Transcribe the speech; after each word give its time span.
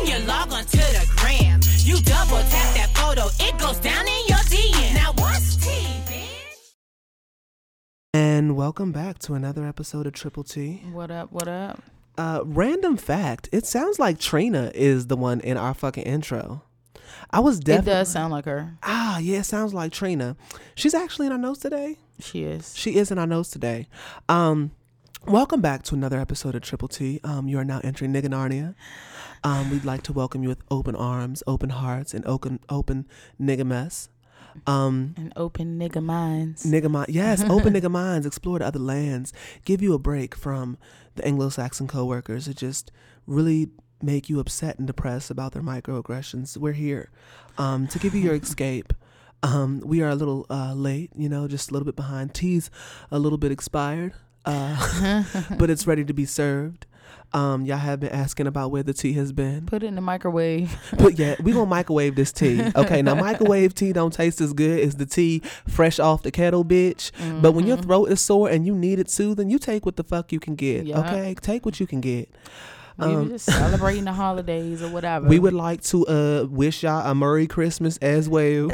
When 0.00 0.08
you 0.08 0.26
log 0.26 0.50
on 0.52 0.64
to 0.64 0.76
the 0.78 1.06
gram, 1.16 1.60
you 1.80 2.00
double 2.00 2.38
tap 2.38 2.74
that 2.74 2.90
photo, 2.94 3.26
it 3.38 3.58
goes 3.58 3.78
down 3.80 4.06
in 4.08 4.26
your 4.28 4.38
DM. 4.38 4.94
Now 4.94 5.12
what's 5.16 5.56
tea, 5.56 5.86
bitch? 6.06 6.72
And 8.14 8.56
welcome 8.56 8.92
back 8.92 9.18
to 9.20 9.34
another 9.34 9.66
episode 9.66 10.06
of 10.06 10.14
Triple 10.14 10.42
T. 10.42 10.82
What 10.90 11.10
up? 11.10 11.30
What 11.32 11.48
up? 11.48 11.82
Uh, 12.16 12.40
random 12.44 12.96
fact: 12.96 13.50
It 13.52 13.66
sounds 13.66 13.98
like 13.98 14.18
Trina 14.18 14.72
is 14.74 15.08
the 15.08 15.16
one 15.16 15.38
in 15.40 15.58
our 15.58 15.74
fucking 15.74 16.04
intro. 16.04 16.62
I 17.30 17.40
was 17.40 17.58
It 17.58 17.64
definitely 17.64 17.92
does 17.92 18.08
sound 18.10 18.32
like 18.32 18.46
her. 18.46 18.78
ah 18.82 19.18
yeah, 19.18 19.40
it 19.40 19.44
sounds 19.44 19.74
like 19.74 19.92
Trina. 19.92 20.34
She's 20.74 20.94
actually 20.94 21.26
in 21.26 21.32
our 21.32 21.38
notes 21.38 21.60
today. 21.60 21.98
She 22.20 22.44
is. 22.44 22.74
She 22.74 22.96
is 22.96 23.10
in 23.10 23.18
our 23.18 23.26
notes 23.26 23.50
today. 23.50 23.86
Um, 24.30 24.70
welcome 25.26 25.60
back 25.60 25.82
to 25.84 25.94
another 25.94 26.18
episode 26.18 26.54
of 26.54 26.62
Triple 26.62 26.88
T. 26.88 27.20
Um, 27.22 27.48
you 27.48 27.58
are 27.58 27.64
now 27.64 27.80
entering 27.84 28.14
Nigga 28.14 28.28
Narnia. 28.28 28.74
Um, 29.42 29.70
we'd 29.70 29.84
like 29.84 30.02
to 30.02 30.12
welcome 30.12 30.42
you 30.42 30.48
with 30.48 30.62
open 30.70 30.94
arms, 30.94 31.42
open 31.46 31.70
hearts, 31.70 32.12
and 32.12 32.26
open 32.26 32.60
open 32.68 33.06
nigga 33.40 33.64
mess. 33.64 34.08
Um, 34.66 35.14
An 35.16 35.32
open 35.36 35.78
nigga 35.78 36.02
minds. 36.02 36.64
Nigga 36.66 36.90
mind, 36.90 37.08
yes, 37.08 37.42
open 37.48 37.72
nigga 37.72 37.90
minds, 37.90 38.26
explore 38.26 38.58
the 38.58 38.66
other 38.66 38.78
lands, 38.78 39.32
give 39.64 39.80
you 39.80 39.94
a 39.94 39.98
break 39.98 40.34
from 40.34 40.76
the 41.14 41.24
Anglo-Saxon 41.24 41.86
coworkers 41.86 42.46
that 42.46 42.56
just 42.56 42.90
really 43.26 43.70
make 44.02 44.28
you 44.28 44.40
upset 44.40 44.78
and 44.78 44.86
depressed 44.86 45.30
about 45.30 45.52
their 45.52 45.62
microaggressions. 45.62 46.56
We're 46.56 46.72
here 46.72 47.10
um, 47.58 47.86
to 47.88 47.98
give 47.98 48.14
you 48.14 48.22
your 48.22 48.34
escape. 48.42 48.92
Um, 49.42 49.80
we 49.84 50.02
are 50.02 50.08
a 50.08 50.14
little 50.14 50.46
uh, 50.50 50.74
late, 50.74 51.10
you 51.16 51.28
know, 51.28 51.48
just 51.48 51.70
a 51.70 51.72
little 51.72 51.86
bit 51.86 51.96
behind. 51.96 52.34
Tea's 52.34 52.70
a 53.10 53.18
little 53.18 53.38
bit 53.38 53.52
expired, 53.52 54.12
uh, 54.44 55.24
but 55.58 55.70
it's 55.70 55.86
ready 55.86 56.04
to 56.04 56.12
be 56.12 56.26
served. 56.26 56.86
Um, 57.32 57.64
y'all 57.64 57.76
have 57.78 58.00
been 58.00 58.10
asking 58.10 58.48
about 58.48 58.72
where 58.72 58.82
the 58.82 58.92
tea 58.92 59.12
has 59.12 59.30
been. 59.30 59.64
Put 59.66 59.84
it 59.84 59.86
in 59.86 59.94
the 59.94 60.00
microwave. 60.00 60.76
But 60.98 61.16
yeah, 61.18 61.36
we 61.40 61.52
gonna 61.52 61.66
microwave 61.66 62.16
this 62.16 62.32
tea. 62.32 62.60
Okay, 62.76 63.02
now 63.02 63.14
microwave 63.14 63.72
tea 63.74 63.92
don't 63.92 64.12
taste 64.12 64.40
as 64.40 64.52
good 64.52 64.80
as 64.80 64.96
the 64.96 65.06
tea 65.06 65.42
fresh 65.68 66.00
off 66.00 66.22
the 66.22 66.30
kettle, 66.32 66.64
bitch. 66.64 67.12
But 67.40 67.52
when 67.52 67.66
your 67.66 67.76
throat 67.76 68.06
is 68.10 68.20
sore 68.20 68.48
and 68.50 68.66
you 68.66 68.74
need 68.74 68.98
it 68.98 69.08
soothing, 69.08 69.48
you 69.48 69.58
take 69.60 69.86
what 69.86 69.94
the 69.96 70.02
fuck 70.04 70.32
you 70.32 70.40
can 70.40 70.56
get. 70.56 70.86
Yeah. 70.86 71.00
Okay, 71.00 71.34
take 71.40 71.64
what 71.64 71.78
you 71.78 71.86
can 71.86 72.00
get. 72.00 72.28
We 72.98 73.04
Um, 73.06 73.28
just 73.30 73.46
celebrating 73.46 74.04
the 74.04 74.12
holidays 74.12 74.82
or 74.82 74.88
whatever. 74.96 75.26
We 75.28 75.38
would 75.38 75.54
like 75.54 75.82
to 75.84 76.06
uh 76.06 76.46
wish 76.50 76.82
y'all 76.82 77.08
a 77.08 77.14
Merry 77.14 77.46
Christmas 77.46 77.96
as 77.98 78.28
well. 78.28 78.68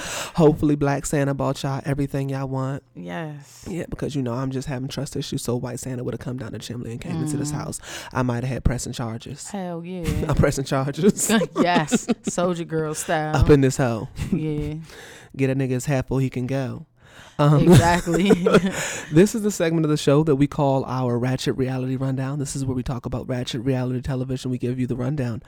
Hopefully, 0.34 0.76
Black 0.76 1.06
Santa 1.06 1.34
bought 1.34 1.62
y'all 1.62 1.80
everything 1.84 2.28
y'all 2.28 2.48
want. 2.48 2.82
Yes. 2.94 3.64
Yeah, 3.68 3.84
because 3.88 4.14
you 4.14 4.22
know 4.22 4.34
I'm 4.34 4.50
just 4.50 4.68
having 4.68 4.88
trust 4.88 5.16
issues. 5.16 5.42
So 5.42 5.56
White 5.56 5.80
Santa 5.80 6.02
would 6.04 6.14
have 6.14 6.20
come 6.20 6.38
down 6.38 6.52
the 6.52 6.58
chimney 6.58 6.92
and 6.92 7.00
came 7.00 7.16
into 7.16 7.36
Mm. 7.36 7.40
this 7.40 7.50
house. 7.50 7.80
I 8.12 8.22
might 8.22 8.42
have 8.44 8.52
had 8.52 8.64
pressing 8.64 8.92
charges. 8.92 9.48
Hell 9.50 9.84
yeah. 9.84 10.26
I'm 10.28 10.34
pressing 10.34 10.64
charges 10.64 11.30
yes. 11.60 12.06
Soldier 12.24 12.64
girl 12.64 12.94
style. 12.94 13.36
up 13.36 13.50
in 13.50 13.60
this 13.60 13.76
hole. 13.76 14.08
yeah. 14.32 14.74
Get 15.36 15.50
a 15.50 15.54
nigga 15.54 15.72
as 15.72 15.84
half 15.84 16.08
full 16.08 16.18
he 16.18 16.28
can 16.30 16.46
go. 16.46 16.86
Um, 17.38 17.62
Exactly. 17.62 18.30
this 19.12 19.34
is 19.34 19.42
the 19.42 19.50
segment 19.50 19.86
of 19.86 19.90
the 19.90 19.96
show 19.96 20.24
that 20.24 20.36
we 20.36 20.46
call 20.46 20.84
our 20.84 21.18
Ratchet 21.18 21.56
Reality 21.56 21.96
Rundown. 21.96 22.38
This 22.38 22.54
is 22.54 22.64
where 22.64 22.74
we 22.74 22.82
talk 22.82 23.06
about 23.06 23.28
Ratchet 23.28 23.62
Reality 23.62 24.02
Television. 24.02 24.50
We 24.50 24.58
give 24.58 24.78
you 24.78 24.86
the 24.86 24.96
rundown. 24.96 25.42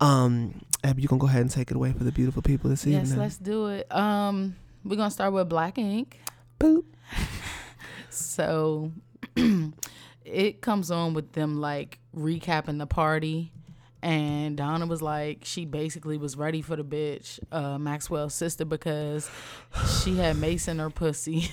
Um, 0.00 0.62
Abby, 0.82 1.02
you 1.02 1.08
can 1.08 1.18
go 1.18 1.26
ahead 1.26 1.42
and 1.42 1.50
take 1.50 1.70
it 1.70 1.76
away 1.76 1.92
for 1.92 2.04
the 2.04 2.12
beautiful 2.12 2.40
people 2.42 2.70
this 2.70 2.86
yes, 2.86 3.02
evening. 3.02 3.10
Yes, 3.10 3.18
let's 3.18 3.36
do 3.36 3.66
it. 3.66 3.94
Um, 3.94 4.56
we're 4.84 4.96
gonna 4.96 5.10
start 5.10 5.32
with 5.32 5.48
Black 5.48 5.78
Ink. 5.78 6.18
Boop. 6.58 6.84
So 8.14 8.92
it 10.24 10.60
comes 10.60 10.90
on 10.90 11.14
with 11.14 11.32
them 11.32 11.60
like 11.60 11.98
recapping 12.16 12.78
the 12.78 12.86
party. 12.86 13.52
And 14.04 14.54
Donna 14.54 14.84
was 14.84 15.00
like, 15.00 15.38
she 15.44 15.64
basically 15.64 16.18
was 16.18 16.36
ready 16.36 16.60
for 16.60 16.76
the 16.76 16.84
bitch, 16.84 17.40
uh, 17.50 17.78
Maxwell's 17.78 18.34
sister, 18.34 18.66
because 18.66 19.30
she 20.02 20.16
had 20.16 20.36
Mace 20.36 20.68
in 20.68 20.78
her 20.78 20.90
pussy. 20.90 21.50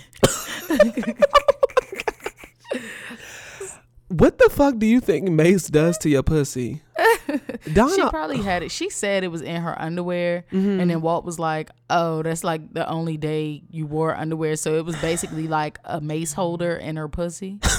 What 4.10 4.38
the 4.38 4.50
fuck 4.52 4.78
do 4.78 4.86
you 4.86 5.00
think 5.00 5.30
Mace 5.30 5.68
does 5.70 5.98
to 6.00 6.10
your 6.10 6.24
pussy? 6.24 6.82
Donna, 7.74 7.96
she 7.96 8.02
probably 8.10 8.42
had 8.42 8.62
it. 8.64 8.70
She 8.70 8.90
said 8.90 9.24
it 9.24 9.30
was 9.30 9.42
in 9.42 9.62
her 9.62 9.82
underwear. 9.82 10.44
And 10.52 10.90
then 10.90 11.00
Walt 11.00 11.24
was 11.24 11.40
like, 11.40 11.70
oh, 11.90 12.22
that's 12.22 12.44
like 12.44 12.74
the 12.74 12.86
only 12.90 13.16
day 13.16 13.64
you 13.70 13.86
wore 13.86 14.14
underwear. 14.14 14.58
So 14.58 14.76
it 14.76 14.84
was 14.84 14.98
basically 14.98 15.48
like 15.48 15.80
a 15.86 16.02
mace 16.02 16.34
holder 16.34 16.76
in 16.76 16.98
her 16.98 17.08
pussy. 17.08 17.60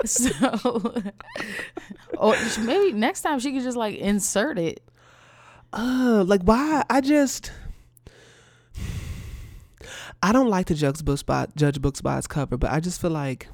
so, 0.04 0.92
or 2.18 2.36
maybe 2.60 2.92
next 2.92 3.22
time 3.22 3.38
she 3.38 3.52
could 3.52 3.62
just 3.62 3.76
like 3.76 3.96
insert 3.96 4.58
it. 4.58 4.82
uh, 5.72 6.24
like 6.26 6.42
why? 6.42 6.84
I 6.88 7.00
just. 7.00 7.52
I 10.22 10.32
don't 10.32 10.48
like 10.48 10.66
to 10.66 10.74
judge 10.74 11.04
books 11.04 11.22
by 11.22 11.46
judge 11.56 11.80
books 11.80 12.00
by 12.00 12.18
its 12.18 12.26
cover, 12.26 12.56
but 12.56 12.70
I 12.70 12.80
just 12.80 13.00
feel 13.00 13.10
like 13.12 13.48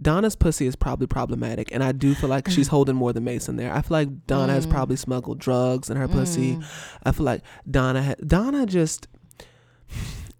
Donna's 0.00 0.36
pussy 0.36 0.66
is 0.66 0.76
probably 0.76 1.06
problematic, 1.06 1.72
and 1.72 1.82
I 1.82 1.92
do 1.92 2.14
feel 2.14 2.30
like 2.30 2.48
she's 2.48 2.68
holding 2.74 2.94
more 2.94 3.12
than 3.12 3.24
Mason 3.24 3.56
there. 3.56 3.72
I 3.72 3.82
feel 3.82 3.96
like 3.96 4.26
Donna 4.26 4.52
has 4.52 4.66
probably 4.66 4.96
smuggled 4.96 5.38
drugs 5.38 5.90
in 5.90 5.96
her 5.96 6.06
pussy. 6.06 6.58
I 7.02 7.12
feel 7.12 7.24
like 7.26 7.42
Donna 7.68 8.02
ha- 8.02 8.14
Donna 8.24 8.66
just 8.66 9.08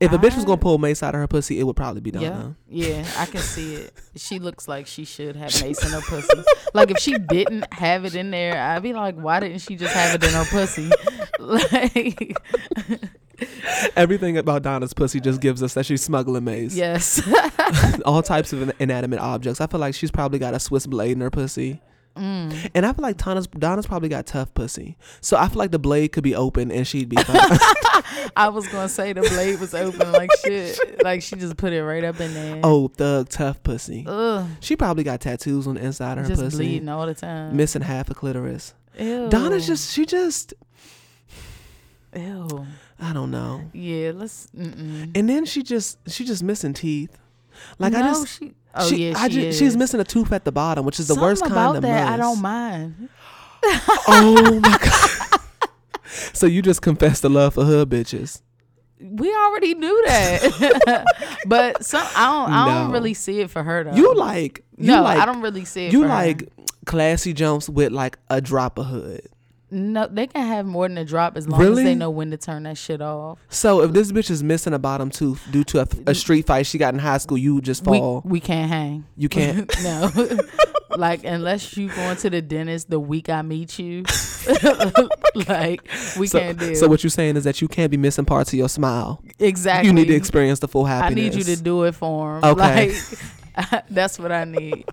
if 0.01 0.13
a 0.13 0.19
bitch 0.19 0.35
was 0.37 0.45
gonna 0.45 0.59
pull 0.59 0.79
Mace 0.79 1.03
out 1.03 1.15
of 1.15 1.21
her 1.21 1.27
pussy, 1.27 1.59
it 1.59 1.65
would 1.65 1.77
probably 1.77 2.01
be 2.01 2.11
Yeah, 2.11 2.29
Donna. 2.31 2.57
yeah, 2.69 3.07
I 3.17 3.27
can 3.27 3.41
see 3.41 3.75
it. 3.77 3.93
She 4.17 4.39
looks 4.39 4.67
like 4.67 4.87
she 4.87 5.05
should 5.05 5.37
have 5.37 5.53
mace 5.63 5.85
in 5.85 5.91
her 5.93 6.01
pussy. 6.01 6.43
Like 6.73 6.91
if 6.91 6.99
she 6.99 7.19
didn't 7.19 7.71
have 7.75 8.05
it 8.07 8.15
in 8.15 8.31
there, 8.31 8.59
I'd 8.59 8.83
be 8.83 8.95
like, 8.95 9.15
why 9.15 9.41
didn't 9.41 9.59
she 9.59 9.77
just 9.77 9.93
have 9.95 10.15
it 10.15 10.25
in 10.27 10.33
her 10.33 10.45
pussy? 10.47 10.91
Like, 11.39 12.35
Everything 13.97 14.39
about 14.39 14.63
Donna's 14.63 14.95
pussy 14.95 15.21
just 15.21 15.41
gives 15.43 15.63
us 15.63 15.75
that 15.75 15.85
she's 15.85 16.03
smuggling 16.03 16.45
Mace. 16.45 16.75
yes, 16.75 17.21
All 18.07 18.23
types 18.23 18.53
of 18.55 18.73
inanimate 18.81 19.19
objects. 19.19 19.61
I 19.61 19.67
feel 19.67 19.81
like 19.81 19.95
she's 19.95 20.11
probably 20.11 20.39
got 20.39 20.55
a 20.55 20.59
Swiss 20.61 20.87
blade 20.87 21.13
in 21.13 21.21
her 21.21 21.31
pussy. 21.31 21.83
Mm. 22.17 22.71
And 22.75 22.87
I 22.87 22.93
feel 22.93 23.03
like 23.03 23.17
Donna's 23.19 23.47
Donna's 23.47 23.87
probably 23.87 24.09
got 24.09 24.27
tough 24.27 24.53
pussy. 24.55 24.97
So 25.21 25.37
I 25.37 25.49
feel 25.49 25.59
like 25.59 25.71
the 25.71 25.79
blade 25.79 26.13
could 26.13 26.25
be 26.25 26.35
open 26.35 26.71
and 26.71 26.87
she'd 26.87 27.09
be 27.09 27.17
fine. 27.17 27.37
I 28.37 28.49
was 28.49 28.67
gonna 28.69 28.89
say 28.89 29.13
the 29.13 29.21
blade 29.23 29.61
was 29.61 29.75
open 29.75 30.13
like 30.13 30.31
shit. 30.45 30.79
Like 31.05 31.23
she 31.23 31.37
just 31.37 31.57
put 31.57 31.73
it 31.73 31.85
right 31.85 32.05
up 32.05 32.19
in 32.21 32.33
there. 32.35 32.61
oh, 32.65 32.89
thug 32.89 33.29
tough 33.29 33.63
pussy. 33.63 34.05
Ugh, 34.07 34.47
She 34.61 34.77
probably 34.77 35.05
got 35.05 35.21
tattoos 35.21 35.67
on 35.67 35.75
the 35.75 35.85
inside 35.85 36.19
of 36.19 36.25
her 36.25 36.31
just 36.31 36.43
pussy. 36.43 36.57
bleeding 36.57 36.89
all 36.89 37.07
the 37.07 37.15
time. 37.15 37.57
Missing 37.57 37.83
half 37.83 38.11
a 38.11 38.15
clitoris. 38.15 38.75
Ew. 38.99 39.29
Donna's 39.29 39.67
just 39.67 39.93
she 39.93 40.07
just 40.07 40.55
ew. 42.15 42.67
I 42.99 43.13
don't 43.13 43.31
know. 43.31 43.63
Yeah, 43.75 44.13
let's. 44.15 44.49
Mm-mm. 44.57 45.11
And 45.15 45.29
then 45.29 45.45
she 45.45 45.63
just 45.63 45.99
she 46.09 46.25
just 46.25 46.43
missing 46.43 46.73
teeth. 46.73 47.17
Like 47.79 47.93
no, 47.93 47.99
I 48.01 48.03
just 48.03 48.39
she. 48.39 48.55
Oh 48.75 48.89
she, 48.89 49.09
yeah, 49.09 49.15
she 49.15 49.25
I 49.25 49.29
ju- 49.29 49.41
is. 49.49 49.59
she's 49.59 49.77
missing 49.77 50.01
a 50.01 50.05
tooth 50.05 50.33
at 50.33 50.45
the 50.45 50.53
bottom, 50.53 50.85
which 50.85 51.01
is 51.01 51.09
the 51.09 51.15
Something 51.15 51.29
worst 51.29 51.45
kind 51.47 51.77
of 51.77 51.83
that. 51.83 52.09
I 52.13 52.17
don't 52.17 52.41
mind. 52.43 53.09
Oh 54.09 54.61
my 54.63 54.79
god! 54.79 55.41
so 56.33 56.47
you 56.47 56.63
just 56.63 56.83
confessed 56.83 57.23
the 57.23 57.31
love 57.31 57.55
for 57.55 57.65
hood 57.65 57.89
bitches? 57.89 58.43
We 59.01 59.35
already 59.35 59.75
knew 59.75 60.03
that, 60.07 61.05
but 61.47 61.85
some 61.85 62.07
I 62.15 62.27
don't. 62.27 62.53
I 62.53 62.67
don't 62.83 62.93
really 62.93 63.15
see 63.15 63.41
it 63.41 63.51
for 63.51 63.63
her 63.63 63.85
though. 63.85 63.95
You 63.95 64.15
like 64.15 64.65
you 64.77 64.87
no, 64.87 65.03
like 65.03 65.19
I 65.19 65.27
don't 65.27 65.41
really 65.41 65.65
see 65.65 65.87
it. 65.87 65.93
you 65.93 66.03
for 66.03 66.09
her. 66.09 66.15
like 66.15 66.49
classy 66.85 67.33
jumps 67.33 67.69
with 67.69 67.93
like 67.93 68.19
a 68.31 68.41
drop 68.41 68.79
of 68.79 68.87
hood. 68.87 69.27
No. 69.71 70.07
They 70.07 70.27
can 70.27 70.47
have 70.47 70.67
more 70.67 70.89
than 70.89 70.97
a 70.99 71.05
drop 71.05 71.37
as 71.37 71.49
long 71.49 71.61
Really? 71.61 71.83
as 71.83 71.87
they 71.87 71.95
know 71.95 72.11
when 72.11 72.31
to 72.31 72.37
turn 72.37 72.63
that 72.65 72.79
shit 72.79 73.01
off. 73.03 73.39
So 73.49 73.83
if 73.83 73.93
this 73.93 74.13
bitch 74.13 74.31
is 74.31 74.43
missing 74.43 74.73
a 74.75 74.79
bottom 74.79 75.11
tooth 75.11 75.43
due 75.51 75.65
to 75.65 75.81
a, 75.83 75.87
a 76.07 76.15
street 76.15 76.47
fight 76.47 76.67
she 76.67 76.79
got 76.79 76.95
in 76.95 77.01
high 77.01 77.19
school, 77.19 77.39
you 77.39 77.61
just 77.61 77.87
We 77.87 77.99
fall. 77.99 78.23
we 78.25 78.41
can't 78.41 78.71
hang. 78.71 79.05
you 79.17 79.29
can't. 79.29 79.71
no. 79.83 80.11
like 80.97 81.25
unless 81.25 81.77
you 81.77 81.89
going 81.89 82.17
to 82.17 82.31
the 82.31 82.41
dentist 82.41 82.89
the 82.89 82.99
week 83.01 83.29
I 83.29 83.43
meet 83.43 83.79
you, 83.79 84.03
like 85.49 85.83
we 86.19 86.27
So, 86.27 86.39
can't 86.41 86.59
do. 86.59 86.75
so 86.75 86.89
what 86.89 87.03
you're 87.03 87.11
saying 87.11 87.37
is 87.37 87.45
that 87.45 87.61
you 87.61 87.69
can't 87.69 87.91
be 87.91 87.97
missing 87.97 88.25
parts 88.25 88.53
of 88.53 88.59
your 88.59 88.69
smile. 88.69 89.23
exactly. 89.39 89.89
You 89.89 89.93
need 89.93 90.07
to 90.09 90.15
experience 90.15 90.61
the 90.61 90.69
full 90.69 90.85
happiness. 90.85 91.11
I 91.11 91.29
need 91.29 91.35
you 91.35 91.45
to 91.55 91.63
do 91.63 91.85
it 91.85 91.95
for 91.95 92.39
him. 92.39 92.45
Okay. 92.45 92.95
Like 93.57 93.85
that's 93.91 94.19
what 94.19 94.33
I 94.33 94.45
need. 94.45 94.85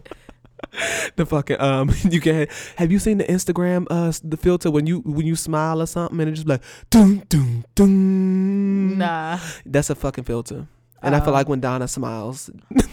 the 1.16 1.26
fucking 1.26 1.60
um 1.62 1.92
you 2.10 2.20
can 2.20 2.48
have 2.78 2.92
you 2.92 3.00
seen 3.00 3.18
the 3.20 3.24
Instagram 3.26 3.86
uh 3.90 4.12
the 4.24 4.38
filter 4.38 4.72
when 4.72 4.88
you 4.88 5.00
when 5.06 5.26
you 5.26 5.36
smile 5.36 5.82
or 5.82 5.86
something 5.86 6.20
and 6.20 6.30
it 6.30 6.34
just 6.34 6.48
be 6.48 6.54
like 6.54 6.64
doom 6.90 7.24
doom 7.30 7.66
doom 7.76 8.98
Nah. 8.98 9.40
that's 9.66 9.90
a 9.90 9.96
fucking 9.96 10.24
filter 10.24 10.68
and 11.02 11.16
I 11.16 11.20
feel 11.20 11.30
Oh. 11.30 11.34
like 11.34 11.50
when 11.50 11.60
Donna 11.60 11.88
smiles 11.88 12.50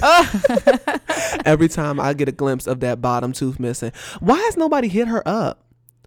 every 1.44 1.68
time 1.68 2.00
I 2.00 2.12
get 2.14 2.28
a 2.28 2.32
glimpse 2.32 2.66
of 2.66 2.80
that 2.80 3.00
bottom 3.00 3.32
tooth 3.32 3.58
missing 3.60 3.92
why 4.20 4.36
has 4.38 4.56
nobody 4.56 4.88
hit 4.88 5.08
her 5.08 5.26
up 5.26 5.62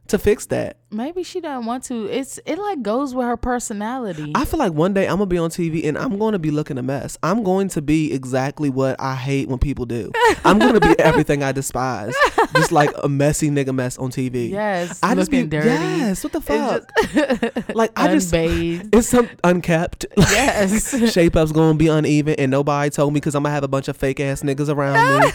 to 0.07 0.17
fix 0.17 0.45
that 0.47 0.77
Maybe 0.93 1.23
she 1.23 1.41
doesn't 1.41 1.65
want 1.65 1.83
to. 1.85 2.05
It's 2.05 2.39
it 2.45 2.59
like 2.59 2.83
goes 2.83 3.15
with 3.15 3.25
her 3.25 3.35
personality. 3.35 4.31
I 4.35 4.45
feel 4.45 4.59
like 4.59 4.73
one 4.73 4.93
day 4.93 5.07
I'm 5.07 5.17
gonna 5.17 5.25
be 5.25 5.39
on 5.39 5.49
TV 5.49 5.87
and 5.87 5.97
I'm 5.97 6.19
going 6.19 6.33
to 6.33 6.39
be 6.39 6.51
looking 6.51 6.77
a 6.77 6.83
mess. 6.83 7.17
I'm 7.23 7.43
going 7.43 7.67
to 7.69 7.81
be 7.81 8.13
exactly 8.13 8.69
what 8.69 8.95
I 8.99 9.15
hate 9.15 9.49
when 9.49 9.57
people 9.57 9.85
do. 9.85 10.11
I'm 10.45 10.59
to 10.59 10.79
be 10.79 10.97
everything 10.99 11.41
I 11.41 11.51
despise, 11.51 12.13
just 12.55 12.71
like 12.71 12.91
a 13.03 13.09
messy 13.09 13.49
nigga 13.49 13.73
mess 13.73 13.97
on 13.97 14.11
TV. 14.11 14.51
yes, 14.51 14.99
I 15.01 15.15
just 15.15 15.31
be 15.31 15.43
dirty. 15.43 15.67
yes. 15.69 16.23
What 16.23 16.33
the 16.33 16.41
fuck? 16.41 16.83
It's 16.99 17.69
like 17.75 17.91
I 17.95 18.13
just 18.13 18.31
it's 18.33 19.07
some 19.07 19.29
unkept. 19.43 20.05
yes. 20.15 21.11
Shape 21.13 21.35
up's 21.35 21.51
gonna 21.51 21.77
be 21.77 21.87
uneven, 21.87 22.35
and 22.37 22.51
nobody 22.51 22.91
told 22.91 23.13
me 23.13 23.19
because 23.19 23.33
I'm 23.33 23.43
gonna 23.43 23.55
have 23.55 23.63
a 23.63 23.67
bunch 23.67 23.87
of 23.87 23.97
fake 23.97 24.19
ass 24.19 24.43
niggas 24.43 24.69
around 24.69 25.21
me. 25.21 25.31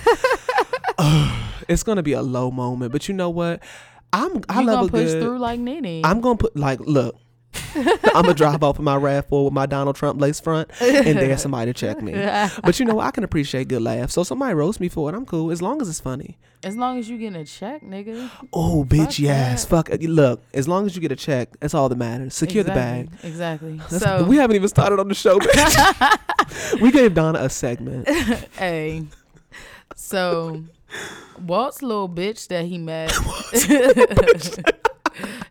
It's 1.68 1.82
gonna 1.82 2.02
be 2.02 2.14
a 2.14 2.22
low 2.22 2.50
moment, 2.50 2.92
but 2.92 3.08
you 3.08 3.14
know 3.14 3.28
what? 3.28 3.62
I'm 4.12 4.42
I 4.48 4.60
you 4.60 4.66
love 4.66 4.76
gonna 4.76 4.86
a 4.86 4.90
push 4.90 5.12
good. 5.12 5.22
through 5.22 5.38
like 5.38 5.60
Nene. 5.60 6.02
I'm 6.04 6.20
gonna 6.20 6.36
put 6.38 6.56
like 6.56 6.80
look. 6.80 7.16
I'm 7.74 8.22
gonna 8.22 8.34
drive 8.34 8.62
off 8.62 8.78
in 8.78 8.84
my 8.84 8.96
Rav4 8.96 9.44
with 9.46 9.52
my 9.54 9.66
Donald 9.66 9.96
Trump 9.96 10.20
lace 10.20 10.38
front 10.38 10.70
and 10.80 11.18
dare 11.18 11.36
somebody 11.38 11.72
to 11.72 11.78
check 11.78 12.00
me. 12.02 12.12
But 12.62 12.78
you 12.78 12.84
know, 12.86 13.00
I 13.00 13.10
can 13.10 13.24
appreciate 13.24 13.68
good 13.68 13.82
laughs. 13.82 14.12
So 14.14 14.22
somebody 14.22 14.54
roast 14.54 14.80
me 14.80 14.88
for 14.88 15.10
it. 15.10 15.16
I'm 15.16 15.24
cool 15.26 15.50
as 15.50 15.60
long 15.62 15.80
as 15.80 15.88
it's 15.88 15.98
funny. 16.00 16.38
as 16.62 16.76
long 16.76 16.98
as 16.98 17.08
you 17.08 17.16
getting 17.18 17.40
a 17.40 17.44
check, 17.44 17.82
nigga. 17.82 18.30
Oh, 18.52 18.84
bitch, 18.86 19.04
Fuck 19.06 19.18
yes. 19.18 19.64
that. 19.64 19.88
Fuck. 19.88 20.00
Look, 20.02 20.42
as 20.54 20.68
long 20.68 20.86
as 20.86 20.94
you 20.94 21.00
get 21.00 21.10
a 21.12 21.16
check, 21.16 21.58
that's 21.60 21.74
all 21.74 21.88
that 21.88 21.96
matters. 21.96 22.34
Secure 22.34 22.64
the 22.64 22.72
bag. 22.72 23.06
Exactly. 23.22 23.28
Exactly. 23.74 23.76
That's- 23.98 24.02
so 24.02 24.24
we 24.28 24.36
haven't 24.36 24.56
even 24.56 24.68
started 24.68 25.00
on 25.00 25.08
the 25.08 25.14
show, 25.14 25.38
bitch. 25.38 26.80
we 26.80 26.90
gave 26.92 27.14
Donna 27.14 27.40
a 27.40 27.48
segment. 27.48 28.08
Hey. 28.56 29.04
So 29.96 30.64
Walt's 31.40 31.82
little 31.82 32.08
bitch 32.08 32.48
that 32.48 32.64
he 32.64 32.78
met. 32.78 33.12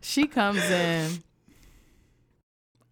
she 0.00 0.26
comes 0.26 0.62
in. 0.70 1.22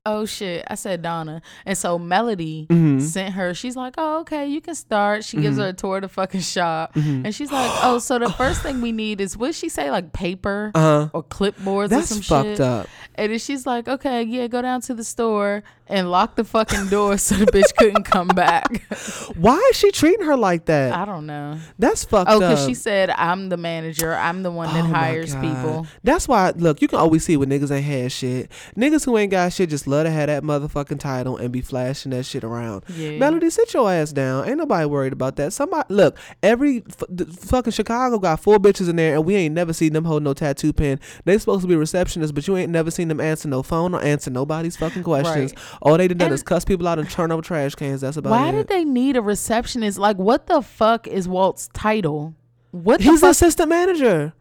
Oh 0.09 0.25
shit. 0.25 0.65
I 0.69 0.77
said 0.77 1.03
Donna. 1.03 1.43
And 1.65 1.77
so 1.77 1.99
Melody 1.99 2.69
Mhm. 2.71 3.03
sent 3.03 3.35
her, 3.35 3.53
she's 3.55 3.75
like, 3.75 3.95
Oh, 3.99 4.21
okay, 4.21 4.47
you 4.47 4.61
can 4.61 4.77
start. 4.77 5.25
She 5.25 5.37
gives 5.37 5.57
Mm-hmm. 5.57 5.63
her 5.65 5.69
a 5.71 5.73
tour 5.73 5.97
of 5.97 6.03
the 6.03 6.09
fucking 6.09 6.43
shop. 6.43 6.95
And 6.95 7.35
she's 7.35 7.51
like, 7.51 7.69
Oh, 7.83 7.99
so 7.99 8.17
the 8.21 8.31
first 8.39 8.63
thing 8.63 8.81
we 8.81 8.93
need 8.93 9.21
is 9.21 9.37
what 9.37 9.57
she 9.57 9.69
say? 9.69 9.91
Like 9.91 10.13
paper 10.13 10.71
Uh-huh. 10.77 11.09
or 11.13 11.25
clipboards 11.25 11.87
or 11.87 11.89
That's 11.89 12.09
some 12.11 12.21
fucked 12.21 12.47
shit. 12.51 12.61
up. 12.61 12.89
And 13.17 13.33
then 13.33 13.39
she's 13.41 13.67
like, 13.67 13.89
okay, 13.89 14.23
yeah, 14.23 14.47
go 14.47 14.63
down 14.63 14.81
to 14.83 14.95
the 14.95 15.03
store 15.03 15.65
and 15.89 16.11
lock 16.11 16.37
the 16.37 16.45
fucking 16.45 16.89
door 16.89 17.19
so 17.19 17.37
the 17.37 17.47
bitch 17.47 17.75
couldn't 17.77 18.05
come 18.05 18.29
back. 18.29 18.83
Why 19.37 19.57
is 19.71 19.77
she 19.77 19.91
treating 19.93 20.27
her 20.27 20.37
like 20.37 20.67
that? 20.67 20.93
I 20.93 21.05
don't 21.05 21.27
know. 21.27 21.59
That's 21.79 22.05
fucked 22.05 22.31
oh, 22.31 22.37
up. 22.37 22.43
Oh, 22.43 22.49
because 22.51 22.67
she 22.67 22.75
said, 22.75 23.11
I'm 23.11 23.49
the 23.49 23.57
manager. 23.57 24.15
I'm 24.15 24.43
the 24.43 24.51
one 24.51 24.73
that 24.75 24.85
Oh 24.85 24.89
hires 24.89 25.35
people. 25.37 25.87
That's 26.03 26.27
why, 26.27 26.51
look, 26.57 26.83
you 26.83 26.89
can 26.89 26.99
always 26.99 27.25
see 27.25 27.37
when 27.37 27.49
niggas 27.49 27.71
ain't 27.71 27.85
had 27.85 28.13
shit. 28.13 28.51
Niggas 28.77 29.05
who 29.05 29.17
ain't 29.17 29.31
got 29.31 29.53
shit 29.53 29.71
just 29.71 29.87
love 29.87 30.05
to 30.05 30.11
have 30.11 30.27
that 30.27 30.43
motherfucking 30.43 30.99
title 30.99 31.37
and 31.37 31.53
be 31.53 31.61
flashing 31.61 32.11
that 32.11 32.25
shit 32.25 32.45
around. 32.45 32.85
Yeah. 32.89 33.19
Melody, 33.19 33.51
sit 33.51 33.73
your 33.73 33.91
ass 33.91 34.13
down. 34.13 34.49
Ain't 34.49 34.59
nobody 34.59 34.87
worried 34.87 35.13
about 35.13 35.37
that. 35.37 35.53
Somebody, 35.53 35.93
look, 35.93 36.19
every 36.43 36.85
f- 36.89 37.29
fucking 37.39 37.73
Chicago 37.73 38.19
got 38.19 38.41
four 38.41 38.59
bitches 38.59 38.89
in 38.89 38.97
there, 38.97 39.15
and 39.15 39.25
we 39.25 39.35
ain't 39.37 39.55
never 39.55 39.73
seen 39.73 39.93
them 39.93 40.05
hold 40.05 40.23
no 40.23 40.35
tattoo 40.35 40.73
pen. 40.73 41.01
They 41.25 41.39
supposed 41.39 41.63
to 41.63 41.69
be 41.69 41.75
receptionists, 41.75 42.35
but 42.35 42.47
you 42.49 42.57
ain't 42.57 42.73
never 42.73 42.91
seen 42.91 43.09
them 43.09 43.21
answer 43.21 43.49
no 43.49 43.63
phone 43.63 43.95
or 43.95 44.03
answer 44.03 44.31
nobody's 44.31 44.77
fucking 44.77 45.03
questions. 45.03 45.53
Right. 45.55 45.76
All 45.83 45.97
they 45.99 46.09
did 46.09 46.21
And- 46.23 46.33
is 46.33 46.43
cuss 46.43 46.65
people 46.65 46.87
out 46.89 46.99
and 46.99 47.09
turn 47.11 47.31
over 47.33 47.43
trash 47.43 47.75
cans. 47.75 48.01
That's 48.01 48.17
about 48.17 48.31
Why 48.31 48.39
it. 48.39 48.45
Why 48.47 48.51
did 48.53 48.69
they 48.69 48.85
need 48.85 49.17
a 49.17 49.23
receptionist? 49.23 49.99
Like, 49.99 50.17
what 50.17 50.47
the 50.47 50.63
fuck 50.63 51.07
is 51.07 51.29
Walt's 51.29 51.69
title? 51.73 52.35
What 52.73 52.99
the 52.99 53.05
He's 53.11 53.21
fuck? 53.21 53.31
assistant 53.33 53.69
manager. 53.69 54.33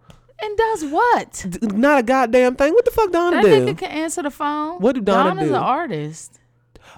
and 0.41 0.57
does 0.57 0.85
what? 0.85 1.45
D- 1.49 1.59
Not 1.67 1.99
a 1.99 2.03
goddamn 2.03 2.55
thing. 2.55 2.73
What 2.73 2.83
the 2.85 2.91
fuck 2.91 3.11
Donna 3.11 3.37
That 3.37 3.43
do? 3.43 3.65
nigga 3.65 3.77
can 3.77 3.91
answer 3.91 4.21
the 4.23 4.31
phone. 4.31 4.79
What 4.79 4.95
do 4.95 5.01
Donna 5.01 5.29
Donna's 5.29 5.49
do? 5.49 5.55
an 5.55 5.61
artist. 5.61 6.39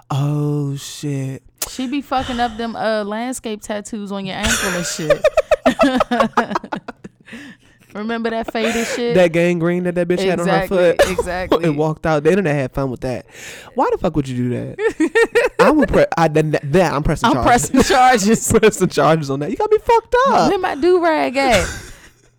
Oh 0.09 0.75
shit. 0.75 1.43
She 1.69 1.85
be 1.87 2.01
fucking 2.01 2.39
up 2.39 2.57
them 2.57 2.75
uh 2.75 3.03
landscape 3.03 3.61
tattoos 3.61 4.11
on 4.11 4.25
your 4.25 4.37
ankle 4.37 4.69
and 4.69 4.85
shit. 4.85 5.21
Remember 7.97 8.29
that 8.29 8.51
faded 8.51 8.85
shit? 8.95 9.15
That 9.15 9.31
gangrene 9.31 9.83
that 9.83 9.95
that 9.95 10.07
bitch 10.07 10.19
had 10.19 10.39
on 10.39 10.47
her 10.47 10.67
foot. 10.67 11.01
exactly. 11.09 11.63
and 11.63 11.77
walked 11.77 12.05
out. 12.05 12.23
They 12.23 12.29
didn't 12.31 12.45
have 12.45 12.71
fun 12.71 12.89
with 12.91 13.01
that. 13.01 13.25
Why 13.73 13.89
the 13.91 13.97
fuck 13.97 14.15
would 14.15 14.27
you 14.27 14.35
do 14.35 14.49
that? 14.49 15.53
I 15.59 15.71
would 15.71 15.89
pre- 15.89 16.05
I 16.17 16.27
that, 16.27 16.61
that 16.71 16.93
I'm 16.93 17.03
pressing 17.03 17.31
charges. 17.31 17.69
I'm 17.69 17.83
charges. 17.83 17.87
pressing 17.87 17.95
charges. 17.95 18.51
pressing 18.59 18.87
charges 18.89 19.29
on 19.29 19.39
that. 19.41 19.49
You 19.51 19.57
got 19.57 19.71
me 19.71 19.77
fucked 19.79 20.15
up. 20.27 20.49
Where 20.49 20.59
my 20.59 20.75
do 20.75 21.03
rag 21.03 21.35
at? 21.37 21.67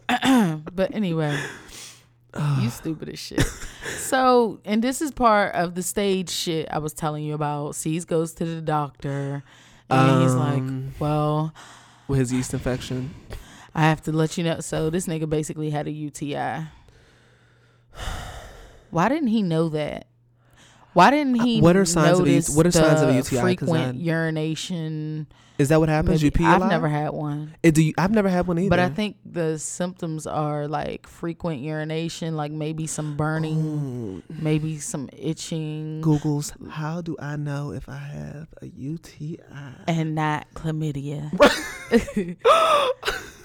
but 0.74 0.94
anyway, 0.94 1.38
you 2.60 2.70
stupid 2.70 3.08
as 3.10 3.18
shit. 3.18 3.44
So, 3.98 4.60
and 4.66 4.82
this 4.82 5.00
is 5.00 5.12
part 5.12 5.54
of 5.54 5.74
the 5.74 5.82
stage 5.82 6.28
shit 6.30 6.68
I 6.70 6.78
was 6.78 6.92
telling 6.92 7.24
you 7.24 7.32
about. 7.34 7.74
C's 7.74 8.04
goes 8.04 8.34
to 8.34 8.44
the 8.44 8.60
doctor, 8.60 9.42
and 9.88 10.22
he's 10.22 10.34
like, 10.34 10.58
Um, 10.58 10.94
"Well, 10.98 11.54
With 12.06 12.18
his 12.18 12.32
yeast 12.32 12.52
infection. 12.52 13.14
I 13.74 13.82
have 13.82 14.02
to 14.02 14.12
let 14.12 14.36
you 14.38 14.44
know." 14.44 14.60
So 14.60 14.90
this 14.90 15.06
nigga 15.06 15.28
basically 15.28 15.70
had 15.70 15.86
a 15.86 15.90
UTI. 15.90 16.66
Why 18.90 19.08
didn't 19.08 19.28
he 19.28 19.42
know 19.42 19.68
that? 19.70 20.06
Why 20.94 21.10
didn't 21.10 21.40
he? 21.40 21.60
What 21.60 21.76
are 21.76 21.84
signs 21.84 22.18
of 22.18 22.26
notice 22.26 22.48
what 22.48 22.66
are 22.66 22.72
signs 22.72 23.02
of 23.02 23.10
a 23.10 23.12
the 23.12 23.40
Frequent 23.40 23.96
urination. 24.00 25.28
Is 25.58 25.68
that 25.70 25.80
what 25.80 25.88
happens? 25.88 26.22
Maybe- 26.22 26.24
You 26.26 26.30
pee 26.30 26.44
I've 26.44 26.60
lot? 26.60 26.70
never 26.70 26.88
had 26.88 27.10
one. 27.10 27.54
It, 27.62 27.74
do 27.74 27.82
you, 27.82 27.92
I've 27.98 28.12
never 28.12 28.28
had 28.28 28.46
one 28.46 28.58
either. 28.60 28.70
But 28.70 28.78
I 28.78 28.88
think 28.88 29.16
the 29.24 29.58
symptoms 29.58 30.26
are 30.26 30.68
like 30.68 31.06
frequent 31.06 31.60
urination, 31.62 32.36
like 32.36 32.52
maybe 32.52 32.86
some 32.86 33.16
burning, 33.16 33.58
Ooh. 33.58 34.22
maybe 34.28 34.78
some 34.78 35.08
itching, 35.12 36.00
Google's 36.00 36.52
how 36.70 37.00
do 37.00 37.16
I 37.20 37.36
know 37.36 37.72
if 37.72 37.88
I 37.88 37.98
have 37.98 38.48
a 38.62 38.66
UTI? 38.66 39.40
and 39.88 40.14
not 40.14 40.46
chlamydia. 40.54 41.30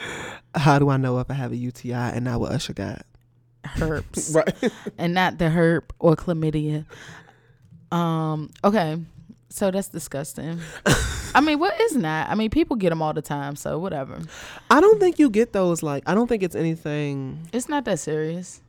How 0.54 0.78
do 0.78 0.88
I 0.88 0.96
know 0.96 1.18
if 1.18 1.30
I 1.30 1.34
have 1.34 1.52
a 1.52 1.56
UTI 1.56 1.92
and 1.92 2.24
not 2.24 2.40
what 2.40 2.52
Usher 2.52 2.72
got? 2.74 3.02
herpes 3.64 4.34
Right. 4.34 4.72
and 4.96 5.12
not 5.14 5.38
the 5.38 5.46
herp 5.46 5.90
or 5.98 6.16
chlamydia. 6.16 6.86
Um. 7.92 8.50
Okay. 8.64 8.98
So 9.50 9.70
that's 9.70 9.88
disgusting. 9.88 10.60
I 11.34 11.40
mean, 11.40 11.58
what 11.58 11.78
is 11.80 11.96
not? 11.96 12.28
I 12.28 12.34
mean, 12.34 12.50
people 12.50 12.76
get 12.76 12.90
them 12.90 13.00
all 13.02 13.12
the 13.14 13.22
time, 13.22 13.56
so 13.56 13.78
whatever. 13.78 14.20
I 14.70 14.80
don't 14.80 15.00
think 15.00 15.18
you 15.18 15.30
get 15.30 15.52
those 15.52 15.82
like 15.82 16.02
I 16.06 16.14
don't 16.14 16.26
think 16.26 16.42
it's 16.42 16.54
anything 16.54 17.48
It's 17.52 17.68
not 17.68 17.84
that 17.86 17.98
serious. 17.98 18.60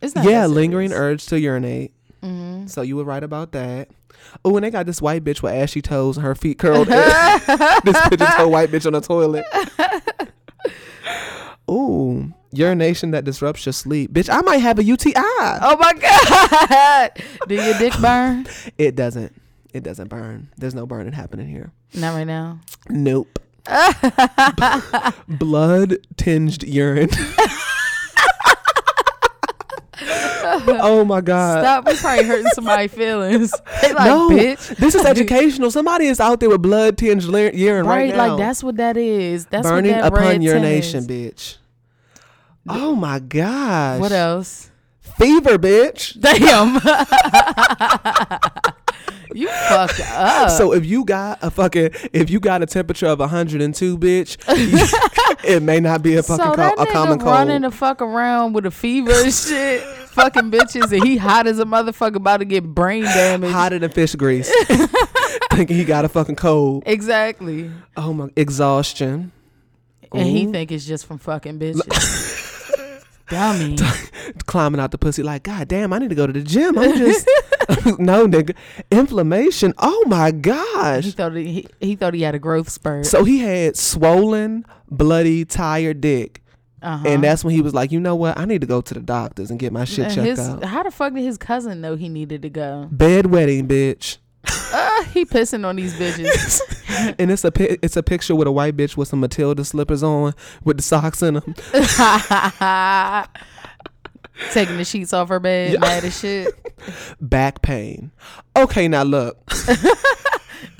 It's 0.00 0.14
not. 0.14 0.24
Yeah, 0.24 0.46
lingering 0.46 0.92
urge 0.92 1.26
to 1.26 1.38
urinate. 1.38 1.92
Mhm. 2.22 2.68
So 2.70 2.82
you 2.82 2.96
were 2.96 3.04
right 3.04 3.22
about 3.22 3.52
that. 3.52 3.88
Oh, 4.44 4.56
and 4.56 4.64
they 4.64 4.70
got 4.70 4.86
this 4.86 5.02
white 5.02 5.24
bitch 5.24 5.42
with 5.42 5.52
ashy 5.52 5.82
toes 5.82 6.16
and 6.16 6.24
her 6.24 6.34
feet 6.34 6.58
curled. 6.58 6.88
this 6.88 8.08
pigeon 8.08 8.26
toe 8.36 8.48
white 8.48 8.70
bitch 8.70 8.86
on 8.86 8.92
the 8.92 9.00
toilet. 9.00 9.44
Ooh, 11.70 12.32
urination 12.52 13.12
that 13.12 13.24
disrupts 13.24 13.64
your 13.64 13.72
sleep. 13.72 14.12
Bitch, 14.12 14.28
I 14.28 14.40
might 14.40 14.58
have 14.58 14.78
a 14.78 14.84
UTI. 14.84 15.12
Oh 15.16 15.76
my 15.78 15.92
god! 15.94 17.12
Do 17.48 17.54
your 17.54 17.78
dick 17.78 17.94
burn? 18.00 18.46
It 18.78 18.96
doesn't. 18.96 19.34
It 19.72 19.84
doesn't 19.84 20.08
burn. 20.08 20.48
There's 20.56 20.74
no 20.74 20.84
burning 20.84 21.12
happening 21.12 21.48
here. 21.48 21.70
Not 21.94 22.14
right 22.14 22.26
now. 22.26 22.58
Nope. 22.88 23.38
Blood 25.28 25.98
tinged 26.16 26.64
urine. 26.64 27.10
oh 30.82 31.04
my 31.04 31.20
god. 31.20 31.62
Stop! 31.62 31.86
We 31.86 31.96
probably 31.96 32.24
hurting 32.24 32.46
somebody's 32.54 32.92
feelings. 32.92 33.52
They 33.82 33.92
like, 33.94 34.06
no, 34.06 34.28
bitch. 34.30 34.76
this 34.76 34.94
is 34.94 35.04
educational. 35.06 35.70
Somebody 35.70 36.06
is 36.06 36.20
out 36.20 36.40
there 36.40 36.50
with 36.50 36.62
blood 36.62 36.98
tinged 36.98 37.22
urine 37.24 37.86
right, 37.86 37.96
Right, 37.96 38.14
now. 38.14 38.28
like 38.28 38.38
that's 38.38 38.62
what 38.62 38.76
that 38.76 38.96
is. 38.96 39.46
That's 39.46 39.66
burning 39.66 39.92
what 39.92 40.02
that 40.02 40.12
upon 40.12 40.22
red 40.22 40.42
urination, 40.42 41.04
bitch. 41.04 41.56
Oh 42.68 42.94
my 42.94 43.18
gosh. 43.20 44.00
What 44.00 44.12
else? 44.12 44.70
Fever, 45.00 45.58
bitch. 45.58 46.20
Damn. 46.20 46.76
You 49.34 49.48
fucked 49.48 50.00
up. 50.00 50.50
So 50.50 50.72
if 50.72 50.84
you 50.86 51.04
got 51.04 51.38
a 51.42 51.50
fucking 51.50 51.90
if 52.12 52.30
you 52.30 52.40
got 52.40 52.62
a 52.62 52.66
temperature 52.66 53.06
of 53.06 53.18
102, 53.20 53.98
bitch, 53.98 54.36
it 55.44 55.62
may 55.62 55.80
not 55.80 56.02
be 56.02 56.16
a 56.16 56.22
fucking 56.22 56.44
so 56.44 56.50
co- 56.50 56.56
that 56.56 56.78
a 56.78 56.84
nigga 56.86 56.92
common 56.92 57.18
running 57.20 57.62
the 57.62 57.70
fuck 57.70 58.02
around 58.02 58.52
with 58.52 58.66
a 58.66 58.70
fever 58.70 59.12
and 59.12 59.32
shit, 59.32 59.82
fucking 59.82 60.50
bitches, 60.50 60.92
and 60.92 61.04
he 61.04 61.16
hot 61.16 61.46
as 61.46 61.58
a 61.58 61.64
motherfucker 61.64 62.16
about 62.16 62.38
to 62.38 62.44
get 62.44 62.64
brain 62.64 63.04
damage. 63.04 63.50
Hotter 63.52 63.78
than 63.78 63.90
fish 63.90 64.14
grease. 64.14 64.50
Thinking 65.52 65.76
he 65.76 65.84
got 65.84 66.04
a 66.04 66.08
fucking 66.08 66.36
cold. 66.36 66.84
Exactly. 66.86 67.70
Oh 67.96 68.12
my 68.12 68.28
exhaustion. 68.36 69.32
and 70.12 70.26
he 70.26 70.46
think 70.46 70.72
it's 70.72 70.84
just 70.86 71.06
from 71.06 71.18
fucking 71.18 71.58
bitches. 71.58 72.49
Dummy. 73.30 73.76
climbing 74.46 74.80
out 74.80 74.90
the 74.90 74.98
pussy 74.98 75.22
like, 75.22 75.44
God 75.44 75.68
damn, 75.68 75.92
I 75.92 75.98
need 75.98 76.10
to 76.10 76.14
go 76.14 76.26
to 76.26 76.32
the 76.32 76.42
gym. 76.42 76.78
I'm 76.78 76.96
just 76.96 77.26
no 77.98 78.26
nigga. 78.26 78.54
Inflammation. 78.90 79.72
Oh 79.78 80.04
my 80.06 80.26
He 80.26 80.32
gosh. 80.32 81.14
thought 81.14 81.34
he, 81.36 81.66
he 81.80 81.96
thought 81.96 82.12
he 82.14 82.22
had 82.22 82.34
a 82.34 82.38
growth 82.38 82.68
spurt. 82.68 83.06
So 83.06 83.24
he 83.24 83.38
had 83.38 83.76
swollen, 83.76 84.66
bloody, 84.90 85.44
tired 85.44 86.00
dick. 86.00 86.42
uh-huh. 86.82 87.06
And 87.08 87.22
that's 87.24 87.44
when 87.44 87.54
he 87.54 87.60
was 87.62 87.72
like, 87.74 87.92
you 87.92 88.00
know 88.00 88.16
what? 88.16 88.38
I 88.38 88.44
need 88.44 88.60
to 88.62 88.66
go 88.66 88.80
to 88.80 88.94
the 88.94 89.00
doctors 89.00 89.50
and 89.50 89.58
get 89.58 89.72
my 89.72 89.84
shit 89.84 90.10
checked 90.10 90.26
his, 90.26 90.40
out. 90.40 90.64
How 90.64 90.82
the 90.82 90.90
fuck 90.90 91.14
did 91.14 91.22
his 91.22 91.38
cousin 91.38 91.80
know 91.80 91.94
he 91.96 92.08
needed 92.08 92.42
to 92.42 92.50
go? 92.50 92.88
Bedwetting, 92.92 93.66
bitch. 93.68 94.18
Uh, 94.44 95.04
he 95.04 95.24
pissing 95.24 95.66
on 95.66 95.76
these 95.76 95.94
bitches. 95.94 96.60
and 97.18 97.30
it's 97.30 97.44
a 97.44 97.50
pi- 97.50 97.78
it's 97.82 97.96
a 97.96 98.02
picture 98.02 98.34
with 98.34 98.48
a 98.48 98.52
white 98.52 98.76
bitch 98.76 98.96
with 98.96 99.08
some 99.08 99.20
Matilda 99.20 99.64
slippers 99.64 100.02
on 100.02 100.34
with 100.64 100.76
the 100.78 100.82
socks 100.82 101.22
in 101.22 101.34
them. 101.34 101.54
Taking 104.52 104.78
the 104.78 104.84
sheets 104.84 105.12
off 105.12 105.28
her 105.28 105.38
bed, 105.38 105.78
mad 105.80 106.04
as 106.04 106.18
shit. 106.18 106.54
Back 107.20 107.60
pain. 107.62 108.10
Okay, 108.56 108.88
now 108.88 109.02
look. 109.02 109.38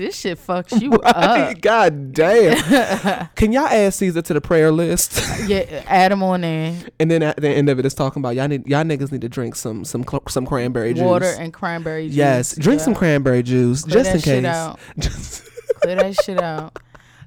This 0.01 0.19
shit 0.19 0.39
fucks 0.39 0.81
you 0.81 0.93
up. 1.05 1.61
God 1.61 2.15
damn. 2.15 3.29
Can 3.37 3.53
y'all 3.53 3.67
add 3.67 3.93
Caesar 3.93 4.23
to 4.23 4.33
the 4.33 4.41
prayer 4.41 4.73
list? 4.73 5.23
Yeah, 5.47 5.85
add 5.87 6.11
him 6.11 6.23
on 6.23 6.41
there. 6.41 6.75
and 6.99 7.11
then 7.11 7.23
at 7.23 7.37
the 7.37 7.51
end 7.51 7.69
of 7.69 7.79
it, 7.79 7.85
it's 7.85 7.95
talking 7.95 8.23
about 8.23 8.31
y'all 8.35 8.49
need 8.49 8.67
y'all 8.67 8.83
niggas 8.83 9.13
need 9.13 9.21
to 9.21 9.29
drink 9.29 9.55
some 9.57 9.85
some 9.85 10.03
some 10.29 10.47
cranberry 10.47 10.95
juice. 10.95 11.03
Water 11.05 11.35
and 11.39 11.53
cranberry 11.53 12.07
juice. 12.07 12.17
yes, 12.17 12.57
drink 12.57 12.81
some 12.81 12.95
cranberry 12.95 13.43
juice 13.43 13.83
Clear 13.83 14.03
just 14.05 14.11
that 14.11 14.15
in 14.17 14.43
shit 14.43 14.45
case. 14.45 15.07
Just- 15.11 15.51
Clear 15.83 15.97
that 15.97 16.15
shit 16.25 16.41
out. 16.41 16.79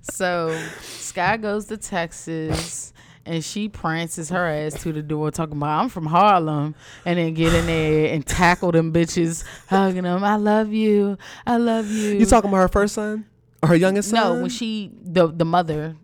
So 0.02 0.60
Sky 0.82 1.38
goes 1.38 1.66
to 1.68 1.78
Texas 1.78 2.92
and 3.26 3.44
she 3.44 3.70
prances 3.70 4.30
her 4.30 4.48
ass 4.48 4.82
to 4.84 4.92
the 4.92 5.02
door 5.02 5.32
talking 5.32 5.58
about 5.58 5.82
I'm 5.82 5.90
from 5.90 6.06
Harlem 6.06 6.76
and 7.06 7.18
then 7.18 7.34
get 7.34 7.54
in 7.54 7.66
there 7.66 8.14
and 8.14 8.26
tackle 8.26 8.72
them 8.72 8.92
bitches, 8.92 9.44
hugging 9.68 10.04
them. 10.04 10.24
I 10.24 10.36
love 10.36 10.74
you. 10.74 11.18
I 11.46 11.58
love 11.58 11.90
you. 11.90 12.12
you 12.12 12.26
talking 12.26 12.50
about 12.50 12.62
her 12.62 12.68
first 12.68 12.96
son 12.96 13.26
or 13.62 13.70
her 13.70 13.76
youngest 13.76 14.10
son? 14.10 14.36
No, 14.38 14.42
when 14.42 14.50
she 14.50 14.92
the 15.02 15.28
the 15.28 15.46
mother 15.46 15.96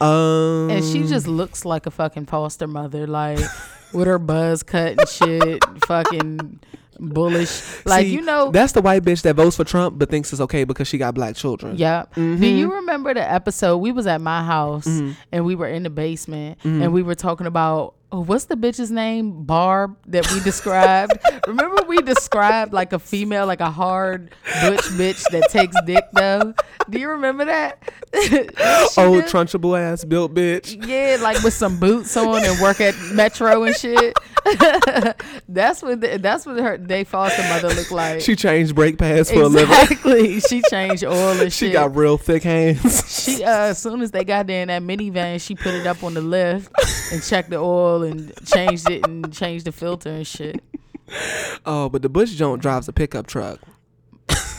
um 0.00 0.70
and 0.70 0.84
she 0.84 1.04
just 1.04 1.26
looks 1.28 1.64
like 1.64 1.86
a 1.86 1.90
fucking 1.90 2.26
foster 2.26 2.66
mother, 2.66 3.06
like 3.06 3.38
with 3.92 4.06
her 4.06 4.18
buzz 4.18 4.62
cut 4.62 4.98
and 4.98 5.08
shit, 5.08 5.64
fucking 5.86 6.60
bullish. 6.98 7.62
Like 7.86 8.06
See, 8.06 8.14
you 8.14 8.22
know, 8.22 8.50
that's 8.50 8.72
the 8.72 8.80
white 8.82 9.02
bitch 9.02 9.22
that 9.22 9.36
votes 9.36 9.56
for 9.56 9.64
Trump 9.64 9.98
but 9.98 10.08
thinks 10.10 10.32
it's 10.32 10.40
okay 10.40 10.64
because 10.64 10.88
she 10.88 10.96
got 10.98 11.14
black 11.14 11.36
children. 11.36 11.76
Do 11.76 11.82
Mm-hmm. 11.82 12.42
you 12.42 12.72
remember 12.74 13.12
the 13.14 13.30
episode? 13.30 13.78
We 13.78 13.92
was 13.92 14.06
at 14.06 14.20
my 14.20 14.42
house 14.42 14.86
and 14.86 15.44
we 15.44 15.54
were 15.54 15.68
in 15.68 15.82
the 15.82 15.90
basement 15.90 16.58
Mm-hmm. 16.60 16.82
and 16.82 16.92
we 16.92 17.02
were 17.02 17.14
talking 17.14 17.46
about 17.46 17.94
oh, 18.12 18.20
what's 18.20 18.44
the 18.44 18.54
bitch's 18.54 18.92
name? 18.92 19.42
Barb 19.44 19.96
that 20.06 20.30
we 20.32 20.38
described. 20.40 21.18
remember 21.48 21.82
we 21.88 21.98
described 22.02 22.72
like 22.72 22.92
a 22.92 22.98
female, 23.00 23.44
like 23.46 23.60
a 23.60 23.70
hard 23.72 24.30
butch 24.62 24.82
bitch 24.94 25.22
that 25.32 25.50
takes 25.50 25.74
dick 25.84 26.04
though. 26.12 26.54
Do 26.88 27.00
you 27.00 27.08
remember 27.08 27.44
that? 27.46 27.82
Old 28.96 29.24
Trunchbull 29.24 29.78
ass 29.78 30.04
built 30.04 30.32
bitch. 30.34 30.86
yeah, 30.86 31.16
like 31.20 31.42
with 31.42 31.54
some 31.54 31.78
boots 31.80 32.16
on 32.16 32.44
and 32.44 32.60
work 32.60 32.80
at 32.80 32.94
Metro 33.12 33.64
and 33.64 33.74
shit. 33.76 34.14
that's 35.48 35.82
what 35.82 36.00
the, 36.00 36.18
that's 36.20 36.44
what 36.44 36.58
her 36.58 36.76
they 36.76 37.04
foster 37.04 37.42
mother 37.44 37.68
looked 37.68 37.90
like. 37.92 38.20
She 38.20 38.36
changed 38.36 38.74
brake 38.74 38.98
pads 38.98 39.30
for 39.30 39.42
a 39.42 39.46
living. 39.48 39.72
exactly. 39.74 40.40
She 40.40 40.62
changed 40.68 41.04
oil 41.04 41.30
and 41.30 41.38
shit. 41.40 41.52
She 41.52 41.66
shit. 41.66 41.72
got 41.72 41.96
real 41.96 42.18
thick 42.18 42.42
hands. 42.42 43.02
She 43.24 43.42
uh, 43.42 43.70
as 43.70 43.78
soon 43.78 44.02
as 44.02 44.10
they 44.10 44.24
got 44.24 44.46
there 44.46 44.62
in 44.62 44.68
that 44.68 44.82
minivan, 44.82 45.40
she 45.40 45.54
put 45.54 45.72
it 45.74 45.86
up 45.86 46.02
on 46.04 46.14
the 46.14 46.20
lift 46.20 46.70
and 47.12 47.22
checked 47.22 47.50
the 47.50 47.56
oil 47.56 48.02
and 48.02 48.32
changed 48.46 48.90
it 48.90 49.06
and 49.06 49.32
changed 49.32 49.64
the 49.66 49.72
filter 49.72 50.10
and 50.10 50.26
shit. 50.26 50.62
oh, 51.64 51.88
but 51.88 52.02
the 52.02 52.08
Bush 52.08 52.32
joint 52.32 52.60
drives 52.60 52.86
a 52.88 52.92
pickup 52.92 53.26
truck. 53.26 53.60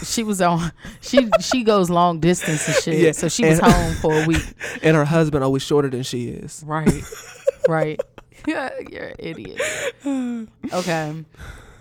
She 0.03 0.23
was 0.23 0.41
on. 0.41 0.71
She 1.01 1.29
she 1.41 1.63
goes 1.63 1.89
long 1.89 2.19
distance 2.19 2.67
and 2.67 2.75
shit. 2.77 2.97
Yeah, 2.99 3.11
So 3.11 3.29
she 3.29 3.45
was 3.45 3.59
home 3.59 3.93
for 3.95 4.13
a 4.23 4.25
week. 4.25 4.43
And 4.83 4.95
her 4.95 5.05
husband 5.05 5.43
always 5.43 5.63
shorter 5.63 5.89
than 5.89 6.03
she 6.03 6.27
is. 6.27 6.63
Right. 6.65 7.03
Right. 7.67 7.99
You're 8.91 9.07
an 9.07 9.15
idiot. 9.19 9.61
Okay. 10.73 11.23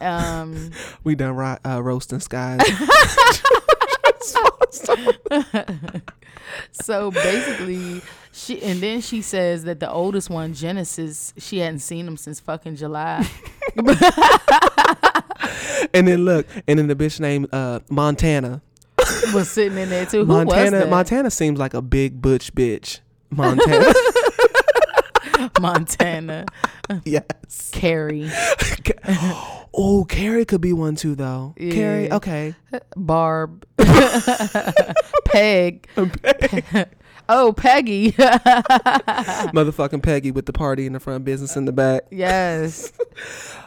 Um. 0.01 0.71
We 1.05 1.15
done 1.15 1.37
ri- 1.37 1.57
uh, 1.65 1.83
roasting 1.83 2.21
skies. 2.21 2.61
So 6.73 7.11
basically, 7.11 8.03
she 8.33 8.63
and 8.63 8.81
then 8.81 9.01
she 9.01 9.23
says 9.23 9.65
that 9.65 9.81
the 9.81 9.91
oldest 9.91 10.31
one, 10.31 10.55
Genesis, 10.55 11.33
she 11.39 11.59
hadn't 11.59 11.81
seen 11.81 12.07
him 12.07 12.17
since 12.17 12.41
fucking 12.41 12.77
July. 12.77 13.27
and 15.95 16.07
then 16.07 16.25
look, 16.25 16.47
and 16.67 16.79
then 16.79 16.87
the 16.87 16.95
bitch 16.95 17.21
named 17.21 17.49
uh, 17.53 17.81
Montana. 17.89 18.63
was 19.33 19.51
sitting 19.51 19.79
in 19.79 19.89
there 19.89 20.07
too. 20.07 20.25
Who 20.25 20.33
was 20.33 20.47
Montana 20.47 20.79
that? 20.79 20.91
Montana 20.91 21.31
seems 21.31 21.59
like 21.59 21.75
a 21.75 21.83
big 21.83 22.21
butch 22.21 22.55
bitch. 22.55 23.01
Montana. 23.31 23.93
Montana. 25.61 26.47
yes. 27.05 27.71
Carrie. 27.73 28.31
Oh, 29.77 30.05
Carrie 30.09 30.45
could 30.45 30.61
be 30.61 30.73
one 30.73 30.95
too 30.95 31.17
though. 31.17 31.53
Carrie, 31.59 32.09
okay. 32.13 32.55
Barb. 32.95 33.67
Peg. 35.25 35.89
Peg. 36.23 36.89
Oh, 37.29 37.53
Peggy. 37.53 38.13
Motherfucking 39.53 40.03
Peggy 40.03 40.31
with 40.31 40.47
the 40.47 40.53
party 40.53 40.87
in 40.87 40.93
the 40.93 41.01
front, 41.01 41.25
business 41.25 41.57
in 41.57 41.65
the 41.65 41.73
back. 41.73 42.03
yes. 42.11 42.93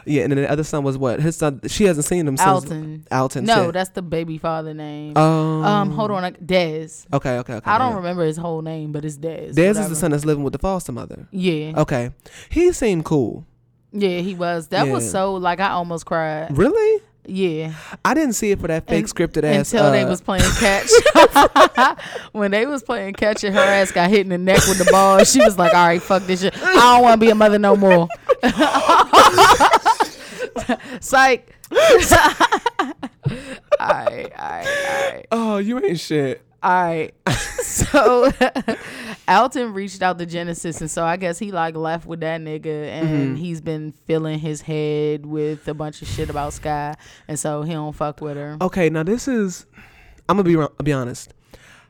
Yeah, 0.08 0.22
and 0.22 0.32
then 0.32 0.38
the 0.38 0.50
other 0.50 0.64
son 0.64 0.84
was 0.84 0.96
what? 0.96 1.20
His 1.20 1.36
son. 1.36 1.60
She 1.66 1.84
hasn't 1.84 2.06
seen 2.06 2.26
him 2.26 2.38
since 2.38 2.48
Alton. 2.48 3.06
Alton. 3.10 3.44
No, 3.44 3.66
said- 3.66 3.74
that's 3.74 3.90
the 3.90 4.00
baby 4.00 4.38
father 4.38 4.72
name. 4.72 5.14
Um, 5.18 5.64
um, 5.64 5.90
hold 5.90 6.10
on. 6.10 6.32
Dez. 6.34 7.04
Okay, 7.12 7.36
okay, 7.38 7.54
okay. 7.54 7.70
I 7.70 7.76
don't 7.76 7.90
yeah. 7.90 7.96
remember 7.96 8.24
his 8.24 8.38
whole 8.38 8.62
name, 8.62 8.90
but 8.90 9.04
it's 9.04 9.18
Dez. 9.18 9.52
Dez 9.52 9.78
is 9.78 9.90
the 9.90 9.96
son 9.96 10.12
that's 10.12 10.24
living 10.24 10.44
with 10.44 10.54
the 10.54 10.58
foster 10.58 10.92
mother. 10.92 11.28
Yeah. 11.30 11.74
Okay, 11.76 12.12
he 12.48 12.72
seemed 12.72 13.04
cool. 13.04 13.46
Yeah, 13.92 14.20
he 14.20 14.34
was. 14.34 14.68
That 14.68 14.88
was 14.88 15.10
so 15.10 15.34
like 15.34 15.60
I 15.60 15.70
almost 15.70 16.06
cried. 16.06 16.56
Really? 16.56 17.02
Yeah. 17.28 17.74
I 18.04 18.14
didn't 18.14 18.32
see 18.34 18.50
it 18.52 18.60
for 18.60 18.68
that 18.68 18.86
fake 18.86 19.04
Un- 19.04 19.10
scripted 19.10 19.44
ass. 19.44 19.72
until 19.72 19.90
they 19.92 20.02
uh, 20.02 20.08
was 20.08 20.20
playing 20.22 20.44
catch. 20.58 20.88
when 22.32 22.50
they 22.50 22.64
was 22.66 22.82
playing 22.82 23.14
catch 23.14 23.44
and 23.44 23.54
her 23.54 23.60
ass 23.60 23.92
got 23.92 24.08
hit 24.08 24.20
in 24.20 24.30
the 24.30 24.38
neck 24.38 24.66
with 24.66 24.78
the 24.78 24.90
ball, 24.90 25.22
she 25.24 25.40
was 25.40 25.58
like, 25.58 25.74
"All 25.74 25.86
right, 25.86 26.00
fuck 26.02 26.22
this 26.24 26.40
shit. 26.40 26.54
I 26.56 26.74
don't 26.94 27.02
want 27.02 27.20
to 27.20 27.26
be 27.26 27.30
a 27.30 27.34
mother 27.34 27.58
no 27.58 27.76
more." 27.76 28.08
Psych. 31.00 31.54
all 31.74 31.78
right, 33.78 33.78
all 33.78 33.88
right, 33.88 34.32
all 34.38 35.12
right, 35.12 35.26
Oh, 35.30 35.58
you 35.58 35.78
ain't 35.84 36.00
shit. 36.00 36.42
All 36.62 36.70
right. 36.70 37.14
So 37.68 38.32
Alton 39.28 39.72
reached 39.72 40.02
out 40.02 40.18
to 40.18 40.26
Genesis, 40.26 40.80
and 40.80 40.90
so 40.90 41.04
I 41.04 41.16
guess 41.16 41.38
he 41.38 41.52
like 41.52 41.76
left 41.76 42.06
with 42.06 42.20
that 42.20 42.40
nigga, 42.40 42.88
and 42.88 43.36
he's 43.38 43.60
been 43.60 43.92
filling 43.92 44.38
his 44.38 44.62
head 44.62 45.26
with 45.26 45.68
a 45.68 45.74
bunch 45.74 46.02
of 46.02 46.08
shit 46.08 46.30
about 46.30 46.54
Sky, 46.54 46.94
and 47.28 47.38
so 47.38 47.62
he 47.62 47.72
don't 47.72 47.94
fuck 47.94 48.20
with 48.20 48.36
her. 48.36 48.56
Okay, 48.60 48.88
now 48.90 49.02
this 49.02 49.28
is. 49.28 49.66
I'm 50.28 50.36
gonna 50.36 50.44
be 50.44 50.56
ro- 50.56 50.72
be 50.82 50.92
honest. 50.92 51.34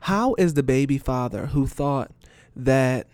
How 0.01 0.35
is 0.35 0.53
the 0.53 0.63
baby 0.63 0.97
father 0.97 1.47
who 1.47 1.65
thought 1.65 2.11
that 2.55 3.07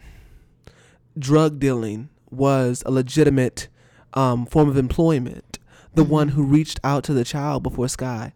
drug 1.18 1.60
dealing 1.60 2.10
was 2.30 2.84
a 2.86 2.92
legitimate 2.92 3.68
um, 4.16 4.46
form 4.46 4.70
of 4.70 4.78
employment 4.78 5.60
the 5.94 6.04
one 6.04 6.30
who 6.30 6.44
reached 6.44 6.80
out 6.84 7.04
to 7.06 7.14
the 7.14 7.24
child 7.24 7.64
before 7.64 7.88
Sky? 7.88 8.34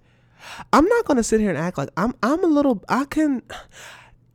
I'm 0.73 0.85
not 0.85 1.05
gonna 1.05 1.23
sit 1.23 1.39
here 1.39 1.49
and 1.49 1.57
act 1.57 1.77
like 1.77 1.89
I'm. 1.97 2.13
I'm 2.23 2.43
a 2.43 2.47
little. 2.47 2.83
I 2.89 3.05
can. 3.05 3.41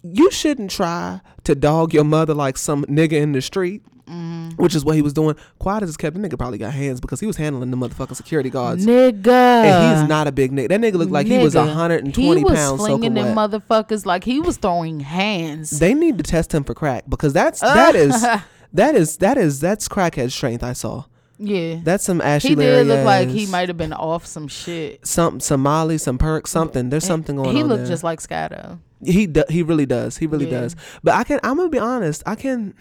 You 0.03 0.31
shouldn't 0.31 0.71
try 0.71 1.21
to 1.45 1.55
dog 1.55 1.95
your 1.95 2.05
mother 2.05 2.35
like 2.35 2.59
some 2.59 2.85
nigga 2.85 3.13
in 3.15 3.33
the 3.33 3.41
street. 3.41 3.83
Mm. 4.07 4.59
Which 4.59 4.75
is 4.75 4.85
what 4.85 4.97
he 4.97 5.01
was 5.03 5.15
doing. 5.15 5.35
Quiet 5.59 5.83
as 5.83 5.97
kept. 5.97 6.15
The 6.15 6.21
nigga 6.29 6.39
probably 6.39 6.59
got 6.59 6.75
hands 6.75 7.01
because 7.01 7.21
he 7.21 7.27
was 7.27 7.39
handling 7.39 7.71
the 7.71 7.77
motherfucking 7.79 8.17
security 8.17 8.51
guards. 8.51 8.85
Nigga. 8.85 9.27
And 9.29 9.99
he's 9.99 10.07
not 10.07 10.27
a 10.27 10.33
big 10.33 10.53
nigga. 10.53 10.69
That 10.69 10.81
nigga 10.83 10.95
looked 10.95 11.11
like 11.11 11.27
he 11.27 11.39
was 11.39 11.55
Nigga. 11.55 11.69
120 11.69 12.39
he 12.39 12.45
was 12.45 12.53
pounds 12.55 12.81
slinging 12.83 13.15
them 13.15 13.35
wet. 13.35 13.51
motherfuckers 13.51 14.05
like 14.05 14.25
he 14.25 14.41
was 14.41 14.59
throwing 14.59 15.01
hands. 15.01 15.71
they 15.79 15.95
need 15.95 16.19
to 16.19 16.23
test 16.23 16.53
him 16.53 16.65
for 16.65 16.75
crack 16.75 17.05
because 17.09 17.33
that's 17.33 17.61
that 17.61 17.95
is 17.95 18.21
that 18.75 18.95
is 18.95 19.17
that 19.19 19.39
is 19.39 19.61
that's 19.61 19.89
crackhead 19.89 20.31
strength. 20.33 20.63
I 20.63 20.75
saw 20.75 21.05
yeah. 21.39 21.81
that's 21.83 22.05
some 22.05 22.21
Ashley 22.21 22.51
he 22.51 22.57
did 22.57 22.87
look 22.87 23.05
like 23.05 23.29
he 23.29 23.47
might 23.47 23.69
have 23.69 23.77
been 23.77 23.93
off 23.93 24.27
some 24.27 24.49
shit. 24.49 25.07
some 25.07 25.41
some 25.41 25.63
Molly, 25.63 25.99
some 25.99 26.19
perk, 26.19 26.47
something. 26.47 26.91
There's 26.91 27.05
something 27.05 27.37
going 27.37 27.51
he 27.51 27.55
on. 27.55 27.57
He 27.57 27.63
looked 27.65 27.83
there. 27.85 27.89
just 27.93 28.05
like 28.05 28.21
Scato. 28.21 28.79
he 29.05 29.27
do, 29.27 29.45
he 29.49 29.63
really 29.63 29.87
does. 29.87 30.17
He 30.19 30.27
really 30.27 30.51
Yeah. 30.51 30.61
does. 30.61 30.77
But 31.03 31.15
I 31.15 31.25
can 31.25 31.41
I'm 31.43 31.57
gonna 31.57 31.69
be 31.69 31.79
honest. 31.79 32.23
I 32.27 32.35
can. 32.35 32.75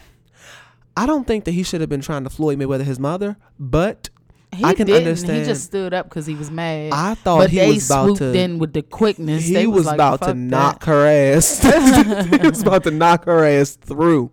I 0.95 1.05
don't 1.07 1.25
think 1.25 1.45
that 1.45 1.51
he 1.51 1.63
should 1.63 1.81
have 1.81 1.89
been 1.89 2.01
trying 2.01 2.23
to 2.23 2.29
Floyd 2.29 2.59
Mayweather 2.59 2.83
his 2.83 2.99
mother, 2.99 3.35
but 3.59 4.11
He 4.55 4.63
I 4.63 4.75
can 4.75 4.85
didn't. 4.85 5.07
understand. 5.07 5.39
He 5.39 5.45
just 5.45 5.63
stood 5.63 5.91
up 5.91 6.07
because 6.07 6.27
he 6.27 6.35
was 6.35 6.51
mad. 6.51 6.91
I 6.93 7.15
thought 7.15 7.39
but 7.39 7.49
he 7.49 7.57
they 7.57 7.67
was 7.73 7.85
about 7.89 8.05
swooped 8.05 8.19
to- 8.19 8.37
in 8.37 8.59
with 8.59 8.73
the 8.73 8.83
quickness. 8.83 9.45
he 9.45 9.55
They 9.55 9.65
was, 9.65 9.87
like, 9.87 9.95
about 9.95 10.19
to 10.21 10.27
"Fuck 10.27 10.35
knock 10.37 10.79
that." 10.81 10.85
her 10.91 11.07
ass. 11.07 11.59
he 12.41 12.47
was 12.47 12.61
about 12.61 12.83
to 12.83 12.91
knock 13.01 13.25
her 13.25 13.43
ass 13.43 13.71
through. 13.71 14.29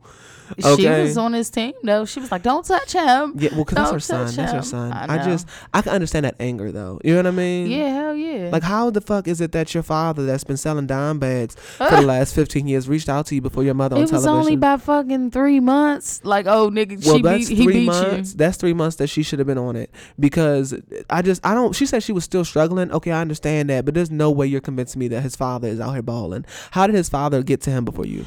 She 0.59 0.89
was 0.89 1.17
on 1.17 1.33
his 1.33 1.51
team 1.51 1.73
though. 1.83 2.05
She 2.05 2.21
was 2.21 2.31
like, 2.31 2.43
"Don't 2.43 2.65
touch 2.65 2.93
him." 2.93 3.35
Yeah, 3.37 3.51
well, 3.53 3.65
because 3.65 3.77
that's 3.77 3.91
her 3.91 4.01
son. 4.01 4.27
touch 4.27 4.37
That's 4.37 4.53
her 4.53 4.63
son. 4.63 4.93
I 4.93 5.21
I, 5.21 5.25
just, 5.25 5.47
I 5.73 5.83
can 5.83 5.93
understand 5.93 6.25
that 6.25 6.37
anger 6.41 6.73
though. 6.73 7.01
You 7.05 7.13
know 7.13 7.19
what 7.19 7.27
I 7.27 7.31
mean? 7.31 7.71
Yeah, 7.71 7.89
hell 7.89 8.15
yeah. 8.15 8.51
Like, 8.51 8.63
how 8.63 8.91
the 8.91 9.01
fuck 9.01 9.29
is 9.29 9.41
it 9.41 9.53
that 9.53 9.73
your 9.75 9.83
father, 9.83 10.27
that's 10.27 10.45
been 10.45 10.57
selling 10.57 10.87
dime 10.87 11.19
bags 11.19 11.55
for 11.55 11.91
the 11.91 12.03
last 12.03 12.35
fifteen 12.35 12.67
years, 12.67 12.89
reached 12.89 13.09
out 13.09 13.27
to 13.27 13.35
you 13.35 13.41
before 13.41 13.65
your 13.65 13.75
mother 13.75 13.97
on 13.97 14.01
it 14.01 14.03
was 14.03 14.11
television? 14.11 14.39
only 14.39 14.57
by 14.57 14.77
fucking 14.77 15.31
three 15.31 15.61
months. 15.61 16.21
Like, 16.25 16.47
oh 16.47 16.71
nigga, 16.71 17.05
well, 17.05 17.17
she 17.17 17.23
that's 17.23 17.49
beat, 17.49 17.57
three 17.57 17.73
beat 17.73 17.87
months. 17.87 18.33
you. 18.33 18.39
That's 18.39 18.57
three 18.57 18.75
months 18.75 18.97
that 18.97 19.09
she 19.09 19.23
should 19.23 19.39
have 19.39 19.47
been 19.47 19.59
on 19.59 19.77
it 19.77 19.91
because 20.19 20.75
I 21.09 21.23
just 21.23 21.45
I 21.45 21.55
don't. 21.55 21.75
She 21.75 21.87
said 21.87 22.03
she 22.03 22.13
was 22.13 22.25
still 22.25 22.45
struggling. 22.45 22.91
Okay, 22.93 23.13
I 23.13 23.21
understand 23.21 23.71
that, 23.71 23.85
but 23.85 23.95
there's 23.95 24.11
no 24.11 24.31
way 24.31 24.47
you're 24.47 24.61
convincing 24.61 24.99
me 24.99 25.09
that 25.09 25.21
his 25.23 25.37
father 25.37 25.69
is 25.69 25.81
out 25.81 25.93
here 25.93 26.03
balling. 26.03 26.45
How 26.73 26.87
did 26.87 26.97
his 26.97 27.09
father 27.09 27.43
get 27.43 27.61
to 27.63 27.71
him 27.71 27.85
before 27.85 28.07
you? 28.07 28.27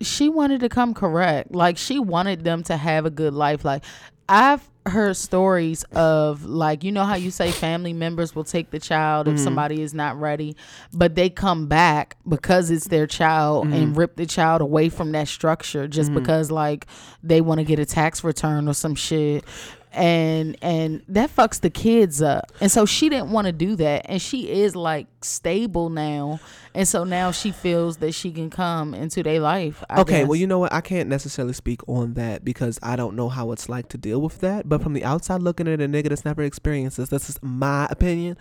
She 0.00 0.28
wanted 0.28 0.60
to 0.60 0.68
come 0.68 0.94
correct. 0.94 1.52
Like 1.52 1.76
she 1.78 1.98
wanted 1.98 2.44
them 2.44 2.62
to 2.64 2.76
have 2.76 3.06
a 3.06 3.10
good 3.10 3.34
life. 3.34 3.64
Like 3.64 3.84
I've 4.28 4.68
heard 4.86 5.14
stories 5.16 5.82
of 5.92 6.46
like 6.46 6.82
you 6.82 6.90
know 6.90 7.04
how 7.04 7.14
you 7.14 7.30
say 7.30 7.50
family 7.50 7.92
members 7.92 8.34
will 8.34 8.44
take 8.44 8.70
the 8.70 8.78
child 8.80 9.26
Mm-hmm. 9.26 9.36
if 9.36 9.40
somebody 9.42 9.82
is 9.82 9.92
not 9.92 10.18
ready, 10.18 10.56
but 10.92 11.14
they 11.14 11.28
come 11.28 11.66
back 11.66 12.16
because 12.26 12.70
it's 12.70 12.88
their 12.88 13.06
child 13.06 13.66
Mm-hmm. 13.66 13.74
and 13.74 13.96
rip 13.96 14.16
the 14.16 14.26
child 14.26 14.62
away 14.62 14.88
from 14.88 15.12
that 15.12 15.28
structure 15.28 15.86
just 15.86 16.12
because 16.14 16.50
like 16.50 16.86
they 17.22 17.40
want 17.42 17.58
to 17.58 17.64
get 17.64 17.78
a 17.78 17.84
tax 17.86 18.24
return 18.24 18.68
or 18.68 18.74
some 18.74 18.94
shit. 18.94 19.44
And 19.92 20.56
and 20.62 21.02
that 21.08 21.34
fucks 21.34 21.60
the 21.60 21.70
kids 21.70 22.22
up. 22.22 22.52
And 22.60 22.70
so 22.70 22.86
she 22.86 23.08
didn't 23.08 23.30
want 23.30 23.46
to 23.46 23.52
do 23.52 23.74
that. 23.76 24.06
And 24.08 24.22
she 24.22 24.48
is 24.48 24.76
like 24.76 25.08
stable 25.22 25.90
now. 25.90 26.38
And 26.74 26.86
so 26.86 27.02
now 27.02 27.32
she 27.32 27.50
feels 27.50 27.96
that 27.96 28.12
she 28.12 28.30
can 28.30 28.50
come 28.50 28.94
into 28.94 29.22
their 29.22 29.40
life. 29.40 29.82
I 29.90 30.00
okay, 30.02 30.24
well, 30.24 30.36
you 30.36 30.46
know 30.46 30.60
what? 30.60 30.72
I 30.72 30.80
can't 30.80 31.08
necessarily 31.08 31.54
speak 31.54 31.80
on 31.88 32.14
that 32.14 32.44
because 32.44 32.78
I 32.82 32.94
don't 32.94 33.16
know 33.16 33.28
how 33.28 33.50
it's 33.50 33.68
like 33.68 33.88
to 33.88 33.98
deal 33.98 34.20
with 34.20 34.38
that. 34.40 34.68
But 34.68 34.82
from 34.82 34.92
the 34.92 35.04
outside 35.04 35.42
looking 35.42 35.66
at 35.66 35.80
a 35.80 35.88
nigga 35.88 36.10
that's 36.10 36.24
never 36.24 36.42
experienced 36.42 36.96
this, 36.96 37.08
this 37.08 37.28
is 37.28 37.38
my 37.42 37.88
opinion. 37.90 38.36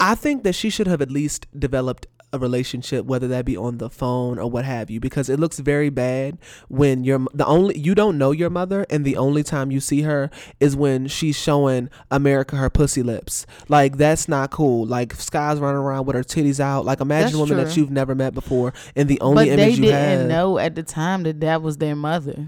I 0.00 0.16
think 0.16 0.42
that 0.42 0.54
she 0.54 0.70
should 0.70 0.88
have 0.88 1.00
at 1.00 1.10
least 1.10 1.46
developed 1.56 2.08
a 2.34 2.38
relationship, 2.38 3.06
whether 3.06 3.28
that 3.28 3.44
be 3.44 3.56
on 3.56 3.78
the 3.78 3.88
phone 3.88 4.38
or 4.38 4.50
what 4.50 4.64
have 4.64 4.90
you, 4.90 5.00
because 5.00 5.28
it 5.28 5.38
looks 5.38 5.58
very 5.58 5.88
bad 5.88 6.38
when 6.68 7.04
you're 7.04 7.24
the 7.32 7.46
only 7.46 7.78
you 7.78 7.94
don't 7.94 8.18
know 8.18 8.32
your 8.32 8.50
mother, 8.50 8.84
and 8.90 9.04
the 9.04 9.16
only 9.16 9.42
time 9.42 9.70
you 9.70 9.80
see 9.80 10.02
her 10.02 10.30
is 10.60 10.76
when 10.76 11.06
she's 11.06 11.36
showing 11.36 11.88
America 12.10 12.56
her 12.56 12.68
pussy 12.68 13.02
lips. 13.02 13.46
Like 13.68 13.96
that's 13.96 14.28
not 14.28 14.50
cool. 14.50 14.86
Like 14.86 15.14
Sky's 15.14 15.58
running 15.58 15.80
around 15.80 16.06
with 16.06 16.16
her 16.16 16.24
titties 16.24 16.60
out. 16.60 16.84
Like 16.84 17.00
imagine 17.00 17.26
That's 17.26 17.34
a 17.34 17.38
woman 17.38 17.56
that 17.56 17.76
you've 17.76 17.90
never 17.90 18.14
met 18.14 18.34
before, 18.34 18.74
and 18.96 19.08
the 19.08 19.20
only 19.20 19.48
but 19.48 19.56
they 19.56 19.62
image 19.64 19.78
you 19.78 19.84
didn't 19.86 20.18
have. 20.20 20.28
know 20.28 20.58
at 20.58 20.74
the 20.74 20.82
time 20.82 21.22
that 21.22 21.40
that 21.40 21.62
was 21.62 21.78
their 21.78 21.96
mother. 21.96 22.46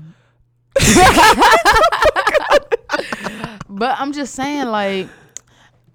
but 3.69 3.99
I'm 3.99 4.13
just 4.13 4.35
saying, 4.35 4.67
like, 4.67 5.09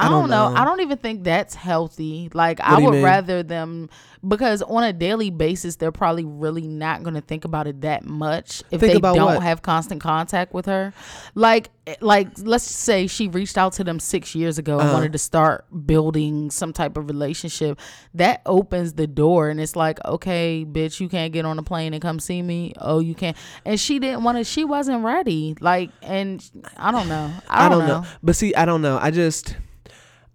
I, 0.01 0.05
I 0.05 0.10
don't, 0.10 0.22
don't 0.22 0.29
know. 0.29 0.50
know. 0.50 0.55
I 0.62 0.65
don't 0.65 0.81
even 0.81 0.98
think 0.98 1.24
that's 1.24 1.55
healthy. 1.55 2.29
Like, 2.34 2.60
I 2.60 2.74
What 2.74 2.81
you 2.81 2.89
would 2.89 3.03
rather 3.03 3.43
them 3.43 3.89
because 4.27 4.62
on 4.62 4.84
a 4.84 4.93
daily 4.93 5.31
basis, 5.31 5.77
they're 5.77 5.91
probably 5.91 6.25
really 6.25 6.67
not 6.67 7.01
going 7.03 7.15
to 7.15 7.22
think 7.22 7.43
about 7.43 7.65
it 7.67 7.81
that 7.81 8.05
much 8.05 8.62
if 8.70 8.79
Think 8.81 8.93
they 8.93 9.00
don't 9.00 9.17
what? 9.17 9.41
have 9.41 9.62
constant 9.63 10.00
contact 10.01 10.53
with 10.53 10.67
her. 10.67 10.93
Like, 11.34 11.70
like 12.01 12.27
let's 12.38 12.63
say 12.63 13.08
she 13.08 13.27
reached 13.27 13.58
out 13.58 13.74
to 13.74 13.84
them 13.84 14.00
six 14.00 14.36
years 14.36 14.58
ago 14.60 14.74
and 14.74 14.81
Uh-huh. 14.84 14.93
wanted 14.93 15.12
to 15.13 15.17
start 15.17 15.65
building 15.88 16.51
some 16.51 16.72
type 16.72 16.98
of 16.98 17.08
relationship. 17.08 17.79
That 18.13 18.41
opens 18.46 18.93
the 18.93 19.08
door, 19.08 19.50
and 19.50 19.60
it's 19.60 19.75
like, 19.75 20.03
okay, 20.05 20.65
bitch, 20.70 21.00
you 21.00 21.10
can't 21.10 21.34
get 21.34 21.46
on 21.46 21.58
a 21.58 21.63
plane 21.63 21.93
and 21.93 22.01
come 22.01 22.20
see 22.20 22.41
me. 22.43 22.74
Oh, 22.79 23.00
you 23.00 23.15
can't. 23.15 23.36
And 23.65 23.79
she 23.79 23.98
didn't 23.98 24.24
want 24.24 24.38
to. 24.38 24.43
She 24.43 24.65
wasn't 24.65 25.03
ready. 25.03 25.55
Like, 25.60 25.89
and 26.03 26.43
I 26.77 26.91
don't 26.91 27.10
know. 27.10 27.31
I 27.50 27.70
don't, 27.70 27.88
know. 27.88 28.05
But 28.22 28.36
see, 28.36 28.53
I 28.53 28.65
don't 28.65 28.81
know. 28.84 29.00
I 29.01 29.10
just, 29.10 29.56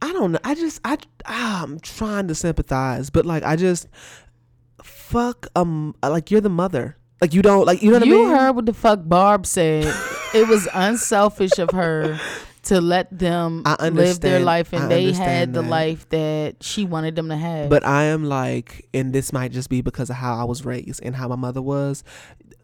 I 0.03 0.13
don't 0.13 0.33
know. 0.33 0.39
I 0.45 0.55
just, 0.55 0.81
I, 0.85 0.99
ah, 1.25 1.63
I'm 1.63 1.81
trying 1.81 2.29
to 2.29 2.35
sympathize, 2.35 3.11
but 3.11 3.25
like, 3.27 3.43
I 3.43 3.57
just, 3.57 3.89
fuck, 4.83 5.47
um, 5.57 5.95
like 6.03 6.31
you're 6.31 6.41
the 6.41 6.49
mother. 6.49 6.97
Like 7.21 7.33
you 7.33 7.41
don't, 7.41 7.65
like 7.67 7.83
you 7.83 7.91
know 7.91 7.99
what 7.99 8.07
you 8.07 8.25
I 8.25 8.27
mean. 8.29 8.37
heard 8.37 8.53
what 8.53 8.67
the 8.67 8.75
fuck 8.75 9.01
Barb 9.05 9.47
said. 9.47 9.85
it 10.35 10.47
was 10.49 10.69
unselfish 10.75 11.59
of 11.59 11.71
her 11.71 12.21
to 12.65 12.81
let 12.81 13.17
them 13.17 13.63
live 13.81 14.21
their 14.21 14.41
life, 14.41 14.73
and 14.73 14.85
I 14.85 14.89
they 14.89 15.13
had 15.13 15.55
the 15.55 15.63
that. 15.63 15.69
life 15.69 16.09
that 16.11 16.63
she 16.63 16.85
wanted 16.85 17.17
them 17.17 17.29
to 17.31 17.37
have. 17.37 17.71
But 17.71 17.87
I 17.87 18.05
am 18.05 18.25
like, 18.25 18.87
and 18.93 19.13
this 19.15 19.33
might 19.33 19.53
just 19.53 19.71
be 19.71 19.81
because 19.81 20.11
of 20.11 20.17
how 20.17 20.37
I 20.37 20.45
was 20.45 20.65
raised 20.65 21.01
and 21.03 21.17
how 21.17 21.29
my 21.29 21.37
mother 21.37 21.63
was. 21.63 22.05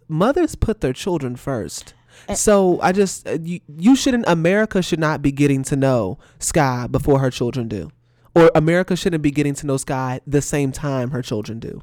Mothers 0.08 0.54
put 0.54 0.80
their 0.82 0.92
children 0.92 1.36
first. 1.36 1.94
Eh. 2.28 2.34
So 2.34 2.80
I 2.80 2.92
just 2.92 3.26
uh, 3.28 3.38
you, 3.42 3.60
you 3.78 3.96
shouldn't 3.96 4.24
America 4.28 4.82
should 4.82 5.00
not 5.00 5.22
be 5.22 5.32
getting 5.32 5.62
to 5.64 5.76
know 5.76 6.18
Sky 6.38 6.86
before 6.90 7.18
her 7.20 7.30
children 7.30 7.68
do. 7.68 7.90
Or 8.34 8.50
America 8.54 8.96
shouldn't 8.96 9.22
be 9.22 9.30
getting 9.30 9.54
to 9.56 9.66
know 9.66 9.76
Sky 9.76 10.20
the 10.26 10.40
same 10.40 10.72
time 10.72 11.10
her 11.10 11.20
children 11.22 11.58
do. 11.58 11.82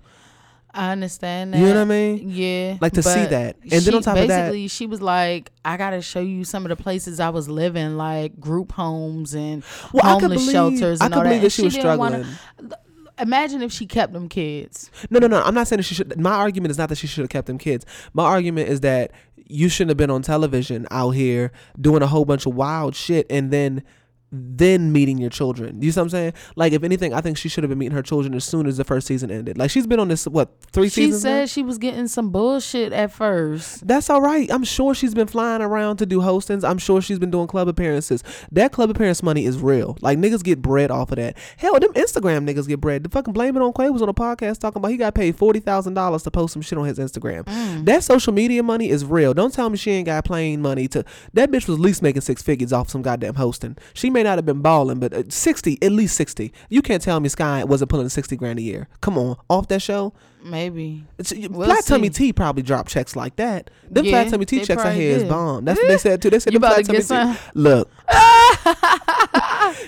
I 0.72 0.92
understand 0.92 1.54
that. 1.54 1.58
You 1.60 1.66
know 1.66 1.74
what 1.76 1.82
I 1.82 1.86
mean? 1.86 2.30
Yeah. 2.30 2.78
Like, 2.80 2.94
to 2.94 3.02
see 3.02 3.26
that. 3.26 3.58
And 3.64 3.72
then 3.82 3.94
on 3.96 4.02
she- 4.02 4.06
top 4.06 4.18
of 4.18 4.28
that- 4.28 4.42
basically, 4.44 4.68
she 4.68 4.86
was 4.86 5.02
like, 5.02 5.52
I 5.66 5.78
got 5.78 5.92
to 5.92 6.02
show 6.02 6.20
you 6.22 6.44
some 6.44 6.64
of 6.64 6.70
the 6.70 6.76
places 6.76 7.20
I 7.20 7.30
was 7.30 7.50
living, 7.50 7.98
like 7.98 8.40
group 8.40 8.72
homes 8.74 9.34
and 9.34 9.64
Well, 9.94 10.04
homeless 10.20 10.42
believe- 10.42 10.52
shelters 10.52 11.02
and 11.02 11.12
all 11.14 11.22
that. 11.24 11.30
believe 11.30 11.42
that 11.42 11.46
And 11.46 11.54
she 11.54 11.64
was 11.64 11.74
didn't 11.74 11.98
wanna- 11.98 12.24
struggling. 12.24 12.74
Imagine 13.20 13.62
if 13.62 13.74
she 13.74 13.86
kept 13.86 14.14
them 14.14 14.30
kids. 14.30 14.90
No, 15.10 15.20
no, 15.20 15.28
no. 15.28 15.42
I'm 15.44 15.54
not 15.54 15.68
saying 15.68 15.80
that 15.80 15.84
she 15.84 15.94
should. 15.94 16.18
My 16.18 16.32
argument 16.32 16.72
is 16.72 16.78
not 16.78 16.88
that 16.88 16.98
she 16.98 17.06
should 17.06 17.20
have 17.22 17.30
kept 17.30 17.48
them 17.48 17.58
kids. 17.58 17.86
My 18.14 18.24
argument 18.24 18.70
is 18.70 18.80
that 18.80 19.12
you 19.50 19.68
shouldn't 19.68 19.90
have 19.90 19.98
been 19.98 20.12
on 20.12 20.22
television 20.22 20.88
out 20.92 21.12
here 21.12 21.52
doing 21.80 22.02
a 22.02 22.08
whole 22.08 22.24
bunch 22.24 22.46
of 22.46 22.54
wild 22.56 22.96
shit 22.96 23.26
and 23.30 23.52
then 23.52 23.84
then 24.32 24.92
meeting 24.92 25.18
your 25.18 25.30
children. 25.30 25.82
You 25.82 25.92
see 25.92 26.00
what 26.00 26.04
I'm 26.06 26.10
saying? 26.10 26.34
Like, 26.56 26.74
if 26.74 26.84
anything, 26.84 27.14
I 27.14 27.22
think 27.22 27.38
she 27.38 27.50
should 27.50 27.64
have 27.64 27.70
been 27.70 27.80
meeting 27.80 27.96
her 27.96 28.04
children 28.04 28.34
as 28.36 28.44
soon 28.46 28.68
as 28.68 28.78
the 28.78 28.84
first 28.84 29.08
season 29.08 29.32
ended. 29.32 29.58
Like, 29.58 29.72
she's 29.72 29.88
been 29.88 30.00
on 30.00 30.08
this 30.08 30.26
what 30.28 30.50
three 30.72 30.88
She 30.90 31.06
seasons? 31.06 31.24
now? 31.24 31.30
said 31.32 31.50
she 31.50 31.64
was 31.64 31.78
getting 31.78 32.08
some 32.08 32.30
bullshit 32.30 32.94
at 32.94 33.12
first. 33.12 33.88
That's 33.88 34.10
all 34.10 34.22
right. 34.22 34.52
I'm 34.52 34.64
sure 34.64 34.94
she's 34.94 35.14
been 35.16 35.28
flying 35.28 35.62
around 35.62 35.98
to 35.98 36.06
do 36.06 36.20
hostings. 36.20 36.68
I'm 36.68 36.78
sure 36.78 37.02
she's 37.02 37.20
been 37.20 37.32
doing 37.32 37.48
club 37.48 37.68
appearances. 37.68 38.24
That 38.52 38.72
club 38.72 38.90
appearance 38.90 39.24
money 39.24 39.46
is 39.46 39.58
real. 39.60 39.98
Like 40.02 40.18
niggas 40.20 40.44
get 40.44 40.62
bread 40.62 40.92
off 40.92 41.12
of 41.12 41.16
that. 41.18 41.36
Hell, 41.58 41.80
them 41.80 41.94
Instagram 41.94 42.48
niggas 42.48 42.68
get 42.68 42.80
bread. 42.80 43.04
The 43.04 43.10
fucking 43.10 43.34
blame 43.34 43.56
it 43.58 43.62
on 43.62 43.74
Kway 43.74 43.92
was 43.92 44.02
on 44.02 44.10
a 44.10 44.14
podcast 44.14 44.60
talking 44.60 44.80
about 44.80 44.90
he 44.92 44.98
got 44.98 45.16
paid 45.16 45.36
forty 45.36 45.60
thousand 45.60 45.96
dollars 45.96 46.24
to 46.24 46.32
post 46.32 46.54
some 46.54 46.62
shit 46.62 46.78
on 46.78 46.86
his 46.86 47.00
Instagram. 47.00 47.44
Mm. 47.46 47.86
That 47.86 48.04
social 48.04 48.34
media 48.34 48.62
money 48.64 48.90
is 48.90 49.04
real. 49.06 49.34
Don't 49.34 49.54
tell 49.54 49.70
me 49.70 49.78
she 49.78 49.92
ain't 49.92 50.06
got 50.06 50.26
plane 50.26 50.62
money 50.62 50.88
to. 50.90 51.04
That 51.34 51.50
bitch 51.50 51.68
was 51.68 51.78
at 51.78 51.82
least 51.82 52.02
making 52.02 52.22
six 52.22 52.42
figures 52.42 52.72
off 52.74 52.90
some 52.90 53.02
goddamn 53.02 53.36
hosting. 53.36 53.78
She 53.94 54.10
may 54.20 54.24
not 54.24 54.38
have 54.38 54.46
been 54.46 54.62
balling, 54.62 55.00
but 55.00 55.14
uh, 55.14 55.24
sixty, 55.30 55.78
at 55.82 55.92
least 55.92 56.16
sixty. 56.16 56.52
You 56.70 56.82
can't 56.82 57.02
tell 57.02 57.20
me 57.20 57.30
Sky 57.30 57.64
wasn't 57.64 57.90
pulling 57.90 58.10
sixty 58.10 58.36
grand 58.36 58.60
a 58.60 58.62
year. 58.62 58.88
Come 59.02 59.18
on, 59.18 59.38
off 59.50 59.68
that 59.70 59.82
show. 59.82 60.14
Maybe. 60.44 61.06
It's, 61.18 61.34
We'll 61.34 61.68
flat 61.68 61.86
tummy. 61.86 62.10
T 62.10 62.32
probably 62.34 62.64
dropped 62.64 62.90
checks 62.90 63.16
like 63.16 63.36
that. 63.38 63.70
Them 63.90 64.06
Yeah, 64.06 64.12
flat 64.12 64.32
tummy 64.32 64.46
Tea 64.46 64.64
checks 64.64 64.82
I 64.84 64.94
hear 64.94 65.18
is 65.18 65.24
bomb. 65.26 65.66
That's 65.66 65.80
what 65.80 65.88
they 65.88 65.98
said 65.98 66.22
too. 66.22 66.30
They 66.30 66.40
said 66.40 66.54
You 66.54 66.60
flat 66.60 66.78
to 66.78 66.84
tummy 66.84 67.00
get 67.00 67.36
T. 67.36 67.40
Look, 67.56 67.90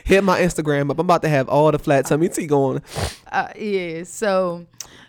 hit 0.03 0.23
my 0.23 0.41
Instagram 0.41 0.91
up. 0.91 0.99
I'm 0.99 1.05
about 1.05 1.21
to 1.23 1.29
have 1.29 1.47
all 1.49 1.71
the 1.71 1.79
flat 1.79 2.05
tummy 2.05 2.29
Tea 2.29 2.47
going. 2.47 2.81
Uh, 3.31 3.47
yeah. 3.57 4.03
So 4.03 4.65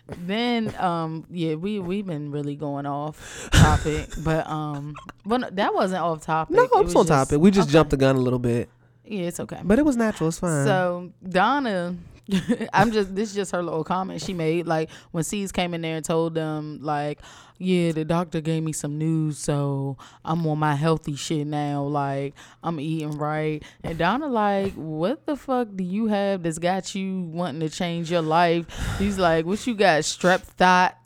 then, 0.07 0.73
um, 0.77 1.25
yeah, 1.29 1.55
we 1.55 1.79
we've 1.79 2.05
been 2.05 2.31
really 2.31 2.55
going 2.55 2.85
off 2.85 3.49
topic, 3.51 4.09
but 4.23 4.47
um, 4.47 4.95
but 5.25 5.37
no, 5.39 5.49
that 5.51 5.73
wasn't 5.73 6.01
off 6.01 6.21
topic. 6.23 6.55
No, 6.55 6.63
It 6.63 6.71
was 6.71 6.95
on 6.95 7.05
just- 7.05 7.07
topic. 7.09 7.39
We 7.41 7.51
just 7.51 7.67
okay. 7.67 7.73
jumped 7.73 7.91
the 7.91 7.97
gun 7.97 8.15
a 8.15 8.19
little 8.19 8.39
bit, 8.39 8.69
Yeah, 9.05 9.23
it's 9.27 9.39
okay. 9.39 9.59
but 9.63 9.79
it 9.79 9.85
was 9.85 9.97
natural. 9.97 10.29
It's 10.29 10.39
fine. 10.39 10.65
So 10.65 11.11
Donna, 11.27 11.95
I'm 12.73 12.91
just 12.91 13.13
this 13.15 13.29
is 13.29 13.35
just 13.35 13.51
her 13.51 13.61
little 13.61 13.83
comment 13.83 14.21
she 14.21 14.33
made. 14.33 14.65
Like 14.65 14.89
when 15.11 15.23
C's 15.23 15.51
came 15.51 15.73
in 15.73 15.81
there 15.81 15.97
and 15.97 16.05
told 16.05 16.35
them, 16.35 16.79
like, 16.81 17.19
yeah, 17.57 17.91
the 17.91 18.05
doctor 18.05 18.39
gave 18.39 18.63
me 18.63 18.71
some 18.71 18.97
news, 18.97 19.37
so 19.37 19.97
I'm 20.23 20.45
on 20.47 20.57
my 20.57 20.75
healthy 20.75 21.15
shit 21.15 21.45
now. 21.47 21.83
Like 21.83 22.33
I'm 22.63 22.79
eating 22.79 23.17
right. 23.17 23.61
And 23.83 23.97
Donna, 23.97 24.27
like, 24.27 24.73
what 24.73 25.25
the 25.25 25.35
fuck 25.35 25.67
do 25.75 25.83
you 25.83 26.07
have 26.07 26.43
that's 26.43 26.59
got 26.59 26.95
you 26.95 27.23
wanting 27.23 27.59
to 27.59 27.69
change 27.69 28.09
your 28.09 28.21
life? 28.21 28.65
He's 28.99 29.19
like, 29.19 29.45
what 29.45 29.67
you 29.67 29.75
got? 29.75 30.03
Strep 30.03 30.41
thought, 30.41 30.95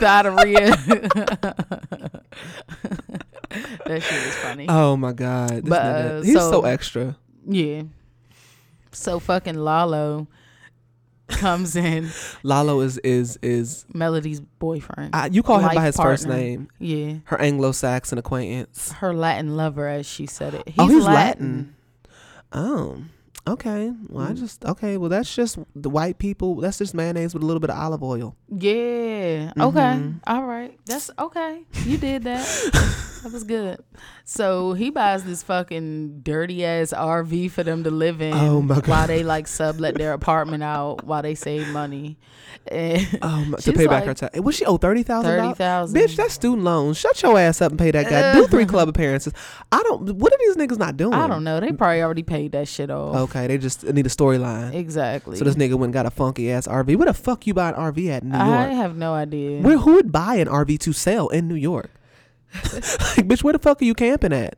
thotteria. 0.00 0.76
that 3.86 4.02
shit 4.02 4.26
was 4.26 4.34
funny. 4.36 4.66
oh 4.68 4.96
my 4.96 5.12
god, 5.12 5.50
this 5.50 5.62
But, 5.68 5.82
nigga, 5.82 6.18
uh, 6.18 6.22
he's 6.22 6.34
so, 6.34 6.50
so- 6.50 6.64
extra. 6.64 7.16
Yeah. 7.46 7.82
So 8.92 9.18
fucking 9.18 9.56
Lalo. 9.56 10.26
comes 11.28 11.76
in. 11.76 12.10
Lalo 12.42 12.80
is 12.80 12.98
is 12.98 13.38
is. 13.42 13.84
Melody's 13.94 14.40
boyfriend. 14.40 15.14
Uh, 15.14 15.28
you 15.30 15.42
call 15.44 15.58
him 15.60 15.74
by 15.74 15.84
his 15.84 15.96
first 15.96 16.26
name. 16.26 16.68
Yeah. 16.80 17.14
Her 17.24 17.40
Anglo-Saxon 17.40 18.18
acquaintance. 18.18 18.90
Her 18.92 19.14
Latin 19.14 19.56
lover, 19.56 19.86
as 19.86 20.06
she 20.06 20.26
said 20.26 20.54
it. 20.54 20.66
He's, 20.68 20.74
oh, 20.78 20.88
he's 20.88 21.04
Latin. 21.04 21.12
Latin. 21.12 21.74
Oh, 22.52 23.02
okay. 23.52 23.92
Well, 24.08 24.26
Mm. 24.26 24.30
I 24.30 24.32
just 24.34 24.64
okay. 24.64 24.96
Well, 24.96 25.08
that's 25.10 25.34
just 25.34 25.58
the 25.74 25.90
white 25.90 26.18
people. 26.18 26.56
That's 26.56 26.78
just 26.78 26.94
mayonnaise 26.94 27.34
with 27.34 27.42
a 27.42 27.46
little 27.46 27.60
bit 27.60 27.70
of 27.70 27.78
olive 27.78 28.02
oil. 28.02 28.36
Yeah. 28.48 29.52
Mm-hmm. 29.56 29.60
Okay. 29.62 30.02
All 30.26 30.44
right. 30.44 30.78
That's 30.86 31.10
okay. 31.18 31.62
You 31.84 31.96
did 31.98 32.24
that. 32.24 32.44
that 33.22 33.32
was 33.32 33.44
good. 33.44 33.82
So 34.24 34.72
he 34.74 34.90
buys 34.90 35.24
this 35.24 35.42
fucking 35.42 36.20
dirty 36.22 36.64
ass 36.64 36.92
RV 36.96 37.50
for 37.50 37.62
them 37.64 37.84
to 37.84 37.90
live 37.90 38.20
in. 38.22 38.32
Oh, 38.34 38.62
my 38.62 38.76
God. 38.76 38.86
While 38.88 39.06
they 39.08 39.22
like 39.22 39.46
sublet 39.48 39.96
their 39.96 40.12
apartment 40.12 40.62
out 40.62 41.04
while 41.04 41.22
they 41.22 41.34
save 41.34 41.68
money. 41.68 42.18
And 42.70 43.18
Oh, 43.22 43.44
my, 43.46 43.58
to 43.60 43.72
pay 43.72 43.86
back 43.86 44.04
her 44.04 44.14
tax. 44.14 44.38
What 44.40 44.54
she 44.54 44.64
owe 44.64 44.76
thirty 44.76 45.02
thousand? 45.02 45.30
$30,000. 45.32 45.92
Bitch, 45.94 46.16
that's 46.16 46.34
student 46.34 46.62
loans. 46.64 46.96
Shut 46.98 47.20
your 47.22 47.38
ass 47.38 47.60
up 47.62 47.72
and 47.72 47.78
pay 47.78 47.90
that 47.90 48.08
guy. 48.08 48.34
Do 48.34 48.46
three 48.46 48.66
club 48.66 48.88
appearances. 48.88 49.32
I 49.72 49.82
don't. 49.82 50.14
What 50.16 50.32
are 50.32 50.38
these 50.38 50.56
niggas 50.56 50.78
not 50.78 50.96
doing? 50.96 51.14
I 51.14 51.26
don't 51.26 51.44
know. 51.44 51.60
They 51.60 51.72
probably 51.72 52.02
already 52.02 52.22
paid 52.22 52.52
that 52.52 52.68
shit 52.68 52.90
off. 52.90 53.16
Okay, 53.30 53.39
they 53.46 53.58
just 53.58 53.84
need 53.84 54.06
a 54.06 54.10
storyline. 54.10 54.74
Exactly. 54.74 55.36
So 55.36 55.44
this 55.44 55.54
nigga 55.54 55.74
went 55.74 55.84
and 55.84 55.92
got 55.92 56.06
a 56.06 56.10
funky 56.10 56.50
ass 56.50 56.66
RV. 56.66 56.96
Where 56.96 57.06
the 57.06 57.14
fuck 57.14 57.46
you 57.46 57.54
buy 57.54 57.70
an 57.70 57.74
RV 57.74 58.08
at 58.10 58.22
in 58.22 58.30
New 58.30 58.36
York? 58.38 58.48
I 58.48 58.72
have 58.72 58.96
no 58.96 59.14
idea. 59.14 59.60
Where 59.60 59.78
who 59.78 59.94
would 59.94 60.12
buy 60.12 60.36
an 60.36 60.48
RV 60.48 60.78
to 60.80 60.92
sell 60.92 61.28
in 61.28 61.48
New 61.48 61.54
York? 61.54 61.90
like, 62.54 63.26
bitch, 63.28 63.44
where 63.44 63.52
the 63.52 63.58
fuck 63.58 63.80
are 63.80 63.84
you 63.84 63.94
camping 63.94 64.32
at? 64.32 64.56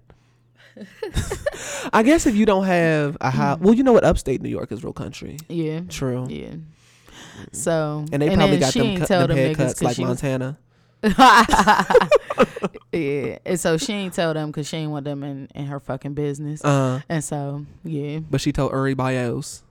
I 1.92 2.02
guess 2.02 2.26
if 2.26 2.34
you 2.34 2.46
don't 2.46 2.64
have 2.64 3.16
a 3.20 3.30
house, 3.30 3.56
mm-hmm. 3.56 3.64
well, 3.64 3.74
you 3.74 3.82
know 3.82 3.92
what? 3.92 4.04
Upstate 4.04 4.40
New 4.40 4.48
York 4.48 4.72
is 4.72 4.82
real 4.82 4.92
country. 4.92 5.36
yeah. 5.48 5.80
True. 5.88 6.26
Yeah. 6.28 6.54
So 7.52 8.04
And 8.12 8.22
they 8.22 8.34
probably 8.34 8.58
got 8.58 8.72
them, 8.72 8.96
cut, 8.98 9.08
them 9.08 9.30
haircuts 9.36 9.82
like 9.82 9.96
she 9.96 10.02
was- 10.02 10.08
Montana. 10.22 10.58
yeah. 12.92 13.38
And 13.44 13.58
so 13.58 13.76
she 13.76 13.92
ain't 13.92 14.14
tell 14.14 14.32
them 14.34 14.50
because 14.50 14.68
she 14.68 14.76
ain't 14.76 14.90
want 14.90 15.04
them 15.04 15.22
in, 15.24 15.48
in 15.54 15.66
her 15.66 15.80
fucking 15.80 16.14
business. 16.14 16.64
Uh, 16.64 17.00
and 17.08 17.24
so 17.24 17.66
yeah, 17.84 18.20
but 18.20 18.40
she 18.40 18.52
told 18.52 18.72
Uri 18.72 18.94
Bios. 18.94 19.62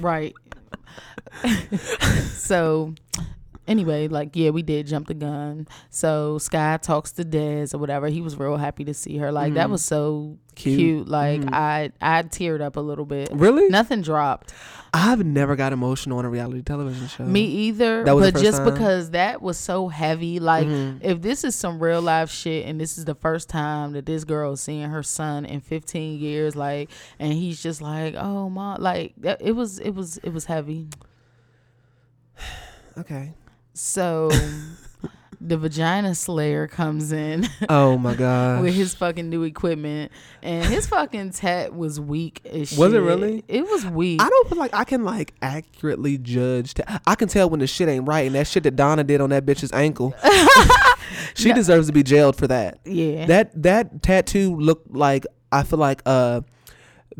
right. 0.00 0.34
so 2.32 2.94
anyway, 3.68 4.08
like 4.08 4.30
yeah, 4.34 4.50
we 4.50 4.62
did 4.62 4.86
jump 4.86 5.06
the 5.06 5.14
gun. 5.14 5.68
So 5.90 6.38
Sky 6.38 6.78
talks 6.82 7.12
to 7.12 7.24
Dez 7.24 7.72
or 7.72 7.78
whatever. 7.78 8.08
He 8.08 8.20
was 8.20 8.36
real 8.36 8.56
happy 8.56 8.84
to 8.84 8.94
see 8.94 9.16
her. 9.18 9.30
Like 9.30 9.54
that 9.54 9.70
was 9.70 9.84
so 9.84 10.38
Cute. 10.60 10.78
cute. 10.78 11.08
Like 11.08 11.42
I 11.52 11.92
I 12.00 12.22
teared 12.22 12.60
up 12.60 12.76
a 12.76 12.80
little 12.80 13.06
bit. 13.06 13.30
Really? 13.32 13.68
Nothing 13.68 14.02
dropped. 14.02 14.52
I've 14.92 15.24
never 15.24 15.54
got 15.54 15.72
emotional 15.72 16.18
on 16.18 16.24
a 16.24 16.30
reality 16.30 16.62
television 16.62 17.06
show. 17.06 17.24
Me 17.24 17.42
either. 17.42 18.04
That 18.04 18.16
was 18.16 18.32
but 18.32 18.42
just 18.42 18.58
time? 18.58 18.66
Mm-hmm. 18.66 18.74
because 18.74 19.10
that 19.10 19.40
was 19.40 19.56
so 19.56 19.88
heavy, 19.88 20.40
like 20.40 20.66
if 21.00 21.22
this 21.22 21.44
is 21.44 21.54
some 21.54 21.78
real 21.82 22.02
life 22.02 22.30
shit 22.30 22.66
and 22.66 22.80
this 22.80 22.98
is 22.98 23.04
the 23.04 23.14
first 23.14 23.48
time 23.48 23.92
that 23.92 24.04
this 24.06 24.24
girl 24.24 24.52
is 24.54 24.60
seeing 24.60 24.90
her 24.90 25.02
son 25.02 25.44
in 25.44 25.60
15 25.60 26.18
years, 26.18 26.56
like, 26.56 26.90
and 27.18 27.32
he's 27.32 27.62
just 27.62 27.80
like, 27.80 28.14
oh 28.16 28.50
mom, 28.50 28.80
like 28.82 29.14
that, 29.18 29.40
it 29.40 29.52
was, 29.52 29.78
it 29.78 29.90
was, 29.90 30.18
it 30.18 30.30
was 30.30 30.46
heavy. 30.46 30.88
Okay. 32.98 33.32
So 33.72 34.30
the 35.42 35.56
vagina 35.56 36.14
slayer 36.14 36.66
comes 36.66 37.12
in 37.12 37.48
Oh 37.70 37.96
my 37.96 38.14
god. 38.14 38.62
with 38.62 38.74
his 38.74 38.94
fucking 38.94 39.30
new 39.30 39.42
equipment, 39.42 40.12
and 40.42 40.66
his 40.66 40.86
fucking 40.86 41.30
tat 41.30 41.74
was 41.74 41.98
weak 41.98 42.42
as 42.44 42.68
shit. 42.68 42.78
Was 42.78 42.92
it 42.92 42.98
really? 42.98 43.42
It 43.48 43.62
was 43.62 43.86
weak. 43.86 44.20
I 44.20 44.28
don't 44.28 44.48
feel 44.50 44.58
like 44.58 44.74
I 44.74 44.84
can 44.84 45.02
like 45.04 45.32
accurately 45.40 46.18
judge. 46.18 46.74
ta- 46.74 47.00
I 47.06 47.14
can 47.14 47.28
tell 47.28 47.48
when 47.48 47.60
the 47.60 47.66
shit 47.66 47.88
ain't 47.88 48.06
right, 48.06 48.26
and 48.26 48.34
that 48.34 48.46
shit 48.46 48.64
that 48.64 48.76
Donna 48.76 49.02
did 49.04 49.20
on 49.20 49.30
that 49.30 49.46
bitch's 49.46 49.72
ankle. 49.72 50.14
she 51.34 51.52
deserves 51.52 51.86
to 51.86 51.92
be 51.92 52.02
jailed 52.02 52.36
for 52.36 52.46
that. 52.48 52.78
yeah. 52.84 53.26
That 53.26 53.62
that 53.62 54.02
tattoo 54.02 54.56
looked 54.56 54.92
like 54.94 55.26
I 55.52 55.62
feel 55.62 55.78
like 55.78 56.02
a 56.06 56.44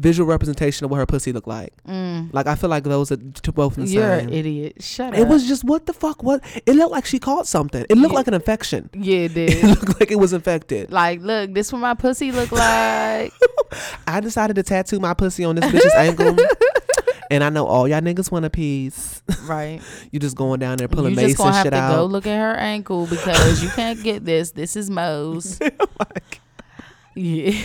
visual 0.01 0.27
representation 0.27 0.85
of 0.85 0.91
what 0.91 0.97
her 0.97 1.05
pussy 1.07 1.31
looked 1.33 1.47
like. 1.47 1.73
Like 2.33 2.47
I 2.47 2.55
feel 2.55 2.71
like 2.71 2.85
those 2.85 3.13
are 3.13 3.17
t- 3.17 3.53
both 3.53 3.77
the 3.77 3.83
Mm. 3.83 3.93
You're 3.93 4.19
same. 4.19 4.29
an 4.29 4.35
idiot. 4.35 4.83
Shut 4.83 5.13
up. 5.13 5.19
It 5.19 5.29
was 5.29 5.47
just 5.47 5.63
what 5.63 5.85
the 5.87 5.93
fuck? 5.93 6.23
What 6.23 6.43
it 6.67 6.75
looked 6.75 6.93
like 6.93 7.05
she 7.05 7.19
caught 7.19 7.47
something. 7.47 7.85
It 7.89 7.97
looked 7.99 8.13
Yeah. 8.13 8.19
like 8.19 8.27
an 8.29 8.35
infection. 8.35 8.89
Yeah, 8.95 9.19
it 9.19 9.35
did. 9.35 9.51
It 9.51 9.65
looked 9.65 10.01
like 10.01 10.11
it 10.11 10.19
was 10.19 10.33
infected. 10.33 10.91
like, 10.91 11.21
look, 11.21 11.53
this 11.55 11.67
is 11.69 11.73
what 11.73 11.81
my 11.81 11.95
pussy 11.95 12.33
looked 12.33 12.53
like. 12.53 13.33
I 14.07 14.21
decided 14.21 14.57
to 14.57 14.63
tattoo 14.63 14.99
my 15.01 15.15
pussy 15.15 15.45
on 15.45 15.57
this 15.57 15.65
bitch's 15.71 15.95
ankle. 15.95 16.37
And 17.33 17.45
I 17.45 17.49
know 17.49 17.65
all 17.65 17.87
y'all 17.87 18.01
niggas 18.01 18.33
want 18.33 18.45
a 18.45 18.51
piece. 18.51 19.23
right. 19.45 19.81
You 20.11 20.19
just 20.19 20.35
going 20.35 20.59
down 20.59 20.79
there 20.79 20.89
pulling 20.89 21.11
you 21.13 21.17
mace 21.17 21.27
just 21.29 21.39
gonna 21.39 21.51
and 21.51 21.57
have 21.59 21.65
shit 21.67 21.73
to 21.75 21.79
out. 21.79 21.95
go 21.95 22.05
look 22.07 22.27
at 22.27 22.37
her 22.37 22.57
ankle 22.57 23.07
because 23.07 23.63
you 23.63 23.69
can't 23.69 24.03
get 24.03 24.25
this. 24.25 24.51
This 24.51 24.75
is 24.75 24.91
Moe's. 24.91 25.61
yeah. 27.15 27.63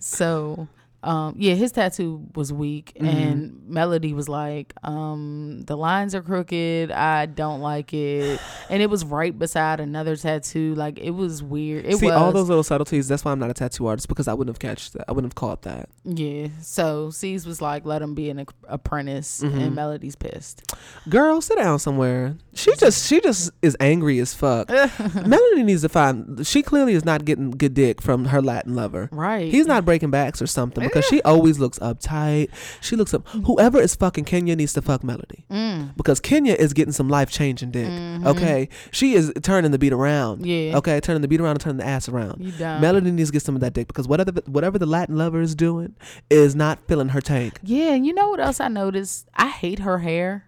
So, 0.00 0.66
um, 1.02 1.34
yeah, 1.38 1.54
his 1.54 1.72
tattoo 1.72 2.26
was 2.34 2.52
weak, 2.52 2.92
Mm-hmm. 2.96 3.06
and 3.06 3.62
Melody 3.68 4.12
was 4.12 4.28
like, 4.28 4.74
um, 4.82 5.62
"The 5.66 5.76
lines 5.76 6.14
are 6.14 6.22
crooked. 6.22 6.90
I 6.90 7.26
don't 7.26 7.60
like 7.60 7.94
it." 7.94 8.40
And 8.68 8.82
it 8.82 8.90
was 8.90 9.04
right 9.04 9.36
beside 9.38 9.80
another 9.80 10.16
tattoo. 10.16 10.74
Like 10.74 10.98
it 10.98 11.10
was 11.12 11.42
weird. 11.42 11.86
It 11.86 11.96
See 11.96 12.06
was 12.06 12.14
all 12.14 12.32
those 12.32 12.48
little 12.48 12.62
subtleties. 12.64 13.08
That's 13.08 13.24
why 13.24 13.32
I'm 13.32 13.38
not 13.38 13.50
a 13.50 13.54
tattoo 13.54 13.86
artist 13.86 14.08
because 14.08 14.28
I 14.28 14.34
wouldn't 14.34 14.54
have 14.54 14.58
catched 14.60 14.92
that. 14.94 15.04
I 15.08 15.12
wouldn't 15.12 15.32
have 15.32 15.36
caught 15.36 15.62
that. 15.62 15.88
yeah. 16.04 16.48
So 16.62 17.10
C's 17.10 17.46
was 17.46 17.62
like, 17.62 17.84
"Let 17.86 18.02
him 18.02 18.14
be 18.14 18.28
an 18.30 18.40
ap- 18.40 18.54
apprentice," 18.68 19.40
Mm-hmm. 19.42 19.58
and 19.58 19.74
Melody's 19.74 20.16
pissed. 20.16 20.74
Girl, 21.08 21.40
sit 21.40 21.56
down 21.58 21.78
somewhere. 21.78 22.36
She 22.54 22.74
just 22.76 23.06
she 23.08 23.20
just 23.20 23.50
is 23.62 23.76
angry 23.80 24.18
as 24.18 24.34
fuck. 24.34 24.68
Melanie 25.14 25.62
needs 25.62 25.82
to 25.82 25.88
find. 25.88 26.46
She 26.46 26.62
clearly 26.62 26.92
is 26.94 27.04
not 27.04 27.24
getting 27.24 27.50
good 27.52 27.74
dick 27.74 28.02
from 28.02 28.26
her 28.26 28.42
Latin 28.42 28.74
lover. 28.74 29.08
Right. 29.12 29.50
He's 29.50 29.66
not 29.66 29.84
breaking 29.84 30.10
backs 30.10 30.42
or 30.42 30.46
something 30.46 30.84
because 30.90 31.04
she 31.06 31.22
always 31.22 31.58
looks 31.58 31.78
uptight. 31.78 32.48
She 32.80 32.96
looks 32.96 33.14
up. 33.14 33.26
Whoever 33.28 33.80
is 33.80 33.94
fucking 33.94 34.24
Kenya 34.24 34.56
needs 34.56 34.72
to 34.74 34.82
fuck 34.82 35.02
Melody 35.04 35.44
Mm. 35.50 35.96
because 35.96 36.20
Kenya 36.20 36.54
is 36.54 36.72
getting 36.72 36.92
some 36.92 37.08
life 37.08 37.30
changing 37.30 37.70
dick. 37.70 37.88
Okay, 38.26 38.68
she 38.90 39.14
is 39.14 39.32
turning 39.42 39.70
the 39.70 39.78
beat 39.78 39.92
around. 39.92 40.38
Mm-hmm. 40.42 40.70
Yeah. 40.72 40.76
Okay, 40.78 41.00
turning 41.00 41.22
the 41.22 41.28
beat 41.28 41.40
around 41.40 41.52
and 41.52 41.60
turning 41.60 41.78
the 41.78 41.86
ass 41.86 42.08
around. 42.08 42.40
You. 42.42 42.52
Melody 42.58 43.10
needs 43.10 43.30
to 43.30 43.32
get 43.32 43.42
some 43.42 43.54
of 43.54 43.60
that 43.62 43.72
dick 43.72 43.86
because 43.88 44.06
whatever 44.08 44.30
the, 44.32 44.42
whatever 44.50 44.78
the 44.78 44.86
Latin 44.86 45.16
lover 45.16 45.40
is 45.40 45.54
doing 45.54 45.94
is 46.28 46.54
not 46.54 46.78
filling 46.88 47.08
her 47.10 47.20
tank. 47.20 47.58
Yeah, 47.62 47.92
and 47.94 48.06
you 48.06 48.12
know 48.12 48.28
what 48.28 48.40
else 48.40 48.60
I 48.60 48.68
noticed? 48.68 49.28
I 49.34 49.48
hate 49.48 49.78
her 49.80 49.98
hair. 49.98 50.46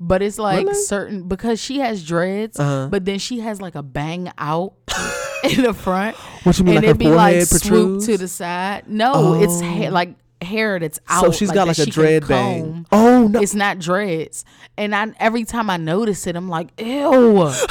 But 0.00 0.22
it's 0.22 0.38
like 0.38 0.64
Really? 0.64 0.80
certain 0.82 1.26
because 1.26 1.58
she 1.60 1.80
has 1.80 2.04
dreads, 2.06 2.60
Uh-huh. 2.60 2.86
but 2.88 3.04
then 3.04 3.18
she 3.18 3.40
has 3.40 3.60
like 3.60 3.74
a 3.74 3.82
bang 3.82 4.30
out 4.38 4.74
in 5.42 5.62
the 5.62 5.74
front. 5.74 6.16
What 6.44 6.58
you 6.58 6.64
mean, 6.64 6.76
and 6.76 6.84
like 6.84 6.84
her 6.86 6.90
it 6.92 6.98
be 6.98 7.06
like 7.08 7.32
forehead 7.34 7.48
swooped 7.48 8.04
to 8.06 8.18
the 8.18 8.28
side. 8.28 8.84
No, 8.88 9.34
it's 9.34 9.60
Oh. 9.60 9.64
hair, 9.64 9.90
like 9.90 10.14
hair 10.40 10.78
that's 10.78 11.00
out. 11.08 11.24
So 11.24 11.30
she's 11.32 11.50
got 11.50 11.66
like 11.68 11.78
a 11.78 11.84
she 11.84 11.90
dread 11.90 12.26
bang. 12.28 12.86
Oh 12.92 13.28
no! 13.28 13.40
It's 13.40 13.54
not 13.54 13.78
dreads. 13.78 14.44
And 14.76 14.94
I 14.94 15.12
every 15.18 15.44
time 15.44 15.68
I 15.70 15.76
notice 15.76 16.26
it, 16.26 16.36
I'm 16.36 16.48
like, 16.48 16.68
ew. 16.80 17.50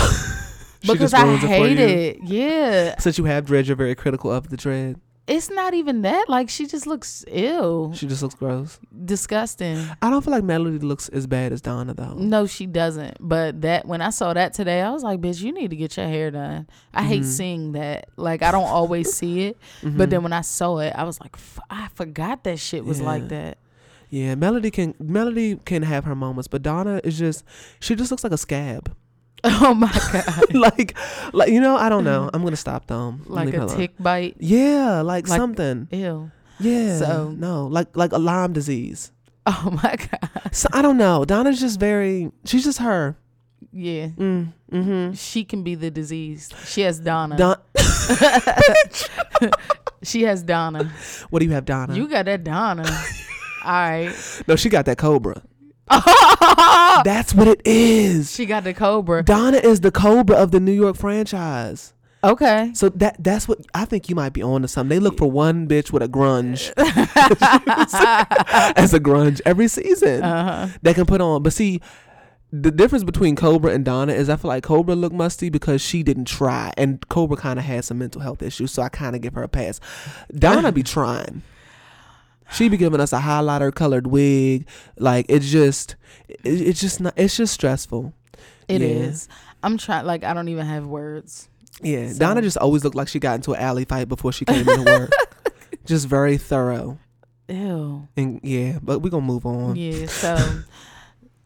Because 0.81 1.13
I 1.13 1.23
ruins 1.23 1.43
it 1.43 1.47
hate 1.47 1.79
it. 1.79 2.19
Yeah. 2.23 2.97
Since 2.99 3.17
you 3.17 3.25
have 3.25 3.45
dread, 3.47 3.67
you're 3.67 3.75
very 3.75 3.95
critical 3.95 4.31
of 4.31 4.49
the 4.49 4.55
dread. 4.55 5.01
It's 5.27 5.49
not 5.49 5.73
even 5.73 6.03
that. 6.03 6.29
Like 6.29 6.49
she 6.49 6.65
just 6.67 6.87
looks 6.87 7.25
ill. 7.27 7.91
She 7.93 8.07
just 8.07 8.23
looks 8.23 8.33
gross. 8.35 8.79
Disgusting. 9.05 9.85
I 10.01 10.09
don't 10.09 10.23
feel 10.23 10.31
like 10.31 10.43
Melody 10.45 10.79
looks 10.79 11.09
as 11.09 11.27
bad 11.27 11.51
as 11.51 11.61
Donna 11.61 11.93
though. 11.93 12.13
No, 12.13 12.45
she 12.47 12.65
doesn't. 12.65 13.17
But 13.19 13.61
that 13.61 13.85
when 13.85 14.01
I 14.01 14.09
saw 14.11 14.33
that 14.33 14.53
today, 14.53 14.81
I 14.81 14.89
was 14.91 15.03
like, 15.03 15.19
"Bitch, 15.19 15.41
you 15.41 15.51
need 15.51 15.69
to 15.71 15.75
get 15.75 15.97
your 15.97 16.07
hair 16.07 16.31
done." 16.31 16.67
I 16.93 17.03
hate 17.03 17.21
Mm-hmm. 17.23 17.29
seeing 17.29 17.71
that. 17.73 18.09
Like 18.15 18.41
I 18.41 18.51
don't 18.51 18.67
always 18.69 19.13
see 19.13 19.47
it, 19.47 19.57
but 19.83 20.09
then 20.09 20.23
when 20.23 20.33
I 20.33 20.41
saw 20.41 20.77
it, 20.79 20.93
I 20.95 21.03
was 21.03 21.19
like, 21.19 21.35
F- 21.35 21.59
"I 21.69 21.89
forgot 21.93 22.43
that 22.45 22.57
shit 22.59 22.85
was 22.85 22.99
Yeah. 23.01 23.05
like 23.05 23.27
that." 23.29 23.57
Yeah, 24.09 24.35
Melody 24.35 24.71
can 24.71 24.95
Melody 24.99 25.57
can 25.65 25.83
have 25.83 26.05
her 26.05 26.15
moments, 26.15 26.47
but 26.47 26.61
Donna 26.61 27.01
is 27.03 27.17
just 27.19 27.43
she 27.81 27.95
just 27.95 28.11
looks 28.11 28.23
like 28.23 28.31
a 28.33 28.37
scab. 28.37 28.95
Oh 29.43 29.73
my 29.73 29.91
god, 30.11 30.53
like 30.53 30.97
like 31.33 31.49
you 31.49 31.61
know, 31.61 31.75
I 31.77 31.89
don't 31.89 32.03
know. 32.03 32.29
I'm 32.33 32.43
gonna 32.43 32.55
stop 32.55 32.87
though. 32.87 33.15
like 33.25 33.53
a 33.53 33.67
tick 33.67 33.93
bite. 33.99 34.35
Yeah, 34.39 35.01
like, 35.01 35.27
Like- 35.27 35.37
something. 35.37 35.87
Ew. 35.91 36.31
Yeah. 36.59 36.97
So- 36.97 37.29
no, 37.37 37.67
like 37.67 37.95
like 37.95 38.11
a 38.13 38.17
Lyme 38.17 38.53
disease. 38.53 39.11
Oh 39.49 39.69
my 39.81 39.95
god. 39.95 40.53
So 40.53 40.67
I 40.73 40.81
don't 40.81 40.97
know. 40.97 41.23
Donna's 41.23 41.59
just 41.61 41.79
very. 41.79 42.31
She's 42.43 42.65
just 42.65 42.79
her. 42.79 43.15
Yeah. 43.71 44.07
Mm, 44.17 44.51
mm-hmm. 44.71 45.13
She 45.13 45.45
can 45.45 45.63
be 45.63 45.75
the 45.75 45.89
disease. 45.89 46.49
She 46.65 46.81
has 46.81 46.99
Donna. 46.99 47.37
Don. 47.37 47.55
she 50.03 50.23
has 50.23 50.43
Donna. 50.43 50.91
What 51.29 51.39
do 51.39 51.45
you 51.45 51.51
have, 51.51 51.63
Donna? 51.65 51.95
You 51.95 52.07
got 52.07 52.25
that 52.25 52.43
Donna. 52.43 52.83
All 53.63 53.71
right. 53.71 54.13
no, 54.47 54.55
she 54.55 54.69
got 54.69 54.85
that 54.85 54.97
cobra. 54.97 55.41
That's 57.03 57.33
what 57.33 57.47
it 57.47 57.61
is. 57.65 58.33
She 58.33 58.45
got 58.45 58.63
the 58.63 58.73
cobra. 58.73 59.23
Donna 59.23 59.57
is 59.57 59.81
the 59.81 59.91
cobra 59.91 60.35
of 60.35 60.51
the 60.51 60.59
New 60.59 60.71
York 60.73 60.95
franchise. 60.97 61.93
Okay. 62.23 62.71
So 62.73 62.89
that 62.89 63.23
that's 63.23 63.47
what 63.47 63.59
I 63.73 63.85
think 63.85 64.09
you 64.09 64.15
might 64.15 64.33
be 64.33 64.41
on 64.41 64.63
to 64.63 64.67
something. 64.67 64.89
They 64.89 64.99
look 64.99 65.17
for 65.17 65.29
one 65.29 65.67
bitch 65.67 65.91
with 65.91 66.01
a 66.01 66.09
grunge 66.09 66.73
as 68.77 68.93
a 68.93 68.99
grunge 68.99 69.39
every 69.45 69.67
season 69.67 70.23
Uh-huh. 70.23 70.67
that 70.81 70.95
can 70.95 71.05
put 71.05 71.21
on. 71.21 71.43
But 71.43 71.53
see, 71.53 71.79
the 72.51 72.71
difference 72.71 73.03
between 73.03 73.35
Cobra 73.35 73.71
and 73.71 73.85
Donna 73.85 74.13
is 74.13 74.29
I 74.29 74.35
feel 74.35 74.49
like 74.49 74.63
Cobra 74.63 74.95
looked 74.95 75.15
musty 75.15 75.49
because 75.49 75.81
she 75.81 76.01
didn't 76.01 76.25
try, 76.25 76.71
and 76.77 77.07
Cobra 77.09 77.37
kind 77.37 77.59
of 77.59 77.65
had 77.65 77.85
some 77.85 77.99
mental 77.99 78.21
health 78.21 78.41
issues, 78.41 78.71
so 78.71 78.81
I 78.81 78.89
kind 78.89 79.15
of 79.15 79.21
give 79.21 79.33
her 79.35 79.43
a 79.43 79.47
pass. 79.49 79.79
Donna 80.33 80.71
be 80.71 80.83
trying. 80.83 81.43
She 82.51 82.69
be 82.69 82.77
giving 82.77 82.99
us 82.99 83.13
a 83.13 83.19
highlighter 83.19 83.73
colored 83.73 84.07
wig, 84.07 84.67
like 84.97 85.25
it's 85.29 85.49
just, 85.49 85.95
it, 86.29 86.39
it's 86.45 86.79
just 86.79 86.99
not, 87.01 87.13
it's 87.17 87.35
just 87.37 87.53
stressful. 87.53 88.13
It 88.67 88.81
is. 88.81 89.27
Yeah. 89.29 89.35
I'm 89.63 89.77
trying. 89.77 90.05
Like 90.05 90.23
I 90.23 90.33
don't 90.33 90.47
even 90.49 90.65
have 90.65 90.85
words. 90.85 91.49
Yeah, 91.81 92.09
So- 92.11 92.19
Donna 92.19 92.41
just 92.41 92.57
always 92.57 92.83
looked 92.83 92.95
like 92.95 93.07
she 93.07 93.19
got 93.19 93.35
into 93.35 93.53
an 93.53 93.61
alley 93.61 93.85
fight 93.85 94.07
before 94.09 94.31
she 94.31 94.45
came 94.45 94.67
into 94.67 94.83
work. 94.83 95.11
just 95.85 96.07
very 96.07 96.37
thorough. 96.37 96.97
Ew. 97.49 98.07
And 98.17 98.39
yeah, 98.43 98.79
but 98.81 98.99
we're 98.99 99.09
gonna 99.09 99.25
move 99.25 99.45
on. 99.45 99.75
Yeah. 99.75 100.07
So. 100.07 100.35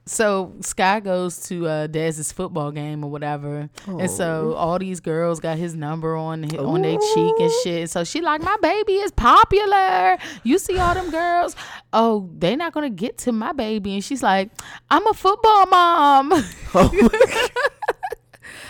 So 0.08 0.54
Sky 0.62 1.00
goes 1.00 1.38
to 1.48 1.68
uh, 1.68 1.88
Dez's 1.88 2.32
football 2.32 2.72
game 2.72 3.04
or 3.04 3.12
whatever, 3.12 3.70
and 3.86 4.10
so 4.10 4.54
all 4.56 4.80
these 4.80 5.00
girls 5.00 5.40
got 5.40 5.58
his 5.58 5.76
number 5.76 6.16
on 6.16 6.44
hi- 6.44 6.58
on 6.58 6.82
their 6.82 6.98
cheek 7.14 7.36
and 7.40 7.52
shit. 7.64 7.90
So 7.92 8.04
she 8.04 8.20
like, 8.20 8.42
my 8.42 8.58
baby 8.64 8.94
is 8.94 9.12
popular. 9.12 10.18
You 10.44 10.58
see 10.58 10.78
all 10.80 10.96
them 10.96 11.12
girls? 11.12 11.56
Oh, 11.94 12.30
they 12.38 12.56
not 12.56 12.74
gonna 12.74 12.90
get 12.90 13.20
to 13.20 13.32
my 13.32 13.54
baby. 13.54 13.94
And 13.94 14.04
she's 14.04 14.24
like, 14.24 14.50
I'm 14.90 15.06
a 15.06 15.14
football 15.14 15.68
mom, 15.68 16.32
Oh 16.74 17.10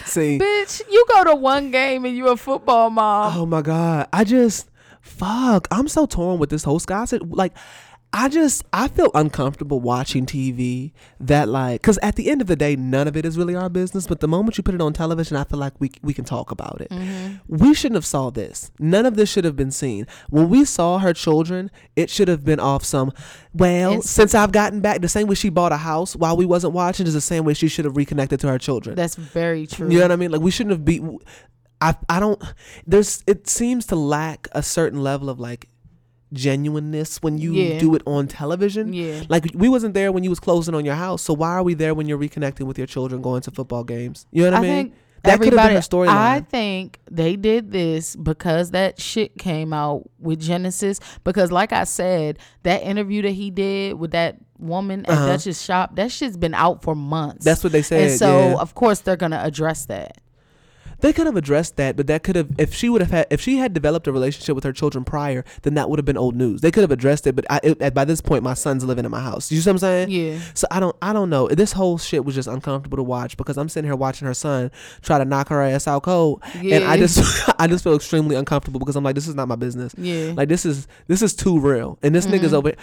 See, 0.06 0.38
bitch. 0.38 0.82
You 0.91 1.06
go 1.08 1.24
to 1.24 1.36
one 1.36 1.72
game 1.72 2.04
and 2.04 2.15
you 2.17 2.28
a 2.28 2.36
football 2.36 2.89
mom. 2.89 3.38
oh 3.38 3.46
my 3.46 3.62
god, 3.62 4.10
I 4.12 4.26
just 4.26 4.70
fuck. 5.00 5.67
I'm 5.72 5.88
so 5.88 6.06
torn 6.06 6.39
with 6.39 6.50
this 6.50 6.65
whole 6.65 6.80
Sky. 6.80 7.06
Like, 7.22 7.54
I 8.13 8.28
just 8.28 8.65
I 8.74 8.89
feel 8.89 9.10
uncomfortable 9.15 9.80
watching 9.80 10.26
TV 10.26 10.91
that 11.21 11.47
like 11.47 11.82
because 11.82 11.97
at 12.00 12.17
the 12.17 12.30
end 12.30 12.41
of 12.41 12.47
the 12.47 12.58
day, 12.58 12.76
none 12.76 13.08
of 13.08 13.15
it 13.15 13.26
is 13.26 13.38
really 13.38 13.56
our 13.56 13.69
business. 13.69 14.06
But 14.06 14.19
the 14.19 14.28
moment 14.28 14.58
you 14.58 14.63
put 14.63 14.76
it 14.76 14.82
on 14.82 14.91
television, 14.91 15.38
I 15.38 15.45
feel 15.45 15.60
like 15.60 15.74
we 15.80 15.91
we 16.02 16.13
can 16.13 16.26
talk 16.26 16.52
about 16.52 16.82
it. 16.82 16.89
Mm-hmm. 16.89 17.36
We 17.47 17.74
shouldn't 17.74 17.95
have 17.95 18.06
saw 18.06 18.30
this. 18.30 18.69
None 18.80 19.06
of 19.06 19.15
this 19.15 19.30
should 19.32 19.45
have 19.45 19.56
been 19.56 19.71
seen. 19.71 20.08
When 20.30 20.50
we 20.50 20.65
saw 20.65 21.00
her 21.00 21.13
children, 21.13 21.71
it 21.95 22.10
should 22.10 22.28
have 22.28 22.43
been 22.43 22.60
off 22.60 22.84
some. 22.84 23.13
Well, 23.54 23.91
It's- 23.91 24.10
since 24.10 24.36
I've 24.36 24.52
gotten 24.52 24.82
back, 24.82 25.00
the 25.02 25.08
same 25.08 25.28
way 25.28 25.36
she 25.36 25.47
bought 25.50 25.71
a 25.71 25.78
house 25.78 26.13
while 26.13 26.36
we 26.36 26.45
wasn't 26.45 26.74
watching 26.74 27.08
is 27.08 27.13
the 27.13 27.21
same 27.21 27.45
way 27.45 27.54
she 27.54 27.69
should 27.69 27.86
have 27.86 27.95
reconnected 27.95 28.41
to 28.41 28.47
her 28.50 28.58
children. 28.58 28.97
That's 28.97 29.15
very 29.15 29.67
true. 29.67 29.89
You 29.89 30.00
know 30.00 30.04
what 30.06 30.12
I 30.12 30.15
mean? 30.17 30.32
Like 30.32 30.41
we 30.41 30.52
shouldn't 30.52 30.71
have 30.71 30.84
be. 30.84 31.02
I 31.80 31.95
I 32.10 32.19
don't. 32.19 32.43
There's. 32.86 33.24
It 33.26 33.47
seems 33.47 33.86
to 33.88 33.95
lack 33.95 34.50
a 34.52 34.62
certain 34.62 35.02
level 35.02 35.30
of 35.30 35.39
like 35.39 35.69
genuineness 36.34 37.17
when 37.22 37.38
you 37.38 37.54
Yeah. 37.54 37.80
do 37.80 37.96
it 37.96 38.02
on 38.06 38.28
television. 38.28 38.94
Yeah. 38.94 39.24
Like 39.30 39.48
we 39.54 39.70
wasn't 39.70 39.94
there 39.94 40.12
when 40.12 40.24
you 40.24 40.30
was 40.30 40.39
closing 40.39 40.76
on 40.76 40.86
your 40.86 40.96
house, 40.96 41.22
so 41.22 41.34
why 41.34 41.52
are 41.52 41.63
we 41.63 41.74
there 41.74 41.94
when 41.94 42.08
you're 42.08 42.17
reconnecting 42.20 42.65
with 42.65 42.78
your 42.78 42.88
children, 42.88 43.22
going 43.22 43.41
to 43.41 43.52
football 43.52 43.84
games? 43.84 44.26
You 44.32 44.44
know 44.44 44.52
what 44.52 44.54
I, 44.56 44.58
I 44.58 44.62
mean? 44.62 44.70
think 44.86 44.94
that 45.24 45.39
could 45.39 45.54
have 45.54 45.67
been 45.70 46.08
her 46.08 46.10
I 46.10 46.39
think 46.39 47.00
they 47.12 47.36
did 47.36 47.72
this 47.72 48.15
because 48.15 48.72
that 48.72 49.00
shit 49.00 49.38
came 49.38 49.72
out 49.72 50.10
with 50.20 50.39
Genesis. 50.39 51.00
Because, 51.24 51.52
like 51.52 51.72
I 51.74 51.84
said, 51.84 52.39
that 52.63 52.82
interview 52.82 53.22
that 53.22 53.32
he 53.32 53.52
did 53.52 54.00
with 54.00 54.12
that 54.12 54.38
woman 54.58 55.06
at 55.06 55.12
Uh-huh. 55.12 55.28
Dutch's 55.28 55.62
shop, 55.62 55.96
that 55.98 56.12
shit's 56.12 56.38
been 56.38 56.56
out 56.56 56.82
for 56.82 56.96
months. 56.96 57.46
That's 57.46 57.63
what 57.63 57.72
they 57.72 57.84
said. 57.84 58.10
and 58.10 58.20
so, 58.20 58.50
yeah. 58.50 58.56
of 58.56 58.74
course, 58.74 59.02
they're 59.02 59.15
gonna 59.15 59.41
address 59.44 59.86
that. 59.86 60.17
They 61.02 61.14
could 61.14 61.26
have 61.26 61.36
addressed 61.38 61.76
that, 61.78 61.96
but 61.96 62.08
that 62.08 62.24
could 62.24 62.36
have 62.36 62.50
if 62.58 62.74
she 62.74 62.90
would 62.90 63.02
have 63.02 63.12
had 63.12 63.28
if 63.30 63.42
she 63.42 63.58
had 63.58 63.74
developed 63.74 64.08
a 64.08 64.12
relationship 64.12 64.56
with 64.56 64.64
her 64.64 64.74
children 64.74 65.04
prior, 65.04 65.44
then 65.64 65.74
that 65.74 65.90
would 65.90 66.00
have 66.00 66.06
been 66.06 66.18
old 66.18 66.36
news. 66.36 66.62
They 66.62 66.72
could 66.72 66.82
have 66.82 66.92
addressed 66.92 67.28
it, 67.28 67.36
but 67.36 67.46
I, 67.50 67.60
it, 67.64 67.94
by 67.94 68.06
this 68.06 68.22
point, 68.22 68.44
my 68.44 68.54
son's 68.54 68.84
living 68.84 69.06
in 69.06 69.12
my 69.12 69.20
house. 69.22 69.52
You 69.52 69.60
see 69.62 69.70
what 69.70 69.74
I'm 69.74 69.78
saying? 69.80 70.10
Yeah. 70.10 70.40
So 70.54 70.68
I 70.72 70.80
don't 70.80 70.96
I 71.02 71.14
don't 71.14 71.30
know. 71.30 71.48
This 71.48 71.72
whole 71.74 71.98
shit 71.98 72.24
was 72.26 72.36
just 72.36 72.48
uncomfortable 72.48 72.98
to 72.98 73.04
watch 73.04 73.38
because 73.38 73.58
I'm 73.58 73.70
sitting 73.70 73.88
here 73.88 73.96
watching 73.96 74.28
her 74.28 74.34
son 74.34 74.72
try 75.02 75.18
to 75.18 75.26
knock 75.26 75.50
her 75.50 75.62
ass 75.62 75.88
out 75.88 76.04
cold, 76.04 76.42
and 76.56 76.84
I 76.84 76.98
just 76.98 77.50
I 77.60 77.68
just 77.68 77.84
feel 77.84 77.96
extremely 77.96 78.36
uncomfortable 78.36 78.80
because 78.80 78.96
I'm 78.96 79.04
like, 79.04 79.16
this 79.16 79.28
is 79.28 79.36
not 79.36 79.48
my 79.48 79.56
business. 79.56 79.94
Yeah. 79.98 80.34
Like 80.36 80.50
this 80.50 80.66
is 80.66 80.88
this 81.08 81.22
is 81.22 81.34
too 81.36 81.60
real, 81.60 81.98
and 82.04 82.14
this 82.16 82.26
Mm-hmm. 82.26 82.36
nigga's 82.46 82.54
over. 82.54 82.74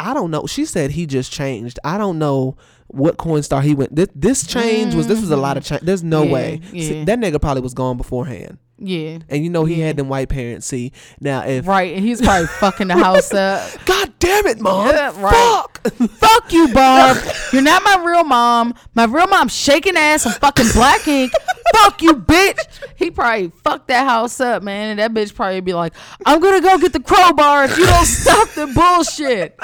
I 0.00 0.14
don't 0.14 0.30
know. 0.30 0.46
She 0.46 0.64
said 0.64 0.90
he 0.92 1.06
just 1.06 1.32
changed. 1.32 1.78
I 1.84 1.98
don't 1.98 2.18
know 2.18 2.56
what 2.88 3.16
Coinstar 3.18 3.62
he 3.62 3.74
went. 3.74 3.94
This, 3.94 4.08
this 4.14 4.46
change 4.46 4.94
was 4.94 5.06
this 5.06 5.20
was 5.20 5.30
a 5.30 5.36
lot 5.36 5.56
of 5.56 5.64
change. 5.64 5.82
There's 5.82 6.02
no 6.04 6.22
Mm-hmm. 6.24 6.28
Yeah, 6.30 6.32
way 6.34 6.60
See, 6.82 7.04
that 7.04 7.18
nigga 7.18 7.40
probably 7.40 7.62
was 7.62 7.74
gone 7.74 7.96
beforehand. 7.96 8.58
Yeah. 8.78 9.18
And 9.30 9.42
you 9.42 9.48
know 9.48 9.64
he 9.64 9.76
Yeah. 9.76 9.86
had 9.86 9.96
them 9.96 10.08
white 10.10 10.28
parents. 10.28 10.66
See 10.66 10.92
now 11.20 11.42
if 11.46 11.66
Right. 11.66 11.96
And 11.96 12.04
he's 12.04 12.20
probably 12.20 12.46
fucking 12.46 12.88
the 12.88 12.96
house 12.98 13.32
up. 13.32 13.70
God 13.86 14.12
damn 14.18 14.46
it, 14.46 14.60
mom, 14.60 14.88
Yeah, 14.88 15.18
right. 15.20 15.32
fuck. 15.32 15.72
Fuck 16.10 16.52
you, 16.52 16.68
Barb. 16.74 17.16
You're 17.52 17.62
not 17.62 17.82
my 17.84 18.02
real 18.04 18.24
mom. 18.24 18.74
My 18.94 19.04
real 19.04 19.28
mom's 19.28 19.54
shaking 19.56 19.96
ass 19.96 20.26
on 20.26 20.32
fucking 20.32 20.66
black 20.74 21.06
ink. 21.08 21.32
Fuck 21.74 22.02
you, 22.02 22.14
bitch. 22.16 22.58
He 22.96 23.10
probably 23.10 23.50
fucked 23.62 23.88
that 23.88 24.06
house 24.06 24.40
up, 24.40 24.62
man. 24.64 24.90
And 24.90 24.98
that 24.98 25.14
bitch 25.14 25.34
probably 25.34 25.60
be 25.60 25.72
like, 25.74 25.92
I'm 26.26 26.40
gonna 26.40 26.60
go 26.60 26.76
get 26.78 26.92
the 26.92 27.00
crowbar 27.00 27.64
if 27.64 27.78
you 27.78 27.86
don't 27.86 28.04
stop 28.04 28.48
the 28.50 28.66
bullshit. 28.66 29.58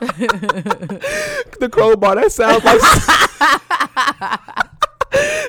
The 0.00 1.68
crowbar. 1.70 2.16
That 2.16 2.32
sounds 2.32 2.64
like 2.64 2.80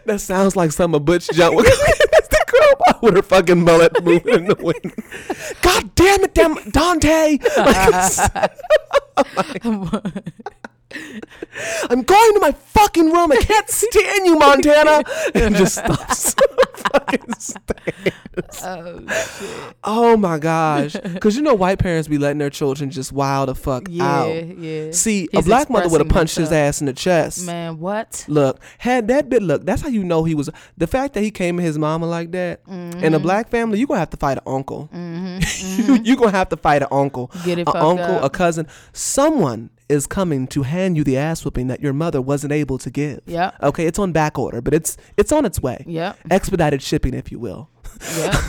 that 0.06 0.22
sounds 0.22 0.56
like 0.56 0.72
some 0.72 0.96
of 0.96 1.06
Butch 1.06 1.30
jump. 1.32 1.60
It's 2.12 2.28
the 2.28 2.44
crowbar 2.48 3.00
with 3.02 3.16
her 3.16 3.22
fucking 3.22 3.64
mullet 3.64 4.04
moving 4.04 4.34
in 4.34 4.46
the 4.46 4.56
wind. 4.56 4.94
God 5.62 5.96
damn 5.96 6.24
it, 6.24 6.34
damn 6.34 6.56
Dante! 6.72 7.38
I'm 11.90 12.02
going 12.04 12.34
to 12.34 12.40
my 12.42 12.52
fucking 12.52 13.12
room. 13.12 13.32
I 13.32 13.38
can't 13.38 13.70
stand 13.70 14.26
you, 14.26 14.38
Montana. 14.38 15.04
And 15.36 15.56
just 15.56 15.76
stops. 15.76 16.36
fucking. 16.80 17.34
Oh 18.64 19.00
shit. 19.10 19.76
Oh 19.84 20.18
my 20.18 20.40
gosh! 20.40 20.94
Because 20.94 21.36
you 21.36 21.42
know 21.42 21.54
white 21.54 21.80
parents 21.80 22.08
be 22.08 22.18
letting 22.18 22.38
their 22.38 22.50
children 22.50 22.90
just 22.90 23.12
wild 23.12 23.50
the 23.50 23.56
fuck 23.56 23.84
Yeah, 23.90 24.06
out. 24.06 24.58
yeah. 24.58 24.92
See, 24.92 25.28
a 25.34 25.42
black 25.42 25.70
mother 25.70 25.90
would 25.90 26.02
have 26.02 26.10
punched 26.10 26.38
his 26.38 26.52
ass 26.52 26.80
in 26.82 26.86
the 26.88 26.94
chest. 26.94 27.46
Man, 27.46 27.80
what? 27.80 28.26
Look, 28.28 28.62
had 28.78 29.08
that 29.10 29.30
bit 29.30 29.42
look, 29.44 29.66
that's 29.66 29.82
how 29.82 29.90
you 29.90 30.04
know 30.04 30.24
he 30.24 30.36
was 30.36 30.50
the 30.78 30.88
fact 30.88 31.14
that 31.16 31.22
he 31.22 31.32
came 31.32 31.60
at 31.60 31.64
his 31.64 31.78
mama 31.78 32.06
like 32.06 32.32
that. 32.32 32.62
In 32.68 32.90
Mm-hmm. 32.92 33.14
a 33.14 33.20
black 33.20 33.50
family, 33.50 33.78
you're 33.80 33.88
gonna 33.88 34.00
have 34.00 34.10
to 34.12 34.18
fight 34.18 34.38
an 34.38 34.44
uncle. 34.46 34.90
you 34.94 35.96
you 36.04 36.16
gonna 36.16 36.32
have 36.32 36.50
to 36.50 36.58
fight 36.58 36.82
an 36.82 36.88
uncle. 36.92 37.32
Get 37.46 37.60
it 37.60 37.64
a 37.68 37.72
fucked 37.72 37.78
uncle, 37.78 38.16
up. 38.18 38.24
a 38.24 38.30
cousin. 38.30 38.68
Someone 38.94 39.70
is 39.90 40.06
coming 40.06 40.48
to 40.48 40.64
hand 40.64 40.96
you 40.96 41.04
the 41.04 41.18
ass 41.18 41.44
whooping 41.44 41.68
that 41.68 41.82
your 41.82 41.94
mother 41.94 42.22
wasn't 42.22 42.54
able 42.54 42.78
to 42.78 42.90
give. 42.90 43.22
Yeah. 43.26 43.52
Okay, 43.62 43.86
it's 43.88 44.00
on 44.00 44.12
back 44.12 44.38
order, 44.38 44.62
but 44.62 44.74
it's 44.74 44.96
it's 45.18 45.32
on 45.32 45.46
its 45.46 45.62
way. 45.62 45.84
Yeah. 45.88 46.14
Expedited 46.30 46.82
shipping, 46.82 47.14
if 47.14 47.32
you 47.32 47.40
will. 47.40 47.70
Yeah. 48.18 48.42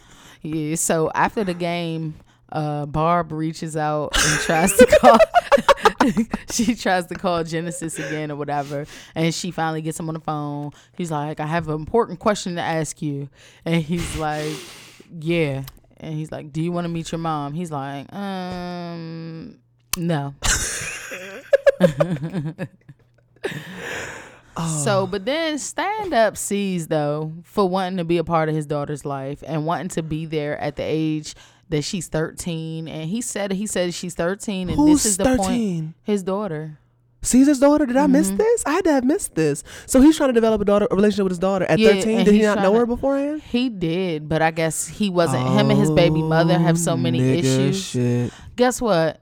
yeah. 0.42 0.74
So 0.74 1.10
after 1.14 1.44
the 1.44 1.54
game, 1.54 2.14
uh, 2.50 2.86
Barb 2.86 3.32
reaches 3.32 3.76
out 3.76 4.16
and 4.16 4.40
tries 4.40 4.76
to 4.76 4.86
call. 5.00 5.18
she 6.50 6.74
tries 6.74 7.06
to 7.06 7.14
call 7.14 7.44
Genesis 7.44 7.98
again 7.98 8.30
or 8.30 8.36
whatever, 8.36 8.86
and 9.14 9.34
she 9.34 9.50
finally 9.50 9.82
gets 9.82 10.00
him 10.00 10.08
on 10.08 10.14
the 10.14 10.20
phone. 10.20 10.72
He's 10.96 11.10
like, 11.10 11.40
"I 11.40 11.46
have 11.46 11.68
an 11.68 11.74
important 11.74 12.18
question 12.18 12.56
to 12.56 12.62
ask 12.62 13.00
you," 13.02 13.28
and 13.64 13.82
he's 13.82 14.16
like, 14.16 14.54
"Yeah." 15.20 15.64
And 16.00 16.14
he's 16.14 16.30
like, 16.30 16.52
"Do 16.52 16.62
you 16.62 16.72
want 16.72 16.84
to 16.84 16.88
meet 16.88 17.10
your 17.12 17.18
mom?" 17.18 17.54
He's 17.54 17.72
like, 17.72 18.12
"Um, 18.14 19.58
no." 19.98 20.34
So, 24.82 25.06
but 25.06 25.24
then 25.24 25.56
stand 25.58 26.12
up 26.12 26.36
sees 26.36 26.88
though 26.88 27.32
for 27.44 27.68
wanting 27.68 27.98
to 27.98 28.04
be 28.04 28.18
a 28.18 28.24
part 28.24 28.48
of 28.48 28.56
his 28.56 28.66
daughter's 28.66 29.04
life 29.04 29.42
and 29.46 29.64
wanting 29.66 29.88
to 29.90 30.02
be 30.02 30.26
there 30.26 30.58
at 30.58 30.74
the 30.74 30.82
age 30.82 31.36
that 31.68 31.82
she's 31.82 32.08
13 32.08 32.88
and 32.88 33.08
he 33.08 33.20
said 33.20 33.52
he 33.52 33.66
said 33.68 33.94
she's 33.94 34.14
13 34.16 34.68
and 34.70 34.76
Who's 34.76 35.04
this 35.04 35.12
is 35.12 35.16
the 35.18 35.24
13? 35.24 35.38
point 35.38 35.94
his 36.02 36.24
daughter 36.24 36.78
Caesar's 37.22 37.58
daughter? 37.60 37.84
Did 37.84 37.96
I 37.96 38.06
miss 38.08 38.28
Mm-hmm. 38.28 38.36
this? 38.38 38.62
I 38.64 38.70
had 38.72 38.84
to 38.84 38.92
have 38.92 39.04
missed 39.04 39.34
this. 39.34 39.64
So 39.86 40.00
he's 40.00 40.16
trying 40.16 40.28
to 40.28 40.32
develop 40.32 40.60
a 40.60 40.64
daughter, 40.64 40.86
a 40.88 40.94
relationship 40.94 41.24
with 41.24 41.32
his 41.32 41.40
daughter 41.40 41.64
at 41.64 41.78
Yeah, 41.80 41.94
13. 41.94 42.24
Did 42.24 42.32
he 42.34 42.42
not 42.42 42.58
know 42.62 42.72
to- 42.72 42.78
her 42.78 42.86
beforehand? 42.86 43.42
he 43.42 43.68
did 43.68 44.28
but 44.28 44.42
i 44.42 44.50
guess 44.50 44.86
he 44.88 45.08
wasn't 45.10 45.46
him 45.50 45.70
and 45.70 45.78
his 45.78 45.90
baby 45.92 46.22
mother 46.22 46.58
have 46.58 46.78
so 46.78 46.96
many 46.96 47.20
Oh, 47.20 47.34
issues 47.34 47.80
Shit. 47.84 48.32
guess 48.56 48.80
what 48.80 49.20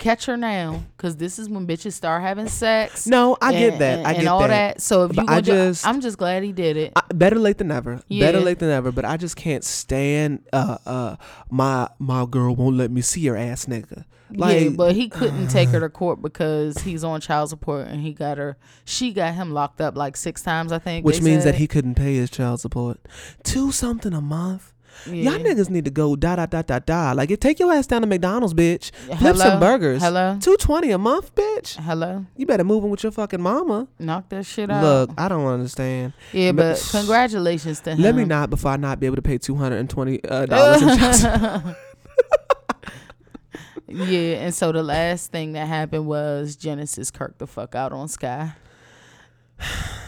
catch 0.00 0.26
her 0.26 0.36
now, 0.36 0.82
because 0.96 1.16
this 1.16 1.38
is 1.38 1.48
when 1.48 1.66
bitches 1.66 1.92
start 1.92 2.22
having 2.22 2.48
sex. 2.48 3.06
No, 3.06 3.36
I 3.40 3.52
get 3.52 3.78
that. 3.78 3.98
and, 4.00 4.06
I 4.06 4.12
get 4.12 4.16
that 4.16 4.18
and 4.20 4.28
all 4.28 4.40
that. 4.40 4.48
that. 4.48 4.80
So 4.80 5.04
if 5.04 5.16
you, 5.16 5.24
I 5.28 5.40
just- 5.40 5.86
I'm 5.86 6.00
just 6.00 6.18
glad 6.18 6.42
he 6.42 6.50
did 6.52 6.76
it. 6.76 6.92
I, 6.96 7.02
better 7.14 7.36
late 7.36 7.58
than 7.58 7.68
never. 7.68 8.02
Better 8.08 8.40
late 8.40 8.58
than 8.58 8.70
ever. 8.70 8.90
But 8.90 9.04
I 9.04 9.16
just 9.16 9.36
can't 9.36 9.62
stand 9.62 10.40
uh 10.52 10.78
uh 10.84 11.16
my 11.50 11.88
my 11.98 12.26
girl 12.26 12.56
won't 12.56 12.76
let 12.76 12.90
me 12.90 13.00
see 13.02 13.24
her 13.26 13.36
ass 13.36 13.66
nigga. 13.66 14.04
Like 14.32 14.62
yeah, 14.62 14.68
but 14.70 14.94
he 14.94 15.08
couldn't 15.08 15.48
take 15.48 15.70
her 15.70 15.80
to 15.80 15.88
court 16.00 16.22
because 16.22 16.78
he's 16.78 17.02
on 17.02 17.20
child 17.20 17.48
support 17.50 17.88
and 17.88 18.00
he 18.00 18.12
got 18.12 18.38
her. 18.38 18.56
She 18.84 19.12
got 19.12 19.34
him 19.34 19.52
locked 19.52 19.80
up 19.80 19.96
like 19.96 20.16
six 20.16 20.40
times, 20.42 20.70
I 20.72 20.78
think. 20.78 21.04
which 21.04 21.20
means 21.20 21.44
that 21.44 21.56
he 21.56 21.66
couldn't 21.66 21.96
pay 21.96 22.14
his 22.16 22.30
child 22.30 22.60
support. 22.60 23.00
Two 23.42 23.72
something 23.72 24.12
a 24.12 24.20
month. 24.20 24.69
Yeah. 25.06 25.30
Y'all 25.30 25.38
niggas 25.40 25.70
need 25.70 25.84
to 25.86 25.90
go 25.90 26.16
da 26.16 26.36
da 26.36 26.46
da 26.46 26.62
da 26.62 26.78
da. 26.78 27.12
Like 27.12 27.30
it 27.30 27.40
take 27.40 27.58
your 27.58 27.72
ass 27.72 27.86
down 27.86 28.02
to 28.02 28.06
McDonald's, 28.06 28.54
bitch. 28.54 28.90
Flip 28.92 29.18
Hello? 29.18 29.34
some 29.34 29.60
burgers. 29.60 30.02
Hello? 30.02 30.38
Two 30.40 30.56
twenty 30.56 30.90
a 30.90 30.98
month, 30.98 31.34
bitch. 31.34 31.76
Hello, 31.80 32.26
You 32.36 32.46
better 32.46 32.64
move 32.64 32.84
in 32.84 32.90
with 32.90 33.02
your 33.02 33.12
fucking 33.12 33.40
mama. 33.40 33.88
knock 33.98 34.28
that 34.30 34.44
shit 34.46 34.70
out. 34.70 34.82
Look, 34.82 35.10
I 35.18 35.28
don't 35.28 35.46
understand. 35.46 36.12
yeah, 36.32 36.52
but- 36.52 36.60
but 36.92 36.98
congratulations 37.00 37.80
to 37.80 37.92
him. 37.92 38.00
Let 38.02 38.14
me 38.14 38.24
not 38.24 38.50
before 38.50 38.72
I 38.72 38.76
not 38.76 39.00
be 39.00 39.06
able 39.06 39.16
to 39.16 39.22
pay 39.22 39.38
two 39.38 39.54
hundred 39.56 39.78
and 39.78 39.88
twenty 39.90 40.22
uh, 40.24 40.46
dollars. 40.46 41.24
Yeah, 43.92 44.44
and 44.44 44.54
so 44.54 44.70
the 44.70 44.84
last 44.84 45.32
thing 45.32 45.54
that 45.54 45.66
happened 45.66 46.06
was 46.06 46.54
Genesis 46.54 47.10
Kirk 47.10 47.38
the 47.38 47.46
fuck 47.48 47.74
out 47.74 47.92
on 47.92 48.06
Sky. 48.06 48.52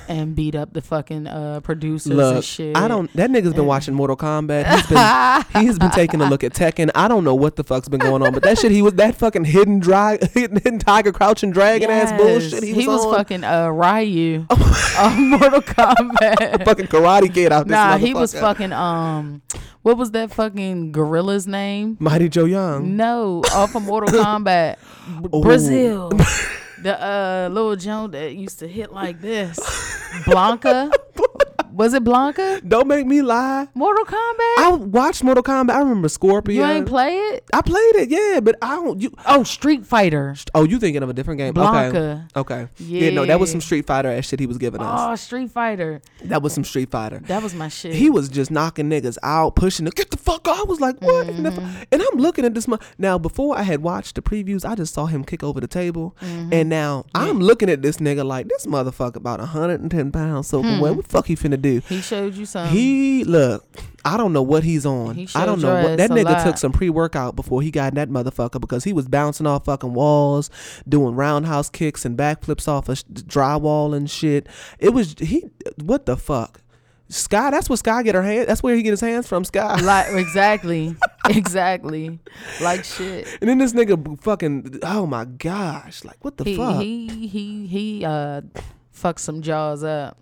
And 0.09 0.35
beat 0.35 0.55
up 0.57 0.73
the 0.73 0.83
fucking 0.83 1.27
uh, 1.29 1.61
producers 1.61 2.19
and 2.19 2.45
shit. 2.45 2.77
I 2.77 2.89
don't. 2.89 3.11
That 3.15 3.31
nigga's 3.31 3.55
been 3.55 3.67
watching 3.67 3.95
Mortal 3.95 4.17
Kombat. 4.17 4.67
He's 4.75 4.87
been 4.87 5.63
he's 5.65 5.79
been 5.79 5.91
taking 5.91 6.21
a 6.21 6.29
look 6.29 6.43
at 6.45 6.53
Tekken. 6.53 6.91
I 6.95 7.07
don't 7.09 7.23
know 7.25 7.37
what 7.37 7.55
the 7.57 7.65
fuck's 7.65 7.89
been 7.89 8.01
going 8.01 8.21
on, 8.21 8.35
but 8.35 8.43
that 8.43 8.59
shit 8.59 8.73
he 8.73 8.83
was 8.83 8.95
that 8.95 9.15
fucking 9.15 9.45
hidden 9.45 9.79
dry 9.79 10.19
hidden 10.35 10.79
tiger 10.81 11.13
crouching 11.13 11.51
dragon 11.53 11.89
ass 11.89 12.13
bullshit. 12.21 12.63
He, 12.65 12.73
He, 12.75 12.89
was, 12.89 13.05
fucking 13.05 13.45
uh, 13.45 13.69
Ryu 13.69 14.45
on 14.99 15.31
Mortal 15.31 15.63
Kombat. 15.63 16.65
fucking 16.65 16.89
karate 16.89 17.33
kid 17.33 17.53
out 17.53 17.69
this 17.69 17.73
Nah, 17.73 17.97
he 17.97 18.13
was 18.13 18.35
fucking 18.35 18.73
um, 18.73 19.41
what 19.83 19.97
was 19.97 20.11
that 20.11 20.33
fucking 20.33 20.93
gorilla's 20.93 21.47
name? 21.47 21.97
Mighty 22.01 22.29
Joe 22.29 22.45
Young. 22.45 22.97
No, 22.97 23.43
off 23.55 23.75
of 23.77 23.85
Mortal 23.85 24.11
Kombat, 24.21 24.77
Brazil. 25.43 26.11
The 26.83 27.01
uh 27.01 27.49
little 27.53 27.77
Joan 27.77 28.11
that 28.13 28.35
used 28.35 28.59
to 28.59 28.69
hit 28.69 28.93
like 28.93 29.21
this, 29.21 29.59
Blanka. 30.27 30.91
Was 31.73 31.95
it 31.95 32.05
Blanka? 32.05 32.67
Don't 32.69 32.87
make 32.87 33.07
me 33.07 33.23
lie. 33.23 33.69
Mortal 33.75 34.05
Kombat. 34.05 34.59
I 34.59 34.77
watched 34.79 35.25
Mortal 35.25 35.43
Kombat. 35.43 35.71
I 35.71 35.79
remember 35.81 36.09
Scorpion. 36.09 36.61
you 36.61 36.65
ain't 36.67 36.87
play 36.87 37.17
it? 37.17 37.45
I 37.53 37.63
played 37.63 37.97
it, 37.97 38.11
yeah, 38.11 38.41
but 38.41 38.57
I 38.61 38.75
don't. 38.77 39.01
You 39.01 39.13
Oh, 39.27 39.43
Street 39.43 39.87
Fighter. 39.87 40.35
oh, 40.55 40.65
you 40.65 40.79
thinking 40.79 41.03
of 41.03 41.09
a 41.09 41.13
different 41.13 41.39
game? 41.39 41.55
Blanka. 41.55 42.27
Okay. 42.35 42.63
Okay. 42.63 42.69
Yeah. 42.79 43.11
no, 43.11 43.25
that 43.25 43.41
was 43.41 43.51
some 43.51 43.61
Street 43.61 43.87
Fighter 43.87 44.09
ass 44.11 44.27
shit 44.27 44.41
he 44.41 44.47
was 44.47 44.59
giving 44.59 44.81
us. 44.81 45.01
Oh, 45.01 45.15
Street 45.17 45.51
Fighter. 45.51 46.03
That 46.25 46.43
was 46.43 46.53
some 46.53 46.65
Street 46.65 46.91
Fighter. 46.91 47.21
That 47.27 47.43
was 47.43 47.55
my 47.55 47.69
shit. 47.69 47.95
He 47.95 48.11
was 48.11 48.29
just 48.29 48.51
knocking 48.51 48.91
niggas 48.91 49.17
out, 49.23 49.57
pushing 49.57 49.85
them. 49.85 49.93
Get 49.97 50.11
the 50.11 50.17
fuck 50.19 50.47
out. 50.49 50.59
I 50.59 50.65
was 50.65 50.81
like, 50.81 51.01
what? 51.01 51.29
in 51.29 51.43
the 51.45 51.51
fu-" 51.53 51.61
Mm-hmm. 51.63 51.83
And 51.93 52.03
I'm 52.03 52.19
looking 52.19 52.45
at 52.45 52.55
this. 52.55 52.67
Mo- 52.69 52.79
now, 52.99 53.17
before 53.19 53.57
I 53.57 53.63
had 53.63 53.83
watched 53.83 54.17
the 54.17 54.23
previews, 54.23 54.69
I 54.69 54.75
just 54.75 54.93
saw 54.95 55.07
him 55.07 55.25
kick 55.25 55.43
over 55.43 55.61
the 55.61 55.67
table. 55.67 56.17
Mm-hmm. 56.21 56.53
And 56.53 56.69
now 56.69 57.05
I'm 57.15 57.39
looking 57.41 57.71
at 57.71 57.83
this 57.83 57.97
nigga 57.99 58.25
like, 58.25 58.49
this 58.49 58.67
motherfucker 58.67 59.17
about 59.17 59.39
110 59.41 60.13
pounds 60.13 60.49
soaking 60.49 60.81
wet. 60.81 60.97
What 60.97 61.05
the 61.07 61.11
fuck 61.11 61.27
he 61.27 61.37
finna 61.37 61.61
do? 61.63 61.81
he 61.89 62.01
showed 62.01 62.35
you 62.35 62.45
some. 62.47 62.69
He, 62.69 63.25
look, 63.25 63.65
I 64.05 64.17
don't 64.17 64.33
know 64.33 64.43
what 64.43 64.65
he's 64.65 64.85
on. 64.85 65.15
He 65.15 65.29
I 65.35 65.47
don't 65.47 65.61
know 65.63 65.83
what. 65.83 65.97
That 65.99 66.11
nigga 66.11 66.25
lot. 66.25 66.45
took 66.45 66.59
some 66.59 66.73
pre 66.73 66.91
workout 66.91 67.37
before 67.37 67.63
he 67.63 67.71
got 67.71 67.93
in 67.93 67.95
that 67.95 68.09
motherfucker 68.11 68.61
because 68.61 68.85
he 68.85 68.93
was 68.93 69.09
bouncing 69.09 69.47
off 69.47 69.65
fucking 69.67 69.95
walls, 69.95 70.51
doing 70.89 71.15
roundhouse 71.15 71.71
kicks 71.71 72.05
and 72.05 72.19
backflips 72.19 72.69
off 72.69 72.89
of 72.89 72.99
sh- 72.99 73.05
drywall 73.11 73.95
and 73.97 74.11
shit. 74.11 74.47
It 74.79 74.91
was, 74.91 75.15
he, 75.19 75.45
what 75.83 76.07
the 76.07 76.17
fuck? 76.17 76.61
Sky, 77.09 77.51
that's 77.51 77.69
what 77.69 77.79
Sky 77.79 78.03
get 78.03 78.15
her 78.15 78.23
hand. 78.23 78.49
That's 78.49 78.63
where 78.63 78.75
he 78.75 78.83
get 78.83 78.91
his 78.93 79.03
hands 79.03 79.29
from, 79.29 79.45
Sky. 79.45 79.79
like 79.83 80.07
exactly, 80.15 80.97
exactly, 81.29 82.19
like 82.63 82.85
shit. 82.85 83.29
And 83.43 83.51
then 83.51 83.59
this 83.59 83.75
nigga 83.75 84.19
fucking, 84.23 84.79
oh 84.83 85.05
my 85.05 85.27
gosh, 85.27 86.05
like 86.05 86.25
what 86.25 86.39
the 86.39 86.45
He 86.45 86.57
fuck? 86.57 86.81
he 86.81 87.27
he 87.29 87.67
he 87.67 88.05
uh 88.05 88.41
fucked 88.93 89.21
some 89.21 89.43
jaws 89.43 89.85
up. 89.85 90.17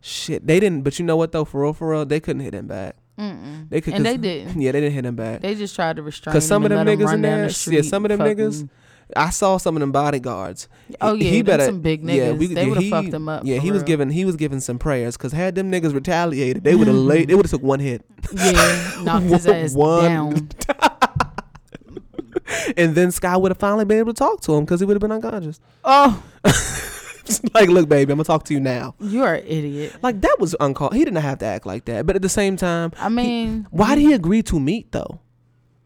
Shit, 0.00 0.46
they 0.46 0.60
didn't. 0.60 0.82
But 0.82 0.98
you 0.98 1.04
know 1.04 1.16
what 1.16 1.32
though? 1.32 1.44
For 1.44 1.62
real, 1.62 1.72
for 1.72 1.90
real, 1.90 2.06
they 2.06 2.20
couldn't 2.20 2.42
hit 2.42 2.54
him 2.54 2.66
back. 2.66 2.96
Mm-mm. 3.18 3.68
They 3.68 3.80
could, 3.82 3.94
and 3.94 4.06
they 4.06 4.16
didn't. 4.16 4.60
Yeah, 4.60 4.72
they 4.72 4.80
didn't 4.80 4.94
hit 4.94 5.04
him 5.04 5.16
back. 5.16 5.42
They 5.42 5.54
just 5.54 5.74
tried 5.74 5.96
to 5.96 6.02
restrain. 6.02 6.32
Cause 6.32 6.46
some 6.46 6.64
of 6.64 6.70
them 6.70 6.86
niggas 6.86 7.12
in 7.12 7.22
there, 7.22 7.48
the 7.48 7.70
yeah, 7.72 7.82
some 7.82 8.04
of 8.04 8.08
them 8.08 8.20
niggas. 8.20 8.68
I 9.16 9.30
saw 9.30 9.56
some 9.56 9.76
of 9.76 9.80
them 9.80 9.90
bodyguards. 9.92 10.68
Oh 11.00 11.14
yeah, 11.14 11.30
he 11.30 11.42
better 11.42 11.66
some 11.66 11.80
big 11.82 12.02
Yeah, 12.08 12.28
niggas. 12.30 12.38
we, 12.38 12.46
they 12.46 12.62
yeah, 12.62 12.68
would 12.68 12.76
have 12.76 12.84
he- 12.84 12.90
fucked 12.90 13.08
him 13.12 13.28
up. 13.28 13.42
Yeah, 13.44 13.58
he 13.58 13.72
was 13.72 13.80
real. 13.80 13.86
giving 13.88 14.10
he 14.10 14.24
was 14.24 14.36
giving 14.36 14.60
some 14.60 14.78
prayers 14.78 15.16
because 15.18 15.32
had 15.32 15.54
them 15.56 15.70
niggas 15.70 15.92
retaliated, 15.92 16.64
they 16.64 16.76
would 16.76 16.86
have 16.86 16.96
laid. 16.96 17.28
They 17.28 17.34
would 17.34 17.44
have 17.44 17.50
took 17.50 17.62
one 17.62 17.80
hit, 17.80 18.02
Yeah, 18.32 18.98
knocked 19.02 19.26
his 19.26 19.46
ass 19.46 19.74
One- 19.74 20.04
down. 20.04 20.48
and 22.76 22.94
then 22.94 23.10
Sky 23.10 23.36
would 23.36 23.50
have 23.50 23.58
finally 23.58 23.84
been 23.84 23.98
able 23.98 24.14
to 24.14 24.18
talk 24.18 24.40
to 24.42 24.54
him 24.54 24.64
because 24.64 24.80
he 24.80 24.86
would 24.86 24.94
have 24.94 25.00
been 25.02 25.12
unconscious. 25.12 25.60
Oh, 25.84 26.22
like, 27.54 27.68
look, 27.68 27.88
baby, 27.88 28.12
I'm 28.12 28.18
gonna 28.18 28.24
talk 28.24 28.44
to 28.44 28.54
you 28.54 28.60
now. 28.60 28.94
you're 29.00 29.34
an 29.34 29.46
idiot. 29.46 29.96
Like 30.02 30.20
that 30.20 30.36
was 30.38 30.54
uncalled. 30.60 30.94
He 30.94 31.04
didn't 31.04 31.20
have 31.22 31.38
to 31.38 31.46
act 31.46 31.66
like 31.66 31.84
that, 31.86 32.06
but 32.06 32.16
at 32.16 32.22
the 32.22 32.28
same 32.28 32.56
time, 32.56 32.92
I 32.98 33.08
mean, 33.08 33.66
why 33.70 33.94
did 33.94 34.02
he 34.02 34.12
agree 34.12 34.42
to 34.44 34.58
meet 34.60 34.92
though? 34.92 35.20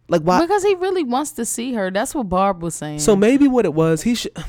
Like 0.08 0.22
why? 0.22 0.40
because 0.40 0.62
he 0.62 0.74
really 0.74 1.02
wants 1.02 1.32
to 1.32 1.44
see 1.44 1.72
her. 1.74 1.90
That's 1.90 2.14
what 2.14 2.28
Barb 2.28 2.62
was 2.62 2.74
saying. 2.74 2.98
So 2.98 3.16
maybe 3.16 3.48
what 3.48 3.64
it 3.64 3.74
was, 3.74 4.02
he 4.02 4.14
should. 4.14 4.32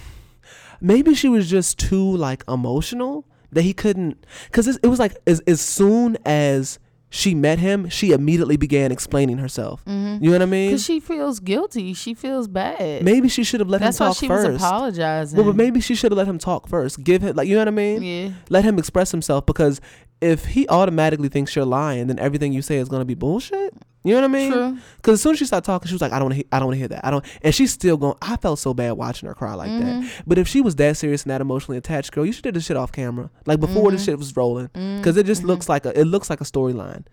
Maybe 0.81 1.15
she 1.15 1.29
was 1.29 1.49
just 1.49 1.79
too 1.79 2.17
like 2.17 2.43
emotional 2.49 3.25
that 3.53 3.61
he 3.61 3.73
couldn't. 3.73 4.23
Because 4.47 4.67
it, 4.67 4.77
it 4.83 4.87
was 4.87 4.99
like 4.99 5.15
as 5.25 5.39
as 5.47 5.61
soon 5.61 6.17
as 6.25 6.79
she 7.15 7.34
met 7.34 7.60
him, 7.60 7.88
she 7.88 8.12
immediately 8.12 8.58
began 8.58 8.91
explaining 8.91 9.38
herself. 9.38 9.84
Mm-hmm. 9.86 10.21
You 10.21 10.32
know 10.32 10.36
what 10.36 10.41
I 10.41 10.45
mean? 10.47 10.71
because 10.71 10.84
she 10.84 10.99
feels 10.99 11.39
guilty. 11.39 11.93
She 11.93 12.13
feels 12.13 12.49
bad. 12.49 13.04
maybe 13.04 13.30
she 13.30 13.45
should 13.45 13.62
have 13.62 13.69
let 13.69 13.80
That's 13.80 13.97
him 13.99 14.08
why 14.08 14.10
talk 14.10 14.17
she 14.17 14.28
first. 14.28 14.51
was 14.51 14.62
apologizing. 14.62 15.38
well, 15.38 15.45
but 15.45 15.56
maybe 15.56 15.80
she 15.80 15.95
should 15.95 16.12
have 16.12 16.17
let 16.17 16.28
him 16.28 16.38
talk 16.38 16.67
first. 16.67 17.01
Give 17.04 17.21
him 17.21 17.36
like 17.38 17.47
you 17.47 17.56
know 17.56 17.62
what 17.62 17.69
I 17.69 17.71
mean? 17.71 18.04
yeah. 18.04 18.30
Let 18.49 18.65
him 18.65 18.78
express 18.78 19.12
himself 19.12 19.45
because 19.45 19.80
if 20.19 20.43
he 20.45 20.67
automatically 20.67 21.30
thinks 21.30 21.56
you're 21.56 21.63
lying, 21.65 22.08
then 22.08 22.19
everything 22.19 22.51
you 22.51 22.62
say 22.62 22.78
is 22.78 22.89
gonna 22.89 23.06
be 23.06 23.13
bullshit. 23.15 23.73
You 24.05 24.11
know 24.13 24.21
what 24.21 24.23
I 24.25 24.27
mean? 24.27 24.51
True. 24.51 24.77
Because 24.97 25.13
as 25.15 25.21
soon 25.23 25.31
as 25.33 25.39
she 25.39 25.45
started 25.45 25.65
talking, 25.65 25.87
she 25.87 25.93
was 25.95 26.01
like, 26.01 26.11
"I 26.13 26.19
don't 26.19 26.29
want 26.29 26.39
to. 26.41 26.47
I 26.51 26.59
don't 26.59 26.67
want 26.67 26.75
to 26.75 26.79
hear 26.79 26.87
that. 26.89 27.03
I 27.05 27.09
don't." 27.11 27.25
And 27.41 27.53
she's 27.55 27.71
still 27.73 27.97
going. 27.97 28.13
I 28.21 28.37
felt 28.37 28.59
so 28.59 28.73
bad 28.73 28.91
watching 28.93 29.27
her 29.27 29.33
cry 29.35 29.55
like 29.55 29.69
Mm-hmm. 29.71 30.01
that. 30.01 30.11
But 30.27 30.37
if 30.37 30.47
she 30.47 30.61
was 30.61 30.75
that 30.75 30.95
serious 30.95 31.23
and 31.23 31.31
that 31.31 31.41
emotionally 31.41 31.77
attached, 31.77 32.11
girl, 32.11 32.25
you 32.25 32.31
should 32.31 32.45
have 32.45 32.53
this 32.53 32.65
shit 32.65 32.77
off 32.77 32.91
camera, 32.91 33.31
like 33.47 33.59
before 33.59 33.85
Mm-hmm. 33.87 33.95
this 33.95 34.05
shit 34.05 34.17
was 34.17 34.35
rolling, 34.37 34.67
because 34.97 35.17
it 35.17 35.25
just 35.25 35.43
looks 35.43 35.67
like 35.67 35.85
a. 35.85 35.99
It 35.99 36.05
looks 36.05 36.29
like 36.29 36.39
a 36.39 36.45
storyline. 36.45 37.03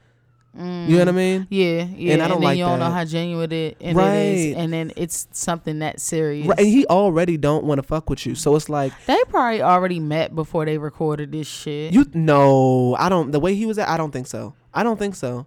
You 0.55 0.61
know 0.63 0.99
what 0.99 1.09
I 1.09 1.13
mean? 1.13 1.47
Yeah, 1.49 1.85
yeah. 1.97 2.13
And 2.13 2.23
I 2.23 2.29
don't 2.29 2.41
then 2.41 2.45
like 2.51 2.59
you 2.59 2.65
don't 2.65 2.79
know 2.79 2.91
how 2.91 3.07
genuine 3.07 3.51
it, 3.53 3.79
and 3.81 3.97
it 3.97 4.01
Right. 4.01 4.17
is, 4.19 4.57
and 4.57 4.71
then 4.71 4.93
it's 4.99 5.27
something 5.33 5.79
that 5.79 5.99
serious. 5.99 6.47
Right, 6.47 6.59
and 6.59 6.69
he 6.69 6.85
already 6.89 7.39
don't 7.39 7.65
want 7.65 7.79
to 7.79 7.83
fuck 7.83 8.11
with 8.11 8.27
you, 8.27 8.35
so 8.35 8.55
it's 8.55 8.69
like 8.69 8.93
they 9.07 9.17
probably 9.31 9.63
already 9.63 9.99
met 9.99 10.35
before 10.35 10.67
they 10.67 10.77
recorded 10.77 11.33
this 11.33 11.47
shit. 11.47 11.95
you. 11.95 12.05
No, 12.13 12.95
I 12.99 13.09
don't. 13.09 13.31
The 13.31 13.41
way 13.41 13.55
he 13.55 13.65
was 13.65 13.79
at, 13.79 13.89
I 13.89 13.97
don't 13.97 14.11
think 14.11 14.27
so. 14.27 14.53
I 14.75 14.83
don't 14.83 14.99
think 14.99 15.15
so. 15.15 15.47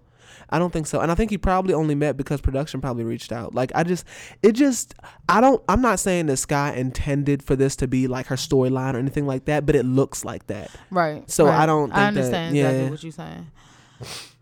I 0.50 0.60
don't 0.60 0.72
think 0.72 0.88
so. 0.88 1.00
And 1.02 1.12
I 1.12 1.16
think 1.16 1.32
he 1.32 1.38
probably 1.38 1.74
only 1.74 1.96
met 1.96 2.18
because 2.18 2.42
production 2.42 2.82
probably 2.82 3.04
reached 3.04 3.32
out. 3.32 3.56
Like 3.56 3.72
I 3.76 3.84
just 3.84 4.06
it 4.44 4.52
just 4.54 4.94
I 5.30 5.42
don't 5.42 5.62
I'm 5.68 5.82
not 5.82 6.00
saying 6.00 6.28
that 6.28 6.38
Sky 6.38 6.74
intended 6.74 7.44
for 7.44 7.56
this 7.56 7.76
to 7.78 7.88
be 7.88 8.08
like 8.08 8.28
her 8.28 8.36
storyline 8.36 8.94
or 8.94 9.00
anything 9.00 9.26
like 9.26 9.46
that, 9.46 9.66
but 9.66 9.76
it 9.76 9.84
looks 9.86 10.24
like 10.26 10.48
that. 10.48 10.70
right. 10.92 11.30
So 11.30 11.48
I 11.48 11.66
don't 11.66 11.92
I 11.92 12.12
think 12.12 12.16
that- 12.16 12.24
understand 12.24 12.56
exactly 12.58 12.84
yeah. 12.84 12.90
what 12.90 13.04
you're 13.04 13.12
saying. 13.12 13.48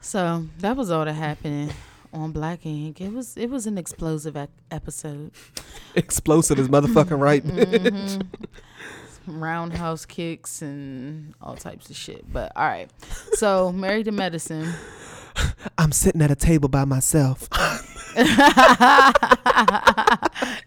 So 0.01 0.45
that 0.59 0.75
was 0.75 0.91
all 0.91 1.05
that 1.05 1.13
happened 1.13 1.73
on 2.11 2.31
Black 2.31 2.65
Ink. 2.65 2.99
It 3.01 3.11
was 3.13 3.37
it 3.37 3.49
was 3.49 3.65
an 3.65 3.77
explosive 3.77 4.35
ec- 4.35 4.49
episode. 4.71 5.31
Explosive 5.95 6.59
is 6.59 6.67
motherfucking 6.67 7.19
right. 7.19 7.43
Mhm. 7.45 8.25
Roundhouse 9.25 10.05
kicks 10.05 10.61
and 10.61 11.33
all 11.41 11.55
types 11.55 11.89
of 11.89 11.95
shit. 11.95 12.31
But 12.31 12.51
all 12.57 12.65
right. 12.67 12.89
So 13.33 13.71
married 13.71 14.05
to 14.05 14.11
medicine. 14.11 14.73
I'm 15.77 15.91
sitting 15.91 16.21
at 16.21 16.31
a 16.31 16.35
table 16.35 16.69
by 16.69 16.85
myself. 16.85 17.49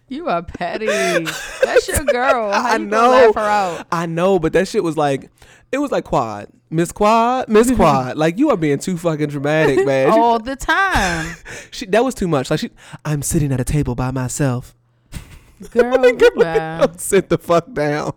you 0.09 0.29
are 0.29 0.43
petty. 0.43 0.87
That's 0.87 1.89
your 1.89 2.05
girl. 2.05 2.53
How 2.53 2.67
I 2.73 2.77
you 2.77 2.87
know. 2.87 3.33
I 3.93 4.07
know, 4.07 4.39
but 4.39 4.53
that 4.55 4.69
shit 4.69 4.83
was 4.83 4.97
like 4.97 5.31
it 5.73 5.79
was 5.79 5.91
like 5.91 6.05
quad. 6.05 6.49
Miss 6.69 6.91
Quad, 6.91 7.49
Miss 7.49 7.71
Quad. 7.71 8.17
Like 8.17 8.39
you 8.39 8.51
are 8.51 8.57
being 8.57 8.79
too 8.79 8.97
fucking 8.99 9.29
dramatic, 9.29 9.87
man. 9.87 10.13
She- 10.13 10.19
All 10.19 10.39
the 10.41 10.57
time. 10.57 11.37
she, 11.71 11.87
that 11.87 12.03
was 12.05 12.15
too 12.15 12.27
much. 12.27 12.51
Like 12.51 12.59
she 12.61 12.71
I'm 13.05 13.23
sitting 13.23 13.53
at 13.53 13.61
a 13.61 13.65
table 13.65 13.95
by 13.95 14.11
myself. 14.11 14.75
Girl, 15.71 15.97
goodbye. 16.13 16.89
Sit 16.99 17.29
the 17.31 17.39
fuck 17.39 17.73
down. 17.73 18.13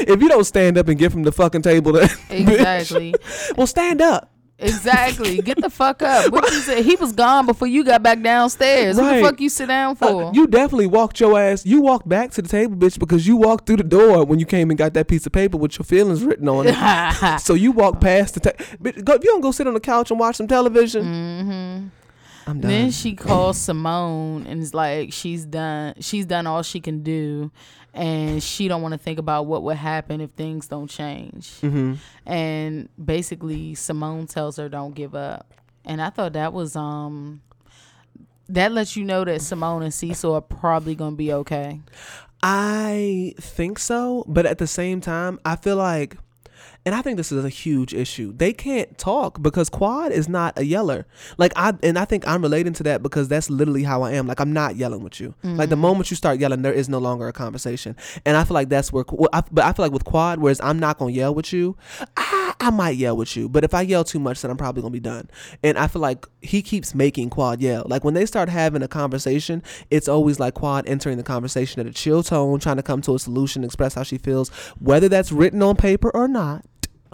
If 0.00 0.20
you 0.20 0.28
don't 0.28 0.44
stand 0.44 0.76
up 0.78 0.88
and 0.88 0.98
get 0.98 1.12
from 1.12 1.22
the 1.22 1.30
fucking 1.30 1.62
table, 1.62 1.92
then 1.92 2.08
Exactly. 2.30 3.14
well, 3.56 3.66
stand 3.68 4.00
up. 4.00 4.28
Exactly. 4.60 5.38
Get 5.38 5.60
the 5.60 5.70
fuck 5.70 6.02
up. 6.02 6.32
What 6.32 6.50
you 6.50 6.60
said? 6.60 6.84
He 6.84 6.96
was 6.96 7.12
gone 7.12 7.46
before 7.46 7.68
you 7.68 7.84
got 7.84 8.02
back 8.02 8.22
downstairs. 8.22 8.96
What 8.96 9.14
the 9.14 9.22
fuck 9.22 9.40
you 9.40 9.48
sit 9.48 9.66
down 9.66 9.96
for? 9.96 10.24
Uh, 10.24 10.32
you 10.32 10.46
definitely 10.46 10.86
walked 10.86 11.20
your 11.20 11.38
ass. 11.38 11.64
You 11.64 11.80
walked 11.80 12.08
back 12.08 12.30
to 12.32 12.42
the 12.42 12.48
table, 12.48 12.76
bitch, 12.76 12.98
because 12.98 13.26
you 13.26 13.36
walked 13.36 13.66
through 13.66 13.78
the 13.78 13.84
door 13.84 14.24
when 14.24 14.38
you 14.38 14.46
came 14.46 14.70
and 14.70 14.78
got 14.78 14.94
that 14.94 15.08
piece 15.08 15.26
of 15.26 15.32
paper 15.32 15.56
with 15.56 15.78
your 15.78 15.84
feelings 15.84 16.22
written 16.22 16.48
on 16.48 16.66
it. 16.68 17.40
so 17.40 17.54
you 17.54 17.72
walked 17.72 18.00
past 18.00 18.34
the. 18.34 18.40
table. 18.40 18.58
bitch, 18.82 18.96
if 18.98 19.24
you 19.24 19.30
don't 19.30 19.40
go 19.40 19.52
sit 19.52 19.66
on 19.66 19.74
the 19.74 19.80
couch 19.80 20.10
and 20.10 20.20
watch 20.20 20.36
some 20.36 20.46
television, 20.46 21.04
mm-hmm. 21.04 21.88
I'm 22.50 22.60
done. 22.60 22.70
Then 22.70 22.90
she 22.90 23.14
calls 23.14 23.58
Simone 23.58 24.46
and 24.46 24.62
is 24.62 24.74
like, 24.74 25.12
she's 25.12 25.44
done. 25.44 25.94
She's 26.00 26.26
done 26.26 26.46
all 26.46 26.62
she 26.62 26.80
can 26.80 27.02
do, 27.02 27.50
and 27.94 28.42
she 28.42 28.68
don't 28.68 28.82
want 28.82 28.92
to 28.92 28.98
think 28.98 29.18
about 29.18 29.46
what 29.46 29.62
would 29.62 29.76
happen 29.76 30.20
if 30.20 30.30
things 30.30 30.68
don't 30.68 30.88
change. 30.88 31.58
hmm 31.60 31.94
And 32.26 32.88
basically, 33.02 33.74
Simone 33.74 34.26
tells 34.26 34.56
her, 34.56 34.68
"Don't 34.68 34.94
give 34.94 35.14
up." 35.14 35.52
And 35.84 36.00
I 36.00 36.10
thought 36.10 36.32
that 36.34 36.52
was 36.52 36.76
um. 36.76 37.42
That 38.48 38.72
lets 38.72 38.96
you 38.96 39.04
know 39.04 39.24
that 39.24 39.42
Simone 39.42 39.82
and 39.84 39.94
Cecil 39.94 40.34
are 40.34 40.40
probably 40.40 40.94
gonna 40.96 41.14
be 41.14 41.32
okay. 41.32 41.80
I 42.42 43.34
think 43.38 43.78
so, 43.78 44.24
but 44.26 44.44
at 44.46 44.58
the 44.58 44.66
same 44.66 45.00
time, 45.00 45.38
I 45.44 45.56
feel 45.56 45.76
like, 45.76 46.16
and 46.86 46.94
I 46.94 47.02
think 47.02 47.18
this 47.18 47.30
is 47.30 47.44
a 47.44 47.48
huge 47.48 47.92
issue. 47.92 48.32
They 48.32 48.52
can't 48.52 48.96
talk 48.96 49.42
because 49.42 49.68
Quad 49.68 50.12
is 50.12 50.28
not 50.28 50.58
a 50.58 50.64
yeller. 50.64 51.06
Like 51.36 51.52
I, 51.54 51.74
and 51.82 51.98
I 51.98 52.06
think 52.06 52.26
I'm 52.26 52.40
relating 52.40 52.72
to 52.74 52.82
that 52.84 53.02
because 53.02 53.28
that's 53.28 53.50
literally 53.50 53.82
how 53.82 54.02
I 54.02 54.12
am. 54.12 54.26
Like 54.26 54.40
I'm 54.40 54.52
not 54.52 54.76
yelling 54.76 55.02
with 55.02 55.20
you. 55.20 55.34
Like 55.42 55.68
the 55.68 55.74
mm-hmm. 55.74 55.82
moment 55.82 56.10
you 56.10 56.16
start 56.16 56.40
yelling, 56.40 56.62
there 56.62 56.72
is 56.72 56.88
no 56.88 56.98
longer 56.98 57.28
a 57.28 57.32
conversation. 57.32 57.96
And 58.24 58.36
I 58.36 58.44
feel 58.44 58.54
like 58.54 58.70
that's 58.70 58.92
where, 58.92 59.04
well, 59.10 59.28
I, 59.32 59.42
but 59.50 59.64
I 59.64 59.72
feel 59.72 59.84
like 59.84 59.92
with 59.92 60.04
Quad, 60.04 60.40
whereas 60.40 60.60
I'm 60.62 60.78
not 60.78 60.98
gonna 60.98 61.12
yell 61.12 61.34
with 61.34 61.52
you, 61.52 61.76
I, 62.16 62.54
I 62.60 62.70
might 62.70 62.96
yell 62.96 63.16
with 63.16 63.36
you, 63.36 63.48
but 63.48 63.62
if 63.62 63.74
I 63.74 63.82
yell 63.82 64.04
too 64.04 64.18
much, 64.18 64.40
then 64.40 64.50
I'm 64.50 64.56
probably 64.56 64.80
gonna 64.80 64.92
be 64.92 65.00
done. 65.00 65.28
And 65.62 65.76
I 65.76 65.86
feel 65.86 66.00
like 66.00 66.26
he 66.40 66.62
keeps 66.62 66.94
making 66.94 67.28
Quad 67.28 67.60
yell. 67.60 67.84
Like 67.86 68.04
when 68.04 68.14
they 68.14 68.24
start 68.24 68.48
having 68.48 68.82
a 68.82 68.88
conversation, 68.88 69.62
it's 69.90 70.08
always 70.08 70.40
like 70.40 70.54
Quad 70.54 70.88
entering 70.88 71.18
the 71.18 71.22
conversation 71.22 71.80
at 71.80 71.86
a 71.86 71.92
chill 71.92 72.22
tone, 72.22 72.58
trying 72.58 72.76
to 72.76 72.82
come 72.82 73.02
to 73.02 73.14
a 73.14 73.18
solution, 73.18 73.64
express 73.64 73.94
how 73.94 74.02
she 74.02 74.16
feels, 74.16 74.48
whether 74.78 75.10
that's 75.10 75.30
written 75.30 75.62
on 75.62 75.76
paper 75.76 76.10
or 76.14 76.26
not. 76.26 76.64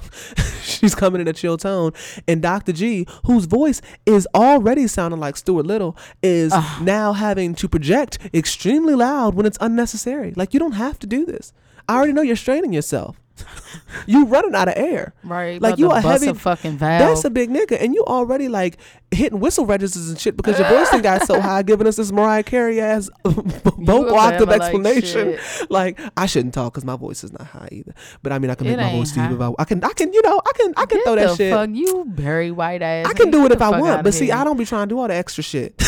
She's 0.62 0.94
coming 0.94 1.20
in 1.20 1.28
a 1.28 1.32
chill 1.32 1.56
tone, 1.56 1.92
and 2.26 2.42
Dr. 2.42 2.72
G, 2.72 3.06
whose 3.24 3.44
voice 3.44 3.80
is 4.04 4.26
already 4.34 4.86
sounding 4.86 5.20
like 5.20 5.36
Stuart 5.36 5.66
Little, 5.66 5.96
is 6.22 6.52
now 6.80 7.12
having 7.12 7.54
to 7.56 7.68
project 7.68 8.18
extremely 8.34 8.94
loud 8.94 9.34
when 9.34 9.46
it's 9.46 9.58
unnecessary. 9.60 10.32
Like 10.36 10.52
you 10.54 10.60
don't 10.60 10.72
have 10.72 10.98
to 11.00 11.06
do 11.06 11.24
this. 11.24 11.52
I 11.88 11.96
already 11.96 12.12
know 12.12 12.22
you're 12.22 12.36
straining 12.36 12.72
yourself. 12.72 13.20
you 14.06 14.26
running 14.26 14.54
out 14.54 14.68
of 14.68 14.74
air. 14.76 15.14
Right? 15.24 15.60
Like 15.60 15.78
you 15.78 15.88
to 15.88 15.94
a 15.94 16.00
heavy 16.00 16.28
a 16.28 16.34
fucking 16.34 16.78
valve. 16.78 17.00
That's 17.00 17.24
a 17.24 17.30
big 17.30 17.50
nigga, 17.50 17.80
and 17.80 17.94
you 17.94 18.04
already 18.04 18.48
like 18.48 18.78
hitting 19.10 19.40
whistle 19.40 19.66
registers 19.66 20.08
and 20.08 20.18
shit 20.18 20.36
because 20.36 20.58
your 20.58 20.68
voice 20.68 21.00
got 21.00 21.26
so 21.26 21.40
high, 21.40 21.62
giving 21.62 21.86
us 21.86 21.96
this 21.96 22.12
Mariah 22.12 22.42
Carey 22.42 22.80
ass 22.80 23.08
vocal 23.24 24.16
octave 24.16 24.48
Bama 24.48 24.58
like 24.58 24.60
explanation. 24.62 25.38
Like, 25.68 25.98
I 26.16 26.26
shouldn't 26.26 26.54
talk 26.54 26.74
because 26.74 26.84
my 26.84 26.96
voice 26.96 27.24
is 27.24 27.32
not 27.32 27.46
high 27.46 27.68
either. 27.72 27.94
But 28.22 28.32
I 28.32 28.38
mean, 28.38 28.50
I 28.50 28.54
can 28.54 28.66
It 28.66 28.76
make 28.76 28.86
my 28.86 28.92
voice 28.92 29.12
deep 29.12 29.30
if 29.30 29.40
I. 29.40 29.52
I 29.58 29.64
can. 29.64 29.82
I 29.82 29.92
can. 29.92 30.12
You 30.12 30.22
know, 30.22 30.40
I 30.44 30.52
can. 30.56 30.74
I 30.76 30.86
can 30.86 30.98
Get 30.98 31.04
throw 31.04 31.14
that 31.16 31.36
shit. 31.36 31.52
Fuck 31.52 31.70
you, 31.72 32.04
Barry 32.06 32.50
White 32.50 32.82
ass. 32.82 33.06
I 33.08 33.12
can 33.14 33.30
do 33.30 33.44
it 33.46 33.52
if 33.52 33.62
I 33.62 33.78
want, 33.78 34.04
but 34.04 34.14
see. 34.14 34.30
I 34.30 34.44
don't 34.44 34.56
be 34.56 34.64
trying 34.64 34.88
to 34.88 34.94
do 34.94 34.98
all 34.98 35.08
the 35.08 35.14
extra 35.14 35.42
shit. 35.42 35.82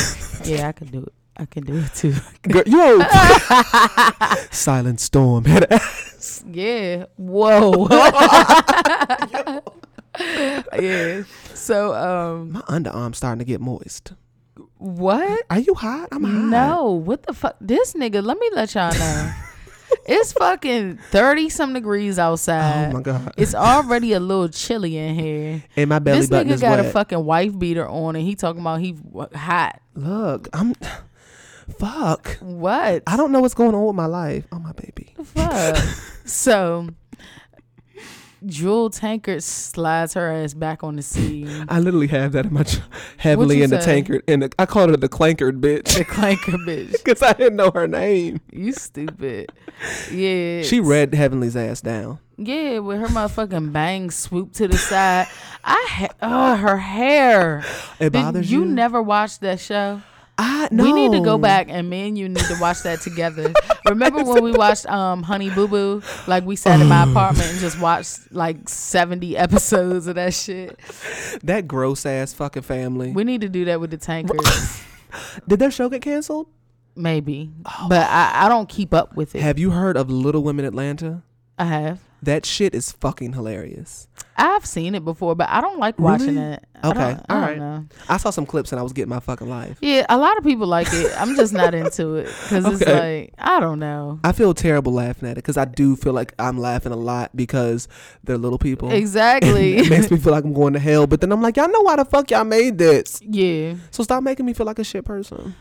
Yeah, 0.45 0.69
I 0.69 0.73
can 0.73 0.89
do 0.89 1.03
it. 1.03 1.13
I 1.39 1.45
can 1.47 1.65
do 1.65 1.77
it 1.77 1.95
too. 1.95 2.15
Girl, 2.43 2.65
yo, 2.67 3.01
silent 4.51 5.01
storm 5.01 5.45
head 5.45 5.71
ass. 5.73 6.43
Yeah. 6.51 7.07
Whoa. 7.17 7.87
yeah. 10.79 11.23
So 11.55 11.95
um 11.95 12.53
My 12.53 12.63
underarm's 12.69 13.19
starting 13.19 13.39
to 13.39 13.45
get 13.45 13.61
moist. 13.61 14.13
what? 14.79 15.45
Are 15.51 15.61
you 15.61 15.75
hot? 15.75 16.09
I'm 16.13 16.25
hot. 16.25 16.33
No. 16.33 16.91
What 16.93 17.23
the 17.25 17.33
fuck? 17.33 17.57
This 17.61 17.93
nigga, 17.95 18.23
let 18.25 18.39
me 18.39 18.51
let 18.53 18.75
y'all 18.75 18.93
know. 18.99 19.33
it's 20.07 20.33
fucking 20.33 20.99
30 21.11 21.49
some 21.51 21.73
degrees 21.73 22.19
outside. 22.19 22.91
Oh 22.91 22.95
my 22.95 23.03
god. 23.03 23.33
It's 23.37 23.55
already 23.55 24.13
a 24.13 24.21
little 24.21 24.49
chilly 24.49 24.97
in 24.97 25.15
here. 25.15 25.63
And 25.77 25.89
my 25.89 25.99
belly 26.01 26.19
this 26.21 26.29
button 26.31 26.49
nigga 26.49 26.55
is 26.55 26.61
got 26.61 26.79
wet. 26.79 26.87
a 26.87 26.91
fucking 26.91 27.25
wife 27.25 27.57
beater 27.59 27.87
on 27.89 28.17
and 28.17 28.25
he 28.27 28.35
talking 28.35 28.61
about 28.61 28.81
he 28.81 28.97
hot. 29.35 29.81
Look, 29.95 30.49
I'm. 30.53 30.75
Fuck. 31.79 32.37
What? 32.41 33.03
I 33.07 33.17
don't 33.17 33.33
know 33.33 33.41
what's 33.41 33.55
going 33.55 33.75
on 33.75 33.85
with 33.87 33.97
my 33.97 34.07
life. 34.07 34.47
Oh 34.53 34.59
my 34.59 34.73
baby. 34.73 35.15
fuck. 35.25 35.77
so 36.25 36.89
Jewel 38.47 38.89
Tankard 38.91 39.43
slides 39.43 40.15
her 40.15 40.31
ass 40.31 40.55
back 40.55 40.85
on 40.85 40.95
the 40.97 41.03
scene. 41.03 41.67
I 41.69 41.81
literally 41.81 42.07
have 42.07 42.33
that 42.33 42.47
in 42.47 42.53
my 42.55 42.63
ch- 42.63 42.79
heavily 43.17 43.63
in 43.63 43.71
the 43.71 43.81
say? 43.81 43.95
tankard, 44.03 44.23
and 44.29 44.55
I 44.59 44.65
called 44.67 44.91
her 44.91 44.97
the 44.97 45.09
clankered 45.09 45.61
bitch 45.61 45.97
The 45.99 46.05
clanker 46.05 46.57
bitch. 46.67 46.93
because 46.93 47.21
I 47.21 47.33
didn't 47.33 47.57
know 47.57 47.73
her 47.75 47.89
name. 47.89 48.41
You 48.53 48.73
stupid. 48.73 49.51
Yeah. 50.13 50.63
She 50.63 50.79
read 50.79 51.15
Heavenly's 51.15 51.57
ass 51.57 51.81
down. 51.81 52.21
Yeah, 52.37 52.79
with 52.79 53.01
her 53.01 53.09
motherfucking 53.09 53.73
bangs 53.73 54.15
swooped 54.15 54.55
to 54.57 54.69
the 54.69 54.79
side. 54.79 55.27
I 55.65 55.87
ha- 55.91 56.15
uh, 56.23 56.57
her 56.57 56.77
hair. 56.79 57.65
It 57.99 58.11
Did 58.11 58.13
bothers 58.13 58.53
you 58.53 58.61
you. 58.61 58.67
never 58.67 59.03
watched 59.03 59.41
that 59.41 59.59
show? 59.59 60.01
I 60.39 60.69
no. 60.71 60.85
We 60.85 60.93
need 60.93 61.13
to 61.13 61.21
go 61.21 61.37
back 61.37 61.67
and 61.69 61.91
me 61.91 62.07
and 62.09 62.17
you 62.17 62.29
need 62.29 62.45
to 62.45 62.57
watch 62.61 62.83
that 62.83 63.01
together. 63.01 63.53
Remember 63.87 64.23
when 64.23 64.45
we 64.45 64.53
watched 64.53 64.87
um 64.87 65.25
Honey 65.25 65.51
Boo 65.51 65.67
Boo? 65.67 66.03
Like 66.29 66.45
we 66.45 66.55
sat 66.55 66.81
in 66.81 66.87
my 66.87 67.03
apartment 67.11 67.51
and 67.51 67.59
just 67.59 67.81
watched 67.81 68.33
like 68.33 68.69
70 68.69 69.37
episodes 69.37 70.07
of 70.07 70.15
that 70.15 70.35
shit. 70.35 70.79
That 71.43 71.67
gross 71.67 72.07
ass 72.07 72.33
fucking 72.33 72.63
family. 72.63 73.13
We 73.13 73.25
need 73.25 73.41
to 73.41 73.49
do 73.49 73.65
that 73.67 73.81
with 73.81 73.91
the 73.91 73.97
tankers. 73.97 74.83
Did 75.49 75.59
their 75.59 75.71
show 75.71 75.89
get 75.89 76.03
canceled? 76.03 76.47
Maybe. 76.95 77.51
But 77.89 78.09
I, 78.09 78.47
I 78.47 78.49
don't 78.49 78.69
keep 78.69 78.93
up 78.95 79.17
with 79.17 79.35
it. 79.35 79.41
Have 79.41 79.59
you 79.59 79.71
heard 79.71 79.97
of 79.97 80.11
Little 80.11 80.43
Women 80.43 80.65
Atlanta? 80.65 81.23
I 81.59 81.65
have. 81.65 82.01
That 82.23 82.45
shit 82.45 82.75
is 82.75 82.91
fucking 82.93 83.33
hilarious. 83.35 84.09
I've 84.37 84.67
seen 84.67 84.95
it 84.95 85.05
before, 85.05 85.35
but 85.35 85.49
I 85.49 85.61
don't 85.61 85.79
like 85.79 85.99
watching 85.99 86.35
Really? 86.37 86.55
it. 86.55 86.65
I 86.83 86.89
Okay, 86.91 87.01
I 87.01 87.11
all 87.13 87.19
don't 87.29 87.41
right. 87.41 87.59
know. 87.59 87.85
I 88.09 88.17
saw 88.19 88.31
some 88.31 88.47
clips 88.47 88.71
and 88.73 88.79
I 88.79 88.83
was 88.83 88.93
getting 88.93 89.09
my 89.11 89.19
fucking 89.21 89.49
life. 89.49 89.79
Yeah, 89.81 90.07
a 90.09 90.17
lot 90.19 90.37
of 90.39 90.45
people 90.45 90.67
like 90.67 90.87
it. 90.93 91.13
I'm 91.21 91.35
just 91.37 91.53
not 91.53 91.75
into 91.75 92.17
it 92.17 92.27
because 92.27 92.65
it's 92.67 92.87
like 92.87 93.35
I 93.39 93.59
don't 93.61 93.79
know. 93.81 94.21
I 94.25 94.33
feel 94.33 94.55
terrible 94.55 94.93
laughing 94.93 95.29
at 95.29 95.33
it 95.33 95.37
because 95.43 95.57
I 95.57 95.65
do 95.65 95.97
feel 95.97 96.13
like 96.13 96.35
I'm 96.39 96.59
laughing 96.59 96.93
a 96.93 96.97
lot 96.97 97.35
because 97.37 97.89
they're 98.25 98.39
little 98.39 98.59
people. 98.59 98.91
Exactly. 98.93 99.77
it 99.79 99.91
makes 99.91 100.11
me 100.11 100.19
feel 100.19 100.33
like 100.33 100.45
I'm 100.45 100.53
going 100.53 100.73
to 100.75 100.79
hell. 100.81 101.07
But 101.09 101.21
then 101.21 101.33
I'm 101.33 101.43
like, 101.43 101.57
y'all 101.57 101.69
know 101.71 101.83
why 101.83 101.97
the 101.97 102.05
fuck 102.05 102.31
y'all 102.31 102.45
made 102.45 102.79
this. 102.79 103.21
yeah. 103.23 103.75
So 103.91 104.03
stop 104.05 104.23
making 104.23 104.47
me 104.47 104.53
feel 104.55 104.67
like 104.67 104.79
a 104.79 104.85
shit 104.85 105.05
person. 105.05 105.55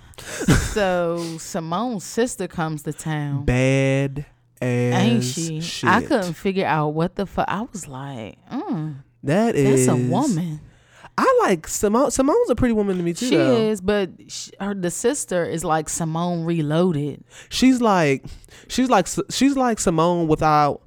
So 0.73 1.37
Simone's 1.37 2.03
sister 2.03 2.47
comes 2.47 2.83
to 2.83 2.93
town. 2.93 3.45
Bad 3.45 4.25
ass 4.61 5.01
Ain't 5.01 5.23
she? 5.23 5.61
shit. 5.61 5.89
I 5.89 6.01
couldn't 6.01 6.33
figure 6.33 6.65
out 6.65 6.89
what 6.89 7.15
the 7.15 7.25
fuck. 7.25 7.45
I 7.47 7.61
was 7.61 7.87
like, 7.87 8.37
mm, 8.49 8.95
That 9.23 9.55
that's 9.55 9.87
a 9.87 9.95
woman. 9.95 10.61
I 11.19 11.37
like 11.41 11.67
Simone. 11.67 12.11
Simone's 12.11 12.49
a 12.51 12.55
pretty 12.55 12.73
woman 12.73 12.97
to 12.97 13.03
me 13.03 13.13
too. 13.13 13.25
She 13.27 13.37
though. 13.37 13.57
is, 13.57 13.81
but 13.81 14.11
sh 14.27 14.49
her 14.59 14.75
the 14.75 14.91
sister 14.91 15.43
is 15.45 15.63
like 15.63 15.89
Simone 15.89 16.43
reloaded. 16.43 17.23
She's 17.49 17.81
like, 17.81 18.23
she's 18.67 18.87
like, 18.89 19.07
she's 19.31 19.55
like 19.57 19.79
Simone 19.79 20.27
without. 20.27 20.81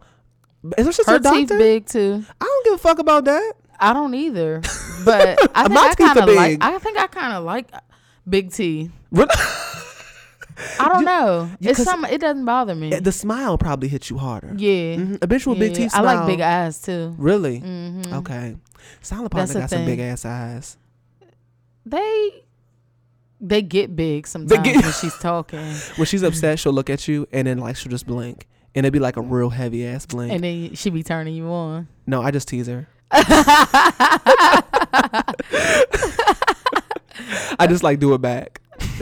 Is 0.78 0.86
her 0.86 0.92
sister 0.92 1.12
Her 1.12 1.18
doctor? 1.18 1.38
teeth 1.40 1.48
big 1.58 1.86
too. 1.86 2.24
I 2.40 2.44
don't 2.44 2.64
give 2.64 2.74
a 2.74 2.78
fuck 2.78 2.98
about 3.00 3.24
that. 3.24 3.54
I 3.80 3.92
don't 3.92 4.14
either, 4.14 4.60
but 5.04 5.38
I 5.56 5.62
think 5.62 5.72
My 5.74 5.80
I 5.80 5.88
teeth 5.88 5.96
kind 6.06 6.18
are 6.20 6.28
of 6.28 6.34
like. 6.36 6.50
big. 6.52 6.62
I 6.62 6.78
think 6.78 6.98
I 6.98 7.06
kind 7.08 7.32
of 7.32 7.44
like 7.44 7.70
big 8.28 8.52
teeth. 8.52 8.92
I 10.78 10.88
don't 10.88 11.04
know. 11.04 11.50
It's 11.60 11.82
some. 11.82 12.04
It 12.04 12.20
doesn't 12.20 12.44
bother 12.44 12.74
me. 12.74 12.90
the 12.94 13.12
smile 13.12 13.56
probably 13.58 13.88
hits 13.88 14.10
you 14.10 14.18
harder. 14.18 14.52
yeah. 14.56 14.96
Mhm. 14.96 15.16
A 15.22 15.26
bitch 15.26 15.46
with 15.46 15.58
big 15.58 15.72
Yeah, 15.72 15.76
teeth. 15.84 15.94
I 15.94 16.00
like 16.00 16.26
big 16.26 16.40
eyes 16.40 16.80
too. 16.80 17.14
Really? 17.18 17.58
hmm 17.58 18.02
Okay. 18.12 18.56
Silent 19.02 19.30
partner 19.30 19.60
got 19.60 19.70
some 19.70 19.84
big 19.84 19.98
ass 20.00 20.24
eyes. 20.24 20.76
They 21.86 22.42
they 23.40 23.62
get 23.62 23.96
big 23.96 24.26
sometimes 24.26 24.62
get- 24.62 24.82
when 24.82 24.92
she's 24.92 25.16
talking, 25.18 25.58
When 25.96 26.04
she's 26.06 26.22
upset, 26.22 26.58
she'll 26.58 26.72
look 26.74 26.90
at 26.90 27.08
you 27.08 27.26
and 27.32 27.46
then 27.46 27.58
like 27.58 27.76
she'll 27.76 27.90
just 27.90 28.06
blink, 28.06 28.46
and 28.74 28.84
it'd 28.84 28.92
be 28.92 28.98
like 28.98 29.16
a 29.16 29.22
real 29.22 29.48
heavy 29.50 29.86
ass 29.86 30.04
blink. 30.06 30.32
and 30.32 30.44
then 30.44 30.74
she 30.74 30.90
be 30.90 31.02
turning 31.02 31.34
you 31.34 31.46
on. 31.48 31.88
no, 32.06 32.20
I 32.22 32.30
just 32.30 32.48
tease 32.48 32.66
her. 32.66 32.86
I 37.58 37.66
just 37.68 37.82
like 37.82 37.98
do 37.98 38.14
it 38.14 38.20
back. 38.20 38.60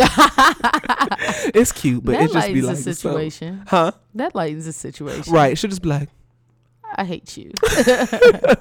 it's 1.55 1.72
cute, 1.72 2.05
but 2.05 2.12
that 2.12 2.24
it 2.24 2.33
just 2.33 2.53
be 2.53 2.62
like 2.62 2.76
the 2.76 2.83
so- 2.83 2.93
situation. 2.93 3.62
huh? 3.66 3.93
That 4.14 4.35
lightens 4.35 4.66
the 4.66 4.72
situation. 4.72 5.33
Right? 5.33 5.57
She'll 5.57 5.70
just 5.70 5.83
be 5.83 5.89
like, 5.89 6.09
I 6.97 7.05
hate 7.05 7.37
you. 7.37 7.53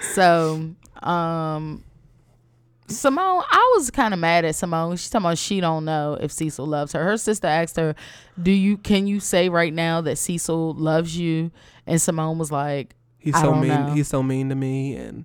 so, 0.14 0.74
um, 1.02 1.84
Simone, 2.88 3.42
I 3.50 3.72
was 3.76 3.90
kind 3.90 4.12
of 4.12 4.20
mad 4.20 4.44
at 4.44 4.54
Simone. 4.54 4.96
She's 4.96 5.08
talking 5.08 5.26
about 5.26 5.38
she 5.38 5.60
don't 5.60 5.84
know 5.84 6.18
if 6.20 6.30
Cecil 6.32 6.66
loves 6.66 6.92
her. 6.92 7.02
Her 7.02 7.16
sister 7.16 7.46
asked 7.46 7.76
her, 7.76 7.94
"Do 8.40 8.50
you? 8.50 8.76
Can 8.76 9.06
you 9.06 9.20
say 9.20 9.48
right 9.48 9.72
now 9.72 10.00
that 10.02 10.16
Cecil 10.18 10.74
loves 10.74 11.16
you?" 11.16 11.50
And 11.86 12.00
Simone 12.00 12.38
was 12.38 12.52
like, 12.52 12.94
He's 13.24 13.34
I 13.34 13.40
so 13.42 13.54
mean. 13.54 13.68
know. 13.68 13.74
Mm-hmm. 13.76 13.94
He's 13.96 14.08
so 14.08 14.22
mean 14.22 14.50
to 14.50 14.54
me, 14.54 14.94
and 14.96 15.24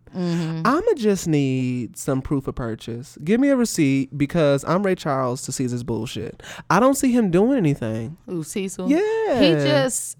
I'ma 0.65 0.93
just 0.95 1.27
need 1.27 1.97
some 1.97 2.21
proof 2.21 2.47
of 2.47 2.55
purchase. 2.55 3.17
Give 3.25 3.41
me 3.41 3.49
a 3.49 3.57
receipt 3.57 4.17
because 4.17 4.63
I'm 4.63 4.83
Ray 4.85 4.95
Charles 4.95 5.41
to 5.43 5.51
Caesar's 5.51 5.83
bullshit. 5.83 6.41
I 6.69 6.79
don't 6.79 6.95
see 6.95 7.11
him 7.11 7.29
doing 7.29 7.57
anything. 7.57 8.15
Ooh, 8.31 8.41
Cecil. 8.43 8.89
Yeah, 8.89 9.39
He 9.41 9.51
just. 9.51 10.17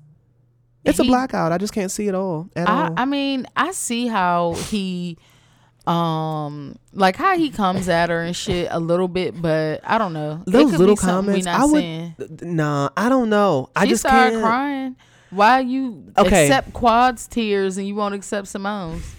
it's 0.83 0.99
a 0.99 1.05
blackout. 1.05 1.53
I 1.53 1.57
just 1.57 1.71
can't 1.71 1.89
see 1.89 2.09
it 2.09 2.15
all 2.15 2.49
at 2.53 2.67
I, 2.67 2.87
all. 2.87 2.93
I 2.97 3.05
mean, 3.05 3.47
I 3.55 3.71
see 3.71 4.07
how 4.07 4.55
he, 4.55 5.17
um, 5.87 6.75
like 6.93 7.15
how 7.15 7.37
he 7.37 7.49
comes 7.49 7.87
at 7.89 8.09
her 8.09 8.21
and 8.21 8.35
shit 8.35 8.67
a 8.71 8.79
little 8.79 9.07
bit, 9.07 9.41
but 9.41 9.79
I 9.85 9.97
don't 9.97 10.11
know. 10.13 10.43
Those 10.45 10.73
little 10.73 10.95
be 10.95 11.01
something 11.01 11.33
we 11.35 11.41
comments, 11.43 11.45
not 11.45 11.61
I 11.61 11.65
would. 11.65 11.81
seeing. 12.41 12.55
Nah, 12.57 12.89
I 12.97 13.07
don't 13.09 13.29
know. 13.29 13.69
I 13.75 13.85
just 13.87 14.01
started 14.01 14.31
can't. 14.33 14.43
crying. 14.43 14.95
Why 15.31 15.59
you 15.59 16.03
Okay. 16.17 16.45
accept 16.47 16.73
Quad's 16.73 17.27
tears 17.27 17.77
and 17.77 17.87
you 17.87 17.95
won't 17.95 18.15
accept 18.15 18.47
Simone's? 18.47 19.15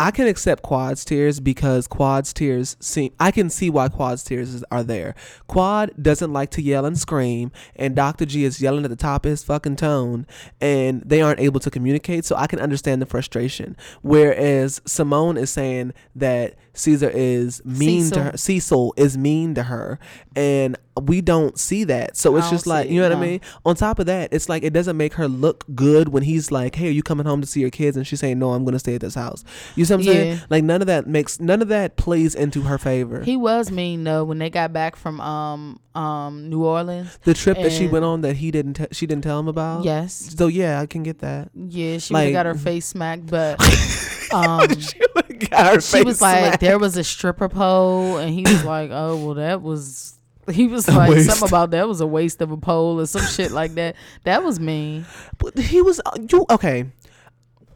I 0.00 0.12
can 0.12 0.28
accept 0.28 0.62
Quad's 0.62 1.04
tears 1.04 1.40
because 1.40 1.88
Quad's 1.88 2.32
tears 2.32 2.76
seem 2.78 3.10
I 3.18 3.32
can 3.32 3.50
see 3.50 3.68
why 3.68 3.88
Quad's 3.88 4.22
tears 4.22 4.54
is- 4.54 4.64
are 4.70 4.84
there. 4.84 5.16
Quad 5.48 5.90
doesn't 6.00 6.32
like 6.32 6.50
to 6.52 6.62
yell 6.62 6.86
and 6.86 6.96
scream, 6.96 7.50
and 7.74 7.96
Dr. 7.96 8.24
G 8.24 8.44
is 8.44 8.60
yelling 8.60 8.84
at 8.84 8.90
the 8.90 8.96
top 8.96 9.26
of 9.26 9.30
his 9.30 9.42
fucking 9.42 9.74
tone, 9.76 10.26
and 10.60 11.02
they 11.04 11.20
aren't 11.20 11.40
able 11.40 11.58
to 11.60 11.70
communicate. 11.70 12.24
So 12.24 12.36
I 12.36 12.46
can 12.46 12.60
understand 12.60 13.02
the 13.02 13.06
frustration. 13.06 13.76
Whereas 14.00 14.80
Simone 14.86 15.36
is 15.36 15.50
saying 15.50 15.92
that 16.14 16.54
Caesar 16.74 17.10
is 17.12 17.60
mean 17.64 18.02
Cecil. 18.04 18.14
to 18.16 18.22
her. 18.22 18.36
Cecil 18.36 18.94
is 18.96 19.18
mean 19.18 19.54
to 19.56 19.64
her, 19.64 19.98
and 20.36 20.76
we 21.00 21.20
don't 21.20 21.58
see 21.58 21.84
that. 21.84 22.16
So 22.16 22.36
it's 22.36 22.50
just 22.50 22.66
like 22.66 22.88
you 22.90 23.00
know 23.00 23.06
it, 23.06 23.10
what 23.10 23.18
I 23.18 23.20
mean. 23.20 23.40
On 23.64 23.74
top 23.74 23.98
of 23.98 24.06
that, 24.06 24.32
it's 24.32 24.48
like 24.48 24.62
it 24.62 24.72
doesn't 24.72 24.96
make 24.96 25.14
her 25.14 25.28
look 25.28 25.64
good 25.74 26.08
when 26.10 26.22
he's 26.22 26.50
like, 26.50 26.74
"Hey, 26.74 26.88
are 26.88 26.92
you 26.92 27.02
coming 27.02 27.26
home 27.26 27.40
to 27.40 27.46
see 27.46 27.60
your 27.60 27.70
kids?" 27.70 27.96
And 27.96 28.06
she's 28.06 28.20
saying, 28.20 28.38
"No, 28.38 28.52
I'm 28.52 28.64
going 28.64 28.72
to 28.74 28.78
stay 28.78 28.94
at 28.94 29.00
this 29.00 29.14
house." 29.14 29.44
You 29.76 29.84
see 29.84 29.94
what 29.94 30.00
I'm 30.00 30.06
saying? 30.06 30.40
Like 30.50 30.64
none 30.64 30.80
of 30.80 30.86
that 30.86 31.06
makes 31.06 31.40
none 31.40 31.62
of 31.62 31.68
that 31.68 31.96
plays 31.96 32.34
into 32.34 32.62
her 32.62 32.78
favor. 32.78 33.22
He 33.22 33.36
was 33.36 33.70
mean 33.70 34.04
though 34.04 34.24
when 34.24 34.38
they 34.38 34.50
got 34.50 34.72
back 34.72 34.96
from 34.96 35.20
um 35.20 35.80
um 35.94 36.48
New 36.48 36.64
Orleans. 36.64 37.18
the 37.24 37.34
trip 37.34 37.56
that 37.58 37.72
she 37.72 37.86
went 37.88 38.04
on 38.04 38.20
that 38.20 38.36
he 38.36 38.50
didn't 38.50 38.74
te- 38.74 38.86
she 38.92 39.06
didn't 39.06 39.24
tell 39.24 39.38
him 39.38 39.48
about. 39.48 39.84
Yes. 39.84 40.34
So 40.36 40.46
yeah, 40.46 40.80
I 40.80 40.86
can 40.86 41.02
get 41.02 41.18
that. 41.20 41.50
Yeah, 41.54 41.98
she 41.98 42.14
Like- 42.14 42.32
got 42.32 42.46
her 42.46 42.54
face 42.68 42.86
smacked, 42.86 43.26
but 43.26 43.60
um 44.32 44.68
she 44.80 46.02
was 46.02 46.20
like, 46.20 46.38
smacked. 46.38 46.60
there 46.60 46.78
was 46.78 46.96
a 46.96 47.04
stripper 47.04 47.48
pole, 47.48 48.16
and 48.18 48.32
he 48.32 48.42
was 48.42 48.64
like, 48.76 48.90
oh 48.92 49.16
well, 49.24 49.34
that 49.34 49.62
was. 49.62 50.17
He 50.52 50.66
was 50.66 50.88
like 50.88 51.18
something 51.20 51.48
about 51.48 51.72
that 51.72 51.86
was 51.86 52.00
a 52.00 52.06
waste 52.06 52.40
of 52.40 52.50
a 52.50 52.56
pole 52.56 53.00
or 53.00 53.06
some 53.06 53.26
shit 53.26 53.50
like 53.50 53.74
that. 53.74 53.96
That 54.24 54.42
was 54.42 54.58
mean. 54.58 55.06
But 55.38 55.58
he 55.58 55.82
was 55.82 56.00
uh, 56.04 56.12
you 56.30 56.46
okay. 56.50 56.86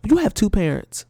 You 0.04 0.16
have 0.18 0.34
two 0.34 0.50
parents. 0.50 1.04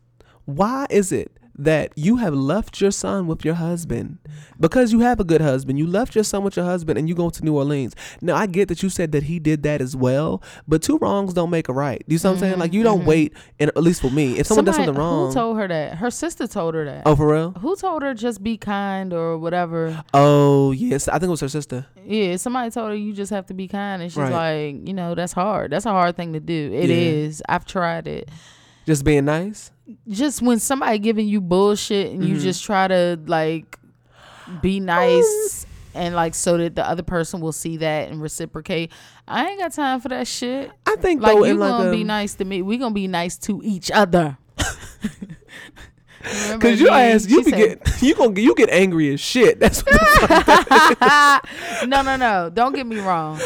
Why 0.44 0.86
is 0.90 1.12
it 1.12 1.30
that 1.64 1.92
you 1.96 2.16
have 2.16 2.34
left 2.34 2.80
your 2.80 2.90
son 2.90 3.26
with 3.26 3.44
your 3.44 3.54
husband? 3.54 4.18
Because 4.58 4.92
you 4.92 5.00
have 5.00 5.20
a 5.20 5.24
good 5.24 5.40
husband. 5.40 5.78
You 5.78 5.86
left 5.86 6.14
your 6.14 6.24
son 6.24 6.44
with 6.44 6.56
your 6.56 6.64
husband 6.64 6.98
and 6.98 7.08
you 7.08 7.14
go 7.14 7.30
to 7.30 7.44
New 7.44 7.56
Orleans. 7.56 7.94
Now 8.20 8.36
I 8.36 8.46
get 8.46 8.68
that 8.68 8.82
you 8.82 8.88
said 8.88 9.12
that 9.12 9.24
he 9.24 9.38
did 9.38 9.62
that 9.64 9.80
as 9.80 9.96
well, 9.96 10.42
but 10.68 10.82
two 10.82 10.98
wrongs 10.98 11.34
don't 11.34 11.50
make 11.50 11.68
a 11.68 11.72
right. 11.72 12.02
Do 12.06 12.14
you 12.14 12.18
see 12.18 12.28
what 12.28 12.34
I'm 12.34 12.40
saying? 12.40 12.58
Like 12.58 12.72
you 12.72 12.82
don't 12.82 13.00
mm-hmm. 13.00 13.08
wait 13.08 13.32
and 13.58 13.70
at 13.70 13.82
least 13.82 14.00
for 14.00 14.10
me, 14.10 14.38
if 14.38 14.46
someone 14.46 14.64
does 14.64 14.76
something 14.76 14.94
wrong. 14.94 15.28
Who 15.28 15.34
told 15.34 15.56
her 15.56 15.68
that? 15.68 15.96
Her 15.96 16.10
sister 16.10 16.46
told 16.46 16.74
her 16.74 16.84
that. 16.84 17.02
oh 17.06 17.16
for 17.16 17.32
real? 17.32 17.52
Who 17.52 17.74
told 17.76 18.02
her 18.02 18.14
just 18.14 18.42
be 18.42 18.56
kind 18.56 19.12
or 19.12 19.38
whatever? 19.38 20.04
Oh 20.14 20.70
yes. 20.72 21.08
I 21.08 21.12
think 21.14 21.24
it 21.24 21.30
was 21.30 21.40
her 21.40 21.48
sister. 21.48 21.86
Yeah, 22.04 22.36
somebody 22.36 22.70
told 22.70 22.90
her 22.90 22.96
you 22.96 23.12
just 23.12 23.30
have 23.30 23.46
to 23.46 23.54
be 23.54 23.66
kind, 23.68 24.02
and 24.02 24.10
she's 24.10 24.18
Right. 24.18 24.74
like, 24.74 24.86
you 24.88 24.94
know, 24.94 25.14
that's 25.14 25.32
hard. 25.32 25.72
That's 25.72 25.86
a 25.86 25.90
hard 25.90 26.16
thing 26.16 26.32
to 26.34 26.40
do. 26.40 26.70
It 26.72 26.90
Yeah. 26.90 26.96
is. 26.96 27.42
I've 27.48 27.64
tried 27.64 28.06
it. 28.06 28.28
Just 28.86 29.04
being 29.04 29.24
nice. 29.24 29.71
Just 30.08 30.42
when 30.42 30.58
somebody 30.58 30.98
giving 30.98 31.26
you 31.26 31.40
bullshit 31.40 32.12
and 32.12 32.24
you 32.24 32.34
mm-hmm. 32.34 32.42
just 32.44 32.64
try 32.64 32.88
to 32.88 33.18
like 33.26 33.78
be 34.60 34.80
nice 34.80 35.66
oh. 35.66 36.00
and 36.00 36.14
like 36.14 36.34
so 36.34 36.56
that 36.56 36.74
the 36.74 36.88
other 36.88 37.02
person 37.02 37.40
will 37.40 37.52
see 37.52 37.78
that 37.78 38.10
and 38.10 38.20
reciprocate. 38.22 38.92
I 39.26 39.48
ain't 39.48 39.60
got 39.60 39.72
time 39.72 40.00
for 40.00 40.08
that 40.08 40.28
shit. 40.28 40.70
I 40.86 40.96
think 40.96 41.22
Like 41.22 41.36
though 41.36 41.44
you 41.44 41.54
like 41.54 41.70
gonna 41.70 41.88
a, 41.88 41.92
be 41.92 42.04
nice 42.04 42.34
to 42.34 42.44
me. 42.44 42.62
We 42.62 42.78
gonna 42.78 42.94
be 42.94 43.08
nice 43.08 43.36
to 43.38 43.60
each 43.64 43.90
other. 43.90 44.38
Cause 46.60 46.80
you 46.80 46.88
ass, 46.88 47.26
you 47.26 47.42
be 47.42 47.50
said- 47.50 47.82
get 47.82 48.02
you 48.02 48.14
gonna 48.14 48.40
you 48.40 48.54
get 48.54 48.70
angry 48.70 49.12
as 49.12 49.20
shit. 49.20 49.58
That's 49.58 49.80
what 49.80 51.40
no, 51.88 52.02
no, 52.02 52.16
no. 52.16 52.50
Don't 52.52 52.74
get 52.74 52.86
me 52.86 53.00
wrong. 53.00 53.40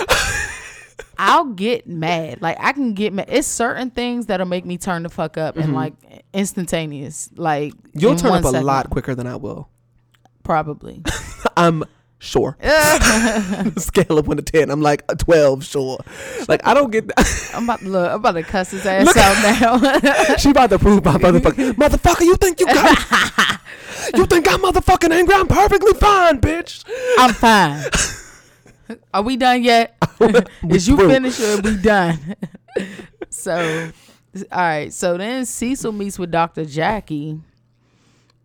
I'll 1.18 1.46
get 1.46 1.86
mad. 1.86 2.42
Like 2.42 2.56
I 2.60 2.72
can 2.72 2.94
get 2.94 3.12
mad. 3.12 3.26
It's 3.28 3.48
certain 3.48 3.90
things 3.90 4.26
that'll 4.26 4.46
make 4.46 4.64
me 4.64 4.78
turn 4.78 5.02
the 5.02 5.08
fuck 5.08 5.36
up 5.38 5.56
and 5.56 5.66
mm-hmm. 5.66 5.74
like 5.74 5.94
instantaneous. 6.32 7.30
Like 7.36 7.72
you'll 7.94 8.12
in 8.12 8.18
turn 8.18 8.32
up 8.32 8.44
a 8.44 8.48
second. 8.48 8.66
lot 8.66 8.90
quicker 8.90 9.14
than 9.14 9.26
I 9.26 9.36
will. 9.36 9.68
Probably. 10.42 11.02
I'm 11.56 11.84
sure. 12.18 12.56
Scale 13.76 14.18
of 14.18 14.28
one 14.28 14.36
to 14.36 14.42
ten. 14.42 14.70
I'm 14.70 14.82
like 14.82 15.04
a 15.08 15.16
twelve. 15.16 15.64
Sure. 15.64 15.98
Like 16.48 16.66
I 16.66 16.74
don't 16.74 16.90
get. 16.90 17.08
That. 17.08 17.50
I'm 17.54 17.64
about 17.64 17.80
to 17.80 17.88
look. 17.88 18.10
I'm 18.10 18.16
about 18.16 18.32
to 18.32 18.42
cuss 18.42 18.70
his 18.70 18.84
ass 18.84 19.16
out 19.16 19.60
now. 19.60 20.36
she 20.36 20.50
about 20.50 20.70
to 20.70 20.78
prove 20.78 21.04
my 21.04 21.16
motherfucker. 21.16 21.72
Motherfucker, 21.72 22.22
you 22.22 22.36
think 22.36 22.60
you 22.60 22.66
got? 22.66 23.60
you 24.14 24.26
think 24.26 24.50
I'm 24.50 24.60
motherfucking 24.60 25.10
angry? 25.10 25.34
I'm 25.34 25.48
perfectly 25.48 25.94
fine, 25.94 26.40
bitch. 26.40 26.84
I'm 27.18 27.32
fine. 27.34 28.22
Are 29.12 29.22
we 29.22 29.36
done 29.36 29.62
yet? 29.62 29.96
Is 30.68 30.88
you 30.88 30.96
finished 30.96 31.40
or 31.40 31.60
we 31.60 31.76
done? 31.76 32.36
so, 33.30 33.90
all 34.52 34.58
right. 34.58 34.92
So 34.92 35.16
then 35.16 35.44
Cecil 35.44 35.92
meets 35.92 36.18
with 36.18 36.30
Dr. 36.30 36.64
Jackie, 36.64 37.40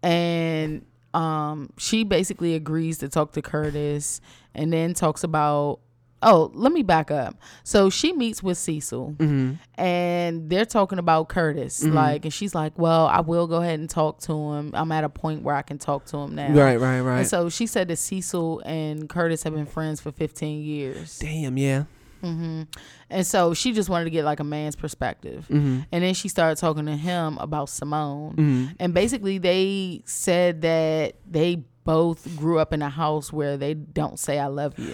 and 0.03 0.85
um, 1.13 1.69
she 1.77 2.03
basically 2.03 2.55
agrees 2.55 2.99
to 2.99 3.09
talk 3.09 3.33
to 3.33 3.41
Curtis, 3.41 4.21
and 4.55 4.71
then 4.71 4.93
talks 4.93 5.23
about. 5.23 5.79
Oh, 6.24 6.51
let 6.53 6.72
me 6.72 6.84
back 6.84 7.09
up. 7.09 7.36
So 7.63 7.89
she 7.89 8.13
meets 8.13 8.43
with 8.43 8.57
Cecil, 8.57 9.15
mm-hmm. 9.17 9.53
and 9.82 10.49
they're 10.49 10.65
talking 10.65 10.99
about 10.99 11.30
Curtis. 11.30 11.84
Mm-hmm. 11.84 11.95
Like, 11.95 12.26
and 12.26 12.34
she's 12.34 12.53
like, 12.53 12.78
"Well, 12.78 13.07
I 13.07 13.22
will 13.22 13.47
go 13.47 13.57
ahead 13.57 13.80
and 13.80 13.89
talk 13.89 14.19
to 14.22 14.34
him. 14.34 14.72
I'm 14.74 14.91
at 14.91 15.03
a 15.03 15.09
point 15.09 15.41
where 15.41 15.55
I 15.55 15.63
can 15.63 15.78
talk 15.78 16.05
to 16.07 16.17
him 16.17 16.36
now." 16.36 16.53
Right, 16.53 16.80
right, 16.80 17.01
right. 17.01 17.19
And 17.19 17.28
so 17.28 17.49
she 17.49 17.65
said 17.65 17.88
that 17.88 17.97
Cecil 17.97 18.61
and 18.65 19.09
Curtis 19.09 19.43
have 19.43 19.53
been 19.53 19.65
friends 19.65 19.99
for 19.99 20.11
15 20.11 20.61
years. 20.61 21.17
Damn, 21.17 21.57
yeah. 21.57 21.86
Mm-hmm. 22.22 22.63
And 23.09 23.26
so 23.26 23.55
she 23.55 23.72
just 23.74 23.89
wanted 23.89 24.03
to 24.03 24.11
get 24.11 24.24
like 24.24 24.39
a 24.39 24.43
man's 24.43 24.76
perspective. 24.76 25.47
And 25.49 25.86
then 25.91 26.13
she 26.13 26.28
started 26.28 26.59
talking 26.59 26.86
to 26.86 26.95
him 26.95 27.39
about 27.39 27.69
Simone. 27.69 28.76
And 28.80 28.93
basically, 28.93 29.39
they 29.39 30.03
said 30.05 30.61
that 30.61 31.15
they 31.28 31.63
both 31.84 32.36
grew 32.36 32.59
up 32.59 32.74
in 32.74 32.84
a 32.84 32.89
house 32.89 33.34
where 33.34 33.57
they 33.57 33.74
don't 33.74 34.19
say, 34.19 34.38
I 34.38 34.47
love 34.47 34.78
you. 34.78 34.93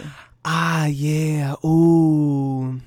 Ah, 0.50 0.86
yeah. 0.86 1.56
Ooh, 1.66 2.80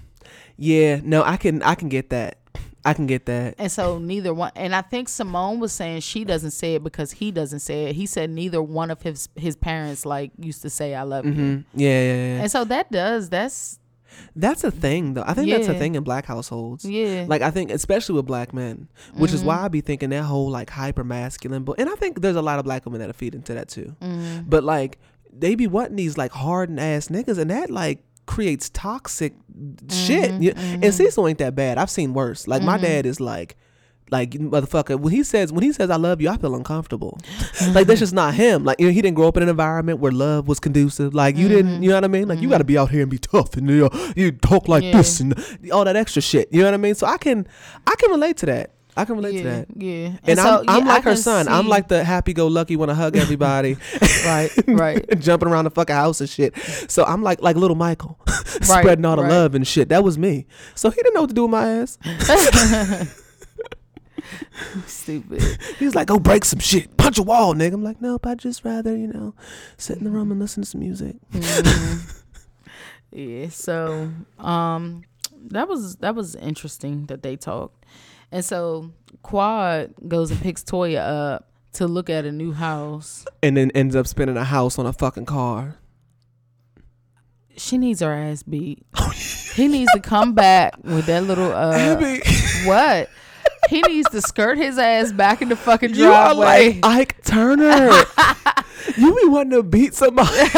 yeah. 0.56 1.00
No, 1.02 1.22
I 1.22 1.36
can, 1.36 1.62
I 1.62 1.74
can 1.74 1.88
get 1.90 2.08
that. 2.10 2.38
I 2.86 2.94
can 2.94 3.06
get 3.06 3.26
that. 3.26 3.56
And 3.58 3.70
so 3.70 3.98
neither 3.98 4.32
one, 4.32 4.52
and 4.56 4.74
I 4.74 4.80
think 4.80 5.10
Simone 5.10 5.60
was 5.60 5.70
saying 5.70 6.00
she 6.00 6.24
doesn't 6.24 6.52
say 6.52 6.76
it 6.76 6.82
because 6.82 7.12
he 7.12 7.30
doesn't 7.30 7.60
say 7.60 7.84
it. 7.84 7.94
He 7.96 8.06
said 8.06 8.30
neither 8.30 8.62
one 8.62 8.90
of 8.90 9.02
his 9.02 9.28
his 9.36 9.54
parents 9.54 10.06
like 10.06 10.30
used 10.38 10.62
to 10.62 10.70
say 10.70 10.94
I 10.94 11.02
love 11.02 11.26
you. 11.26 11.32
Mm, 11.32 11.64
yeah, 11.74 11.88
yeah, 11.88 12.14
yeah. 12.14 12.40
And 12.40 12.50
so 12.50 12.64
that 12.64 12.90
does 12.90 13.28
that's 13.28 13.78
That's 14.34 14.64
a 14.64 14.70
thing, 14.70 15.12
though. 15.12 15.24
I 15.26 15.34
think 15.34 15.50
that's 15.50 15.68
a 15.68 15.74
thing 15.74 15.94
in 15.94 16.02
black 16.04 16.24
households. 16.24 16.86
yeah. 16.86 17.26
Like 17.28 17.42
I 17.42 17.50
think, 17.50 17.70
especially 17.70 18.14
with 18.14 18.24
black 18.24 18.54
men, 18.54 18.88
which 19.14 19.34
is 19.34 19.44
why 19.44 19.58
I 19.64 19.68
be 19.68 19.82
thinking 19.82 20.08
that 20.10 20.22
whole 20.24 20.48
like 20.48 20.70
hyper 20.70 21.04
masculine. 21.04 21.64
But 21.64 21.78
and 21.78 21.88
I 21.90 21.96
think 21.96 22.22
there's 22.22 22.36
a 22.36 22.42
lot 22.42 22.58
of 22.58 22.64
black 22.64 22.86
women 22.86 23.00
that 23.06 23.14
feed 23.14 23.34
into 23.34 23.52
that 23.52 23.68
too. 23.68 23.94
But 24.46 24.64
like 24.64 24.98
they 25.32 25.54
be 25.54 25.66
wanting 25.66 25.96
these 25.96 26.18
like 26.18 26.32
hardened 26.32 26.80
ass 26.80 27.08
niggas, 27.08 27.38
and 27.38 27.50
that 27.50 27.70
like 27.70 28.02
creates 28.26 28.70
toxic 28.70 29.34
shit. 29.90 30.30
Mm-hmm, 30.30 30.42
yeah. 30.42 30.52
And 30.56 30.82
mm-hmm. 30.82 30.90
Cecil 30.90 31.26
ain't 31.26 31.38
that 31.38 31.54
bad. 31.54 31.78
I've 31.78 31.90
seen 31.90 32.14
worse. 32.14 32.46
Like 32.46 32.62
my 32.62 32.76
mm-hmm. 32.76 32.86
dad 32.86 33.06
is 33.06 33.20
like. 33.20 33.56
Like 34.12 34.32
motherfucker, 34.32 34.98
when 34.98 35.12
he 35.12 35.22
says 35.22 35.52
when 35.52 35.62
he 35.62 35.72
says 35.72 35.88
I 35.88 35.94
love 35.94 36.20
you, 36.20 36.28
I 36.30 36.36
feel 36.36 36.56
uncomfortable. 36.56 37.20
like 37.74 37.86
that's 37.86 38.00
just 38.00 38.12
not 38.12 38.34
him. 38.34 38.64
Like 38.64 38.80
you 38.80 38.86
know, 38.86 38.92
he 38.92 39.00
didn't 39.00 39.14
grow 39.14 39.28
up 39.28 39.36
in 39.36 39.44
an 39.44 39.48
environment 39.48 40.00
where 40.00 40.10
love 40.10 40.48
was 40.48 40.58
conducive. 40.58 41.14
Like 41.14 41.36
you 41.36 41.46
didn't, 41.48 41.84
you 41.84 41.90
know 41.90 41.94
what 41.94 42.02
I 42.02 42.08
mean? 42.08 42.26
Like 42.26 42.40
you 42.40 42.48
got 42.48 42.58
to 42.58 42.64
be 42.64 42.76
out 42.76 42.90
here 42.90 43.02
and 43.02 43.10
be 43.10 43.18
tough 43.18 43.56
and 43.56 43.70
you, 43.70 43.82
know, 43.82 44.12
you 44.16 44.32
talk 44.32 44.66
like 44.66 44.82
Yeah. 44.82 44.96
this 44.96 45.20
and 45.20 45.40
all 45.70 45.84
that 45.84 45.94
extra 45.94 46.20
shit. 46.20 46.52
You 46.52 46.58
know 46.58 46.64
what 46.64 46.74
I 46.74 46.78
mean? 46.78 46.96
So 46.96 47.06
I 47.06 47.18
can, 47.18 47.46
I 47.86 47.94
can 48.00 48.10
relate 48.10 48.36
to 48.38 48.46
that. 48.46 48.72
I 48.96 49.04
can 49.04 49.16
relate 49.16 49.34
yeah, 49.34 49.42
to 49.42 49.48
that. 49.48 49.66
yeah. 49.76 50.16
And, 50.24 50.38
so, 50.38 50.58
I'm, 50.60 50.68
I'm 50.68 50.86
yeah, 50.86 50.90
I 50.90 50.94
like 50.94 51.04
her 51.04 51.10
can 51.12 51.16
son. 51.16 51.48
I'm 51.48 51.68
like 51.68 51.88
the 51.88 52.04
happy-go-lucky, 52.04 52.76
want 52.76 52.90
to 52.90 52.94
hug 52.94 53.16
everybody, 53.16 53.76
right, 54.24 54.50
right. 54.66 55.18
jumping 55.20 55.48
around 55.48 55.64
the 55.64 55.70
fucking 55.70 55.94
house 55.94 56.20
and 56.20 56.28
shit. 56.28 56.56
So 56.88 57.04
I'm 57.04 57.22
like 57.22 57.40
like 57.42 57.56
little 57.56 57.76
Michael, 57.76 58.18
Right, 58.26 58.64
spreading 58.64 59.04
all 59.04 59.16
the 59.16 59.22
right. 59.22 59.30
love 59.30 59.54
and 59.54 59.66
shit. 59.66 59.88
That 59.90 60.04
was 60.04 60.18
me. 60.18 60.46
So 60.74 60.90
he 60.90 60.96
didn't 60.96 61.14
know 61.14 61.22
what 61.22 61.30
to 61.30 61.34
do 61.34 61.42
with 61.42 61.50
my 61.50 61.68
ass. 61.68 61.98
Stupid. 64.86 65.42
He 65.78 65.84
was 65.84 65.94
like, 65.94 66.06
"Go 66.08 66.18
break 66.18 66.44
some 66.44 66.58
shit, 66.58 66.96
punch 66.96 67.18
a 67.18 67.22
wall, 67.22 67.54
nigga." 67.54 67.72
I'm 67.72 67.82
like, 67.82 68.00
"Nope, 68.02 68.26
I'd 68.26 68.38
just 68.38 68.64
rather 68.64 68.94
you 68.96 69.06
know 69.06 69.34
sit 69.78 69.96
in 69.98 70.04
the 70.04 70.10
room 70.10 70.30
and 70.30 70.38
listen 70.38 70.62
to 70.62 70.68
some 70.68 70.80
music." 70.80 71.16
Yeah. 73.12 73.48
So, 73.48 74.10
um, 74.38 75.02
that 75.48 75.68
was 75.68 75.96
that 75.96 76.14
was 76.14 76.34
interesting 76.36 77.06
that 77.06 77.22
they 77.22 77.36
talked, 77.36 77.79
And 78.32 78.44
so 78.44 78.92
Quad 79.22 79.94
goes 80.06 80.30
and 80.30 80.40
picks 80.40 80.62
Toya 80.62 81.00
up 81.00 81.50
to 81.74 81.86
look 81.86 82.10
at 82.10 82.24
a 82.24 82.32
new 82.32 82.52
house. 82.52 83.24
And 83.42 83.56
then 83.56 83.70
ends 83.72 83.96
up 83.96 84.06
spending 84.06 84.36
a 84.36 84.44
house 84.44 84.78
on 84.78 84.86
a 84.86 84.92
fucking 84.92 85.26
car. 85.26 85.76
She 87.56 87.76
needs 87.78 88.00
her 88.00 88.12
ass 88.12 88.42
beat. 88.42 88.84
he 89.54 89.68
needs 89.68 89.90
to 89.92 90.00
come 90.00 90.34
back 90.34 90.74
with 90.82 91.06
that 91.06 91.24
little 91.24 91.52
uh 91.52 91.72
Abby, 91.76 92.20
what? 92.64 93.10
He 93.68 93.82
needs 93.82 94.08
to 94.10 94.22
skirt 94.22 94.56
his 94.56 94.78
ass 94.78 95.12
back 95.12 95.42
in 95.42 95.48
the 95.48 95.56
fucking 95.56 95.92
driveway. 95.92 96.04
you 96.06 96.12
are 96.12 96.34
like 96.34 96.78
Ike 96.82 97.22
Turner. 97.24 97.90
you 98.96 99.14
be 99.14 99.28
wanting 99.28 99.50
to 99.52 99.62
beat 99.62 99.94
somebody. 99.94 100.48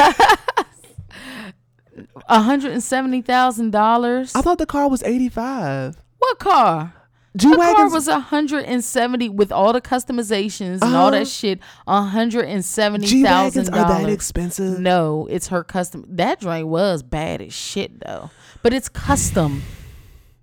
hundred 2.28 2.72
and 2.72 2.82
seventy 2.82 3.20
thousand 3.22 3.70
dollars. 3.70 4.34
I 4.34 4.40
thought 4.42 4.58
the 4.58 4.66
car 4.66 4.88
was 4.88 5.02
85. 5.02 5.96
What 6.18 6.38
car? 6.38 6.94
G 7.36 7.48
Wagon's 7.48 7.92
was 7.94 8.08
hundred 8.08 8.64
and 8.66 8.84
seventy 8.84 9.28
with 9.30 9.50
all 9.52 9.72
the 9.72 9.80
customizations 9.80 10.82
and 10.82 10.94
all 10.94 11.08
Uh-huh. 11.08 11.10
that 11.20 11.28
shit. 11.28 11.60
hundred 11.88 12.44
and 12.46 12.62
seventy 12.64 13.06
G 13.06 13.22
thousand 13.22 13.68
Wagons 13.68 13.68
are 13.70 14.02
that 14.02 14.08
expensive. 14.10 14.78
No, 14.78 15.26
it's 15.30 15.48
her 15.48 15.64
custom. 15.64 16.04
That 16.08 16.40
joint 16.40 16.66
was 16.68 17.02
bad 17.02 17.40
as 17.40 17.54
shit 17.54 18.00
though, 18.00 18.30
but 18.62 18.74
it's 18.74 18.88
custom, 18.90 19.62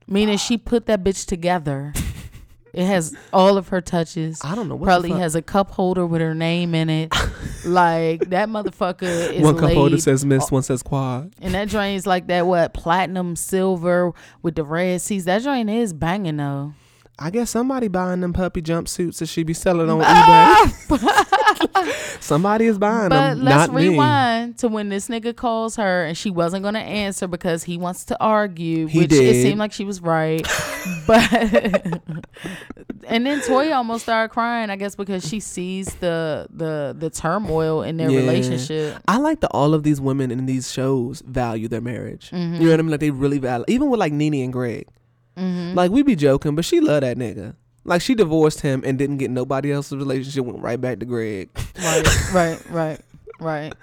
meaning 0.08 0.38
she 0.38 0.58
put 0.58 0.88
that 0.88 1.04
bitch 1.04 1.26
together. 1.28 1.94
It 2.74 2.86
has 2.86 3.16
all 3.34 3.58
of 3.58 3.70
her 3.70 3.82
touches. 3.82 4.42
I 4.44 4.56
don't 4.56 4.68
know 4.68 4.76
what 4.76 4.86
Probably 4.86 5.12
has 5.12 5.36
a 5.36 5.42
cup 5.42 5.72
holder 5.72 6.06
with 6.06 6.22
her 6.22 6.36
name 6.36 6.76
in 6.76 6.90
it. 6.90 7.14
like 7.66 8.30
that 8.30 8.50
motherfucker 8.50 9.34
is 9.34 9.42
One 9.42 9.58
cup 9.58 9.72
holder 9.72 9.98
says 9.98 10.26
Miss, 10.26 10.52
one 10.52 10.64
says 10.64 10.84
Quad. 10.84 11.34
and 11.42 11.54
that 11.54 11.68
joint 11.68 11.96
is 11.96 12.06
like 12.06 12.28
that 12.28 12.46
what 12.46 12.74
platinum 12.74 13.36
silver 13.36 14.14
with 14.42 14.56
the 14.56 14.64
red 14.64 15.02
seats. 15.02 15.26
That 15.26 15.42
joint 15.42 15.70
is 15.70 15.94
banging 15.94 16.38
though. 16.38 16.74
I 17.22 17.32
guess 17.32 17.50
somebody 17.50 17.90
buying 17.90 18.22
them 18.22 18.32
puppy 18.32 18.62
jumpsuits 18.62 19.18
that 19.20 19.26
she 19.28 19.44
be 19.44 19.54
selling 19.54 19.90
on 19.90 20.00
eBay. 20.02 20.72
somebody 22.22 22.66
is 22.66 22.78
buying 22.78 23.10
But 23.10 23.36
them, 23.36 23.44
let's 23.44 23.68
not 23.68 23.74
me. 23.76 23.90
rewind 23.90 24.58
to 24.60 24.70
when 24.70 24.88
this 24.90 25.10
nigga 25.10 25.36
calls 25.36 25.76
her 25.76 26.06
and 26.06 26.18
she 26.18 26.30
wasn't 26.30 26.64
gonna 26.64 26.80
answer 26.80 27.28
because 27.28 27.64
he 27.64 27.78
wants 27.78 28.06
to 28.06 28.18
argue, 28.24 28.88
He 28.88 29.00
which 29.00 29.12
it 29.12 29.42
seemed 29.42 29.60
like 29.60 29.74
she 29.74 29.84
was 29.84 30.02
right. 30.02 30.48
but 31.08 32.02
and 33.08 33.26
then 33.26 33.40
Toya 33.42 33.76
almost 33.76 34.04
started 34.04 34.30
crying, 34.32 34.70
I 34.70 34.76
guess, 34.76 34.96
because 34.96 35.28
she 35.28 35.40
sees 35.40 35.94
the 35.96 36.48
the 36.52 36.96
the 36.98 37.10
turmoil 37.10 37.82
in 37.84 37.98
their 37.98 38.10
Yeah. 38.10 38.20
relationship. 38.20 38.98
I 39.08 39.18
like 39.18 39.42
that 39.42 39.50
all 39.52 39.74
of 39.74 39.84
these 39.84 40.00
women 40.00 40.32
in 40.32 40.46
these 40.46 40.72
shows 40.72 41.22
value 41.22 41.68
their 41.68 41.82
marriage. 41.82 42.30
Mm-hmm. 42.32 42.56
You 42.56 42.60
know 42.66 42.72
what 42.72 42.80
I 42.80 42.84
mean? 42.84 42.92
Like 42.92 43.00
they 43.02 43.12
really 43.12 43.40
value, 43.40 43.66
even 43.68 43.90
with 43.90 44.00
like 44.00 44.14
Nene 44.14 44.36
and 44.44 44.54
Greg. 44.54 44.88
Mm-hmm. 45.40 45.76
Like 45.76 45.92
we 45.92 46.04
be 46.04 46.16
joking, 46.16 46.56
but 46.56 46.66
she 46.66 46.80
love 46.80 47.02
that 47.02 47.18
nigga. 47.18 47.56
Like 47.86 48.02
she 48.02 48.14
divorced 48.14 48.62
him 48.62 48.84
and 48.86 48.98
didn't 48.98 49.18
get 49.18 49.32
nobody 49.32 49.72
else's 49.72 49.98
relationship. 49.98 50.46
Went 50.46 50.60
right 50.60 50.80
back 50.80 51.00
to 51.00 51.06
Greg. 51.06 51.50
Right, 51.82 52.32
right, 52.34 52.62
right, 52.70 53.00
right. 53.40 53.74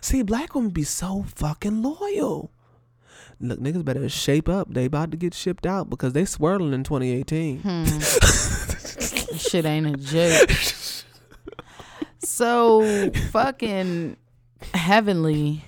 See, 0.00 0.22
black 0.22 0.54
women 0.54 0.70
be 0.70 0.84
so 0.84 1.24
fucking 1.34 1.82
loyal. 1.82 2.50
Look, 3.40 3.60
niggas 3.60 3.84
better 3.84 4.08
shape 4.08 4.48
up. 4.48 4.72
They 4.72 4.84
about 4.84 5.10
to 5.10 5.16
get 5.16 5.34
shipped 5.34 5.66
out 5.66 5.90
because 5.90 6.12
they 6.12 6.24
swirling 6.24 6.72
in 6.72 6.84
2018. 6.84 7.58
Hmm. 7.60 7.84
Shit 9.36 9.64
ain't 9.64 9.86
a 9.86 9.96
joke. 9.96 10.50
So 12.24 13.10
fucking 13.30 14.16
heavenly. 14.74 15.64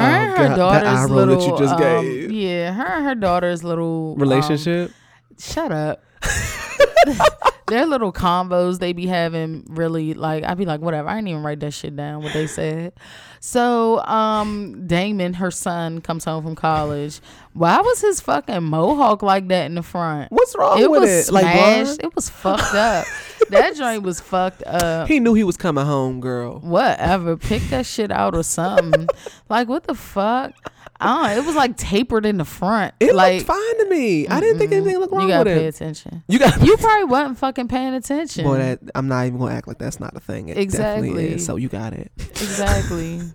Her 0.00 0.06
and 0.06 0.30
her 0.30 0.36
God, 0.36 0.82
that 0.82 0.82
daughter's 0.84 1.10
roll 1.10 1.18
that 1.18 1.26
little 1.26 1.44
you 1.46 1.58
just 1.58 1.74
um, 1.74 1.80
gave. 1.80 2.32
yeah, 2.32 2.72
her 2.72 2.84
and 2.84 3.04
her 3.06 3.14
daughter's 3.14 3.62
little 3.64 4.12
um, 4.14 4.20
Relationship. 4.20 4.92
shut 5.38 5.72
up. 5.72 6.02
Their 7.70 7.86
little 7.86 8.12
combos 8.12 8.78
they 8.80 8.92
be 8.92 9.06
having 9.06 9.64
really 9.68 10.12
like 10.14 10.44
I'd 10.44 10.58
be 10.58 10.66
like 10.66 10.80
whatever 10.80 11.08
I 11.08 11.14
didn't 11.16 11.28
even 11.28 11.42
write 11.42 11.60
that 11.60 11.72
shit 11.72 11.96
down 11.96 12.22
what 12.22 12.32
they 12.32 12.46
said. 12.46 12.92
So 13.38 14.00
um 14.04 14.86
Damon 14.86 15.34
her 15.34 15.50
son 15.50 16.00
comes 16.00 16.24
home 16.24 16.42
from 16.42 16.56
college. 16.56 17.20
Why 17.52 17.80
was 17.80 18.00
his 18.00 18.20
fucking 18.20 18.62
mohawk 18.64 19.22
like 19.22 19.48
that 19.48 19.66
in 19.66 19.76
the 19.76 19.82
front? 19.82 20.30
What's 20.30 20.54
wrong 20.56 20.80
it 20.80 20.90
with 20.90 21.02
was 21.02 21.28
it? 21.28 21.32
Like 21.32 21.44
smashed. 21.44 22.00
it 22.02 22.14
was 22.14 22.28
fucked 22.28 22.74
up. 22.74 23.06
that 23.50 23.76
joint 23.76 24.02
was 24.02 24.20
fucked 24.20 24.62
up. 24.64 25.08
He 25.08 25.20
knew 25.20 25.34
he 25.34 25.44
was 25.44 25.56
coming 25.56 25.86
home, 25.86 26.20
girl. 26.20 26.58
Whatever, 26.60 27.36
pick 27.36 27.62
that 27.70 27.86
shit 27.86 28.10
out 28.10 28.34
or 28.34 28.42
something. 28.42 29.08
like 29.48 29.68
what 29.68 29.84
the 29.84 29.94
fuck? 29.94 30.52
I 31.00 31.34
don't. 31.34 31.44
It 31.44 31.46
was 31.46 31.56
like 31.56 31.76
tapered 31.76 32.26
in 32.26 32.36
the 32.38 32.44
front. 32.44 32.94
It 33.00 33.14
like 33.14 33.34
looked 33.36 33.46
fine 33.46 33.78
to 33.78 33.86
me. 33.90 34.28
I 34.28 34.40
didn't 34.40 34.58
think 34.58 34.72
anything 34.72 34.98
looked 34.98 35.12
wrong 35.12 35.22
you 35.22 35.28
gotta 35.28 35.50
with 35.50 35.58
pay 35.58 35.66
attention. 35.66 36.22
You 36.28 36.38
got 36.38 36.62
You 36.62 36.76
probably 36.76 37.04
wasn't 37.04 37.38
fucking 37.38 37.68
paying 37.68 37.94
attention. 37.94 38.44
Boy, 38.44 38.58
that 38.58 38.80
I'm 38.94 39.08
not 39.08 39.26
even 39.26 39.38
gonna 39.38 39.54
act 39.54 39.66
like 39.68 39.78
that's 39.78 39.98
not 40.00 40.14
a 40.16 40.20
thing. 40.20 40.48
It 40.48 40.58
Exactly. 40.58 41.34
is. 41.34 41.46
So 41.46 41.56
you 41.56 41.68
got 41.68 41.92
it. 41.92 42.12
exactly. 42.18 43.20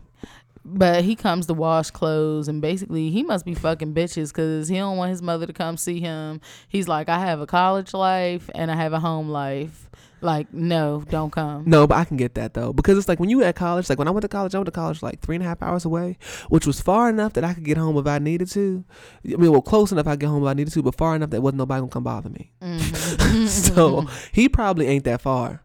But 0.68 1.03
he 1.03 1.16
comes 1.16 1.45
to 1.45 1.53
wash 1.53 1.91
clothes, 1.91 2.47
and 2.47 2.59
basically 2.59 3.11
he 3.11 3.22
must 3.22 3.45
be 3.45 3.53
fucking 3.53 3.93
bitches 3.93 4.30
because 4.30 4.68
he 4.68 4.78
don't 4.78 4.97
want 4.97 5.11
his 5.11 5.22
mother 5.22 5.45
to 5.45 5.53
come 5.53 5.78
see 5.78 5.99
him. 5.99 6.41
He's 6.68 6.88
like, 6.88 7.07
I 7.07 7.20
have 7.20 7.39
a 7.39 7.45
college 7.45 7.93
life 7.93 8.49
and 8.55 8.72
I 8.72 8.76
have 8.76 8.91
a 8.91 8.99
home 8.99 9.30
life. 9.30 9.91
Like, 10.26 10.51
no, 10.53 11.03
don't 11.09 11.32
come. 11.32 11.63
No, 11.67 11.86
but 11.88 11.95
I 11.95 12.03
can 12.05 12.17
get 12.17 12.34
that 12.36 12.53
though 12.55 12.73
because 12.73 12.97
it's 12.97 13.07
like 13.07 13.19
when 13.19 13.30
you 13.30 13.43
at 13.43 13.55
college. 13.55 13.88
Like 13.89 13.99
when 13.99 14.07
I 14.07 14.11
went 14.11 14.23
to 14.23 14.28
college, 14.28 14.55
I 14.55 14.57
went 14.57 14.65
to 14.65 14.71
college 14.71 15.01
like 15.03 15.21
three 15.21 15.36
and 15.36 15.43
a 15.43 15.47
half 15.47 15.61
hours 15.61 15.86
away, 15.86 16.17
which 16.49 16.65
was 16.65 16.82
far 16.82 17.09
enough 17.09 17.34
that 17.34 17.43
I 17.43 17.53
could 17.53 17.63
get 17.63 17.78
home 17.78 17.95
if 17.97 18.07
I 18.07 18.17
needed 18.19 18.49
to. 18.51 18.84
I 19.26 19.36
mean, 19.38 19.51
well, 19.51 19.61
close 19.61 19.91
enough 19.91 20.07
I 20.07 20.11
could 20.13 20.21
get 20.21 20.30
home 20.30 20.43
if 20.43 20.47
I 20.49 20.53
needed 20.53 20.73
to, 20.73 20.82
but 20.82 20.95
far 20.95 21.15
enough 21.15 21.30
that 21.30 21.41
wasn't 21.41 21.59
nobody 21.59 21.82
gonna 21.82 21.91
come 21.91 22.03
bother 22.03 22.30
me. 22.30 22.51
Mhm. 22.61 23.47
so 23.76 24.07
he 24.34 24.49
probably 24.49 24.88
ain't 24.88 25.03
that 25.05 25.21
far. 25.21 25.61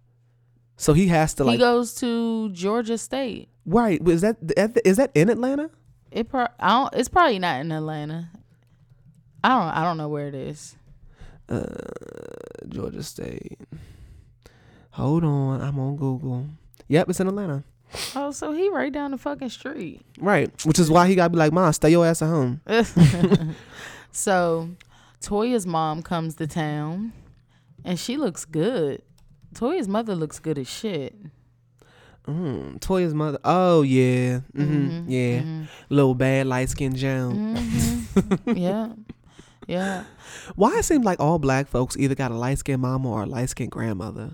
So 0.76 0.92
he 0.92 1.08
has 1.08 1.34
to 1.34 1.44
like. 1.44 1.52
he 1.54 1.58
goes 1.58 1.94
to 1.96 2.50
Georgia 2.50 2.98
State. 2.98 3.48
right. 3.66 4.00
Is 4.08 4.20
that 4.20 4.36
is 4.84 4.96
that 4.98 5.11
in 5.14 5.28
Atlanta? 5.30 5.70
It 6.11 6.28
pro- 6.28 6.48
I 6.58 6.68
don't, 6.70 6.94
it's 6.94 7.08
probably 7.08 7.38
not 7.38 7.61
in 7.61 7.70
Atlanta. 7.72 8.30
I 9.42 9.48
don't 9.50 9.68
I 9.68 9.84
don't 9.84 9.96
know 9.96 10.08
where 10.08 10.28
it 10.28 10.34
is. 10.34 10.76
Uh, 11.48 11.64
Georgia 12.68 13.02
State. 13.02 13.58
Hold 15.01 15.24
on, 15.24 15.61
I'm 15.61 15.78
on 15.78 15.96
Google. 15.96 16.46
Yep, 16.88 17.09
it's 17.11 17.20
in 17.20 17.28
Atlanta. 17.28 17.64
Oh, 18.14 18.30
so 18.30 18.53
he 18.53 18.68
right 18.68 18.92
down 18.92 19.11
the 19.11 19.18
fucking 19.18 19.48
street. 19.48 20.03
Right, 20.20 20.51
which 20.64 20.78
is 20.78 20.90
why 20.90 21.09
he 21.09 21.14
gotta 21.14 21.30
be 21.30 21.38
like, 21.38 21.53
"Mom, 21.53 21.72
stay 21.72 21.90
your 21.90 22.07
ass 22.07 22.22
at 22.22 22.28
home." 22.28 22.61
so 24.12 24.68
Toya's 25.20 25.66
mom 25.66 26.03
comes 26.03 26.34
to 26.36 26.46
town 26.46 27.12
and 27.84 27.98
she 27.98 28.16
looks 28.16 28.44
good. 28.44 29.03
Toya's 29.55 29.88
mother 29.88 30.14
looks 30.14 30.38
good 30.38 30.59
as 30.59 30.68
shit. 30.68 31.14
Mm, 32.28 32.78
Toya's 32.80 33.14
mother. 33.14 33.38
Oh 33.44 33.82
yeah, 33.82 34.40
hmm 34.55 34.88
Mhm, 34.88 35.05
yeah. 35.09 35.40
mhm, 35.42 35.68
Little 35.88 36.14
bad 36.14 36.46
light 36.46 36.68
skinned 36.68 36.96
Joan. 36.96 37.57
mhm. 37.57 38.57
yeah. 38.57 38.92
Yeah. 39.66 40.05
Why 40.57 40.78
it 40.78 40.84
seems 40.84 41.05
like 41.05 41.20
all 41.20 41.38
black 41.38 41.68
folks 41.68 41.96
either 41.96 42.14
got 42.14 42.30
a 42.30 42.34
light 42.34 42.59
skinned 42.59 42.82
mama 42.82 43.09
or 43.09 43.22
a 43.22 43.26
light 43.26 43.48
skinned 43.48 43.70
grandmother. 43.70 44.32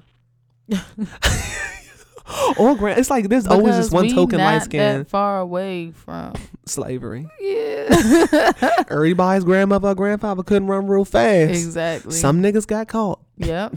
or 2.59 2.75
grand. 2.77 2.99
It's 2.99 3.11
like 3.11 3.29
there's 3.29 3.47
always 3.47 3.75
Because 3.75 3.87
just 3.87 3.93
one 3.93 4.09
token 4.09 4.39
light 4.41 4.63
skin 4.63 5.05
far 5.05 5.41
away 5.41 5.93
from 5.93 6.35
slavery. 6.67 7.29
Yeah. 7.41 8.53
Everybody's 8.91 9.45
grandmother 9.45 9.89
or 9.89 9.95
grandfather 9.95 10.43
couldn't 10.43 10.69
run 10.69 10.87
real 10.89 11.05
fast. 11.05 11.51
exactly. 11.51 12.13
Some 12.13 12.43
niggas 12.43 12.67
got 12.67 12.89
caught. 12.89 13.21
Yep. 13.39 13.75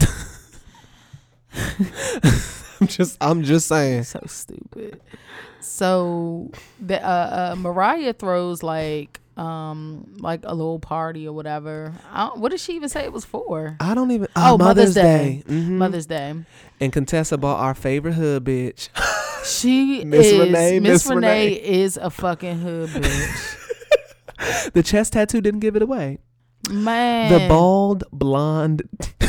I'm 2.80 2.86
just 2.86 3.16
I'm 3.20 3.42
just 3.42 3.66
saying. 3.68 4.04
so 4.04 4.20
stupid. 4.26 5.00
So 5.60 6.50
the 6.80 7.02
uh, 7.04 7.52
uh 7.52 7.56
Mariah 7.56 8.12
throws 8.14 8.62
like 8.62 9.20
um 9.36 10.14
like 10.18 10.40
a 10.44 10.54
little 10.54 10.78
party 10.78 11.26
or 11.26 11.32
whatever. 11.32 11.92
I 12.12 12.26
don't, 12.26 12.38
what 12.40 12.50
did 12.50 12.60
she 12.60 12.74
even 12.76 12.88
say 12.88 13.02
it 13.04 13.12
was 13.12 13.24
for? 13.24 13.76
I 13.80 13.94
don't 13.94 14.10
even. 14.10 14.28
Oh, 14.36 14.54
Oh, 14.54 14.58
Mother's 14.58 14.94
Mother's, 14.94 14.94
Day. 14.94 15.42
Day. 15.46 15.52
Mhm. 15.54 15.68
Mother's 15.72 16.06
Day. 16.06 16.34
And 16.80 16.92
Contessa 16.92 17.36
bought 17.38 17.60
our 17.60 17.74
favorite 17.74 18.14
hood 18.14 18.44
bitch. 18.44 18.88
She 19.42 20.04
Miss 20.04 20.26
is 20.26 20.38
Renee, 20.38 20.80
Miss 20.80 21.04
Miss 21.06 21.06
Renee 21.14 21.44
Renee. 21.46 21.54
is 21.54 21.96
a 21.96 22.10
fucking 22.10 22.58
hood 22.60 22.88
bitch. 24.40 24.72
the 24.74 24.82
chest 24.82 25.14
tattoo 25.14 25.40
didn't 25.40 25.60
give 25.60 25.76
it 25.76 25.82
away. 25.82 26.18
Man, 26.70 27.32
The 27.32 27.48
bald 27.48 28.04
blonde, 28.12 28.82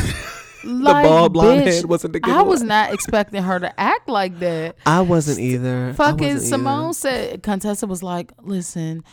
like, 0.66 1.04
the 1.04 1.10
bald 1.10 1.32
blonde 1.34 1.62
bitch, 1.62 1.76
head 1.76 1.86
wasn't 1.86 2.12
the 2.14 2.20
I 2.26 2.42
was 2.42 2.62
not 2.62 2.94
expecting 2.94 3.42
her 3.42 3.58
to 3.58 3.80
act 3.80 4.10
like 4.10 4.40
that. 4.40 4.76
I 4.86 5.00
wasn't 5.00 5.40
either. 5.40 5.94
Fucking 5.94 6.34
wasn't 6.34 6.44
Simone 6.50 6.84
either. 6.88 6.94
said 6.94 7.44
Contessa 7.44 7.88
was 7.88 8.04
like, 8.04 8.34
"Listen, 8.42 9.06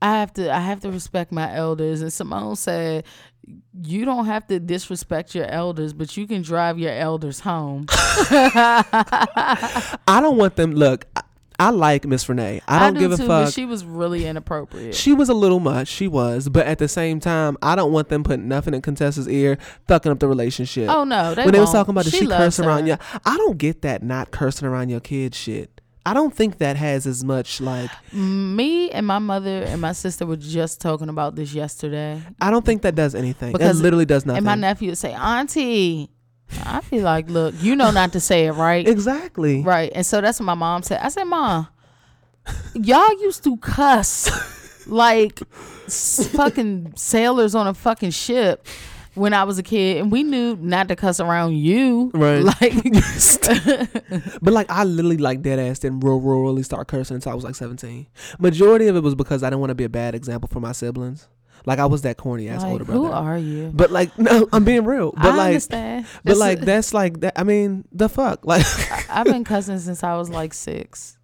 I 0.00 0.12
have 0.20 0.32
to 0.34 0.50
I 0.52 0.60
have 0.60 0.80
to 0.80 0.90
respect 0.90 1.32
my 1.32 1.54
elders." 1.54 2.00
And 2.00 2.10
Simone 2.12 2.56
said, 2.56 3.04
"You 3.82 4.04
don't 4.04 4.26
have 4.26 4.46
to 4.48 4.60
disrespect 4.60 5.34
your 5.34 5.46
elders, 5.46 5.92
but 5.92 6.16
you 6.16 6.26
can 6.26 6.42
drive 6.42 6.78
your 6.78 6.92
elders 6.92 7.40
home." 7.40 7.86
I 7.90 9.98
don't 10.06 10.36
want 10.36 10.56
them. 10.56 10.72
Look, 10.72 11.06
I, 11.14 11.22
I 11.58 11.70
like 11.70 12.04
Miss 12.04 12.28
Renee. 12.28 12.60
I 12.68 12.80
don't 12.80 12.94
do 12.94 13.00
give 13.00 13.12
a 13.12 13.16
too, 13.16 13.26
fuck. 13.26 13.46
But 13.46 13.54
she 13.54 13.64
was 13.64 13.84
really 13.84 14.26
inappropriate. 14.26 14.94
She 14.94 15.14
was 15.14 15.28
a 15.28 15.34
little 15.34 15.60
much. 15.60 15.88
She 15.88 16.08
was, 16.08 16.48
but 16.48 16.66
at 16.66 16.78
the 16.78 16.88
same 16.88 17.20
time, 17.20 17.56
I 17.62 17.76
don't 17.76 17.92
want 17.92 18.08
them 18.08 18.24
putting 18.24 18.48
nothing 18.48 18.74
in 18.74 18.82
Contessa's 18.82 19.28
ear, 19.28 19.58
fucking 19.88 20.12
up 20.12 20.18
the 20.18 20.28
relationship. 20.28 20.90
oh 20.90 21.04
no, 21.04 21.34
they 21.34 21.44
when 21.44 21.52
they 21.52 21.60
was 21.60 21.72
talking 21.72 21.92
about 21.92 22.04
she 22.04 22.18
she 22.18 22.26
cursing 22.26 22.64
around 22.64 22.86
you, 22.86 22.96
I 23.24 23.36
don't 23.36 23.58
get 23.58 23.82
that 23.82 24.02
not 24.02 24.30
cursing 24.30 24.68
around 24.68 24.90
your 24.90 25.00
kids 25.00 25.36
shit. 25.36 25.75
I 26.06 26.14
don't 26.14 26.32
think 26.32 26.58
that 26.58 26.76
has 26.76 27.04
as 27.04 27.24
much 27.24 27.60
like. 27.60 27.90
Me 28.12 28.90
and 28.92 29.04
my 29.04 29.18
mother 29.18 29.64
and 29.64 29.80
my 29.80 29.90
sister 29.90 30.24
were 30.24 30.36
just 30.36 30.80
talking 30.80 31.08
about 31.08 31.34
this 31.34 31.52
yesterday. 31.52 32.22
I 32.40 32.52
don't 32.52 32.64
think 32.64 32.82
that 32.82 32.94
does 32.94 33.16
anything. 33.16 33.52
Because- 33.52 33.80
it 33.80 33.82
literally 33.82 34.04
does 34.04 34.24
nothing. 34.24 34.38
And 34.38 34.46
my 34.46 34.54
nephew 34.54 34.90
would 34.90 34.98
say, 34.98 35.12
Auntie. 35.12 36.08
I 36.64 36.80
feel 36.80 37.02
like, 37.02 37.28
look, 37.28 37.56
you 37.60 37.74
know 37.74 37.90
not 37.90 38.12
to 38.12 38.20
say 38.20 38.46
it, 38.46 38.52
right? 38.52 38.86
exactly. 38.86 39.62
Right. 39.62 39.90
And 39.92 40.06
so 40.06 40.20
that's 40.20 40.38
what 40.38 40.46
my 40.46 40.54
mom 40.54 40.84
said. 40.84 41.00
I 41.02 41.08
said, 41.08 41.24
Mom, 41.24 41.66
y'all 42.74 43.20
used 43.20 43.42
to 43.42 43.56
cuss 43.56 44.86
like 44.86 45.40
fucking 45.88 46.92
sailors 46.94 47.56
on 47.56 47.66
a 47.66 47.74
fucking 47.74 48.12
ship 48.12 48.64
when 49.16 49.32
I 49.34 49.44
was 49.44 49.58
a 49.58 49.62
kid, 49.62 49.96
and 49.98 50.12
we 50.12 50.22
knew 50.22 50.56
not 50.60 50.88
to 50.88 50.96
cuss 50.96 51.18
around 51.20 51.56
you. 51.56 52.10
Right. 52.14 52.42
Like, 52.60 52.72
But 54.42 54.52
like 54.52 54.70
I 54.70 54.84
literally 54.84 55.16
like 55.16 55.42
dead 55.42 55.58
ass 55.58 55.78
didn't 55.80 56.00
real 56.00 56.20
real 56.20 56.42
really 56.42 56.62
start 56.62 56.86
cursing 56.88 57.16
until 57.16 57.32
I 57.32 57.34
was 57.34 57.44
like 57.44 57.54
seventeen. 57.54 58.06
Majority 58.38 58.86
of 58.88 58.96
it 58.96 59.02
was 59.02 59.14
because 59.14 59.42
I 59.42 59.50
didn't 59.50 59.60
want 59.60 59.70
to 59.70 59.74
be 59.74 59.84
a 59.84 59.88
bad 59.88 60.14
example 60.14 60.48
for 60.52 60.60
my 60.60 60.72
siblings. 60.72 61.28
Like 61.64 61.78
I 61.80 61.86
was 61.86 62.02
that 62.02 62.16
corny 62.16 62.48
ass 62.48 62.62
like, 62.62 62.72
older 62.72 62.84
brother. 62.84 63.00
who 63.00 63.06
are 63.10 63.36
you? 63.38 63.72
but 63.74 63.90
like 63.90 64.16
no, 64.20 64.48
I'm 64.52 64.64
being 64.64 64.84
real. 64.84 65.12
But 65.12 65.24
I 65.26 65.36
like 65.36 65.46
understand. 65.46 66.06
but 66.24 66.30
This 66.30 66.38
like 66.38 66.58
is- 66.60 66.64
that's 66.64 66.94
like 66.94 67.20
that 67.20 67.32
I 67.38 67.42
mean, 67.44 67.84
the 67.92 68.08
fuck. 68.08 68.44
Like 68.46 68.64
I've 69.10 69.24
been 69.26 69.44
cussing 69.44 69.78
since 69.78 70.04
I 70.04 70.16
was 70.16 70.30
like 70.30 70.54
six. 70.54 71.18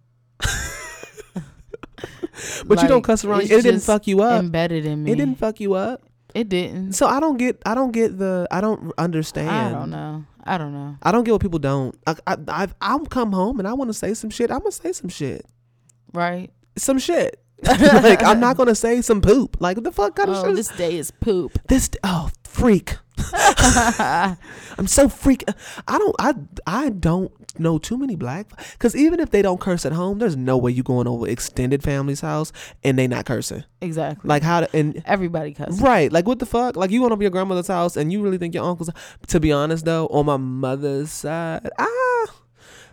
but 2.65 2.81
you 2.81 2.87
don't 2.87 3.03
cuss 3.03 3.23
around 3.23 3.43
it 3.43 3.47
didn't 3.47 3.81
fuck 3.81 4.07
you 4.07 4.21
up. 4.21 4.39
Embedded 4.43 4.85
in 4.85 5.03
me. 5.03 5.11
It 5.11 5.15
didn't 5.15 5.37
fuck 5.37 5.59
you 5.59 5.73
up. 5.75 6.01
It 6.33 6.49
didn't. 6.49 6.93
So 6.93 7.05
I 7.07 7.19
don't 7.19 7.37
get 7.37 7.61
I 7.65 7.75
don't 7.75 7.91
get 7.91 8.17
the 8.17 8.47
I 8.51 8.59
don't 8.61 8.91
understand. 8.97 9.49
I 9.49 9.71
don't 9.71 9.89
know. 9.91 10.25
I 10.43 10.57
don't 10.57 10.73
know. 10.73 10.97
I 11.03 11.11
don't 11.11 11.23
get 11.23 11.31
what 11.31 11.41
people 11.41 11.59
don't. 11.59 11.95
I 12.07 12.15
I 12.27 12.37
I've, 12.47 12.75
I'll 12.81 13.05
come 13.05 13.31
home 13.31 13.59
and 13.59 13.67
I 13.67 13.73
want 13.73 13.89
to 13.89 13.93
say 13.93 14.13
some 14.13 14.29
shit. 14.29 14.51
I'm 14.51 14.59
gonna 14.59 14.71
say 14.71 14.91
some 14.91 15.09
shit. 15.09 15.45
Right? 16.13 16.51
Some 16.77 16.97
shit. 16.99 17.39
like 17.63 18.23
I'm 18.23 18.39
not 18.39 18.57
gonna 18.57 18.75
say 18.75 19.01
some 19.01 19.21
poop. 19.21 19.57
Like 19.59 19.77
what 19.77 19.83
the 19.83 19.91
fuck 19.91 20.15
kind 20.15 20.29
of 20.29 20.37
Oh, 20.37 20.47
shit? 20.47 20.55
this 20.55 20.69
day 20.69 20.97
is 20.97 21.11
poop. 21.11 21.51
this 21.67 21.89
oh 22.03 22.29
freak 22.43 22.97
i'm 24.77 24.87
so 24.87 25.07
freak 25.07 25.43
i 25.87 25.97
don't 25.97 26.15
i 26.19 26.33
i 26.65 26.89
don't 26.89 27.31
know 27.59 27.77
too 27.77 27.97
many 27.97 28.15
black 28.15 28.47
because 28.73 28.95
even 28.95 29.19
if 29.19 29.29
they 29.29 29.41
don't 29.41 29.59
curse 29.59 29.85
at 29.85 29.91
home 29.91 30.17
there's 30.19 30.35
no 30.35 30.57
way 30.57 30.71
you 30.71 30.81
going 30.81 31.07
over 31.07 31.27
extended 31.27 31.83
family's 31.83 32.21
house 32.21 32.51
and 32.83 32.97
they 32.97 33.07
not 33.07 33.25
cursing 33.25 33.63
Exactly. 33.81 34.27
like 34.27 34.41
how 34.43 34.61
to 34.61 34.75
and 34.75 35.03
Everybody 35.05 35.53
cusses. 35.53 35.79
right 35.81 36.11
like 36.11 36.25
what 36.25 36.39
the 36.39 36.45
fuck 36.47 36.75
like 36.75 36.89
you 36.89 37.01
went 37.01 37.11
over 37.13 37.21
your 37.21 37.29
grandmother's 37.31 37.67
house 37.67 37.95
and 37.95 38.11
you 38.11 38.21
really 38.23 38.37
think 38.39 38.55
your 38.55 38.63
uncles 38.65 38.89
to 39.27 39.39
be 39.39 39.51
honest 39.51 39.85
though 39.85 40.07
on 40.07 40.25
my 40.25 40.37
mother's 40.37 41.11
side 41.11 41.69
ah 41.77 42.25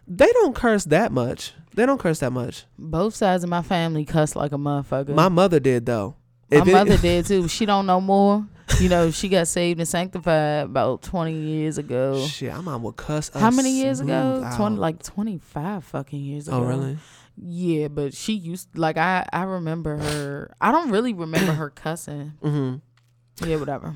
they 0.06 0.30
don't 0.32 0.54
curse 0.54 0.84
that 0.84 1.10
much 1.12 1.54
they 1.74 1.86
don't 1.86 1.98
curse 2.00 2.18
that 2.18 2.32
much 2.32 2.66
Both 2.78 3.14
sides 3.14 3.44
of 3.44 3.48
my 3.50 3.62
family 3.62 4.04
cuss 4.04 4.36
like 4.36 4.52
a 4.52 4.56
motherfucker. 4.58 5.14
my 5.14 5.28
mother 5.30 5.60
did 5.60 5.86
though 5.86 6.16
My 6.50 6.58
If 6.58 6.68
it- 6.68 6.72
mother 6.72 6.96
did 7.08 7.26
too. 7.26 7.46
She 7.48 7.64
don't 7.64 7.86
know 7.86 8.00
more. 8.00 8.44
You 8.78 8.88
know, 8.88 9.10
she 9.10 9.28
got 9.28 9.48
saved 9.48 9.80
and 9.80 9.88
sanctified 9.88 10.64
about 10.64 11.02
twenty 11.02 11.34
years 11.34 11.76
ago. 11.78 12.24
shit 12.26 12.52
my 12.52 12.60
mom 12.60 12.82
would 12.84 12.96
cuss 12.96 13.30
How 13.34 13.50
many 13.50 13.70
years 13.72 14.00
ago? 14.00 14.38
smooth 14.40 14.56
Twenty, 14.56 14.76
like 14.76 15.02
twenty 15.02 15.38
five 15.38 15.84
fucking 15.84 16.20
years 16.20 16.48
ago. 16.48 16.58
oh 16.58 16.62
really 16.64 16.96
Yeah, 17.36 17.88
but 17.88 18.14
she 18.14 18.32
used 18.34 18.68
like 18.78 18.96
I 18.96 19.26
I 19.32 19.42
remember 19.42 19.96
her. 19.98 20.54
I 20.60 20.72
don't 20.72 20.90
really 20.90 21.12
remember 21.12 21.52
her 21.52 21.70
cussing. 21.70 22.32
mm-hmm 22.42 23.46
Yeah, 23.48 23.56
whatever. 23.56 23.94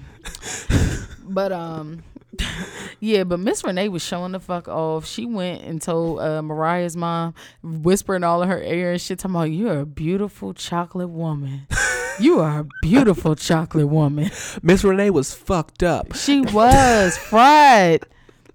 but 1.24 1.52
um, 1.52 2.02
yeah, 3.00 3.24
but 3.24 3.38
Miss 3.40 3.62
Renee 3.64 3.88
was 3.88 4.02
showing 4.02 4.32
the 4.32 4.40
fuck 4.40 4.68
off. 4.68 5.06
She 5.06 5.24
went 5.24 5.62
and 5.62 5.80
told 5.80 6.20
uh, 6.20 6.42
Mariah's 6.42 6.96
mom, 6.96 7.34
whispering 7.62 8.24
all 8.24 8.42
in 8.42 8.48
her 8.48 8.62
ear 8.62 8.92
and 8.92 9.00
shit, 9.00 9.18
talking 9.18 9.34
about 9.36 9.44
you're 9.44 9.80
a 9.80 9.86
beautiful 9.86 10.52
chocolate 10.52 11.10
woman. 11.10 11.66
You 12.20 12.40
are 12.40 12.60
a 12.60 12.66
beautiful 12.82 13.34
chocolate 13.34 13.88
woman. 13.88 14.30
Miss 14.62 14.84
Renee 14.84 15.10
was 15.10 15.34
fucked 15.34 15.82
up. 15.82 16.14
She 16.14 16.40
was 16.40 17.16
fried. 17.18 18.04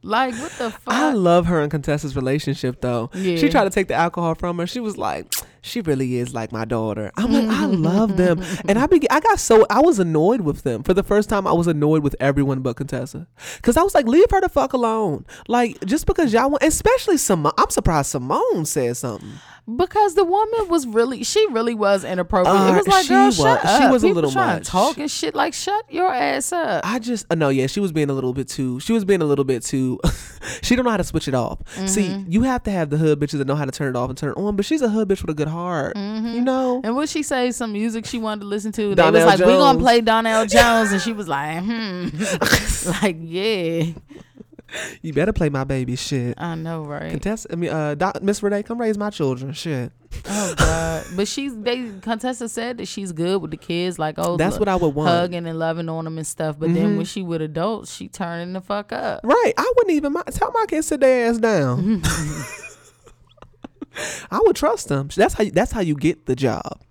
Like 0.02 0.34
what 0.36 0.52
the 0.54 0.72
fuck? 0.72 0.94
I 0.94 1.12
love 1.12 1.48
her 1.48 1.60
and 1.62 1.70
Contessa's 1.70 2.16
relationship 2.16 2.80
though. 2.80 3.10
Yeah. 3.14 3.36
She 3.36 3.50
tried 3.50 3.66
to 3.66 3.70
take 3.70 3.90
the 3.90 3.96
alcohol 3.96 4.34
from 4.34 4.58
her. 4.60 4.68
She 4.68 4.80
was 4.80 4.98
like, 4.98 5.34
she 5.62 5.82
really 5.82 6.16
is 6.16 6.34
like 6.34 6.54
my 6.54 6.64
daughter. 6.64 7.12
I'm 7.18 7.34
like, 7.34 7.50
I 7.50 7.66
love 7.66 8.16
them. 8.16 8.42
And 8.70 8.80
I 8.80 8.86
be 8.88 9.10
I 9.10 9.20
got 9.20 9.40
so 9.40 9.66
I 9.70 9.82
was 9.82 10.00
annoyed 10.00 10.42
with 10.42 10.64
them. 10.64 10.84
For 10.84 10.94
the 10.94 11.04
first 11.04 11.28
time 11.28 11.46
I 11.46 11.52
was 11.52 11.68
annoyed 11.68 12.02
with 12.02 12.16
everyone 12.22 12.62
but 12.62 12.78
Contessa. 12.78 13.28
Cause 13.62 13.76
I 13.76 13.84
was 13.84 13.94
like, 13.94 14.06
leave 14.06 14.32
her 14.32 14.40
the 14.40 14.48
fuck 14.48 14.72
alone. 14.72 15.26
Like 15.50 15.84
just 15.86 16.06
because 16.06 16.32
y'all 16.32 16.50
want 16.50 16.64
especially 16.64 17.18
Simone 17.18 17.52
I'm 17.58 17.70
surprised 17.70 18.12
Simone 18.12 18.64
said 18.64 18.96
something. 18.96 19.30
Because 19.76 20.16
the 20.16 20.24
woman 20.24 20.68
was 20.70 20.88
really, 20.88 21.24
she 21.24 21.46
really 21.52 21.74
was 21.76 22.04
inappropriate. 22.04 22.56
it 22.56 22.60
Uh, 22.60 22.78
was 22.78 22.88
like, 22.88 23.04
she 23.04 23.10
girl, 23.10 23.26
was- 23.28 23.38
shut 23.38 23.62
she 23.62 23.68
up. 23.84 23.92
was 23.92 24.04
a 24.04 24.08
little 24.10 24.32
trying 24.32 24.56
much. 24.58 24.66
to 24.66 24.72
talk 24.72 24.98
and 24.98 25.10
shit. 25.12 25.36
Like, 25.36 25.54
shut 25.54 25.86
your 25.92 26.14
ass 26.14 26.52
up. 26.52 26.82
I 26.86 27.00
just 27.00 27.26
uh, 27.30 27.36
no, 27.36 27.50
yeah, 27.50 27.68
she 27.68 27.80
was 27.80 27.92
being 27.92 28.10
a 28.10 28.14
little 28.14 28.34
bit 28.34 28.48
too. 28.48 28.80
She 28.80 28.94
was 28.94 29.06
being 29.06 29.22
a 29.22 29.26
little 29.26 29.46
bit 29.46 29.64
too. 29.64 30.00
she 30.62 30.76
don't 30.76 30.86
know 30.86 30.92
how 30.92 30.98
to 30.98 31.04
switch 31.04 31.28
it 31.28 31.34
off. 31.34 31.60
See, 31.88 32.04
Mm-hmm. 32.10 32.32
you 32.32 32.44
have 32.44 32.64
to 32.64 32.72
have 32.72 32.90
the 32.90 32.98
hood 32.98 33.20
bitches 33.20 33.38
that 33.40 33.48
know 33.48 33.56
how 33.56 33.66
to 33.66 33.72
turn 33.72 33.90
it 33.90 33.96
off 33.98 34.10
and 34.10 34.18
turn 34.18 34.32
it 34.32 34.38
on. 34.38 34.56
But 34.56 34.66
she's 34.66 34.82
a 34.82 34.90
hood 34.90 35.08
bitch 35.08 35.22
with 35.22 35.30
a 35.30 35.34
good 35.34 35.48
heart. 35.48 35.96
You 35.98 36.42
know. 36.42 36.78
Mm-hmm. 36.78 36.86
And 36.88 36.96
what 36.96 37.10
she 37.10 37.24
say? 37.24 37.52
Some 37.52 37.74
music 37.74 38.06
she 38.06 38.18
wanted 38.18 38.42
to 38.42 38.48
listen 38.48 38.72
to. 38.74 38.96
They 38.96 39.04
was 39.12 39.26
like, 39.26 39.40
"We 39.40 39.46
gonna 39.46 39.78
play 39.80 40.02
Donell 40.02 40.46
Jones," 40.48 40.92
and 40.92 41.02
she 41.02 41.14
was 41.14 41.28
like, 41.28 41.64
"Hmm." 41.64 42.08
like, 43.04 43.18
yeah, 43.20 43.84
You 45.02 45.14
better 45.14 45.34
play 45.34 45.50
my 45.50 45.64
baby 45.64 45.96
shit. 45.96 46.36
I 46.38 46.56
know, 46.56 46.84
right? 46.84 47.10
Contessa, 47.10 47.52
I 47.52 47.56
mean, 47.56 47.70
uh, 47.72 47.96
Doc, 47.96 48.22
Miss 48.22 48.44
Renee, 48.44 48.64
come 48.64 48.80
raise 48.80 48.98
my 48.98 49.10
children. 49.10 49.54
Shit. 49.54 49.92
Oh 50.26 50.54
God! 50.58 51.06
But 51.16 51.28
she's 51.28 51.56
they 51.58 51.90
Contessa 52.02 52.50
said 52.50 52.78
that 52.78 52.88
she's 52.88 53.12
good 53.12 53.42
with 53.42 53.52
the 53.52 53.58
kids, 53.58 53.98
like 54.00 54.16
oh, 54.18 54.38
That's 54.38 54.54
look, 54.54 54.62
what 54.62 54.70
I 54.70 54.76
would 54.76 54.96
want. 54.96 55.10
hugging 55.10 55.46
and 55.48 55.58
loving 55.58 55.90
on 55.90 56.04
them 56.04 56.18
and 56.18 56.28
stuff. 56.28 56.58
But 56.60 56.74
then 56.74 56.98
when 56.98 57.06
she 57.06 57.22
with 57.22 57.42
adults, 57.42 57.94
she 57.94 58.08
turning 58.08 58.54
the 58.54 58.62
fuck 58.62 58.92
up. 58.92 59.22
Right. 59.24 59.54
I 59.58 59.74
wouldn't 59.78 59.96
even 59.96 60.14
mind. 60.14 60.28
Tell 60.32 60.52
my 60.52 60.66
kids 60.68 60.88
sit 60.88 61.00
their 61.00 61.30
ass 61.30 61.38
down. 61.38 62.02
I 64.32 64.40
would 64.44 64.56
trust 64.56 64.88
them. 64.88 65.10
That's 65.16 65.34
how. 65.34 65.44
You, 65.44 65.52
that's 65.52 65.72
how 65.72 65.82
you 65.82 65.96
get 65.96 66.26
the 66.26 66.36
job. 66.36 66.82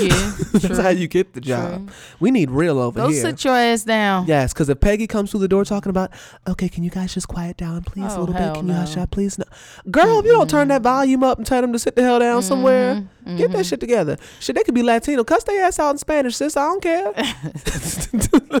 Yeah, 0.00 0.32
That's 0.52 0.66
true. 0.66 0.82
how 0.82 0.88
you 0.88 1.06
get 1.08 1.32
the 1.34 1.40
job. 1.40 1.90
We 2.20 2.30
need 2.30 2.50
real 2.50 2.78
over 2.78 3.00
here. 3.00 3.08
Go 3.08 3.12
here. 3.12 3.22
sit 3.22 3.44
your 3.44 3.54
ass 3.54 3.84
down. 3.84 4.26
Yes, 4.26 4.52
because 4.52 4.68
if 4.68 4.80
Peggy 4.80 5.06
comes 5.06 5.30
through 5.30 5.40
the 5.40 5.48
door 5.48 5.64
talking 5.64 5.90
about, 5.90 6.10
okay, 6.48 6.68
can 6.68 6.82
you 6.82 6.90
guys 6.90 7.14
just 7.14 7.28
quiet 7.28 7.56
down, 7.56 7.82
please, 7.84 8.12
a 8.12 8.16
Oh, 8.16 8.20
little 8.20 8.34
bit? 8.34 8.54
Can 8.54 8.66
you 8.68 8.74
hush 8.74 8.96
up, 8.96 9.10
please? 9.10 9.38
No. 9.38 9.44
Girl, 9.90 10.18
if 10.18 10.24
you 10.24 10.32
don't 10.32 10.50
turn 10.50 10.68
that 10.68 10.82
volume 10.82 11.22
up 11.22 11.38
and 11.38 11.46
tell 11.46 11.60
them 11.60 11.72
to 11.72 11.78
sit 11.78 11.94
the 11.96 12.02
hell 12.02 12.18
down 12.18 12.42
somewhere, 12.42 13.04
Mm-hmm, 13.24 13.36
get 13.38 13.52
that 13.52 13.64
shit 13.64 13.80
together. 13.80 14.18
Shit, 14.40 14.54
they 14.54 14.62
could 14.64 14.74
be 14.74 14.82
Latino. 14.82 15.24
Cuss 15.24 15.44
their 15.44 15.64
ass 15.64 15.78
out 15.78 15.92
in 15.92 15.98
Spanish, 15.98 16.36
sis. 16.36 16.58
I 16.58 16.64
don't 16.66 16.82
care. 16.82 17.10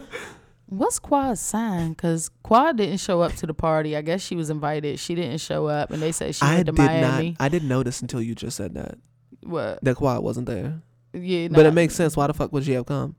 What's 0.66 0.98
Quad's 0.98 1.40
sign? 1.40 1.90
Because 1.90 2.30
Quad 2.42 2.78
didn't 2.78 2.96
show 2.98 3.20
up 3.20 3.32
to 3.36 3.46
the 3.46 3.54
party. 3.54 3.96
I 3.96 4.00
guess 4.02 4.22
she 4.22 4.34
was 4.34 4.50
invited. 4.50 4.98
She 4.98 5.14
didn't 5.14 5.38
show 5.38 5.66
up, 5.66 5.90
and 5.90 6.02
they 6.02 6.10
said 6.12 6.34
she 6.34 6.42
I 6.44 6.54
went 6.56 6.66
to 6.66 6.72
did 6.72 6.78
Miami. 6.78 7.30
not. 7.32 7.36
I 7.40 7.48
didn't 7.48 7.68
notice 7.68 8.00
until 8.00 8.22
you 8.22 8.34
just 8.34 8.56
said 8.56 8.74
that. 8.74 8.96
What? 9.42 9.84
That 9.84 9.96
quad 9.96 10.22
wasn't 10.22 10.46
there. 10.46 10.80
Yeah, 11.14 11.48
But 11.48 11.66
it 11.66 11.74
makes 11.74 11.94
sense. 11.94 12.16
Why 12.16 12.26
the 12.26 12.34
fuck 12.34 12.52
would 12.52 12.66
have 12.66 12.86
come? 12.86 13.16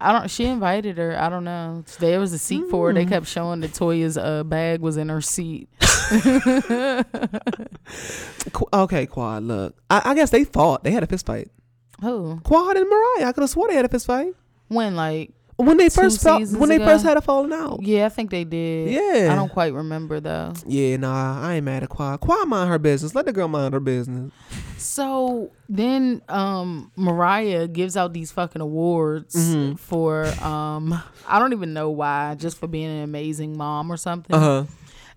I 0.00 0.12
don't. 0.12 0.30
She 0.30 0.44
invited 0.44 0.98
her. 0.98 1.18
I 1.18 1.28
don't 1.28 1.44
know. 1.44 1.84
There 1.98 2.20
was 2.20 2.32
a 2.32 2.38
seat 2.38 2.64
for 2.70 2.86
her. 2.88 2.92
Mm. 2.92 2.96
They 2.96 3.06
kept 3.06 3.26
showing 3.26 3.60
that 3.60 3.74
Toya's 3.74 4.16
uh, 4.16 4.44
bag 4.44 4.80
was 4.80 4.96
in 4.96 5.08
her 5.08 5.20
seat. 5.20 5.68
Okay, 8.72 9.06
Quad. 9.06 9.42
Look, 9.42 9.76
I, 9.90 10.02
I 10.06 10.14
guess 10.14 10.30
they 10.30 10.44
fought. 10.44 10.84
They 10.84 10.90
had 10.90 11.02
a 11.02 11.06
fist 11.06 11.26
fight. 11.26 11.50
Who? 12.00 12.40
Quad 12.44 12.76
and 12.76 12.88
Mariah. 12.88 13.28
I 13.28 13.32
could 13.32 13.42
have 13.42 13.50
swore 13.50 13.68
they 13.68 13.74
had 13.74 13.84
a 13.84 13.88
fist 13.88 14.06
fight 14.06 14.34
When? 14.68 14.94
Like? 14.96 15.32
When 15.58 15.76
they 15.76 15.88
first 15.88 16.20
seasons 16.20 16.56
when 16.56 16.68
they 16.68 16.78
first 16.78 17.04
had 17.04 17.16
a 17.16 17.20
falling 17.20 17.52
out. 17.52 17.80
Yeah, 17.82 18.06
I 18.06 18.08
think 18.08 18.30
they 18.30 18.44
did. 18.44 18.90
Yeah. 18.90 19.32
I 19.32 19.34
don't 19.34 19.50
quite 19.52 19.72
remember 19.74 20.20
though. 20.20 20.54
Yeah, 20.66 20.96
nah, 20.96 21.40
I 21.42 21.54
ain't 21.56 21.64
mad 21.64 21.82
at 21.82 21.88
Quad. 21.88 22.20
Quad 22.20 22.48
mind 22.48 22.70
her 22.70 22.78
business. 22.78 23.14
Let 23.14 23.26
the 23.26 23.32
girl 23.32 23.48
mind 23.48 23.74
her 23.74 23.80
business. 23.80 24.32
So 24.76 25.50
then, 25.68 26.22
um, 26.28 26.92
Mariah 26.96 27.66
gives 27.68 27.96
out 27.96 28.12
these 28.12 28.30
fucking 28.30 28.62
awards 28.62 29.34
Mm-hmm. 29.34 29.74
for 29.74 30.26
um, 30.42 30.98
I 31.26 31.38
don't 31.38 31.52
even 31.52 31.72
know 31.74 31.90
why, 31.90 32.36
just 32.36 32.58
for 32.58 32.66
being 32.68 32.88
an 32.88 33.02
amazing 33.02 33.56
mom 33.58 33.90
or 33.90 33.96
something. 33.96 34.34
Uh 34.34 34.38
huh. 34.40 34.64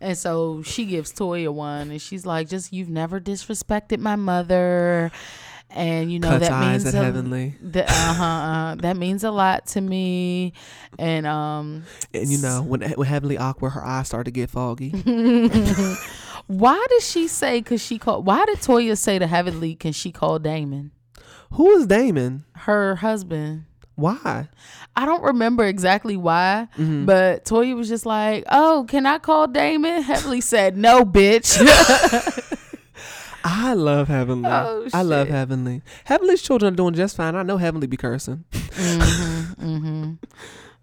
And 0.04 0.18
so 0.18 0.64
she 0.64 0.86
gives 0.86 1.14
Toya 1.14 1.54
one, 1.54 1.92
and 1.92 2.02
she's 2.02 2.26
like, 2.26 2.50
"Just 2.50 2.74
you've 2.74 2.90
never 2.90 3.20
disrespected 3.20 4.00
my 4.00 4.16
mother." 4.16 5.12
And 5.74 6.12
you 6.12 6.20
know 6.20 6.30
Cuts 6.30 6.50
that 6.50 6.68
means 6.72 6.86
at 6.86 6.94
a, 6.94 6.98
Heavenly. 6.98 7.56
that, 7.62 7.90
uh-huh, 7.90 8.24
uh, 8.24 8.76
that 8.76 8.98
means 8.98 9.24
a 9.24 9.32
lot 9.32 9.68
to 9.68 9.82
me. 9.82 10.52
And 11.00 11.26
um, 11.26 11.84
And 12.14 12.28
you 12.28 12.40
know, 12.40 12.62
when 12.62 12.82
when 12.82 13.08
Heavenly 13.08 13.38
awkward, 13.38 13.70
her 13.72 13.84
eyes 13.86 14.08
start 14.08 14.26
to 14.26 14.32
get 14.32 14.50
foggy. 14.50 14.90
Why 16.48 16.86
did 16.90 17.02
she 17.04 17.28
say? 17.28 17.62
Cause 17.62 17.82
she 17.82 17.98
called. 17.98 18.26
Why 18.26 18.46
did 18.46 18.58
Toya 18.58 18.98
say 18.98 19.18
to 19.20 19.28
Heavenly? 19.28 19.76
Can 19.76 19.94
she 19.94 20.12
call 20.12 20.40
Damon 20.40 20.92
Who 21.54 21.70
is 21.78 21.88
Damon? 21.88 22.44
her 22.56 22.96
husband? 22.96 23.66
Why? 23.96 24.50
I 24.96 25.06
don't 25.06 25.24
remember 25.24 25.64
exactly 25.66 26.18
why, 26.18 26.68
Mm-hmm. 26.78 27.06
but 27.06 27.46
Toya 27.46 27.76
was 27.76 27.88
just 27.88 28.06
like, 28.06 28.44
"Oh, 28.50 28.86
can 28.90 29.06
I 29.06 29.20
call 29.20 29.48
Damon?" 29.48 30.02
Heavenly 30.02 30.42
said, 30.42 30.76
"No, 30.76 31.06
bitch." 31.06 31.58
I 33.44 33.74
love 33.74 34.08
Heavenly. 34.08 34.50
Oh, 34.50 34.88
I 34.94 35.02
love. 35.02 35.28
Heavenly. 35.28 35.82
Heavenly's 36.06 36.42
children 36.42 36.74
are 36.74 36.76
doing 36.78 36.94
just 36.94 37.16
fine. 37.16 37.36
I 37.36 37.44
know 37.44 37.58
Heavenly 37.58 37.88
be 37.88 37.98
cursing. 37.98 38.44
Mm-hmm. 38.52 39.66
mm-hmm. 39.66 40.14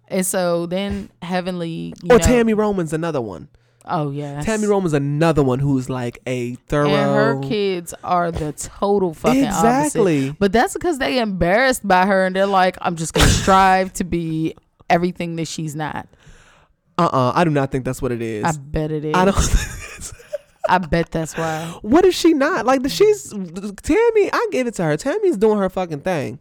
And 0.09 0.25
so 0.25 0.65
then 0.65 1.09
Heavenly, 1.21 1.93
you 2.03 2.09
or 2.11 2.17
know- 2.17 2.25
Tami 2.25 2.55
Roman's 2.57 2.93
another 2.93 3.21
one. 3.21 3.47
Oh 3.85 4.11
yeah, 4.11 4.41
Tami 4.43 4.67
Roman's 4.67 4.93
another 4.93 5.41
one 5.41 5.57
who's 5.59 5.89
like 5.89 6.19
a 6.27 6.55
thorough. 6.67 6.89
and 6.89 7.15
her 7.15 7.47
kids 7.47 7.93
are 8.03 8.31
the 8.31 8.51
total 8.53 9.13
fucking 9.15 9.45
Exactly. 9.45 10.25
opposite. 10.27 10.39
But 10.39 10.51
that's 10.51 10.73
because 10.73 10.99
they 10.99 11.17
embarrassed 11.19 11.87
by 11.87 12.05
her 12.05 12.25
and 12.25 12.35
they're 12.35 12.45
like, 12.45 12.77
I'm 12.81 12.95
just 12.95 13.13
gonna 13.13 13.27
strive 13.27 13.93
to 13.93 14.03
be 14.03 14.53
everything 14.89 15.37
that 15.37 15.47
she's 15.47 15.75
not. 15.75 16.07
Uh-uh. 16.99 17.31
I 17.33 17.43
do 17.45 17.49
not 17.49 17.71
think 17.71 17.85
that's 17.85 18.01
what 18.01 18.11
it 18.11 18.21
is. 18.21 18.43
I 18.43 18.51
bet 18.51 18.91
it 18.91 19.05
is. 19.05 19.15
I 19.15 19.25
I, 20.75 20.77
bet 20.79 21.11
that's 21.11 21.37
why. 21.37 21.65
what 21.81 22.05
is 22.05 22.15
she 22.15 22.33
not 22.33 22.65
like? 22.65 22.81
She's 22.89 23.33
Tami. 23.33 24.29
I 24.31 24.47
give 24.51 24.67
it 24.67 24.75
to 24.75 24.83
her. 24.83 24.97
Tami's 24.97 25.37
doing 25.37 25.57
her 25.59 25.69
fucking 25.69 26.01
thing. 26.01 26.39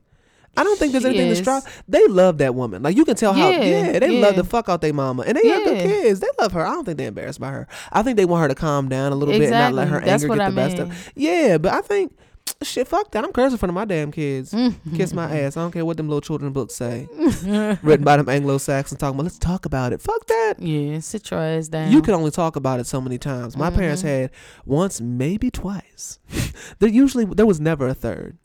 I 0.57 0.64
don't 0.64 0.76
think 0.79 0.91
there's 0.93 1.05
She 1.05 1.11
anything 1.11 1.26
to 1.26 1.33
is. 1.33 1.39
strive. 1.39 1.85
They 1.87 2.05
love 2.09 2.39
that 2.39 2.55
woman. 2.55 2.83
Like 2.83 2.97
you 2.97 3.05
can 3.05 3.14
tell 3.14 3.33
how. 3.33 3.49
Yeah, 3.49 3.91
Yeah, 3.93 3.99
they 4.01 4.20
love 4.20 4.35
the 4.35 4.43
fuck 4.45 4.68
out 4.68 4.81
their 4.81 4.93
mama, 4.93 5.22
and 5.24 5.37
they 5.37 5.47
have 5.49 5.62
good 5.64 5.79
kids. 5.83 6.18
They 6.20 6.26
love 6.41 6.53
her. 6.53 6.66
I 6.66 6.70
don't 6.72 6.85
think 6.85 6.99
they're 6.99 7.09
embarrassed 7.09 7.39
by 7.41 7.51
her. 7.51 7.68
I 7.93 8.03
think 8.03 8.16
they 8.16 8.24
want 8.24 8.43
her 8.43 8.49
to 8.49 8.55
calm 8.57 8.89
down 8.89 9.12
a 9.12 9.14
little 9.14 9.35
bit 9.35 9.43
and 9.43 9.51
not 9.53 9.72
let 9.74 9.89
her 9.89 10.01
That's 10.01 10.24
anger 10.24 10.35
get 10.37 10.45
I 10.47 10.51
the 10.51 10.57
best 10.57 10.79
of. 10.79 10.89
mean. 10.89 10.99
Yeah, 11.14 11.59
but 11.59 11.72
I 11.74 11.81
think 11.81 12.16
shit. 12.62 12.88
Fuck 12.88 13.11
that. 13.12 13.24
I'm 13.24 13.32
cursing 13.32 13.53
in 13.53 13.59
front 13.59 13.70
of 13.70 13.74
my 13.74 13.84
damn 13.84 14.11
kids. 14.12 14.53
Mm-hmm. 14.53 14.96
Kiss 14.96 15.12
my 15.12 15.24
ass. 15.38 15.57
I 15.57 15.61
don't 15.62 15.72
care 15.72 15.84
what 15.84 15.96
them 15.96 16.09
little 16.09 16.20
children 16.20 16.53
books 16.53 16.74
say. 16.74 17.09
Written 17.82 18.05
by 18.05 18.16
them 18.16 18.28
Anglo 18.28 18.59
Saxons 18.59 18.99
talking 18.99 19.14
about. 19.16 19.24
Let's 19.24 19.38
talk 19.38 19.64
about 19.66 19.92
it. 19.92 20.01
Fuck 20.01 20.26
that. 20.26 20.55
Yeah, 20.59 21.01
sit 21.01 21.30
your 21.30 21.40
ass 21.40 21.68
down. 21.68 21.92
You 21.92 22.03
can 22.03 22.14
only 22.14 22.30
talk 22.30 22.57
about 22.57 22.80
it 22.80 22.86
so 22.86 23.01
many 23.01 23.18
times. 23.18 23.57
My 23.57 23.70
parents 23.70 24.03
Mm-hmm. 24.03 24.22
had 24.22 24.30
once, 24.64 25.01
maybe 25.01 25.51
twice. 25.51 26.18
there 26.78 26.88
usually 26.88 27.24
there 27.24 27.46
was 27.46 27.61
never 27.61 27.86
a 27.88 27.94
third. 27.94 28.38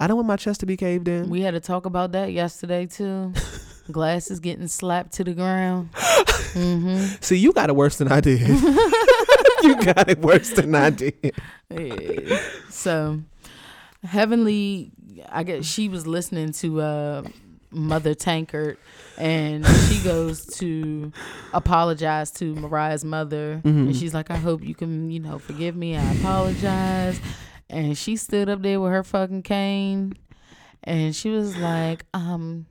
I 0.00 0.06
don't 0.06 0.16
want 0.16 0.28
my 0.28 0.36
chest 0.36 0.60
to 0.60 0.66
be 0.66 0.76
caved 0.76 1.06
in. 1.08 1.30
We 1.30 1.40
had 1.42 1.52
to 1.52 1.60
talk 1.60 1.86
about 1.86 2.12
that 2.12 2.32
yesterday 2.32 2.86
too. 2.86 3.32
Glasses 3.92 4.40
getting 4.40 4.66
slapped 4.66 5.12
to 5.14 5.24
the 5.24 5.34
ground. 5.34 5.90
hmm 5.94 7.04
See, 7.20 7.36
you 7.36 7.52
got 7.52 7.68
it 7.68 7.76
worse 7.76 7.98
than 7.98 8.08
I 8.10 8.20
did. 8.20 8.40
you 9.62 9.76
got 9.84 10.08
it 10.08 10.20
worse 10.20 10.50
than 10.50 10.74
I 10.74 10.90
did. 10.90 11.32
Yeah. 11.70 12.40
So, 12.70 13.20
Heavenly, 14.04 14.92
I 15.28 15.42
guess 15.44 15.64
she 15.64 15.88
was 15.88 16.06
listening 16.06 16.52
to 16.52 16.80
uh, 16.80 17.22
Mother 17.70 18.14
Tankard, 18.14 18.76
and 19.18 19.66
she 19.66 20.00
goes 20.02 20.46
to 20.58 21.12
apologize 21.52 22.30
to 22.32 22.54
Mariah's 22.54 23.04
mother, 23.04 23.60
and 23.64 23.96
she's 23.96 24.14
like, 24.14 24.30
"I 24.30 24.36
hope 24.36 24.62
you 24.62 24.74
can, 24.74 25.10
you 25.10 25.20
know, 25.20 25.38
forgive 25.38 25.74
me. 25.74 25.96
I 25.96 26.12
apologize." 26.14 27.20
And 27.70 27.96
she 27.96 28.16
stood 28.16 28.48
up 28.48 28.62
there 28.62 28.78
with 28.80 28.92
her 28.92 29.02
fucking 29.02 29.42
cane, 29.42 30.16
and 30.82 31.14
she 31.16 31.30
was 31.30 31.56
like, 31.56 32.04
"Um." 32.14 32.66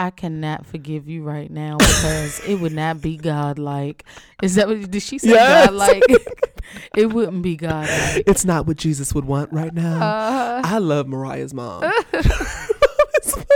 I 0.00 0.10
cannot 0.10 0.64
forgive 0.64 1.08
you 1.08 1.24
right 1.24 1.50
now 1.50 1.76
because 1.78 2.38
it 2.46 2.60
would 2.60 2.72
not 2.72 3.00
be 3.00 3.16
godlike. 3.16 4.04
Is 4.42 4.54
that 4.54 4.68
what 4.68 4.88
did 4.90 5.02
she 5.02 5.18
say? 5.18 5.30
Yes. 5.30 5.66
Godlike? 5.66 6.04
it 6.96 7.12
wouldn't 7.12 7.42
be 7.42 7.56
godlike. 7.56 8.22
It's 8.26 8.44
not 8.44 8.66
what 8.66 8.76
Jesus 8.76 9.12
would 9.12 9.24
want 9.24 9.52
right 9.52 9.74
now. 9.74 10.00
Uh, 10.00 10.62
I 10.64 10.78
love 10.78 11.08
Mariah's 11.08 11.52
mom. 11.52 11.82
it's 12.12 13.32
funny 13.32 13.46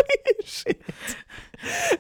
as 0.41 0.45
shit. 0.49 0.83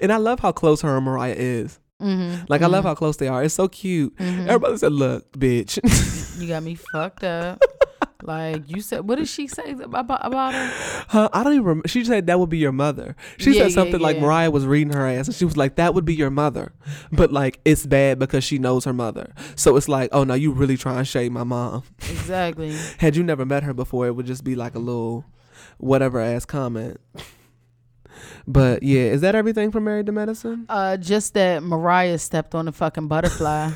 And 0.00 0.12
I 0.12 0.16
love 0.16 0.40
how 0.40 0.50
close 0.50 0.80
her 0.82 0.96
and 0.96 1.04
Mariah 1.06 1.36
is. 1.38 1.78
mhm, 2.00 2.44
Like 2.48 2.62
I 2.62 2.66
love 2.66 2.82
how 2.82 2.96
close 2.96 3.16
they 3.18 3.28
are. 3.28 3.44
It's 3.44 3.54
so 3.54 3.68
cute. 3.68 4.12
Everybody 4.18 4.76
said, 4.78 4.90
"Look, 4.92 5.30
bitch." 5.38 5.78
You 6.40 6.48
got 6.48 6.64
me 6.64 6.74
fucked 6.74 7.22
up. 7.22 7.62
like 8.22 8.68
you 8.70 8.80
said, 8.80 9.06
what 9.08 9.18
did 9.18 9.28
she 9.28 9.46
say 9.46 9.72
about 9.72 10.24
about 10.24 10.54
her? 10.54 10.70
Huh? 11.08 11.28
I 11.32 11.42
don't 11.44 11.54
even 11.54 11.64
remember. 11.64 11.88
She 11.88 12.04
said 12.04 12.26
that 12.26 12.38
would 12.38 12.48
be 12.48 12.58
your 12.58 12.72
mother. 12.72 13.16
She 13.38 13.52
Yeah, 13.52 13.62
said 13.62 13.70
yeah, 13.70 13.74
something 13.74 14.00
like 14.00 14.16
yeah. 14.16 14.22
Mariah 14.22 14.50
was 14.50 14.66
reading 14.66 14.92
her 14.92 15.06
ass 15.06 15.26
and 15.28 15.34
she 15.36 15.44
was 15.44 15.56
like, 15.56 15.76
that 15.76 15.94
would 15.94 16.04
be 16.04 16.14
your 16.14 16.30
mother. 16.30 16.72
But 17.10 17.32
like, 17.32 17.60
it's 17.64 17.86
bad 17.86 18.18
because 18.18 18.44
she 18.44 18.58
knows 18.58 18.84
her 18.84 18.92
mother. 18.92 19.32
So 19.56 19.76
it's 19.76 19.88
like, 19.88 20.10
oh 20.12 20.24
no, 20.24 20.34
you 20.34 20.52
really 20.52 20.76
trying 20.76 20.98
to 20.98 21.04
shade 21.04 21.32
my 21.32 21.44
mom. 21.44 21.82
Exactly. 22.10 22.74
Had 22.98 23.16
you 23.16 23.22
never 23.22 23.44
met 23.44 23.62
her 23.62 23.74
before, 23.74 24.06
it 24.06 24.12
would 24.16 24.26
just 24.26 24.44
be 24.44 24.54
like 24.54 24.74
a 24.74 24.78
little 24.80 25.24
whatever 25.78 26.20
ass 26.20 26.44
comment. 26.44 26.98
But 28.46 28.82
yeah, 28.82 29.02
is 29.02 29.20
that 29.22 29.34
everything 29.34 29.70
from 29.70 29.84
Married 29.84 30.06
to 30.06 30.12
Medicine? 30.12 30.66
Uh, 30.68 30.96
just 30.96 31.34
that 31.34 31.62
Mariah 31.62 32.18
stepped 32.18 32.54
on 32.54 32.68
a 32.68 32.72
fucking 32.72 33.08
butterfly. 33.08 33.70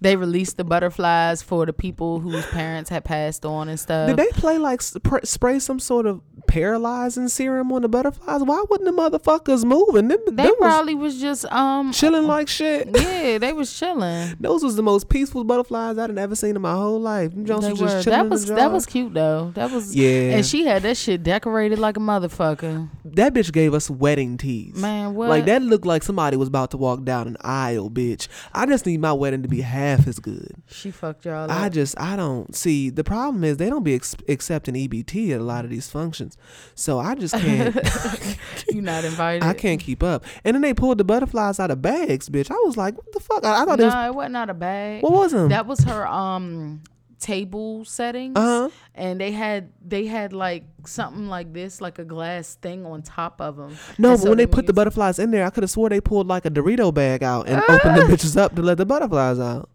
They 0.00 0.16
released 0.16 0.56
the 0.56 0.64
butterflies 0.64 1.42
for 1.42 1.66
the 1.66 1.72
people 1.72 2.20
whose 2.20 2.44
parents 2.46 2.90
had 2.90 3.04
passed 3.04 3.44
on 3.44 3.68
and 3.68 3.78
stuff. 3.78 4.08
Did 4.08 4.16
they 4.16 4.28
play 4.32 4.58
like 4.58 4.82
sp- 4.82 5.24
spray 5.24 5.58
some 5.58 5.78
sort 5.78 6.06
of 6.06 6.20
paralyzing 6.54 7.26
serum 7.26 7.72
on 7.72 7.82
the 7.82 7.88
butterflies? 7.88 8.42
Why 8.42 8.64
wouldn't 8.70 8.86
the 8.88 9.02
motherfuckers 9.02 9.64
move? 9.64 9.96
And 9.96 10.08
them, 10.08 10.20
They 10.26 10.44
them 10.44 10.54
probably 10.56 10.94
was 10.94 11.20
just 11.20 11.44
um 11.46 11.92
chilling 11.92 12.28
like 12.28 12.46
shit. 12.48 12.88
yeah, 12.94 13.38
they 13.38 13.52
was 13.52 13.76
chilling. 13.76 14.36
Those 14.40 14.62
was 14.62 14.76
the 14.76 14.82
most 14.82 15.08
peaceful 15.08 15.42
butterflies 15.42 15.98
I'd 15.98 16.16
ever 16.16 16.36
seen 16.36 16.54
in 16.54 16.62
my 16.62 16.74
whole 16.74 17.00
life. 17.00 17.32
Them 17.32 17.44
Jones 17.44 17.64
They 17.64 17.72
was 17.72 17.80
just 17.80 18.04
chilling 18.04 18.18
That 18.18 18.24
in 18.26 18.30
was 18.30 18.46
that 18.46 18.72
was 18.72 18.86
cute 18.86 19.14
though. 19.14 19.50
That 19.54 19.72
was 19.72 19.96
Yeah. 19.96 20.36
And 20.36 20.46
she 20.46 20.64
had 20.64 20.82
that 20.82 20.96
shit 20.96 21.24
decorated 21.24 21.80
like 21.80 21.96
a 21.96 22.00
motherfucker. 22.00 22.88
that 23.04 23.34
bitch 23.34 23.52
gave 23.52 23.74
us 23.74 23.90
wedding 23.90 24.36
teas. 24.36 24.76
Man, 24.76 25.14
what? 25.14 25.28
Like 25.30 25.46
that 25.46 25.60
looked 25.62 25.86
like 25.86 26.04
somebody 26.04 26.36
was 26.36 26.46
about 26.46 26.70
to 26.70 26.76
walk 26.76 27.02
down 27.04 27.26
an 27.26 27.36
aisle, 27.40 27.90
bitch. 27.90 28.28
I 28.52 28.66
just 28.66 28.86
need 28.86 29.00
my 29.00 29.12
wedding 29.12 29.42
to 29.42 29.48
be 29.48 29.60
half 29.62 30.06
as 30.06 30.20
good. 30.20 30.52
She 30.66 30.92
fucked 30.92 31.24
y'all 31.24 31.50
I 31.50 31.68
just 31.68 31.98
I 31.98 32.14
don't 32.14 32.54
see 32.54 32.90
the 32.90 33.02
problem 33.02 33.42
is 33.42 33.56
they 33.56 33.68
don't 33.70 33.82
be 33.82 33.94
ex- 33.96 34.14
accepting 34.28 34.74
EBT 34.74 35.32
at 35.32 35.40
a 35.40 35.44
lot 35.44 35.64
of 35.64 35.70
these 35.70 35.88
functions, 35.90 36.36
so 36.74 36.98
I 36.98 37.14
just 37.14 37.34
can't 37.34 37.74
You're 38.72 38.82
not 38.82 39.04
invited. 39.04 39.42
I 39.44 39.54
can't 39.54 39.80
keep 39.80 40.02
up. 40.02 40.24
And 40.44 40.54
then 40.54 40.62
they 40.62 40.74
pulled 40.74 40.98
the 40.98 41.04
butterflies 41.04 41.60
out 41.60 41.70
of 41.70 41.80
bags, 41.82 42.28
bitch. 42.28 42.50
I 42.50 42.54
was 42.64 42.76
like, 42.76 42.96
what 42.96 43.12
the 43.12 43.20
fuck? 43.20 43.44
I, 43.44 43.62
I 43.62 43.64
thought 43.64 43.78
No, 43.78 43.84
it 43.84 43.88
was 43.88 44.06
it 44.06 44.14
wasn't 44.14 44.32
not 44.32 44.50
a 44.50 44.54
bag. 44.54 45.02
what 45.02 45.12
was 45.12 45.32
them? 45.32 45.48
That 45.48 45.66
was 45.66 45.80
her 45.80 46.06
um 46.06 46.82
table 47.20 47.84
settings. 47.84 48.36
Uh-huh. 48.36 48.68
And 48.94 49.20
they 49.20 49.32
had 49.32 49.72
they 49.86 50.06
had 50.06 50.32
like 50.32 50.64
something 50.84 51.28
like 51.28 51.52
this, 51.52 51.80
like 51.80 51.98
a 51.98 52.04
glass 52.04 52.56
thing 52.56 52.84
on 52.84 53.02
top 53.02 53.40
of 53.40 53.56
them. 53.56 53.76
no, 53.98 54.16
but 54.16 54.28
when 54.28 54.38
they 54.38 54.46
put 54.46 54.66
the 54.66 54.72
butterflies 54.72 55.18
in 55.18 55.30
there, 55.30 55.46
I 55.46 55.50
could 55.50 55.62
have 55.62 55.70
swore 55.70 55.88
they 55.88 56.00
pulled 56.00 56.26
like 56.26 56.44
a 56.44 56.50
Dorito 56.50 56.92
bag 56.92 57.22
out 57.22 57.48
and 57.48 57.62
opened 57.68 57.96
the 57.96 58.02
bitches 58.14 58.36
up 58.36 58.54
to 58.56 58.62
let 58.62 58.78
the 58.78 58.86
butterflies 58.86 59.38
out. 59.38 59.70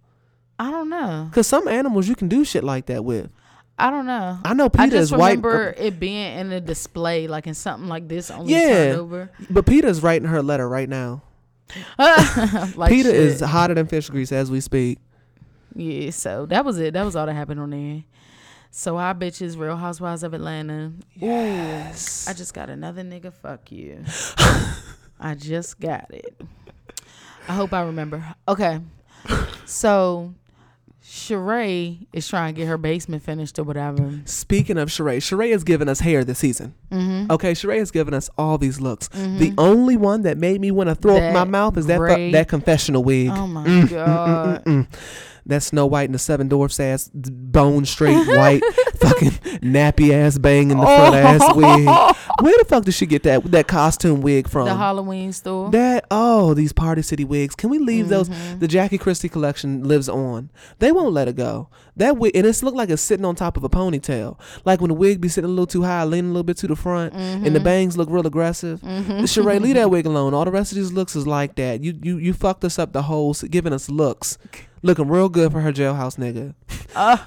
I 0.59 0.69
don't 0.71 0.89
know. 0.89 1.29
Cause 1.33 1.47
some 1.47 1.67
animals 1.67 2.07
you 2.07 2.15
can 2.15 2.27
do 2.27 2.43
shit 2.43 2.63
like 2.63 2.85
that 2.87 3.03
with. 3.05 3.31
I 3.79 3.89
don't 3.89 4.05
know. 4.05 4.37
I 4.43 4.53
know 4.53 4.69
I 4.77 4.85
just 4.87 4.95
is 4.95 5.11
white, 5.11 5.37
remember 5.37 5.69
uh, 5.77 5.81
it 5.81 5.99
being 5.99 6.37
in 6.37 6.51
a 6.51 6.59
display, 6.61 7.27
like 7.27 7.47
in 7.47 7.53
something 7.53 7.87
like 7.87 8.07
this, 8.07 8.29
only 8.29 8.53
Yeah. 8.53 8.67
turned 8.89 8.99
over. 8.99 9.31
but 9.49 9.65
PETA's 9.65 10.01
writing 10.03 10.27
her 10.27 10.41
letter 10.43 10.67
right 10.67 10.89
now. 10.89 11.23
like 11.97 12.89
PETA 12.89 13.09
shit. 13.09 13.15
is 13.15 13.39
hotter 13.41 13.75
than 13.75 13.87
fish 13.87 14.09
grease 14.09 14.31
as 14.31 14.49
we 14.51 14.59
speak. 14.59 14.99
Yeah, 15.75 16.09
so 16.09 16.45
that 16.47 16.65
was 16.65 16.79
it. 16.79 16.93
That 16.93 17.05
was 17.05 17.15
all 17.15 17.25
that 17.27 17.33
happened 17.35 17.59
on 17.59 17.69
there. 17.69 18.03
So 18.71 18.97
our 18.97 19.15
bitches, 19.15 19.57
Real 19.57 19.77
Housewives 19.77 20.23
of 20.23 20.33
Atlanta. 20.33 20.91
Yes. 21.15 22.27
I 22.27 22.33
just 22.33 22.53
got 22.53 22.69
another 22.69 23.03
nigga. 23.03 23.31
Fuck 23.33 23.71
you. 23.71 24.03
I 25.19 25.35
just 25.35 25.79
got 25.79 26.13
it. 26.13 26.39
I 27.47 27.53
hope 27.53 27.73
I 27.73 27.81
remember. 27.83 28.35
Okay. 28.47 28.79
So 29.65 30.33
Sheree 31.09 32.05
is 32.13 32.27
trying 32.27 32.53
to 32.53 32.61
get 32.61 32.67
her 32.67 32.77
basement 32.77 33.23
finished 33.23 33.57
or 33.57 33.63
whatever. 33.63 34.19
Speaking 34.25 34.77
of 34.77 34.89
Sheree, 34.89 35.17
Sheree 35.17 35.51
has 35.51 35.63
given 35.63 35.89
us 35.89 36.01
hair 36.01 36.23
this 36.23 36.37
season. 36.37 36.75
Mm-hmm. 36.91 37.31
Okay, 37.31 37.53
Sheree 37.53 37.79
has 37.79 37.89
given 37.89 38.13
us 38.13 38.29
all 38.37 38.59
these 38.59 38.79
looks. 38.79 39.07
The 39.07 39.17
mm-hmm. 39.17 39.55
only 39.59 39.97
one 39.97 40.21
that 40.21 40.37
made 40.37 40.61
me 40.61 40.69
want 40.69 40.87
to 40.89 40.93
throw 40.95 41.17
up 41.17 41.33
my 41.33 41.45
mouth 41.45 41.77
is 41.77 41.87
that 41.87 41.97
fu- 41.97 42.31
that 42.31 42.47
confessional 42.47 43.03
wig. 43.03 43.31
Oh 43.33 43.47
my 43.47 43.65
Mm, 43.65 43.81
mm, 43.81 43.87
mm 43.87 43.89
god. 43.89 44.65
Mm-mm. 44.65 44.87
That 45.49 45.63
Snow 45.63 45.85
White 45.85 46.05
and 46.05 46.15
the 46.15 46.19
Seven 46.19 46.47
Dwarfs 46.47 46.79
ass, 46.79 47.09
bone 47.13 47.85
straight 47.85 48.25
white, 48.37 48.61
fucking 48.99 49.31
nappy 49.61 50.11
ass 50.13 50.37
bang 50.37 50.71
in 50.71 50.77
the 50.77 50.85
front 50.85 51.15
ass 51.15 51.55
wig. 51.55 51.85
Where 52.41 52.57
the 52.57 52.65
fuck 52.65 52.85
did 52.85 52.93
she 52.93 53.05
get 53.05 53.23
that 53.23 53.43
that 53.51 53.67
costume 53.67 54.21
wig 54.21 54.47
from? 54.47 54.65
The 54.65 54.75
Halloween 54.75 55.33
store. 55.33 55.69
That 55.71 56.05
oh, 56.09 56.53
these 56.53 56.71
Party 56.71 57.01
City 57.01 57.25
wigs. 57.25 57.55
Can 57.55 57.69
we 57.69 57.79
leave 57.79 58.07
those? 58.09 58.29
Mm-hmm. 58.29 58.59
The 58.59 58.67
Jackie 58.67 58.97
Christie 58.97 59.27
collection 59.27 59.83
lives 59.83 60.07
on. 60.07 60.49
They 60.79 60.91
won't 60.91 61.13
let 61.13 61.27
it 61.27 61.35
go. 61.35 61.67
That 61.97 62.17
wig 62.17 62.31
and 62.35 62.45
it's 62.47 62.63
looked 62.63 62.77
like 62.77 62.89
it's 62.89 63.01
sitting 63.01 63.25
on 63.25 63.35
top 63.35 63.57
of 63.57 63.63
a 63.65 63.69
ponytail. 63.69 64.39
Like 64.63 64.79
when 64.79 64.87
the 64.89 64.93
wig 64.95 65.19
be 65.19 65.27
sitting 65.27 65.49
a 65.49 65.51
little 65.51 65.67
too 65.67 65.83
high, 65.83 66.03
leaning 66.05 66.29
a 66.29 66.33
little 66.33 66.43
bit 66.43 66.57
to 66.57 66.67
the 66.67 66.75
front, 66.75 67.13
and 67.13 67.43
Mm-hmm. 67.43 67.53
the 67.53 67.59
bangs 67.59 67.97
look 67.97 68.09
real 68.09 68.25
aggressive. 68.25 68.79
Sheree, 68.81 69.59
leave 69.59 69.75
that 69.75 69.89
wig 69.91 70.05
alone. 70.05 70.33
All 70.33 70.45
the 70.45 70.51
rest 70.51 70.71
of 70.71 70.77
these 70.77 70.91
looks 70.93 71.15
is 71.15 71.25
like 71.27 71.55
that. 71.55 71.83
You 71.83 71.97
you 72.01 72.17
you 72.17 72.33
fucked 72.33 72.63
us 72.63 72.77
up 72.79 72.93
the 72.93 73.01
whole, 73.03 73.31
s- 73.31 73.43
giving 73.43 73.73
us 73.73 73.89
looks 73.89 74.37
looking 74.81 75.07
real 75.07 75.29
good 75.29 75.51
for 75.51 75.61
her 75.61 75.71
jailhouse 75.71 76.17
nigga. 76.17 76.53
Uh, 76.95 77.17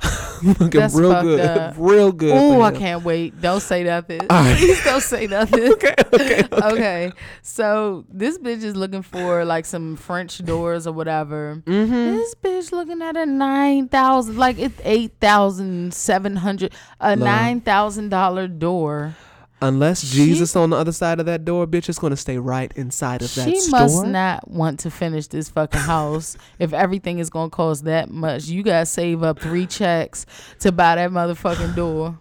looking 0.42 0.80
that's 0.80 0.94
real 0.94 1.22
good, 1.22 1.40
up. 1.40 1.74
real 1.78 2.12
good. 2.12 2.32
oh, 2.32 2.62
I 2.62 2.72
can't 2.72 3.04
wait. 3.04 3.40
Don't 3.40 3.60
say 3.60 3.84
nothing. 3.84 4.20
Right. 4.28 4.56
Please 4.58 4.82
don't 4.84 5.02
say 5.02 5.26
nothing. 5.26 5.72
Okay, 5.72 5.94
okay, 6.12 6.42
okay. 6.42 6.66
okay. 6.66 7.12
So 7.42 8.04
this 8.08 8.38
bitch 8.38 8.62
is 8.62 8.76
looking 8.76 9.02
for 9.02 9.44
like 9.44 9.64
some 9.66 9.96
French 9.96 10.44
doors 10.44 10.86
or 10.86 10.92
whatever. 10.92 11.62
Mm-hmm. 11.64 12.16
This 12.16 12.34
bitch 12.34 12.72
looking 12.72 13.02
at 13.02 13.16
a 13.16 13.26
nine 13.26 13.88
thousand, 13.88 14.36
like 14.36 14.58
it's 14.58 14.80
eight 14.84 15.12
thousand 15.20 15.94
seven 15.94 16.36
hundred, 16.36 16.72
a 17.00 17.10
Love. 17.10 17.18
nine 17.20 17.60
thousand 17.60 18.08
dollar 18.08 18.48
door. 18.48 19.14
Unless 19.62 20.04
She- 20.04 20.16
Jesus 20.26 20.54
on 20.56 20.70
the 20.70 20.76
other 20.76 20.92
side 20.92 21.20
of 21.20 21.26
that 21.26 21.44
door, 21.44 21.66
bitch 21.66 21.88
is 21.88 21.98
gonna 21.98 22.16
stay 22.16 22.36
right 22.38 22.72
inside 22.76 23.22
of 23.22 23.34
that 23.36 23.48
She 23.48 23.60
store. 23.60 23.80
must 23.80 24.06
not 24.06 24.48
want 24.50 24.80
to 24.80 24.90
finish 24.90 25.28
this 25.28 25.48
fucking 25.48 25.80
house 25.80 26.36
if 26.58 26.72
everything 26.72 27.18
is 27.18 27.30
gonna 27.30 27.48
cost 27.50 27.84
that 27.84 28.10
much. 28.10 28.46
You 28.46 28.62
gotta 28.62 28.86
save 28.86 29.22
up 29.22 29.38
three 29.38 29.66
checks 29.66 30.26
to 30.60 30.72
buy 30.72 30.96
that 30.96 31.10
motherfucking 31.10 31.74
door, 31.76 32.18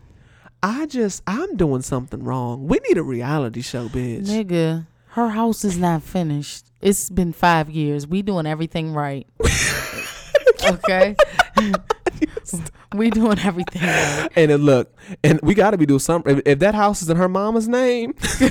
I 0.63 0.85
just, 0.85 1.23
I'm 1.25 1.55
doing 1.57 1.81
something 1.81 2.23
wrong. 2.23 2.67
We 2.67 2.79
need 2.87 2.97
a 2.97 3.03
reality 3.03 3.61
show, 3.61 3.89
bitch. 3.89 4.27
nigga. 4.27 4.85
Her 5.13 5.29
house 5.29 5.65
is 5.65 5.77
not 5.77 6.03
finished. 6.03 6.65
It's 6.81 7.09
been 7.09 7.33
five 7.33 7.69
years. 7.69 8.05
We 8.07 8.21
doing 8.21 8.45
everything 8.45 8.93
right. 8.93 9.27
okay. 10.63 11.15
we 12.95 13.09
doing 13.09 13.39
everything 13.39 13.81
right. 13.81 14.29
And 14.35 14.51
then 14.51 14.61
look, 14.61 14.95
and 15.23 15.39
we 15.41 15.53
got 15.53 15.71
to 15.71 15.77
be 15.77 15.85
doing 15.85 15.99
something. 15.99 16.37
If, 16.37 16.43
if 16.45 16.59
that 16.59 16.75
house 16.75 17.01
is 17.01 17.09
in 17.09 17.17
her 17.17 17.29
mama's 17.29 17.67
name, 17.67 18.15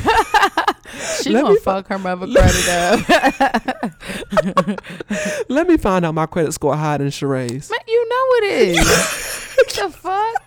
She 1.22 1.30
Let 1.30 1.42
gonna 1.42 1.54
me 1.54 1.60
fuck 1.60 1.86
her 1.88 1.98
mother 1.98 2.26
credit 2.26 2.68
up. 2.68 3.00
let 5.48 5.68
me 5.68 5.76
find 5.76 6.04
out 6.04 6.14
my 6.14 6.26
credit 6.26 6.52
score 6.52 6.76
higher 6.76 6.98
than 6.98 7.08
Sheree's. 7.08 7.70
Man, 7.70 7.78
you 7.86 8.08
know 8.08 8.26
it 8.36 8.44
is. 8.68 9.54
What 9.56 9.68
the 9.68 9.90
fuck, 9.96 10.42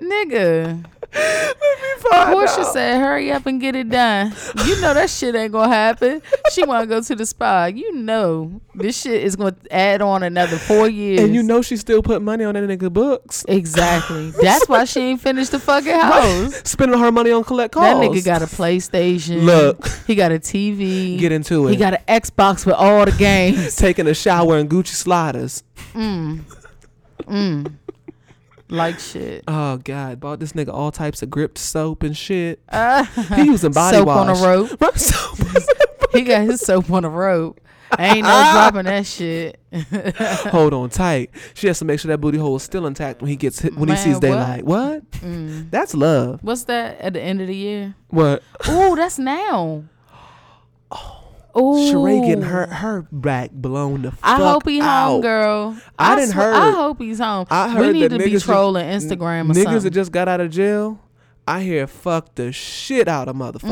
nigga. 0.00 0.84
Porsha 1.12 2.64
said, 2.72 2.98
"Hurry 3.00 3.30
up 3.32 3.46
and 3.46 3.60
get 3.60 3.76
it 3.76 3.88
done." 3.88 4.34
You 4.66 4.80
know 4.80 4.94
that 4.94 5.10
shit 5.10 5.34
ain't 5.34 5.52
gonna 5.52 5.72
happen. 5.72 6.22
She 6.52 6.64
wanna 6.64 6.86
go 6.86 7.00
to 7.00 7.14
the 7.14 7.26
spa. 7.26 7.66
You 7.66 7.94
know 7.94 8.60
this 8.74 9.00
shit 9.00 9.22
is 9.22 9.36
gonna 9.36 9.56
add 9.70 10.02
on 10.02 10.22
another 10.22 10.56
four 10.56 10.88
years. 10.88 11.20
And 11.20 11.34
you 11.34 11.42
know 11.42 11.62
she 11.62 11.76
still 11.76 12.02
put 12.02 12.22
money 12.22 12.44
on 12.44 12.54
that 12.54 12.64
nigga 12.64 12.92
books. 12.92 13.44
exactly. 13.48 14.30
That's 14.42 14.68
why 14.68 14.84
she 14.84 15.00
ain't 15.00 15.20
finished 15.20 15.52
the 15.52 15.58
fucking 15.58 15.92
house. 15.92 16.62
Spending 16.64 16.98
her 16.98 17.12
money 17.12 17.30
on 17.32 17.44
collect 17.44 17.74
calls. 17.74 17.84
That 17.84 17.96
nigga 17.96 18.24
got 18.24 18.42
a 18.42 18.46
PlayStation. 18.46 19.42
Look. 19.44 19.86
he 20.06 20.14
got 20.14 20.32
a 20.32 20.38
TV. 20.38 21.18
Get 21.18 21.32
into 21.32 21.68
it. 21.68 21.70
He 21.72 21.76
got 21.76 21.94
an 21.94 22.00
Xbox 22.08 22.66
with 22.66 22.74
all 22.74 23.04
the 23.04 23.12
games. 23.12 23.76
taking 23.82 24.06
a 24.06 24.14
shower 24.14 24.58
in 24.58 24.68
Gucci 24.68 24.88
sliders. 24.88 25.62
Mm. 25.94 26.40
Mm. 27.24 27.72
Like 28.72 28.98
shit. 28.98 29.44
Oh 29.46 29.76
God, 29.78 30.18
bought 30.20 30.40
this 30.40 30.52
nigga 30.52 30.72
all 30.72 30.90
types 30.90 31.22
of 31.22 31.30
gripped 31.30 31.58
soap 31.58 32.02
and 32.02 32.16
shit. 32.16 32.60
Uh, 32.68 33.04
He 33.36 33.44
using 33.44 33.72
body 33.72 33.98
soap 33.98 34.06
wash 34.06 34.28
on 34.28 34.36
a 34.36 34.46
rope. 34.46 34.70
Right, 34.80 34.94
soap. 34.98 35.38
He 36.12 36.22
got 36.22 36.42
his 36.42 36.60
soap 36.60 36.90
on 36.90 37.04
a 37.04 37.08
rope. 37.08 37.58
Ain't 37.98 38.22
no 38.26 38.50
dropping 38.52 38.84
that 38.84 39.06
shit. 39.06 39.58
Hold 40.50 40.72
on 40.74 40.88
tight. 40.90 41.30
She 41.54 41.66
has 41.66 41.78
to 41.80 41.84
make 41.84 42.00
sure 42.00 42.08
that 42.10 42.18
booty 42.18 42.38
hole 42.38 42.56
is 42.56 42.62
still 42.62 42.86
intact 42.86 43.20
when 43.20 43.28
he 43.30 43.36
gets 43.36 43.60
hit, 43.60 43.74
when 43.76 43.88
he 43.88 43.94
Man, 43.94 44.04
sees 44.04 44.14
what? 44.14 44.20
daylight. 44.22 44.64
What? 44.64 45.10
Mm. 45.12 45.70
That's 45.70 45.94
love. 45.94 46.40
What's 46.42 46.64
that 46.64 46.98
at 47.00 47.12
the 47.14 47.20
end 47.20 47.40
of 47.42 47.48
the 47.48 47.54
year? 47.56 47.94
What? 48.08 48.42
Ooh, 48.68 48.96
that's 48.96 49.18
now. 49.18 49.84
Oh, 51.54 51.74
Sheree 51.92 52.24
getting 52.26 52.42
her 52.44 52.66
her 52.66 53.02
back 53.12 53.50
blown 53.52 54.02
the 54.02 54.12
fuck 54.12 54.20
out. 54.24 54.40
I 54.40 54.50
hope 54.52 54.66
he 54.68 54.80
out. 54.80 55.06
home, 55.08 55.20
girl. 55.20 55.76
I 55.98 56.14
didn't 56.16 56.30
sw- 56.30 56.34
heard- 56.34 56.54
I 56.54 56.70
hope 56.70 56.98
he's 57.00 57.18
home. 57.18 57.46
I 57.50 57.78
we 57.80 57.92
need 57.92 58.10
to 58.10 58.18
be 58.18 58.38
trolling 58.38 58.86
Instagram 58.86 59.50
or 59.50 59.54
niggas 59.54 59.62
something. 59.64 59.82
that 59.82 59.90
just 59.90 60.12
got 60.12 60.28
out 60.28 60.40
of 60.40 60.50
jail. 60.50 60.98
I 61.46 61.62
hear 61.62 61.86
fuck 61.86 62.34
the 62.36 62.52
shit 62.52 63.06
out 63.08 63.28
of 63.28 63.36
motherfucker. 63.36 63.62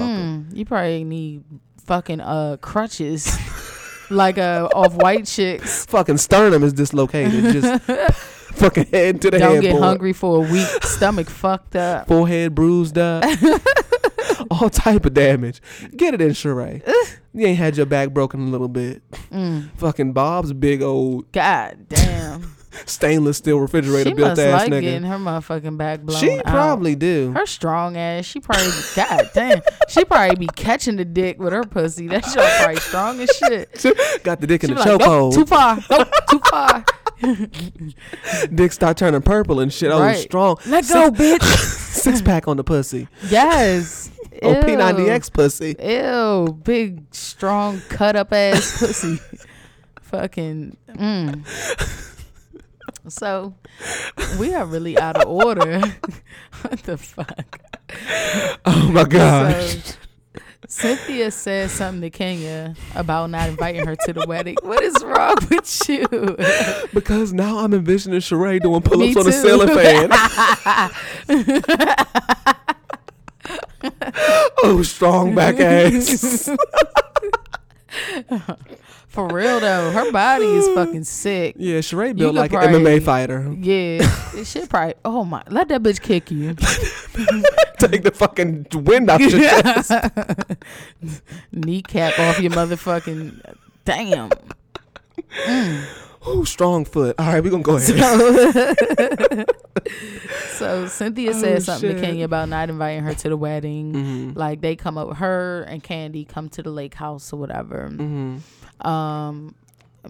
Mm, 0.51 0.57
you 0.57 0.65
probably 0.67 1.05
need 1.05 1.45
fucking 1.87 2.21
uh 2.21 2.57
crutches, 2.61 3.39
like 4.11 4.37
uh 4.39 4.69
off 4.75 4.95
white 4.95 5.25
chicks. 5.27 5.87
Fucking 5.87 6.19
sternum 6.19 6.63
is 6.65 6.73
dislocated. 6.73 7.45
Just 7.53 7.83
fucking 8.57 8.87
head 8.89 9.23
to 9.23 9.31
the 9.31 9.39
Don't 9.39 9.55
headboard. 9.55 9.73
get 9.73 9.81
hungry 9.81 10.13
for 10.13 10.45
a 10.45 10.51
week. 10.51 10.67
Stomach 10.83 11.31
fucked 11.31 11.77
up. 11.77 12.09
Forehead 12.09 12.55
bruised 12.55 12.99
up. 12.99 13.25
All 14.51 14.71
type 14.71 15.05
of 15.07 15.15
damage. 15.15 15.61
Get 15.97 16.15
it 16.15 16.21
in, 16.21 16.31
Sheree. 16.31 16.83
you 17.35 17.47
ain't 17.47 17.59
had 17.59 17.77
your 17.77 17.87
back 17.87 18.11
broken 18.11 18.41
a 18.49 18.51
little 18.51 18.69
bit. 18.69 19.03
Mm, 19.31 19.71
Fucking 19.77 20.13
Bob's 20.13 20.53
big 20.53 20.83
old 20.83 21.31
God 21.33 21.87
damn. 21.89 22.57
stainless 22.87 23.37
steel 23.39 23.59
refrigerator 23.59 24.11
she 24.11 24.15
built 24.15 24.29
must 24.31 24.41
ass 24.41 24.61
like 24.63 24.71
nigga. 24.73 24.81
getting 24.83 25.03
her 25.03 25.17
motherfucking 25.17 25.77
back 25.77 26.01
blown 26.03 26.21
She 26.21 26.39
out. 26.39 26.45
probably 26.45 26.95
do. 26.95 27.33
Her 27.33 27.45
strong 27.47 27.97
ass, 27.97 28.25
she 28.25 28.39
probably 28.41 28.71
god 28.95 29.29
damn, 29.35 29.61
she 29.89 30.05
probably 30.05 30.37
be 30.37 30.47
catching 30.55 30.95
the 30.97 31.05
dick 31.05 31.41
with 31.41 31.53
her 31.53 31.65
pussy. 31.65 32.07
That 32.07 32.25
shit 32.25 32.35
probably 32.61 32.77
strong 32.77 33.21
as 33.21 33.31
shit. 33.31 34.23
Got 34.23 34.41
the 34.41 34.47
dick 34.47 34.63
in 34.63 34.71
She 34.71 34.75
the 34.75 34.85
be 34.85 34.89
like, 34.91 35.01
nope, 35.01 35.09
chokehold. 35.09 35.35
too 35.35 35.47
far, 35.47 35.79
nope, 35.91 36.09
too 36.31 36.41
far. 36.49 36.85
dick 38.55 38.73
start 38.73 38.97
turning 38.97 39.23
purple 39.23 39.61
and 39.61 39.73
shit. 39.73 39.91
I 39.93 39.99
right. 39.99 40.17
strong. 40.17 40.57
Let 40.67 40.89
go, 40.89 41.11
bitch. 41.11 41.43
Six 41.91 42.23
pack 42.23 42.49
on 42.49 42.57
the 42.57 42.65
pussy. 42.65 43.09
Yes. 43.29 44.11
Oh, 44.43 44.55
Ew. 44.55 44.63
P90X 44.63 45.33
pussy. 45.35 45.77
Ew, 45.79 46.55
big, 46.63 47.03
strong, 47.13 47.83
cut 47.91 48.17
up 48.17 48.33
ass 48.33 48.79
pussy. 48.79 49.21
Fucking. 50.01 50.79
Mm. 50.89 51.45
So, 53.09 53.55
we 54.39 54.55
are 54.55 54.65
really 54.65 54.97
out 54.99 55.17
of 55.17 55.29
order. 55.29 55.81
what 56.63 56.79
the 56.85 56.97
fuck? 56.97 57.61
Oh 58.65 58.91
my 58.93 59.05
gosh. 59.05 59.75
So, 59.75 59.97
Cynthia 60.69 61.31
said 61.31 61.71
something 61.71 62.03
to 62.03 62.11
Kenya 62.11 62.75
about 62.95 63.31
not 63.31 63.49
inviting 63.49 63.87
her 63.87 63.97
to 63.97 64.13
the 64.13 64.25
wedding. 64.27 64.57
What 64.63 64.83
is 64.83 65.03
wrong 65.03 65.37
with 65.51 65.89
you? 65.89 66.07
because 66.93 67.33
now 67.33 67.59
I'm 67.59 67.75
envisioning 67.75 68.21
Sheree 68.21 68.61
doing 68.61 68.83
pull 68.83 69.03
ups 69.03 69.17
on 69.17 69.27
a 69.27 69.33
too. 69.33 69.33
ceiling 69.33 69.69
fan. 69.69 70.11
oh, 74.63 74.83
strong 74.83 75.35
back 75.35 75.59
ass. 75.59 76.51
For 79.11 79.27
real 79.27 79.59
though, 79.61 79.91
her 79.91 80.11
body 80.13 80.47
is 80.47 80.69
fucking 80.75 81.03
sick. 81.05 81.57
yeah, 81.59 81.79
Sheree 81.81 82.17
built 82.17 82.35
like 82.37 82.53
an 82.53 82.61
MMA 82.61 83.03
fighter. 83.03 83.53
Yeah, 83.59 84.09
it 84.37 84.47
should 84.47 84.71
probably. 84.71 84.95
Oh 85.05 85.25
my, 85.25 85.43
let 85.49 85.69
that 85.69 85.83
bitch 85.83 86.01
kick 86.01 86.31
you. 86.31 86.55
Take 87.81 88.05
the 88.05 88.13
fucking 88.15 88.67
wind 88.73 89.11
out 89.11 89.21
your 89.21 89.31
chest. 89.31 89.91
Kneecap 91.53 92.19
off 92.21 92.39
your 92.41 92.53
motherfucking. 92.53 93.55
Damn. 93.85 94.31
Ooh, 96.29 96.45
strong 96.45 96.85
foot. 96.85 97.17
All 97.19 97.27
right, 97.33 97.43
we're 97.43 97.51
going 97.51 97.63
to 97.65 97.67
go 97.67 97.77
ahead. 97.79 99.47
So 100.53 100.87
Cynthia 100.87 101.31
Oh, 101.31 101.41
said 101.41 101.63
something 101.63 101.91
shit. 101.93 101.99
to 102.01 102.05
Kenya 102.07 102.27
about 102.27 102.49
not 102.51 102.69
inviting 102.69 103.03
her 103.05 103.15
to 103.15 103.29
the 103.31 103.37
wedding. 103.37 103.93
Mhm. 103.95 104.37
Like 104.37 104.61
they 104.61 104.77
come 104.77 104.99
up, 104.99 105.17
her 105.17 105.63
and 105.63 105.83
Kandi 105.83 106.29
come 106.29 106.49
to 106.51 106.63
the 106.63 106.71
lake 106.71 106.95
house 106.95 107.33
or 107.33 107.39
whatever. 107.41 107.89
Mhm. 107.91 108.41
Um, 108.87 109.55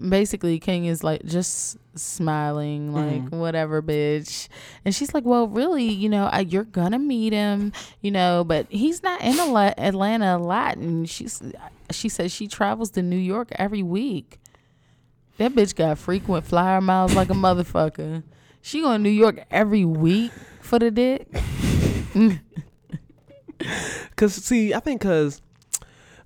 basically 0.07 0.57
King 0.59 0.85
is 0.85 1.03
like 1.03 1.23
just 1.25 1.77
smiling, 1.95 2.93
like 2.93 3.23
Mhm. 3.29 3.39
whatever, 3.39 3.81
bitch. 3.81 4.47
And 4.85 4.95
she's 4.95 5.13
like, 5.13 5.25
well, 5.25 5.47
really, 5.47 5.83
you 5.89 6.07
know, 6.07 6.25
I, 6.31 6.41
you're 6.41 6.63
gonna 6.63 6.99
meet 6.99 7.33
him, 7.33 7.73
you 8.01 8.11
know, 8.11 8.43
but 8.45 8.67
he's 8.69 9.03
not 9.03 9.21
in 9.21 9.37
Ala- 9.39 9.73
Atlanta 9.77 10.37
a 10.37 10.39
lot. 10.39 10.77
And 10.77 11.09
she's, 11.09 11.41
she 11.91 12.07
says 12.07 12.31
she 12.31 12.47
travels 12.47 12.91
to 12.91 13.01
New 13.01 13.17
York 13.17 13.49
every 13.55 13.83
week. 13.83 14.39
That 15.37 15.53
bitch 15.53 15.75
got 15.75 15.97
frequent 15.97 16.45
flyer 16.45 16.79
miles 16.81 17.13
like 17.15 17.29
a 17.29 17.33
motherfucker. 17.33 18.23
She 18.61 18.79
going 18.81 18.99
to 18.99 19.03
New 19.03 19.09
York 19.09 19.43
every 19.51 19.83
week 19.83 20.31
for 20.61 20.77
the 20.79 20.91
dick. 20.91 21.27
Cause 24.15 24.33
see, 24.35 24.73
I 24.73 24.79
think 24.79 25.01
cause 25.01 25.41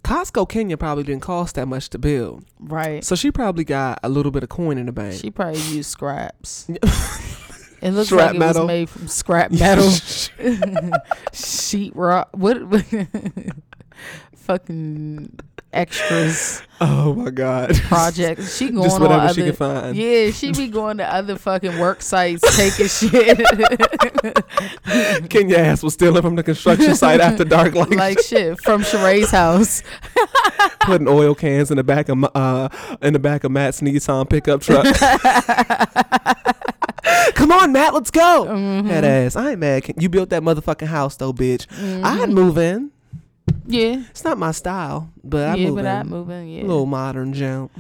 Costco 0.06 0.48
Kenya 0.48 0.78
probably 0.78 1.04
didn't 1.04 1.22
cost 1.24 1.56
that 1.56 1.68
much 1.68 1.90
to 1.90 1.98
build, 1.98 2.46
Right. 2.60 3.04
so 3.04 3.16
she 3.16 3.32
probably 3.32 3.64
got 3.64 4.00
a 4.04 4.10
little 4.10 4.32
bit 4.32 4.44
of 4.44 4.50
coin 4.50 4.78
in 4.78 4.86
the 4.86 4.92
bank. 4.92 5.20
She 5.20 5.32
probably 5.32 5.60
used 5.62 5.90
scraps. 5.90 6.68
It 7.82 7.92
looks 7.92 8.12
like 8.12 8.34
it 8.34 8.40
metal. 8.40 8.64
was 8.64 8.68
made 8.68 8.90
from 8.90 9.08
scrap 9.08 9.52
metal, 9.52 9.88
sheet 11.34 11.96
rock. 11.96 12.30
What? 12.32 12.58
fucking 14.36 15.38
extras 15.76 16.62
Oh 16.82 17.14
my 17.14 17.30
god. 17.30 17.74
projects. 17.84 18.58
She 18.58 18.70
going 18.72 18.84
Just 18.84 19.00
on 19.00 19.10
other, 19.10 19.34
she 19.34 19.44
can 19.44 19.54
find. 19.54 19.96
Yeah, 19.96 20.32
she 20.32 20.52
be 20.52 20.68
going 20.68 20.98
to 20.98 21.06
other 21.06 21.38
fucking 21.38 21.80
work 21.80 22.02
sites 22.02 22.42
taking 22.58 22.88
shit. 22.90 23.38
Kenya 25.30 25.58
ass 25.58 25.84
was 25.84 25.94
stealing 25.94 26.22
from 26.22 26.36
the 26.36 26.44
construction 26.44 26.94
site 26.96 27.22
after 27.22 27.46
dark, 27.46 27.76
like, 27.76 27.92
like 27.92 28.20
shit 28.20 28.60
from 28.62 28.82
Sheree's 28.82 29.32
house. 29.32 29.84
putting 30.82 31.08
oil 31.08 31.34
cans 31.34 31.72
in 31.72 31.78
the 31.78 31.84
back 31.84 32.10
of 32.10 32.26
uh 32.36 32.68
in 33.02 33.14
the 33.14 33.20
back 33.20 33.46
of 33.46 33.52
Matt's 33.52 33.80
Nissan 33.80 34.30
pickup 34.30 34.62
truck. 34.62 34.86
Come 37.36 37.52
on, 37.52 37.72
Matt, 37.72 37.94
let's 37.94 38.12
go. 38.12 38.48
Mm-hmm. 38.50 38.88
Head 38.88 39.06
ass. 39.06 39.36
I 39.38 39.52
ain't 39.52 39.60
mad. 39.60 39.94
You 39.98 40.10
built 40.10 40.30
that 40.32 40.44
motherfucking 40.44 40.88
house 40.88 41.16
though, 41.16 41.32
bitch. 41.32 41.68
Mm-hmm. 41.68 42.06
I'd 42.06 42.30
move 42.32 42.58
in. 42.58 42.92
Yeah, 43.68 44.04
It's 44.12 44.24
not 44.24 44.38
my 44.38 44.52
style, 44.52 45.12
but 45.24 45.48
I 45.50 45.56
yeah, 45.56 45.68
move 45.68 45.76
but. 45.78 45.86
I'm 45.86 46.08
moving. 46.10 46.50
Yeah, 46.50 46.62
little 46.64 46.86
modern 46.86 47.34
jump. 47.34 47.72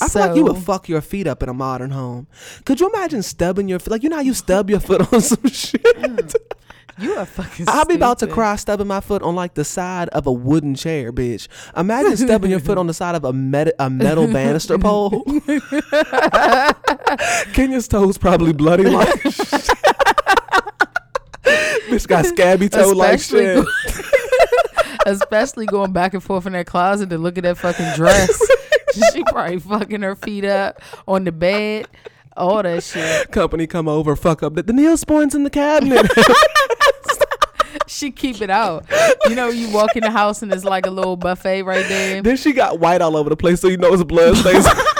I 0.00 0.08
feel 0.08 0.22
like 0.26 0.36
you 0.36 0.44
would 0.44 0.58
fuck 0.58 0.88
your 0.88 1.00
feet 1.00 1.26
up 1.26 1.42
in 1.42 1.48
a 1.48 1.54
modern 1.54 1.90
home. 1.90 2.26
Could 2.66 2.78
you 2.80 2.88
imagine 2.90 3.22
stubbing 3.22 3.68
your 3.68 3.78
foot? 3.78 3.92
Like 3.92 4.02
you 4.02 4.08
know 4.10 4.16
how 4.16 4.22
you 4.22 4.34
stub 4.34 4.68
your 4.68 4.80
foot 4.80 5.00
on 5.12 5.20
some 5.20 5.48
shit. 5.48 5.82
Mm. 5.82 6.34
You 7.00 7.14
are 7.14 7.24
fucking. 7.26 7.66
I'll 7.68 7.84
be 7.86 7.94
about 7.94 8.18
to 8.18 8.26
cry 8.26 8.56
stubbing 8.56 8.88
my 8.88 8.98
foot 9.00 9.22
on 9.22 9.36
like 9.36 9.54
the 9.54 9.64
side 9.64 10.08
of 10.08 10.26
a 10.26 10.32
wooden 10.32 10.74
chair, 10.74 11.12
bitch. 11.12 11.46
Imagine 11.76 12.16
stubbing 12.16 12.50
your 12.50 12.58
foot 12.58 12.76
on 12.76 12.88
the 12.88 12.92
side 12.94 13.14
of 13.14 13.24
a, 13.24 13.32
met- 13.32 13.72
a 13.78 13.88
metal 13.88 14.26
banister 14.26 14.78
pole. 14.80 15.22
Kenya's 17.52 17.86
toes 17.86 18.18
probably 18.18 18.52
bloody 18.52 18.84
like 18.84 19.08
Bitch 21.88 22.06
got 22.06 22.26
scabby 22.26 22.68
toe 22.68 22.90
like 22.90 23.20
shit. 23.20 23.64
Especially 25.08 25.66
going 25.66 25.92
back 25.92 26.14
and 26.14 26.22
forth 26.22 26.46
in 26.46 26.52
that 26.52 26.66
closet 26.66 27.10
to 27.10 27.18
look 27.18 27.38
at 27.38 27.44
that 27.44 27.58
fucking 27.58 27.92
dress. 27.94 28.40
she 29.12 29.22
probably 29.24 29.58
fucking 29.58 30.02
her 30.02 30.16
feet 30.16 30.44
up 30.44 30.80
on 31.06 31.24
the 31.24 31.32
bed. 31.32 31.86
All 32.36 32.62
that 32.62 32.82
shit. 32.84 33.30
Company 33.32 33.66
come 33.66 33.88
over, 33.88 34.14
fuck 34.14 34.42
up 34.42 34.54
the, 34.54 34.62
the 34.62 34.72
nail 34.72 34.94
Neosporin's 34.94 35.34
in 35.34 35.44
the 35.44 35.50
cabinet. 35.50 36.06
She 37.88 38.10
keep 38.10 38.42
it 38.42 38.50
out. 38.50 38.84
You 39.28 39.34
know, 39.34 39.48
you 39.48 39.70
walk 39.72 39.96
in 39.96 40.02
the 40.02 40.10
house 40.10 40.42
and 40.42 40.52
there's 40.52 40.64
like 40.64 40.86
a 40.86 40.90
little 40.90 41.16
buffet 41.16 41.62
right 41.62 41.86
there. 41.88 42.22
then 42.22 42.36
she 42.36 42.52
got 42.52 42.78
white 42.78 43.00
all 43.00 43.16
over 43.16 43.30
the 43.30 43.36
place, 43.36 43.60
so 43.60 43.68
you 43.68 43.76
know 43.76 43.92
it's 43.92 44.04
blood 44.04 44.36
stains. 44.36 44.66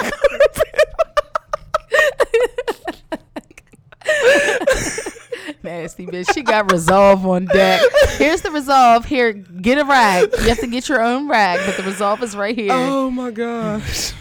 Nasty 5.69 6.07
bitch. 6.07 6.33
She 6.33 6.41
got 6.41 6.71
resolve 6.71 7.27
on 7.27 7.45
deck. 7.45 7.79
Here's 8.17 8.41
the 8.41 8.49
resolve. 8.49 9.05
Here, 9.05 9.33
get 9.33 9.77
a 9.77 9.85
rag. 9.85 10.31
You 10.39 10.49
have 10.49 10.59
to 10.61 10.67
get 10.67 10.89
your 10.89 10.99
own 10.99 11.29
rag, 11.29 11.59
but 11.63 11.77
the 11.77 11.83
resolve 11.83 12.23
is 12.23 12.35
right 12.35 12.55
here. 12.55 12.71
oh 12.73 13.11
my 13.11 13.29
gosh. 13.29 14.13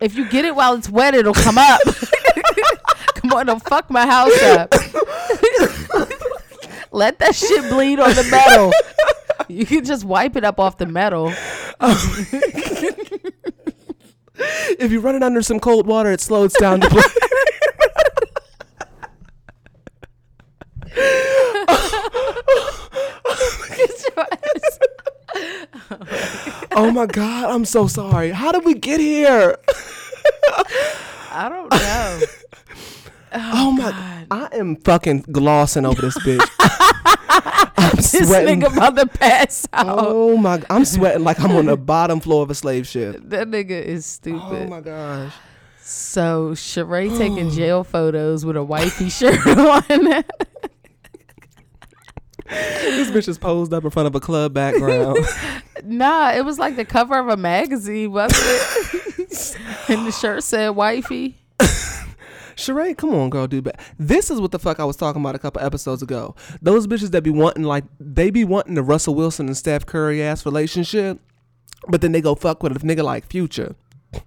If 0.00 0.16
you 0.16 0.28
get 0.28 0.44
it 0.44 0.56
while 0.56 0.74
it's 0.74 0.90
wet, 0.90 1.14
it'll 1.14 1.32
come 1.32 1.58
up. 1.58 1.80
come 3.14 3.32
on, 3.32 3.46
don't 3.46 3.62
fuck 3.62 3.88
my 3.88 4.04
house 4.04 4.42
up. 4.42 4.74
Let 6.90 7.20
that 7.20 7.36
shit 7.36 7.70
bleed 7.70 8.00
on 8.00 8.10
the 8.10 8.26
metal. 8.28 8.72
You 9.46 9.66
can 9.66 9.84
just 9.84 10.04
wipe 10.04 10.34
it 10.34 10.42
up 10.42 10.58
off 10.58 10.76
the 10.78 10.86
metal. 10.86 11.32
If 14.78 14.90
you 14.90 15.00
run 15.00 15.14
it 15.14 15.22
under 15.22 15.42
some 15.42 15.60
cold 15.60 15.86
water, 15.86 16.10
it 16.10 16.20
slows 16.22 16.54
down 16.54 16.80
the 16.80 16.88
blood. 16.88 17.04
oh 26.72 26.90
my 26.92 27.06
god, 27.06 27.50
I'm 27.50 27.64
so 27.64 27.86
sorry. 27.86 28.30
How 28.30 28.52
did 28.52 28.64
we 28.64 28.74
get 28.74 29.00
here? 29.00 29.56
I 31.32 31.48
don't 31.48 31.70
know. 31.70 32.20
Oh, 33.32 33.70
my 33.70 33.92
god. 33.92 34.26
I 34.32 34.48
am 34.56 34.74
fucking 34.74 35.20
glossing 35.30 35.86
over 35.86 36.02
this 36.02 36.18
bitch. 36.18 36.44
I'm 37.78 37.94
This 37.94 38.26
sweating. 38.26 38.60
nigga 38.60 38.76
about 38.76 38.96
to 38.96 39.06
pass 39.06 39.68
out. 39.72 39.86
Oh 40.00 40.36
my 40.36 40.60
I'm 40.68 40.84
sweating 40.84 41.22
like 41.22 41.38
I'm 41.38 41.52
on 41.52 41.66
the 41.66 41.76
bottom 41.76 42.18
floor 42.18 42.42
of 42.42 42.50
a 42.50 42.56
slave 42.56 42.88
ship. 42.88 43.20
That 43.22 43.46
nigga 43.46 43.70
is 43.70 44.04
stupid. 44.04 44.40
Oh 44.42 44.66
my 44.66 44.80
gosh. 44.80 45.32
so 45.80 46.50
Sheree 46.54 47.16
taking 47.16 47.50
jail 47.56 47.84
photos 47.84 48.44
with 48.44 48.56
a 48.56 48.64
wifey 48.64 49.08
shirt 49.10 49.46
on. 49.46 50.24
This 52.50 53.10
bitch 53.10 53.28
is 53.28 53.38
posed 53.38 53.72
up 53.72 53.84
in 53.84 53.90
front 53.90 54.06
of 54.06 54.14
a 54.14 54.20
club 54.20 54.52
background. 54.52 55.18
nah, 55.84 56.32
it 56.32 56.44
was 56.44 56.58
like 56.58 56.76
the 56.76 56.84
cover 56.84 57.18
of 57.18 57.28
a 57.28 57.36
magazine, 57.36 58.12
wasn't 58.12 58.40
it? 58.42 59.56
and 59.88 60.06
the 60.06 60.12
shirt 60.12 60.42
said 60.42 60.70
wifey. 60.70 61.36
Sheree, 62.60 62.94
come 62.96 63.14
on, 63.14 63.30
girl, 63.30 63.46
do 63.46 63.62
better. 63.62 63.78
This 63.98 64.30
is 64.30 64.38
what 64.38 64.50
the 64.50 64.58
fuck 64.58 64.80
I 64.80 64.84
was 64.84 64.96
talking 64.96 65.22
about 65.22 65.34
a 65.34 65.38
couple 65.38 65.62
episodes 65.62 66.02
ago. 66.02 66.34
Those 66.60 66.86
bitches 66.86 67.10
that 67.12 67.22
be 67.22 67.30
wanting 67.30 67.64
like 67.64 67.84
they 67.98 68.30
be 68.30 68.44
wanting 68.44 68.74
the 68.74 68.82
Russell 68.82 69.14
Wilson 69.14 69.46
and 69.46 69.56
Steph 69.56 69.86
Curry 69.86 70.22
ass 70.22 70.44
relationship, 70.44 71.18
but 71.88 72.02
then 72.02 72.12
they 72.12 72.20
go 72.20 72.34
fuck 72.34 72.62
with 72.62 72.76
a 72.76 72.78
nigga 72.80 73.02
like 73.02 73.26
Future. 73.26 73.76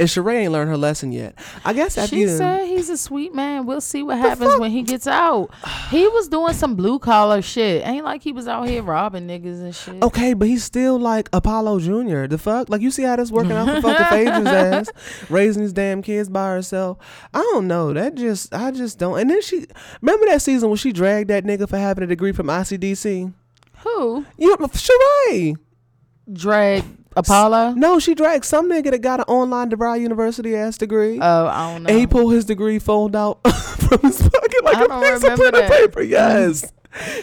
And 0.00 0.08
Sheree 0.08 0.34
ain't 0.34 0.52
learned 0.52 0.70
her 0.70 0.76
lesson 0.78 1.12
yet. 1.12 1.38
I 1.64 1.72
guess 1.74 1.98
at 1.98 2.08
She 2.08 2.22
end, 2.22 2.30
said 2.30 2.66
he's 2.66 2.88
a 2.88 2.96
sweet 2.96 3.34
man. 3.34 3.66
We'll 3.66 3.82
see 3.82 4.02
what 4.02 4.16
happens 4.18 4.58
when 4.58 4.70
he 4.70 4.82
gets 4.82 5.06
out. 5.06 5.50
He 5.90 6.08
was 6.08 6.26
doing 6.28 6.54
some 6.54 6.74
blue 6.74 6.98
collar 6.98 7.42
shit. 7.42 7.86
Ain't 7.86 8.04
like 8.04 8.22
he 8.22 8.32
was 8.32 8.48
out 8.48 8.66
here 8.66 8.82
robbing 8.82 9.26
niggas 9.28 9.60
and 9.60 9.74
shit. 9.74 10.02
Okay, 10.02 10.32
but 10.32 10.48
he's 10.48 10.64
still 10.64 10.98
like 10.98 11.28
Apollo 11.34 11.80
Jr. 11.80 12.26
The 12.26 12.38
fuck? 12.38 12.68
Like 12.70 12.80
you 12.80 12.90
see 12.90 13.02
how 13.02 13.16
this 13.16 13.30
working 13.30 13.52
out 13.52 13.66
for 13.68 13.82
fucking 13.82 14.06
Phaedra's 14.26 14.46
ass, 14.46 14.90
raising 15.28 15.62
his 15.62 15.72
damn 15.74 16.02
kids 16.02 16.28
by 16.30 16.48
herself. 16.48 16.96
I 17.34 17.38
don't 17.52 17.68
know. 17.68 17.92
That 17.92 18.14
just 18.14 18.52
I 18.54 18.70
just 18.70 18.98
don't. 18.98 19.18
And 19.20 19.28
then 19.30 19.42
she 19.42 19.66
remember 20.00 20.26
that 20.26 20.40
season 20.42 20.70
when 20.70 20.78
she 20.78 20.92
dragged 20.92 21.28
that 21.30 21.44
nigga 21.44 21.68
for 21.68 21.76
having 21.78 22.02
a 22.04 22.06
degree 22.06 22.32
from 22.32 22.46
ICDC. 22.46 23.32
Who 23.80 24.24
You 24.38 24.56
Sheree. 24.56 25.56
drag 26.32 26.84
Apollo? 27.18 27.74
No, 27.76 27.98
she 27.98 28.14
dragged 28.14 28.44
some 28.44 28.70
nigga 28.70 28.90
that 28.90 28.98
got 29.02 29.20
an 29.20 29.24
online 29.28 29.70
DeVry 29.70 30.00
University 30.00 30.54
ass 30.56 30.78
degree. 30.78 31.18
Oh, 31.20 31.46
I 31.46 31.72
don't 31.72 31.82
know. 31.82 31.90
and 31.90 31.98
he 31.98 32.06
pulled 32.06 32.32
his 32.32 32.44
degree 32.44 32.78
fold 32.78 33.14
out 33.16 33.40
from 33.52 34.00
his 34.02 34.20
pocket 34.22 34.64
like 34.64 34.76
I 34.76 34.84
a 34.84 35.00
piece 35.12 35.24
of 35.24 35.36
printer 35.38 35.58
that. 35.58 35.70
paper. 35.70 36.02
Yes. 36.02 36.72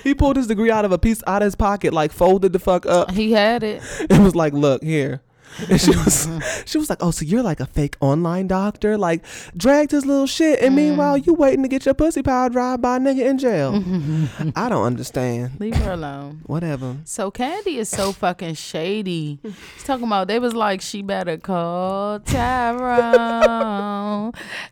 He 0.03 0.13
pulled 0.13 0.37
his 0.37 0.47
degree 0.47 0.69
out 0.71 0.85
of 0.85 0.91
a 0.91 0.97
piece 0.97 1.21
out 1.25 1.41
of 1.41 1.47
his 1.47 1.55
pocket, 1.55 1.91
like 1.93 2.11
folded 2.11 2.53
the 2.53 2.59
fuck 2.59 2.85
up. 2.85 3.11
he 3.11 3.31
had 3.31 3.63
it. 3.63 3.81
It 4.09 4.19
was 4.21 4.35
like, 4.35 4.53
"Look 4.53 4.83
here." 4.83 5.21
And 5.69 5.79
she 5.79 5.91
was, 5.91 6.27
she 6.65 6.77
was 6.77 6.89
like, 6.89 6.99
"Oh, 7.01 7.11
so 7.11 7.23
you're 7.25 7.43
like 7.43 7.59
a 7.59 7.65
fake 7.65 7.95
online 8.01 8.47
doctor? 8.47 8.97
Like, 8.97 9.23
dragged 9.55 9.91
his 9.91 10.05
little 10.05 10.27
shit, 10.27 10.59
and 10.61 10.75
meanwhile 10.75 11.17
you 11.17 11.33
waiting 11.33 11.63
to 11.63 11.69
get 11.69 11.85
your 11.85 11.93
pussy 11.93 12.21
power 12.21 12.49
drive 12.49 12.81
by 12.81 12.97
a 12.97 12.99
nigga 12.99 13.25
in 13.25 13.37
jail? 13.37 13.73
I 14.55 14.69
don't 14.69 14.83
understand. 14.83 15.59
Leave 15.59 15.75
her 15.77 15.93
alone. 15.93 16.41
Whatever. 16.45 16.97
So 17.05 17.31
Kandi 17.31 17.77
is 17.77 17.89
so 17.89 18.11
fucking 18.11 18.55
shady. 18.55 19.39
He's 19.43 19.83
talking 19.83 20.05
about 20.05 20.27
they 20.27 20.39
was 20.39 20.53
like 20.53 20.81
she 20.81 21.01
better 21.01 21.37
call 21.37 22.19
Tyrone. 22.19 23.13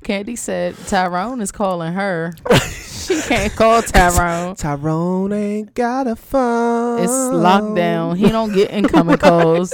Kandi 0.03 0.37
said 0.37 0.75
Tyrone 0.87 1.41
is 1.41 1.51
calling 1.51 1.93
her. 1.93 2.33
she 2.61 3.21
can't 3.21 3.55
call 3.55 3.81
Tyrone. 3.81 4.55
Tyrone 4.55 5.33
ain't 5.33 5.73
got 5.73 6.07
a 6.07 6.15
phone. 6.15 7.01
It's 7.01 7.11
lockdown. 7.11 8.17
He 8.17 8.29
don't 8.29 8.53
get 8.53 8.71
incoming 8.71 9.17
calls. 9.17 9.73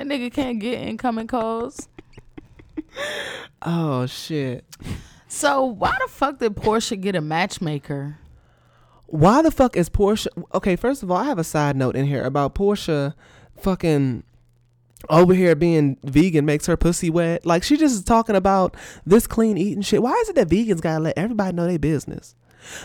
That 0.00 0.06
nigga 0.06 0.32
can't 0.32 0.58
get 0.58 0.80
incoming 0.80 1.26
calls. 1.26 1.90
Oh 3.60 4.06
shit. 4.06 4.64
So 5.28 5.62
why 5.62 5.94
the 6.00 6.10
fuck 6.10 6.38
did 6.38 6.54
Porsha 6.56 6.98
get 6.98 7.14
a 7.14 7.20
matchmaker? 7.20 8.16
Why 9.08 9.42
the 9.42 9.50
fuck 9.50 9.76
is 9.76 9.90
Porsha? 9.90 10.28
Okay, 10.54 10.74
first 10.74 11.02
of 11.02 11.10
all, 11.10 11.18
I 11.18 11.24
have 11.24 11.38
a 11.38 11.44
side 11.44 11.76
note 11.76 11.96
in 11.96 12.06
here 12.06 12.24
about 12.24 12.54
Porsha, 12.54 13.12
fucking 13.58 14.22
over 15.10 15.34
here 15.34 15.54
being 15.54 15.98
vegan 16.02 16.46
makes 16.46 16.64
her 16.64 16.78
pussy 16.78 17.10
wet. 17.10 17.44
Like 17.44 17.62
she 17.62 17.76
just 17.76 17.94
is 17.96 18.02
talking 18.02 18.36
about 18.36 18.74
this 19.04 19.26
clean 19.26 19.58
eating 19.58 19.82
shit. 19.82 20.02
Why 20.02 20.14
is 20.22 20.30
it 20.30 20.36
that 20.36 20.48
vegans 20.48 20.80
gotta 20.80 21.04
let 21.04 21.18
everybody 21.18 21.54
know 21.54 21.66
their 21.66 21.78
business? 21.78 22.34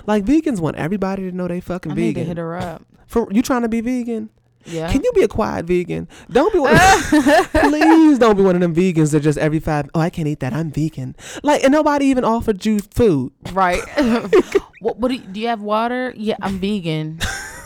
Like 0.05 0.25
vegans 0.25 0.59
want 0.59 0.75
everybody 0.75 1.31
to 1.31 1.31
know 1.33 1.47
they 1.47 1.61
fucking 1.61 1.93
I 1.93 1.95
need 1.95 2.15
to 2.15 2.19
vegan. 2.19 2.27
hit 2.27 2.37
her 2.39 2.57
up. 2.57 2.85
For 3.07 3.31
you 3.31 3.41
trying 3.41 3.61
to 3.61 3.69
be 3.69 3.79
vegan? 3.79 4.31
Yeah. 4.65 4.91
Can 4.91 5.03
you 5.03 5.11
be 5.13 5.21
a 5.21 5.27
quiet 5.27 5.65
vegan? 5.65 6.07
Don't 6.31 6.51
be 6.51 6.59
one. 6.59 6.75
please 7.51 8.19
don't 8.19 8.35
be 8.35 8.43
one 8.43 8.55
of 8.55 8.61
them 8.61 8.73
vegans 8.73 9.11
that 9.11 9.21
just 9.21 9.37
every 9.37 9.59
five. 9.59 9.89
Oh, 9.93 9.99
I 9.99 10.09
can't 10.09 10.27
eat 10.27 10.39
that. 10.39 10.53
I'm 10.53 10.71
vegan. 10.71 11.15
Like, 11.43 11.63
and 11.63 11.71
nobody 11.71 12.05
even 12.07 12.23
offered 12.23 12.65
you 12.65 12.79
food. 12.79 13.31
Right. 13.51 13.81
what? 14.81 14.97
What 14.97 15.09
do 15.09 15.15
you, 15.15 15.21
do 15.21 15.39
you 15.39 15.47
have 15.47 15.61
water? 15.61 16.13
Yeah, 16.17 16.37
I'm 16.41 16.59
vegan. 16.59 17.19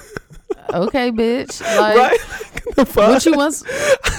okay, 0.73 1.11
bitch. 1.11 1.61
Like, 1.61 1.97
right? 1.97 2.19
the 2.75 2.85
fuck? 2.85 3.09
what 3.09 3.25
you 3.25 3.33
want? 3.33 3.63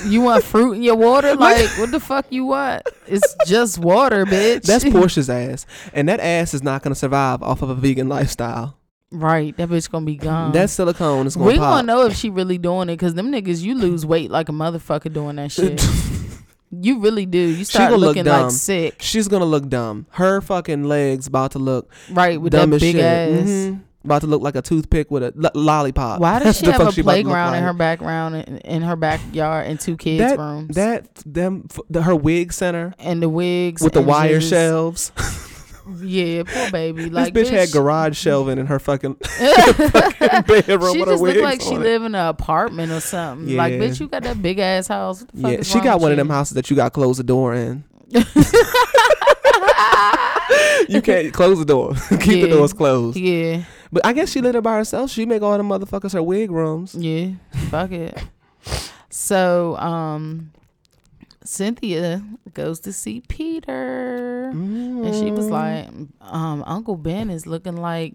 You 0.07 0.23
want 0.23 0.45
fruit 0.45 0.73
in 0.73 0.83
your 0.83 0.97
water? 0.97 1.35
Like, 1.37 1.69
what 1.79 1.91
the 1.91 2.01
fuck 2.01 2.27
you 2.31 2.47
want? 2.47 2.83
It's 3.07 3.37
just 3.47 3.79
water, 3.79 4.25
bitch. 4.25 4.63
That's 4.63 4.85
Porsha's 4.85 5.29
ass, 5.29 5.67
and 5.93 6.09
that 6.09 6.21
ass 6.21 6.55
is 6.55 6.63
not 6.63 6.83
gonna 6.83 6.95
survive 6.95 7.43
off 7.43 7.63
of 7.63 7.69
a 7.69 7.75
vegan 7.75 8.09
lifestyle. 8.09 8.80
Right, 9.13 9.57
that 9.57 9.69
bitch 9.69 9.91
gonna 9.91 10.07
be 10.07 10.15
gone. 10.17 10.53
that 10.53 10.71
silicone 10.71 11.27
is 11.27 11.35
gonna 11.35 11.49
we 11.49 11.59
pop. 11.59 11.79
gonna 11.79 11.87
know 11.87 12.07
if 12.07 12.15
she 12.17 12.31
really 12.31 12.59
doing 12.59 12.89
it 12.89 12.93
because 12.93 13.15
them 13.15 13.33
niggas, 13.33 13.61
you 13.63 13.75
lose 13.75 14.07
weight 14.07 14.31
like 14.31 14.49
a 14.49 14.53
motherfucker 14.53 15.13
doing 15.13 15.37
that 15.37 15.51
shit. 15.51 15.85
you 16.71 17.01
really 17.01 17.27
do. 17.27 17.39
You 17.39 17.65
start 17.65 17.91
look 17.93 18.01
looking 18.01 18.25
dumb. 18.25 18.45
like 18.45 18.53
sick. 18.53 19.03
She's 19.03 19.27
gonna 19.27 19.45
look 19.47 19.69
dumb. 19.69 20.07
Her 20.11 20.41
fucking 20.41 20.85
legs 20.85 21.27
about 21.27 21.51
to 21.53 21.59
look 21.59 21.91
Right 22.11 22.41
with 22.41 22.53
dumb 22.53 22.71
that 22.71 22.77
as 22.77 22.81
big 22.83 22.95
shit. 22.97 23.05
ass. 23.05 23.49
Mhm. 23.49 23.81
About 24.05 24.21
to 24.23 24.29
look 24.29 24.41
like 24.43 24.55
a 24.55 24.63
toothpick 24.63 25.11
with 25.11 25.23
a 25.25 25.33
lo- 25.35 25.51
lollipop. 25.55 26.21
Why 26.21 26.39
does 26.39 26.59
she 26.61 26.67
have 26.71 26.81
a 26.81 26.93
she 26.93 27.03
playground 27.03 27.49
in 27.55 27.61
like. 27.61 27.63
her 27.65 27.73
background 27.75 28.37
in, 28.37 28.59
in 28.59 28.83
her 28.83 28.95
backyard 28.97 29.67
and 29.67 29.79
two 29.81 29.97
kids' 29.97 30.21
that, 30.23 30.39
rooms 30.39 30.75
That 30.77 31.13
them 31.27 31.67
f- 31.69 31.81
the, 31.91 32.03
her 32.05 32.15
wig 32.15 32.53
center 32.53 32.95
and 33.01 33.21
the 33.21 33.29
wigs 33.29 33.83
with 33.83 33.93
the 33.95 34.01
wire 34.03 34.39
just- 34.39 34.51
shelves. 34.51 35.11
Yeah, 35.99 36.43
poor 36.47 36.71
baby. 36.71 37.11
Like 37.11 37.35
this 37.35 37.49
bitch, 37.51 37.53
had 37.53 37.71
garage 37.73 38.17
shelving 38.17 38.59
in 38.59 38.67
her 38.67 38.79
fucking, 38.79 39.15
fucking 39.23 40.43
bedroom 40.47 40.93
She 40.95 41.05
just 41.05 41.23
looked 41.23 41.41
like 41.41 41.61
she 41.61 41.75
it. 41.75 41.81
live 41.81 42.03
in 42.05 42.15
an 42.15 42.27
apartment 42.27 42.93
or 42.93 43.01
something. 43.01 43.57
Like, 43.57 43.75
bitch, 43.75 44.01
you 44.01 44.09
got 44.09 44.23
that 44.23 44.41
big 44.43 44.59
ass 44.59 44.89
house. 44.89 45.23
What 45.23 45.33
the 45.35 45.51
Yeah, 45.57 45.63
she 45.63 45.81
got 45.81 46.01
one 46.01 46.11
of 46.13 46.17
them 46.19 46.29
houses 46.31 46.55
that 46.55 46.71
you 46.71 46.77
got 46.77 46.85
to 46.85 46.91
close 46.91 47.17
the 47.19 47.25
door 47.25 47.55
in. 47.55 47.85
you 50.89 51.01
can't 51.03 51.33
close 51.33 51.59
the 51.59 51.65
door. 51.67 51.95
Keep 52.21 52.43
the 52.43 52.49
doors 52.49 52.73
closed. 52.73 53.17
Yeah, 53.17 53.63
But 53.93 54.05
I 54.05 54.13
guess 54.13 54.31
she 54.31 54.41
lived 54.41 54.55
there 54.55 54.63
by 54.63 54.77
herself. 54.77 55.11
She 55.11 55.25
make 55.27 55.43
all 55.43 55.57
the 55.57 55.63
motherfuckers 55.65 56.13
her 56.13 56.23
wig 56.23 56.51
rooms. 56.51 56.95
yeah. 56.95 57.31
Fuck 57.71 57.93
it. 57.93 58.21
So, 59.11 59.77
um, 59.77 60.51
Cynthia 61.45 62.23
goes 62.53 62.81
to 62.81 62.93
see 62.93 63.23
Peter, 63.29 64.51
and 64.51 65.15
she 65.15 65.31
was 65.31 65.49
like, 65.49 65.89
um, 66.21 66.63
Uncle 66.67 66.97
Ben 66.97 67.31
is 67.31 67.47
looking 67.47 67.77
like. 67.77 68.15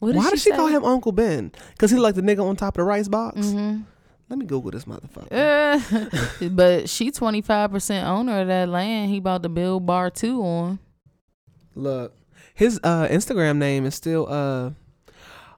What 0.00 0.08
did 0.12 0.16
Why 0.18 0.24
she 0.24 0.30
does 0.30 0.42
she 0.42 0.50
say? 0.50 0.56
call 0.56 0.66
him 0.66 0.84
Uncle 0.84 1.12
Ben? 1.12 1.52
Because 1.72 1.90
he 1.90 1.96
like 1.98 2.14
the 2.14 2.20
nigga 2.20 2.44
on 2.44 2.56
top 2.56 2.74
of 2.74 2.78
the 2.78 2.84
rice 2.84 3.08
box. 3.08 3.38
Mm-hmm. 3.38 3.82
Let 4.28 4.38
me 4.38 4.44
Google 4.44 4.70
this 4.72 4.84
motherfucker. 4.84 5.28
Uh, 6.42 6.48
but 6.50 6.88
she 6.90 7.10
twenty 7.10 7.40
five 7.42 7.70
percent 7.70 8.06
owner 8.06 8.40
of 8.40 8.48
that 8.48 8.68
land. 8.68 9.10
He 9.10 9.18
about 9.18 9.42
to 9.44 9.48
build 9.48 9.86
bar 9.86 10.10
two 10.10 10.42
on. 10.42 10.78
Look, 11.74 12.14
his 12.54 12.80
uh 12.82 13.06
Instagram 13.08 13.58
name 13.58 13.86
is 13.86 13.94
still 13.94 14.26
uh. 14.28 14.70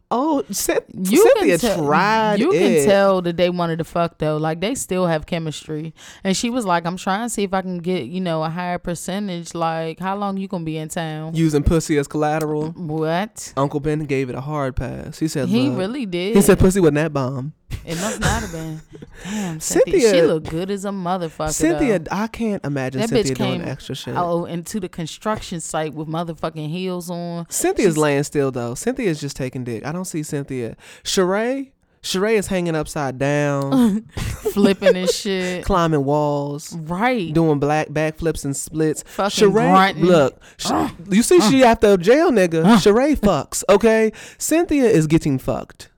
Oh, 0.09 0.45
Cyn- 0.51 0.79
You 1.11 1.23
Cynthia 1.35 1.59
can 1.59 1.69
tell, 1.77 1.85
tried 1.85 2.39
You 2.39 2.53
it. 2.53 2.59
can 2.59 2.87
tell 2.89 3.23
that 3.23 3.37
they 3.37 3.51
wanted 3.51 3.79
to 3.79 3.85
fuck 3.85 4.19
though. 4.19 4.37
Like 4.37 4.61
they 4.61 4.77
still 4.77 5.07
have 5.09 5.27
chemistry. 5.27 5.95
And 6.23 6.37
she 6.37 6.49
was 6.49 6.65
like, 6.65 6.87
"I'm 6.87 6.97
trying 6.97 7.25
to 7.27 7.29
see 7.29 7.43
if 7.43 7.53
I 7.53 7.61
can 7.61 7.79
get 7.79 8.05
you 8.05 8.21
know 8.21 8.45
a 8.45 8.49
higher 8.49 8.79
percentage. 8.79 9.53
Like, 9.55 9.99
how 9.99 10.17
long 10.17 10.37
you 10.37 10.47
gonna 10.47 10.65
be 10.65 10.77
in 10.77 10.89
town? 10.89 11.35
using 11.35 11.65
pussy 11.65 11.99
as 11.99 12.07
collateral. 12.07 12.69
what? 12.71 13.53
Uncle 13.57 13.81
Ben 13.81 14.05
gave 14.05 14.29
it 14.29 14.37
a 14.37 14.41
hard 14.41 14.77
pass. 14.77 15.19
He 15.19 15.27
said, 15.27 15.49
He 15.49 15.71
really 15.71 16.07
did. 16.07 16.37
He 16.37 16.43
said 16.43 16.59
pussy 16.61 16.79
wasn't 16.79 16.97
that 16.97 17.13
bomb. 17.13 17.53
It 17.85 17.97
must 18.01 18.21
not 18.21 18.43
have 18.43 18.53
been. 18.53 18.81
Damn, 19.25 19.61
Cynthia. 19.61 19.95
She 19.95 20.01
Cynthia- 20.01 20.27
looked 20.27 20.49
good 20.51 20.71
as 20.71 20.85
a 20.85 20.91
motherfucker. 20.91 21.53
Cynthia, 21.53 21.99
though. 21.99 22.07
I 22.11 22.27
can't 22.29 22.65
imagine 22.65 23.01
That 23.01 23.09
Cynthia 23.11 23.35
bitch 23.35 23.39
doing 23.39 23.61
came 23.61 23.69
extra 23.69 23.95
shit. 23.95 24.15
Oh, 24.17 24.45
into 24.45 24.81
the 24.81 24.89
construction 24.89 25.61
site 25.61 25.95
with 25.95 26.09
motherfucking 26.09 26.69
heels 26.71 27.11
on. 27.11 27.47
Cynthia's 27.49 27.95
she's- 27.95 27.97
laying 27.97 28.23
still 28.25 28.51
though. 28.51 28.75
Cynthia's 28.75 29.21
just 29.21 29.37
taking 29.37 29.65
dick. 29.65 29.85
I 29.87 29.93
don't 29.93 30.05
see 30.05 30.23
Cynthia. 30.23 30.77
Sheree, 31.05 31.71
Sheree 32.03 32.35
is 32.35 32.47
hanging 32.47 32.77
upside 32.77 33.19
down, 33.19 34.03
flipping 34.53 34.97
and 34.97 35.11
shit. 35.11 35.65
climbing 35.65 36.05
walls, 36.05 36.73
Right. 36.73 37.33
doing 37.33 37.59
black 37.59 37.89
backflips 37.89 38.45
and 38.45 38.57
splits. 38.57 39.03
Fucking 39.07 39.49
Sheree, 39.49 39.53
grunting. 39.53 40.05
look, 40.05 40.41
Sh- 40.57 40.67
uh, 40.71 40.89
you 41.11 41.23
see, 41.25 41.41
she 41.41 41.65
uh. 41.65 41.69
after 41.73 41.97
jail 41.97 42.31
nigga. 42.31 42.65
Uh. 42.65 42.77
Sheree 42.77 43.17
fucks. 43.19 43.65
Okay, 43.69 44.13
Cynthia 44.39 44.85
is 44.85 45.07
getting 45.09 45.39
fucked. 45.39 45.89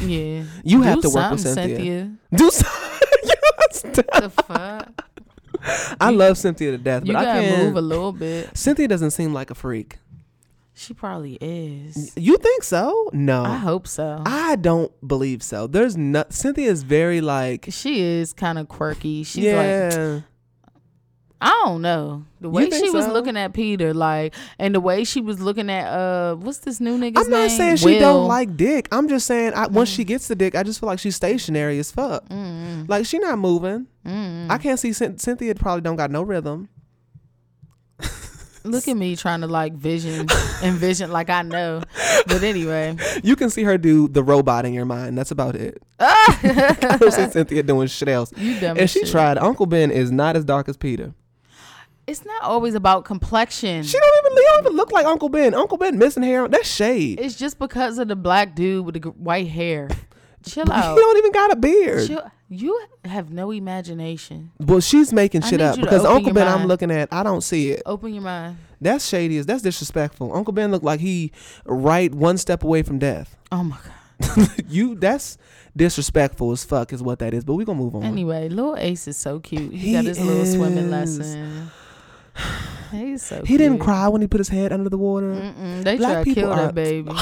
Yeah. 0.00 0.44
You 0.64 0.82
have 0.82 1.00
to 1.02 1.10
work 1.10 1.32
with 1.32 1.40
something, 1.40 1.54
Cynthia. 1.76 2.10
Do 2.34 2.50
some- 2.50 2.70
Yes. 3.24 3.82
The 3.82 4.30
fuck? 4.46 5.04
I 6.00 6.10
love 6.10 6.36
Cynthia 6.36 6.72
to 6.72 6.78
death, 6.78 7.04
but 7.06 7.16
I 7.16 7.24
can't. 7.24 7.64
move 7.64 7.76
a 7.76 7.80
little 7.80 8.12
bit. 8.12 8.56
Cynthia 8.56 8.86
doesn't 8.88 9.12
seem 9.12 9.32
like 9.32 9.50
a 9.50 9.54
freak. 9.54 9.98
She 10.74 10.92
probably 10.92 11.38
is. 11.40 12.12
You 12.16 12.36
think 12.36 12.64
so? 12.64 13.08
No. 13.12 13.44
I 13.44 13.56
hope 13.56 13.86
so. 13.86 14.22
I 14.26 14.56
don't 14.56 14.90
believe 15.06 15.42
so. 15.42 15.66
There's 15.68 15.96
not. 15.96 16.32
Cynthia 16.32 16.68
is 16.70 16.82
very 16.82 17.20
like. 17.20 17.66
she 17.70 18.00
is 18.02 18.32
kind 18.32 18.58
of 18.58 18.68
quirky. 18.68 19.22
She's 19.22 19.44
like, 19.44 19.54
yeah. 19.54 20.20
I 21.44 21.62
don't 21.66 21.82
know. 21.82 22.24
The 22.40 22.48
way 22.48 22.70
she 22.70 22.88
was 22.90 23.04
so? 23.04 23.12
looking 23.12 23.36
at 23.36 23.52
Peter, 23.52 23.92
like, 23.92 24.34
and 24.58 24.74
the 24.74 24.80
way 24.80 25.04
she 25.04 25.20
was 25.20 25.40
looking 25.40 25.68
at 25.68 25.86
uh, 25.86 26.36
what's 26.36 26.58
this 26.58 26.80
new 26.80 26.98
nigga's 26.98 27.26
I'm 27.26 27.30
not 27.30 27.38
name? 27.48 27.50
saying 27.50 27.76
she 27.76 27.84
Will. 27.86 28.00
don't 28.00 28.28
like 28.28 28.56
dick. 28.56 28.88
I'm 28.90 29.08
just 29.08 29.26
saying 29.26 29.52
I, 29.54 29.66
once 29.66 29.90
Mm. 29.92 29.96
she 29.96 30.04
gets 30.04 30.26
the 30.28 30.34
dick, 30.34 30.54
I 30.54 30.62
just 30.62 30.80
feel 30.80 30.86
like 30.86 30.98
she's 30.98 31.16
stationary 31.16 31.78
as 31.78 31.92
fuck. 31.92 32.24
Like 32.88 33.04
she 33.06 33.18
not 33.18 33.38
moving. 33.38 33.86
Mm. 34.06 34.50
I 34.50 34.56
can't 34.58 34.80
see 34.80 34.92
Cynthia 34.94 35.54
probably 35.54 35.82
don't 35.82 35.96
got 35.96 36.10
no 36.10 36.22
rhythm. 36.22 36.68
Look 38.66 38.88
at 38.88 38.96
me 38.96 39.14
trying 39.14 39.42
to 39.42 39.46
like 39.46 39.74
vision, 39.74 40.26
envision 40.62 41.10
like 41.12 41.28
I 41.28 41.42
know. 41.42 41.82
But 42.26 42.42
anyway, 42.42 42.96
You 43.22 43.36
can 43.36 43.50
see 43.50 43.62
her 43.64 43.76
do 43.76 44.08
the 44.08 44.22
robot 44.22 44.64
in 44.64 44.72
your 44.72 44.86
mind. 44.86 45.18
That's 45.18 45.30
about 45.30 45.54
it. 45.56 45.82
I 46.00 46.96
don't 46.98 47.12
see 47.12 47.28
Cynthia 47.30 47.62
doing 47.62 47.88
shit 47.88 48.08
else. 48.08 48.32
you 48.38 48.58
dumb. 48.58 48.78
And 48.78 48.88
she 48.88 49.00
shit. 49.00 49.10
tried. 49.10 49.36
Uncle 49.36 49.66
Ben 49.66 49.90
is 49.90 50.10
not 50.10 50.36
as 50.36 50.46
dark 50.46 50.70
as 50.70 50.78
Peter. 50.78 51.12
It's 52.06 52.24
not 52.24 52.42
always 52.42 52.74
about 52.74 53.04
complexion. 53.04 53.82
She 53.82 53.98
don't 53.98 54.26
even, 54.32 54.44
don't 54.44 54.60
even 54.66 54.76
look 54.76 54.92
like 54.92 55.06
Uncle 55.06 55.28
Ben. 55.30 55.54
Uncle 55.54 55.78
Ben 55.78 55.96
missing 55.98 56.22
hair. 56.22 56.46
That's 56.48 56.68
shade. 56.68 57.18
It's 57.18 57.34
just 57.34 57.58
because 57.58 57.98
of 57.98 58.08
the 58.08 58.16
black 58.16 58.54
dude 58.54 58.84
with 58.84 59.00
the 59.00 59.08
white 59.10 59.48
hair. 59.48 59.88
Chill 60.44 60.70
out. 60.70 60.94
he 60.96 61.00
don't 61.00 61.16
even 61.18 61.32
got 61.32 61.52
a 61.52 61.56
beard. 61.56 62.06
Chill. 62.06 62.30
You 62.50 62.78
have 63.06 63.32
no 63.32 63.50
imagination. 63.50 64.52
Well, 64.60 64.80
she's 64.80 65.12
making 65.12 65.40
shit 65.42 65.60
up 65.60 65.80
because 65.80 66.04
Uncle 66.04 66.32
Ben 66.32 66.46
I'm 66.46 66.66
looking 66.66 66.90
at, 66.90 67.08
I 67.10 67.22
don't 67.22 67.40
see 67.40 67.70
it. 67.70 67.82
Open 67.86 68.12
your 68.12 68.22
mind. 68.22 68.58
That's 68.80 69.08
shady. 69.08 69.38
as 69.38 69.46
That's 69.46 69.62
disrespectful. 69.62 70.36
Uncle 70.36 70.52
Ben 70.52 70.70
looked 70.70 70.84
like 70.84 71.00
he 71.00 71.32
right 71.64 72.14
one 72.14 72.36
step 72.36 72.62
away 72.62 72.82
from 72.82 72.98
death. 72.98 73.36
Oh 73.50 73.64
my 73.64 73.76
god. 73.76 74.50
you 74.68 74.94
that's 74.94 75.38
disrespectful 75.76 76.52
as 76.52 76.64
fuck 76.64 76.92
is 76.92 77.02
what 77.02 77.18
that 77.20 77.32
is. 77.34 77.44
But 77.44 77.54
we 77.54 77.64
gonna 77.64 77.78
move 77.78 77.96
on. 77.96 78.04
Anyway, 78.04 78.48
little 78.48 78.76
Ace 78.76 79.08
is 79.08 79.16
so 79.16 79.40
cute. 79.40 79.72
He, 79.72 79.78
He 79.78 79.92
got 79.94 80.04
his 80.04 80.20
little 80.20 80.44
swimming 80.46 80.90
lesson. 80.90 81.70
He's 82.90 83.22
so. 83.22 83.42
he 83.44 83.56
didn't 83.56 83.78
cry 83.80 84.06
when 84.08 84.20
he 84.20 84.28
put 84.28 84.38
his 84.38 84.48
head 84.48 84.72
under 84.72 84.88
the 84.88 84.98
water. 84.98 85.32
Mm-mm, 85.32 85.82
they 85.82 85.96
Black 85.96 86.24
people 86.24 86.42
kill 86.44 86.52
are- 86.52 86.66
that 86.66 86.74
baby. 86.74 87.10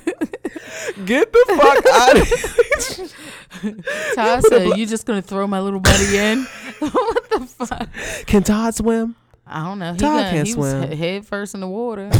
Get 1.04 1.32
the 1.32 1.44
fuck 1.60 1.86
out 1.92 2.16
of 2.16 2.28
here. 2.28 3.74
Todd 4.14 4.42
said, 4.44 4.76
"You 4.78 4.86
just 4.86 5.06
gonna 5.06 5.22
throw 5.22 5.46
my 5.46 5.60
little 5.60 5.80
buddy 5.80 6.16
in?" 6.16 6.44
what 6.78 7.30
the 7.30 7.40
fuck? 7.46 7.88
Can 8.26 8.42
Todd 8.42 8.74
swim? 8.74 9.14
I 9.46 9.64
don't 9.64 9.78
know. 9.78 9.92
He, 9.92 9.98
Todd 9.98 10.22
got, 10.22 10.30
can't 10.30 10.46
he 10.46 10.52
swim. 10.54 10.90
he- 10.90 10.96
head 10.96 11.26
first 11.26 11.54
in 11.54 11.60
the 11.60 11.68
water. 11.68 12.10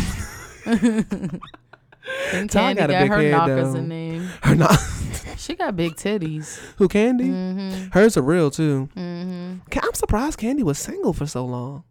Todd 2.48 2.48
Kandi 2.48 2.76
got 2.76 2.90
a 2.90 2.98
big 3.01 3.09
her 3.10 3.18
head, 3.22 3.31
knockers 3.31 3.72
though. 3.74 3.81
name. 3.81 4.28
Her 4.43 4.55
not? 4.55 4.78
She 5.36 5.56
got 5.56 5.76
big 5.76 5.97
titties. 5.97 6.59
Who 6.76 6.89
Kandi? 6.89 7.22
Mm-hmm. 7.28 7.90
Hers 7.90 8.16
are 8.16 8.22
real 8.22 8.51
too. 8.51 8.89
Mm-hmm. 8.97 9.56
Ca- 9.70 9.81
I'm 9.82 9.93
surprised 9.93 10.39
Kandi 10.39 10.62
was 10.62 10.78
single 10.78 11.12
for 11.12 11.26
so 11.26 11.44
long. 11.44 11.82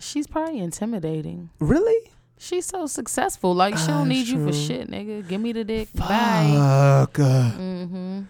She's 0.00 0.26
probably 0.26 0.58
intimidating. 0.58 1.50
Really? 1.60 2.10
She's 2.36 2.66
so 2.66 2.86
successful. 2.86 3.54
Like 3.54 3.78
she 3.78 3.86
don't 3.86 4.08
need 4.08 4.26
you 4.26 4.44
for 4.44 4.50
true. 4.52 4.60
shit, 4.60 4.90
nigga. 4.90 5.26
Give 5.26 5.40
me 5.40 5.52
the 5.52 5.64
dick. 5.64 5.88
Bye. 5.94 7.06
Fuck. 7.06 7.14
Mm-hmm. 7.14 8.22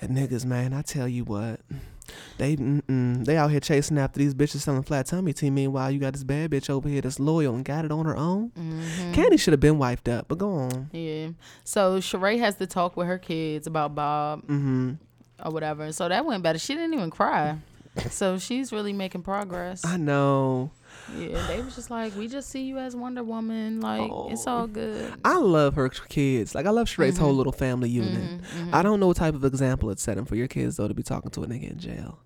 And 0.00 0.10
niggas, 0.16 0.44
man, 0.44 0.74
I 0.74 0.82
tell 0.82 1.08
you 1.08 1.24
what, 1.24 1.60
they 2.38 2.54
they 2.56 3.36
out 3.36 3.50
here 3.50 3.60
chasing 3.60 3.98
after 3.98 4.18
these 4.18 4.34
bitches 4.34 4.58
selling 4.60 4.82
flat 4.82 5.06
tummy 5.06 5.32
tea. 5.32 5.50
Meanwhile, 5.50 5.90
you 5.90 5.98
got 5.98 6.12
this 6.12 6.24
bad 6.24 6.50
bitch 6.50 6.70
over 6.70 6.88
here 6.88 7.00
that's 7.00 7.18
loyal 7.20 7.54
and 7.54 7.64
got 7.64 7.84
it 7.84 7.92
on 7.92 8.06
her 8.06 8.16
own. 8.16 8.50
Mm-hmm. 8.50 9.12
Kandi 9.12 9.38
should 9.40 9.52
have 9.52 9.60
been 9.60 9.78
wiped 9.78 10.08
up, 10.08 10.26
but 10.28 10.38
go 10.38 10.50
on. 10.52 10.90
Yeah. 10.92 11.28
So 11.64 11.98
Sheree 11.98 12.38
has 12.38 12.56
to 12.56 12.66
talk 12.66 12.96
with 12.96 13.06
her 13.06 13.18
kids 13.18 13.66
about 13.66 13.94
Bob 13.94 14.42
Mm-hmm. 14.42 14.92
or 15.44 15.50
whatever. 15.52 15.92
So 15.92 16.08
that 16.08 16.24
went 16.24 16.42
better. 16.42 16.58
She 16.58 16.74
didn't 16.74 16.94
even 16.94 17.10
cry. 17.10 17.56
So 18.10 18.38
she's 18.38 18.72
really 18.72 18.92
making 18.92 19.22
progress. 19.22 19.84
I 19.84 19.96
know. 19.96 20.70
Yeah, 21.16 21.46
they 21.46 21.62
was 21.62 21.74
just 21.74 21.90
like, 21.90 22.14
we 22.16 22.28
just 22.28 22.50
see 22.50 22.62
you 22.64 22.78
as 22.78 22.94
Wonder 22.94 23.22
Woman. 23.24 23.80
Like 23.80 24.10
it's 24.30 24.46
all 24.46 24.66
good. 24.66 25.14
I 25.24 25.38
love 25.38 25.74
her 25.74 25.88
kids. 25.88 26.54
Like 26.54 26.66
I 26.66 26.70
love 26.70 26.86
Sheree's 26.86 27.14
Mm-hmm. 27.14 27.24
whole 27.24 27.32
little 27.34 27.52
family 27.52 27.88
unit. 27.88 28.40
I 28.72 28.82
don't 28.82 29.00
know 29.00 29.06
what 29.06 29.16
type 29.16 29.34
of 29.34 29.44
example 29.44 29.90
it's 29.90 30.02
setting 30.02 30.24
for 30.26 30.36
your 30.36 30.48
kids 30.48 30.76
though 30.76 30.88
to 30.88 30.94
be 30.94 31.02
talking 31.02 31.30
to 31.32 31.42
a 31.42 31.46
nigga 31.46 31.70
in 31.70 31.78
jail. 31.78 32.18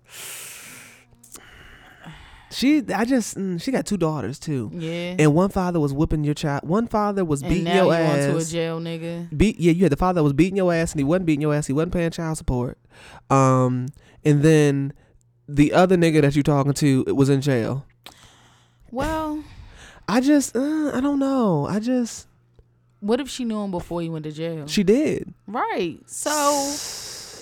She, 2.51 2.83
I 2.93 3.03
just, 3.03 3.35
mm, 3.35 3.59
she 3.59 3.71
got 3.71 3.87
two 3.87 3.97
daughters 3.97 4.37
too. 4.37 4.69
Yeah. 4.75 5.15
And 5.17 5.33
one 5.33 5.49
father 5.49 5.79
was 5.79 5.91
whipping 5.91 6.23
your 6.23 6.35
child. 6.35 6.67
One 6.67 6.85
father 6.85 7.25
was 7.25 7.41
And 7.41 7.49
beating 7.49 7.63
now 7.63 7.75
your 7.75 7.85
you 7.85 7.91
ass. 7.93 8.25
onto 8.25 8.37
a 8.37 8.43
jail 8.45 8.79
nigga. 8.79 9.35
beat 9.35 9.59
yeah 9.59 9.71
you 9.71 9.83
had 9.83 9.91
the 9.91 9.95
father 9.97 10.19
that 10.19 10.23
was 10.23 10.33
beating 10.33 10.57
your 10.57 10.71
ass 10.71 10.91
and 10.91 10.99
he 10.99 11.03
wasn't 11.03 11.25
beating 11.25 11.41
your 11.41 11.53
ass 11.55 11.65
he 11.65 11.73
wasn't 11.73 11.93
paying 11.93 12.11
child 12.11 12.37
support 12.37 12.77
um 13.31 13.87
and 14.23 14.43
then 14.43 14.93
the 15.47 15.73
other 15.73 15.97
nigga 15.97 16.21
that 16.21 16.35
you're 16.35 16.43
talking 16.43 16.73
to 16.73 17.03
it 17.07 17.13
was 17.13 17.27
in 17.29 17.41
jail 17.41 17.87
Well, 18.93 19.43
i 20.07 20.19
just 20.21 20.55
uh, 20.55 20.91
i 20.93 20.99
don't 21.01 21.17
know 21.19 21.65
i 21.65 21.79
just 21.79 22.27
what 22.99 23.19
if 23.19 23.27
she 23.29 23.43
knew 23.43 23.61
him 23.61 23.71
before 23.71 24.01
he 24.01 24.07
went 24.07 24.23
to 24.23 24.31
jail? 24.31 24.65
She 24.67 24.81
did. 24.83 25.33
right. 25.45 25.97
So 26.07 26.39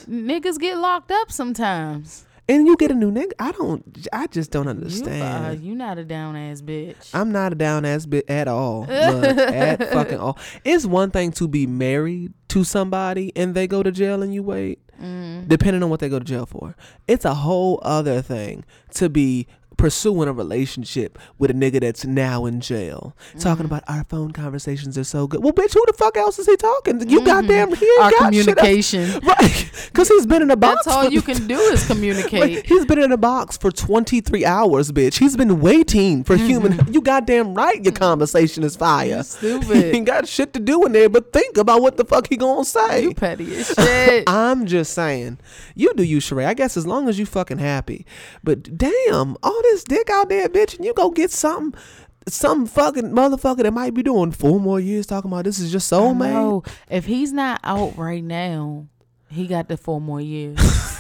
niggas 0.10 0.58
get 0.60 0.78
locked 0.80 1.12
up 1.12 1.32
sometimes. 1.32 2.26
And 2.50 2.66
you 2.66 2.76
get 2.76 2.90
a 2.90 2.96
new 2.96 3.12
nigga. 3.12 3.34
I 3.40 3.52
don't. 3.52 4.08
I 4.12 4.26
just 4.28 4.50
don't 4.50 4.68
understand. 4.68 5.18
You, 5.18 5.24
uh, 5.24 5.28
understand. 5.28 5.64
you 5.64 5.76
not 5.76 5.98
a 6.00 6.04
down 6.04 6.36
ass 6.36 6.62
bitch. 6.64 7.12
I'm 7.14 7.32
not 7.32 7.52
a 7.52 7.56
down 7.56 7.86
ass 7.86 8.08
bitch 8.08 8.28
at 8.28 8.48
all. 8.48 8.86
At 8.90 9.92
fucking 9.94 10.18
all. 10.18 10.38
It's 10.66 10.86
one 10.88 11.12
thing 11.12 11.32
to 11.34 11.48
be 11.48 11.68
married 11.68 12.34
to 12.50 12.64
somebody 12.64 13.32
and 13.36 13.54
they 13.54 13.68
go 13.68 13.84
to 13.84 13.92
jail 13.92 14.24
and 14.24 14.34
you 14.34 14.42
wait, 14.44 14.80
Mm. 15.02 15.48
depending 15.48 15.82
on 15.84 15.90
what 15.90 16.00
they 16.00 16.10
go 16.10 16.20
to 16.20 16.26
jail 16.26 16.46
for. 16.46 16.76
It's 17.08 17.24
a 17.26 17.34
whole 17.36 17.80
other 17.84 18.22
thing 18.22 18.66
to 18.96 19.10
be 19.10 19.48
pursuing 19.82 20.30
a 20.30 20.34
relationship 20.34 21.18
with 21.38 21.52
a 21.52 21.54
nigga 21.54 21.82
that's 21.82 22.06
now 22.06 22.46
in 22.46 22.62
jail. 22.62 23.16
Talking 23.40 23.66
Mm-hmm. 23.66 23.66
about 23.66 23.84
our 23.88 24.04
phone 24.06 24.32
conversations 24.32 24.98
are 24.98 25.04
so 25.04 25.28
good. 25.28 25.44
Well, 25.44 25.54
bitch, 25.54 25.74
who 25.74 25.84
the 25.88 25.94
fuck 25.94 26.16
else 26.18 26.40
is 26.40 26.46
he 26.46 26.56
talking? 26.56 27.10
You 27.10 27.26
goddamn 27.26 27.74
he 27.74 27.86
ain't 27.86 27.92
Mm-hmm. 27.92 28.04
Our 28.04 28.12
got 28.12 28.20
communication. 28.26 29.20
Right. 29.32 29.72
Because 29.88 30.08
he's 30.08 30.26
been 30.26 30.42
in 30.42 30.52
a 30.52 30.56
box. 30.56 30.86
That's 30.86 30.96
all 30.96 31.10
you 31.10 31.22
can 31.22 31.48
do 31.48 31.56
is 31.58 31.82
Like, 31.82 31.96
communicate. 31.98 32.66
he's 32.72 32.86
been 32.86 33.00
in 33.00 33.12
a 33.12 33.18
box 33.18 33.58
for 33.58 33.72
23 33.72 34.46
hours, 34.46 34.92
bitch. 34.92 35.20
He's 35.20 35.36
been 35.36 35.60
waiting 35.62 36.24
for 36.24 36.36
human. 36.38 36.80
You 36.94 37.02
goddamn 37.02 37.54
right 37.56 37.84
your 37.84 37.94
conversation 37.94 38.64
is 38.64 38.76
fire. 38.76 39.20
Mm-hmm. 39.20 39.46
You 39.46 39.62
stupid. 39.64 39.78
he 39.94 39.98
ain't 39.98 40.06
got 40.08 40.28
shit 40.28 40.54
to 40.54 40.60
do 40.60 40.86
in 40.86 40.92
there 40.92 41.10
but 41.10 41.34
think 41.34 41.58
about 41.58 41.82
what 41.82 41.98
the 41.98 42.06
fuck 42.06 42.28
he 42.28 42.38
gonna 42.38 42.64
say. 42.66 43.04
You 43.04 43.14
petty 43.14 43.56
as 43.56 43.68
shit. 43.68 44.24
I'm 44.28 44.66
just 44.66 44.94
saying, 44.94 45.40
you 45.76 45.94
do 45.96 46.04
you, 46.04 46.18
Sheree. 46.20 46.46
I 46.46 46.54
guess 46.54 46.78
as 46.78 46.86
long 46.86 47.08
as 47.10 47.18
you 47.18 47.26
fucking 47.26 47.58
happy. 47.60 48.06
But 48.44 48.78
damn, 48.78 49.38
all 49.44 49.62
this 49.64 49.71
dick 49.84 50.10
out 50.10 50.30
there, 50.30 50.48
bitch, 50.50 50.76
and 50.76 50.86
you 50.86 50.94
go 50.94 51.10
get 51.10 51.32
something, 51.32 51.80
some 52.28 52.66
fucking 52.66 53.12
motherfucker 53.12 53.64
that 53.64 53.74
might 53.74 53.94
be 53.94 54.04
doing 54.04 54.32
four 54.32 54.60
more 54.60 54.80
years 54.80 55.06
talking 55.06 55.32
about 55.32 55.46
this 55.46 55.60
is 55.60 55.72
just 55.72 55.92
soulmate. 55.92 56.34
No, 56.34 56.64
if 56.90 57.06
he's 57.06 57.32
not 57.34 57.60
out 57.64 57.98
right 57.98 58.24
now, 58.24 58.88
he 59.30 59.48
got 59.48 59.68
the 59.68 59.78
four 59.78 60.00
more 60.02 60.22
years. 60.22 60.60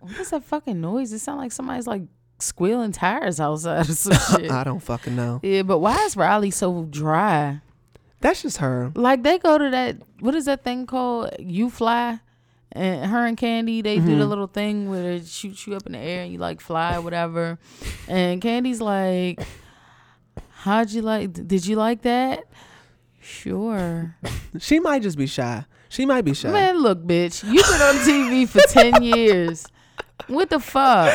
What's 0.00 0.30
that 0.30 0.44
fucking 0.44 0.80
noise? 0.80 1.12
It 1.12 1.20
sounds 1.20 1.38
like 1.38 1.52
somebody's 1.52 1.86
like 1.86 2.02
squealing 2.38 2.92
tires 2.92 3.40
outside 3.40 3.88
or 3.88 3.94
some 3.94 4.12
shit. 4.40 4.50
I 4.50 4.62
don't 4.64 4.80
fucking 4.80 5.16
know. 5.16 5.40
yeah, 5.42 5.62
but 5.62 5.78
why 5.78 5.96
is 6.04 6.16
Riley 6.16 6.50
so 6.50 6.84
dry? 6.90 7.60
That's 8.20 8.42
just 8.42 8.58
her. 8.58 8.92
Like 8.94 9.22
they 9.22 9.38
go 9.38 9.56
to 9.58 9.70
that 9.70 9.96
what 10.20 10.34
is 10.34 10.44
that 10.46 10.62
thing 10.64 10.86
called? 10.86 11.30
You 11.38 11.70
fly. 11.70 12.20
And 12.74 13.10
her 13.10 13.24
and 13.24 13.36
Kandi, 13.36 13.82
they 13.84 13.96
do 13.96 14.02
Mm-hmm. 14.02 14.18
the 14.18 14.26
little 14.26 14.46
thing 14.48 14.90
where 14.90 15.12
it 15.12 15.26
shoots 15.26 15.64
you 15.66 15.76
up 15.76 15.86
in 15.86 15.92
the 15.92 15.98
air 15.98 16.22
and 16.24 16.32
you 16.32 16.38
like 16.38 16.60
fly 16.60 16.96
or 16.96 17.02
whatever. 17.02 17.58
And 18.08 18.42
Kandi's 18.42 18.80
like, 18.80 19.40
How'd 20.50 20.90
you 20.90 21.02
like 21.02 21.32
did 21.46 21.66
you 21.66 21.76
like 21.76 22.02
that? 22.02 22.44
Sure. 23.20 24.16
She 24.60 24.78
might 24.80 25.02
just 25.02 25.18
be 25.18 25.26
shy. 25.26 25.64
She 25.88 26.06
might 26.06 26.22
be 26.24 26.32
shy. 26.34 26.50
Man, 26.50 26.78
look, 26.78 27.02
bitch. 27.04 27.42
You've 27.44 27.66
been 27.66 27.82
on 27.82 27.94
TV 27.96 28.48
for 28.48 28.60
10 28.68 29.02
years. 29.02 29.66
What 30.28 30.48
the 30.50 30.60
fuck? 30.60 31.12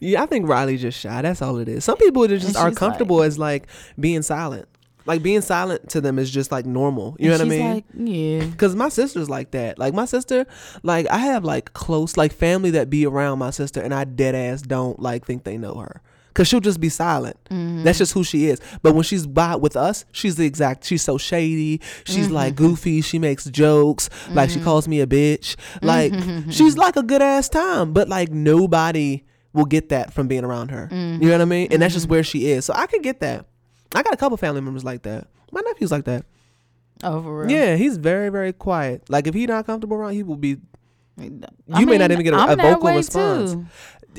Yeah, 0.00 0.22
I 0.22 0.26
think 0.26 0.48
Riley's 0.48 0.80
just 0.82 0.98
shy. 0.98 1.20
That's 1.22 1.42
all 1.42 1.58
it 1.58 1.68
is. 1.68 1.84
Some 1.84 1.96
people 1.98 2.26
just 2.28 2.56
are 2.56 2.70
comfortable 2.70 3.22
as 3.22 3.38
like 3.38 3.66
being 3.98 4.22
silent. 4.22 4.68
Like 5.06 5.22
being 5.22 5.40
silent 5.40 5.88
to 5.90 6.00
them 6.00 6.18
is 6.18 6.30
just 6.30 6.52
like 6.52 6.66
normal. 6.66 7.16
You 7.18 7.28
know 7.30 7.34
what 7.38 7.46
I 7.46 7.48
mean? 7.48 7.74
like, 7.74 7.84
yeah. 7.94 8.46
Cause 8.56 8.74
my 8.76 8.88
sister's 8.88 9.30
like 9.30 9.50
that. 9.52 9.78
Like 9.78 9.94
my 9.94 10.04
sister, 10.04 10.46
like 10.82 11.06
I 11.08 11.18
have 11.18 11.44
like 11.44 11.72
close 11.72 12.16
like 12.16 12.32
family 12.32 12.70
that 12.72 12.90
be 12.90 13.06
around 13.06 13.38
my 13.38 13.50
sister, 13.50 13.80
and 13.80 13.94
I 13.94 14.04
dead 14.04 14.34
ass 14.34 14.62
don't 14.62 15.00
like 15.00 15.24
think 15.26 15.44
they 15.44 15.56
know 15.56 15.74
her. 15.76 16.02
Cause 16.32 16.46
she'll 16.46 16.60
just 16.60 16.80
be 16.80 16.88
silent. 16.88 17.36
Mm-hmm. 17.50 17.82
That's 17.82 17.98
just 17.98 18.12
who 18.12 18.22
she 18.22 18.46
is. 18.46 18.60
But 18.82 18.94
when 18.94 19.02
she's 19.02 19.26
by 19.26 19.56
with 19.56 19.74
us, 19.76 20.04
she's 20.12 20.36
the 20.36 20.46
exact. 20.46 20.84
She's 20.84 21.02
so 21.02 21.18
shady. 21.18 21.80
She's 22.04 22.26
Mm-hmm. 22.26 22.34
like 22.34 22.54
goofy. 22.54 23.00
She 23.00 23.18
makes 23.18 23.46
jokes. 23.46 24.08
Like 24.30 24.48
she 24.50 24.60
calls 24.60 24.86
me 24.86 25.00
a 25.00 25.06
bitch. 25.08 25.56
Like 25.82 26.12
Mm-hmm. 26.12 26.50
she's 26.50 26.76
like 26.78 26.94
a 26.96 27.02
good 27.02 27.20
ass 27.20 27.48
time. 27.48 27.92
But 27.92 28.08
like 28.08 28.30
nobody 28.30 29.24
will 29.52 29.64
get 29.64 29.88
that 29.88 30.12
from 30.12 30.28
being 30.28 30.44
around 30.44 30.70
her. 30.70 30.88
Mm-hmm. 30.92 31.20
You 31.22 31.28
know 31.30 31.34
what 31.34 31.42
I 31.42 31.46
mean? 31.46 31.68
And 31.72 31.82
that's 31.82 31.94
just 31.94 32.08
where 32.08 32.22
she 32.22 32.46
is. 32.52 32.64
So 32.64 32.74
I 32.76 32.86
can 32.86 33.02
get 33.02 33.18
that. 33.20 33.46
I 33.94 34.02
got 34.02 34.14
a 34.14 34.16
couple 34.16 34.36
family 34.36 34.60
members 34.60 34.84
like 34.84 35.02
that. 35.02 35.26
My 35.52 35.60
nephew's 35.62 35.90
like 35.90 36.04
that. 36.04 36.24
Oh, 37.02 37.22
for 37.22 37.40
real. 37.40 37.50
Yeah, 37.50 37.76
he's 37.76 37.96
very, 37.96 38.28
very 38.28 38.52
quiet. 38.52 39.08
Like 39.08 39.26
if 39.26 39.34
he's 39.34 39.48
not 39.48 39.66
comfortable 39.66 39.96
around, 39.96 40.12
he 40.12 40.22
will 40.22 40.36
be. 40.36 40.58
I 41.18 41.80
You 41.80 41.86
may 41.86 41.98
not 41.98 42.10
even 42.10 42.24
get 42.24 42.34
a, 42.34 42.52
a 42.52 42.56
vocal 42.56 42.94
response. 42.94 43.52
too. 43.52 43.66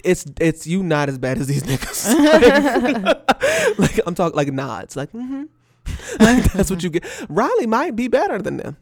It's 0.03 0.25
it's 0.39 0.65
you 0.67 0.83
not 0.83 1.09
as 1.09 1.17
bad 1.17 1.37
as 1.37 1.47
these 1.47 1.63
niggas. 1.63 2.07
like 3.77 3.99
I'm 4.05 4.15
talking 4.15 4.35
like 4.35 4.51
nods, 4.51 4.95
like 4.95 5.11
mm-hmm. 5.11 5.43
like, 6.19 6.51
that's 6.53 6.69
what 6.69 6.83
you 6.83 6.89
get. 6.89 7.05
Riley 7.29 7.65
might 7.65 7.95
be 7.95 8.07
better 8.07 8.41
than 8.41 8.57
them. 8.57 8.77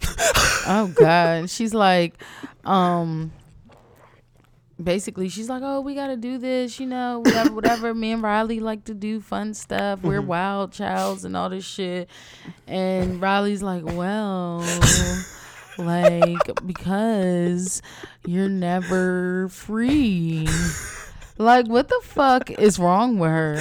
Oh 0.67 0.91
God. 0.95 1.49
She's 1.49 1.73
like, 1.73 2.21
um 2.65 3.31
basically 4.81 5.29
she's 5.29 5.49
like, 5.49 5.61
Oh, 5.63 5.81
we 5.81 5.95
gotta 5.95 6.17
do 6.17 6.37
this, 6.37 6.79
you 6.79 6.85
know, 6.85 7.19
whatever, 7.19 7.53
whatever. 7.53 7.93
Me 7.93 8.11
and 8.11 8.23
Riley 8.23 8.59
like 8.59 8.85
to 8.85 8.93
do 8.93 9.19
fun 9.19 9.53
stuff. 9.53 10.01
We're 10.01 10.19
mm-hmm. 10.19 10.27
wild 10.27 10.71
childs 10.71 11.25
and 11.25 11.35
all 11.35 11.49
this 11.49 11.65
shit. 11.65 12.09
And 12.67 13.21
Riley's 13.21 13.63
like, 13.63 13.85
Well, 13.85 14.65
like, 15.77 16.49
because 16.65 17.81
you're 18.25 18.49
never 18.49 19.49
free. 19.49 20.47
Like, 21.37 21.67
what 21.67 21.87
the 21.87 22.01
fuck 22.03 22.51
is 22.51 22.77
wrong 22.77 23.17
with 23.17 23.31
her? 23.31 23.57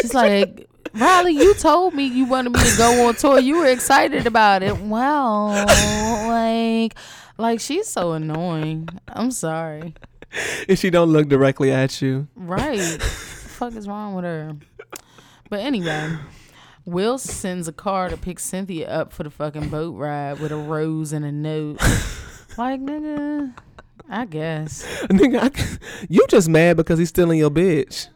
She's 0.00 0.14
like, 0.14 0.68
Riley, 0.94 1.32
you 1.32 1.54
told 1.54 1.92
me 1.94 2.04
you 2.06 2.24
wanted 2.24 2.50
me 2.50 2.60
to 2.60 2.76
go 2.78 3.06
on 3.06 3.14
tour. 3.14 3.38
You 3.38 3.58
were 3.58 3.66
excited 3.66 4.26
about 4.26 4.62
it. 4.62 4.80
Well, 4.80 5.48
like, 6.26 6.94
like 7.38 7.60
she's 7.60 7.88
so 7.88 8.12
annoying. 8.12 8.88
I'm 9.08 9.30
sorry. 9.30 9.94
if 10.68 10.78
she 10.78 10.90
don't 10.90 11.10
look 11.10 11.28
directly 11.28 11.72
at 11.72 12.02
you, 12.02 12.28
Right? 12.36 12.78
the 12.78 12.98
fuck 13.58 13.74
is 13.74 13.88
wrong 13.88 14.14
with 14.14 14.24
her? 14.24 14.56
But 15.48 15.60
anyway, 15.60 16.16
Will 16.84 17.16
sends 17.18 17.68
a 17.68 17.72
car 17.72 18.08
to 18.10 18.16
pick 18.16 18.38
Cynthia 18.38 18.88
up 18.88 19.12
for 19.12 19.22
the 19.22 19.30
fucking 19.30 19.68
boat 19.70 19.96
ride 19.96 20.40
with 20.40 20.52
a 20.52 20.56
rose 20.56 21.12
and 21.12 21.24
a 21.24 21.32
note. 21.32 21.80
Like, 22.56 22.80
nigga, 22.80 23.54
I 24.10 24.24
guess. 24.24 24.84
nigga, 25.02 25.38
I, 25.56 26.06
you 26.08 26.26
just 26.28 26.48
mad 26.48 26.76
because 26.76 26.98
he's 26.98 27.10
stealing 27.10 27.38
your 27.38 27.50
bitch. 27.50 28.08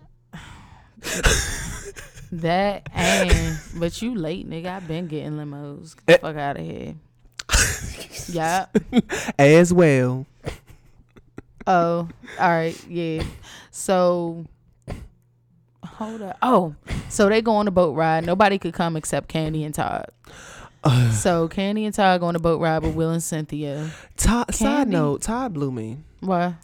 That 2.33 2.89
and 2.93 3.61
but 3.77 4.03
you 4.03 4.17
late, 4.17 4.51
nigga. 4.51 4.67
I've 4.67 4.89
been 4.89 5.07
getting 5.07 5.35
limos. 5.35 5.95
Get 5.95 6.07
the 6.07 6.13
eh. 6.15 6.17
fuck 6.17 6.37
out 6.37 6.57
of 6.59 6.65
here. 6.65 6.95
yeah. 8.29 8.67
As 9.39 9.73
well. 9.73 10.27
Oh, 11.67 12.09
all 12.41 12.49
right, 12.51 12.77
yeah. 12.89 13.23
So 13.71 14.47
hold 15.85 16.23
up. 16.23 16.39
Oh, 16.43 16.75
so 17.09 17.29
they 17.29 17.43
go 17.43 17.53
on 17.53 17.69
a 17.69 17.71
boat 17.71 17.95
ride. 17.95 18.25
Nobody 18.25 18.59
could 18.59 18.75
come 18.75 18.97
except 18.97 19.29
Kandi 19.33 19.65
and 19.65 19.75
Todd. 19.75 20.07
so 21.13 21.49
Kandi 21.49 21.85
and 21.85 21.95
Todd 21.95 22.21
go 22.21 22.27
on 22.27 22.37
a 22.37 22.41
boat 22.41 22.61
ride 22.61 22.83
with 22.83 22.95
Will 22.95 23.11
and 23.11 23.23
Cynthia. 23.23 23.91
Todd, 24.17 24.55
side 24.55 24.89
note, 24.89 25.23
Todd 25.23 25.53
blew 25.55 25.71
me 25.71 25.99
Why? 26.21 26.55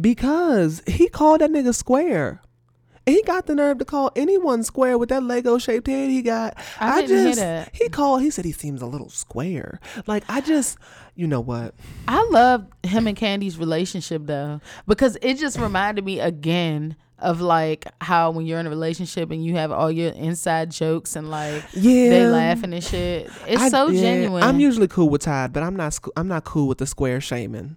because 0.00 0.82
he 0.86 1.08
called 1.08 1.40
that 1.40 1.50
nigga 1.50 1.74
square. 1.74 2.40
He 3.06 3.22
got 3.22 3.46
the 3.46 3.54
nerve 3.54 3.78
to 3.78 3.84
call 3.84 4.10
anyone 4.16 4.64
square 4.64 4.98
with 4.98 5.10
that 5.10 5.22
Lego 5.22 5.58
shaped 5.58 5.86
head 5.86 6.10
he 6.10 6.22
got. 6.22 6.56
I 6.80 7.02
didn't 7.02 7.16
hear 7.18 7.34
just 7.34 7.70
he 7.72 7.88
called. 7.88 8.20
He 8.22 8.30
said 8.30 8.44
he 8.44 8.50
seems 8.52 8.82
a 8.82 8.86
little 8.86 9.08
square. 9.08 9.78
Like 10.08 10.24
I 10.28 10.40
just, 10.40 10.76
you 11.14 11.28
know 11.28 11.40
what? 11.40 11.74
I 12.08 12.26
love 12.30 12.66
him 12.82 13.06
and 13.06 13.16
Kandi's 13.16 13.58
relationship 13.58 14.22
though, 14.26 14.60
because 14.88 15.16
it 15.22 15.34
just 15.38 15.56
reminded 15.58 16.04
me 16.04 16.18
again 16.18 16.96
of 17.20 17.40
like 17.40 17.86
how 18.00 18.30
when 18.32 18.44
you're 18.44 18.58
in 18.58 18.66
a 18.66 18.70
relationship 18.70 19.30
and 19.30 19.42
you 19.42 19.54
have 19.54 19.70
all 19.72 19.90
your 19.90 20.10
inside 20.12 20.70
jokes 20.72 21.14
and 21.16 21.30
like 21.30 21.62
Yeah. 21.74 22.10
they 22.10 22.26
laughing 22.26 22.74
and 22.74 22.82
shit. 22.84 23.30
It's 23.46 23.62
I- 23.62 23.68
so 23.68 23.86
yeah, 23.88 24.00
genuine. 24.00 24.42
I'm 24.42 24.58
usually 24.58 24.88
cool 24.88 25.08
with 25.08 25.22
Todd, 25.22 25.52
but 25.52 25.62
I'm 25.62 25.76
not. 25.76 25.96
I'm 26.16 26.26
not 26.28 26.42
cool 26.44 26.66
with 26.66 26.78
the 26.78 26.86
square 26.86 27.20
shaming. 27.20 27.76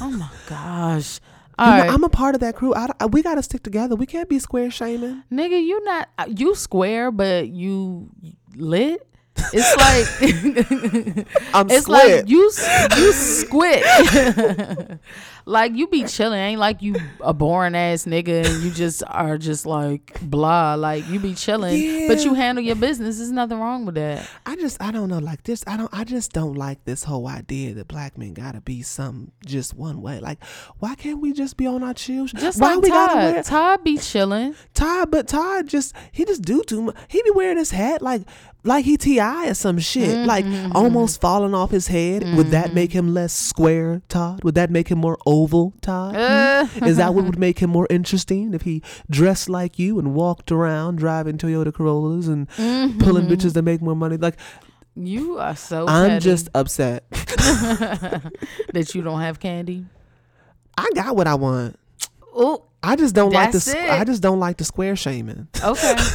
oh 0.00 0.10
my 0.10 0.28
gosh. 0.48 1.18
You 1.58 1.64
know, 1.66 1.70
right. 1.70 1.90
I'm 1.90 2.02
a 2.04 2.08
part 2.08 2.34
of 2.34 2.40
that 2.40 2.56
crew. 2.56 2.74
I, 2.74 2.88
I- 3.00 3.06
we 3.06 3.22
got 3.22 3.36
to 3.36 3.42
stick 3.42 3.62
together. 3.62 3.94
We 3.96 4.06
can't 4.06 4.28
be 4.28 4.38
square 4.38 4.70
shaming. 4.70 5.22
Nigga, 5.30 5.62
you 5.64 5.82
not 5.84 6.08
uh, 6.18 6.26
you 6.28 6.54
square, 6.54 7.10
but 7.12 7.48
you 7.48 8.10
lit. 8.56 9.06
It's 9.52 9.76
like 9.76 11.26
I'm 11.54 11.68
it's 11.70 11.82
square. 11.84 12.16
like 12.22 12.28
you 12.28 12.50
you 12.96 13.12
squid. 13.12 13.82
like 15.46 15.72
you 15.74 15.86
be 15.88 16.04
chilling. 16.04 16.38
Ain't 16.38 16.60
like 16.60 16.80
you 16.82 16.96
a 17.20 17.34
boring 17.34 17.74
ass 17.74 18.04
nigga 18.04 18.46
and 18.46 18.62
you 18.62 18.70
just 18.70 19.02
are 19.06 19.36
just 19.38 19.66
like 19.66 20.18
blah. 20.22 20.74
Like 20.74 21.06
you 21.08 21.18
be 21.20 21.34
chilling, 21.34 22.08
but 22.08 22.24
you 22.24 22.34
handle 22.34 22.64
your 22.64 22.76
business. 22.76 23.18
There's 23.18 23.30
nothing 23.30 23.58
wrong 23.58 23.84
with 23.84 23.96
that. 23.96 24.28
I 24.46 24.56
just 24.56 24.80
I 24.80 24.90
don't 24.90 25.08
know 25.08 25.18
like 25.18 25.42
this 25.44 25.62
I 25.66 25.76
don't 25.76 25.92
I 25.92 26.04
just 26.04 26.32
don't 26.32 26.54
like 26.54 26.84
this 26.84 27.04
whole 27.04 27.26
idea 27.28 27.74
that 27.74 27.88
black 27.88 28.16
men 28.16 28.32
gotta 28.34 28.60
be 28.60 28.82
some 28.82 29.32
just 29.44 29.74
one 29.74 30.00
way. 30.02 30.20
Like 30.20 30.42
why 30.78 30.94
can't 30.94 31.20
we 31.20 31.32
just 31.32 31.56
be 31.56 31.66
on 31.66 31.82
our 31.82 31.94
chill? 31.94 32.26
Just 32.26 32.60
why 32.60 32.74
like 32.74 32.82
we 32.82 32.88
gotta 32.88 33.12
Todd. 33.14 33.32
wear 33.34 33.42
Todd 33.42 33.84
be 33.84 33.98
chilling. 33.98 34.54
Todd? 34.72 35.10
But 35.10 35.28
Todd 35.28 35.66
just 35.68 35.94
he 36.12 36.24
just 36.24 36.42
do 36.42 36.62
too 36.62 36.82
much. 36.82 36.96
He 37.08 37.22
be 37.22 37.30
wearing 37.30 37.58
his 37.58 37.70
hat 37.70 38.00
like 38.02 38.22
like 38.66 38.86
he 38.86 38.96
T.I. 38.96 39.48
or 39.48 39.54
some 39.54 39.78
shit, 39.78 40.08
Mm-hmm, 40.08 40.26
like 40.26 40.46
almost 40.74 41.20
falling 41.20 41.54
off 41.54 41.70
his 41.70 41.86
head. 41.88 42.24
Would 42.36 42.46
that 42.52 42.72
make 42.72 42.92
him 42.92 43.12
less 43.12 43.34
square, 43.34 44.00
Todd? 44.08 44.42
Would 44.42 44.54
that 44.54 44.70
make 44.70 44.88
him 44.88 44.98
more 44.98 45.18
oval, 45.34 45.72
Todd? 45.80 46.14
Uh, 46.16 46.66
Is 46.86 46.96
that 46.98 47.14
what 47.14 47.24
would 47.24 47.38
make 47.46 47.58
him 47.58 47.70
more 47.70 47.86
interesting 47.90 48.54
if 48.54 48.62
he 48.62 48.82
dressed 49.10 49.48
like 49.48 49.78
you 49.78 49.98
and 49.98 50.14
walked 50.14 50.52
around 50.52 50.96
driving 50.96 51.38
Toyota 51.38 51.72
Corollas 51.74 52.28
and 52.28 52.48
Mm-hmm. 52.50 52.98
pulling 53.00 53.26
bitches 53.26 53.54
to 53.54 53.62
make 53.62 53.80
more 53.82 53.96
money? 53.96 54.16
Like 54.16 54.36
you 54.96 55.38
are 55.38 55.56
so. 55.56 55.86
I'm 55.88 56.08
petty 56.10 56.24
just 56.24 56.48
upset. 56.54 57.04
that 57.10 58.92
you 58.94 59.02
don't 59.02 59.20
have 59.20 59.40
candy. 59.40 59.86
I 60.76 60.88
got 60.94 61.16
what 61.16 61.26
I 61.26 61.34
want. 61.34 61.78
Oh, 62.34 62.64
I 62.82 62.96
just 62.96 63.14
don't 63.14 63.32
like 63.32 63.52
the. 63.52 63.58
it. 63.76 63.90
I 63.90 64.04
just 64.04 64.22
don't 64.22 64.38
like 64.40 64.56
the 64.58 64.64
square 64.64 64.96
shaming. 64.96 65.48
okay. 65.62 65.96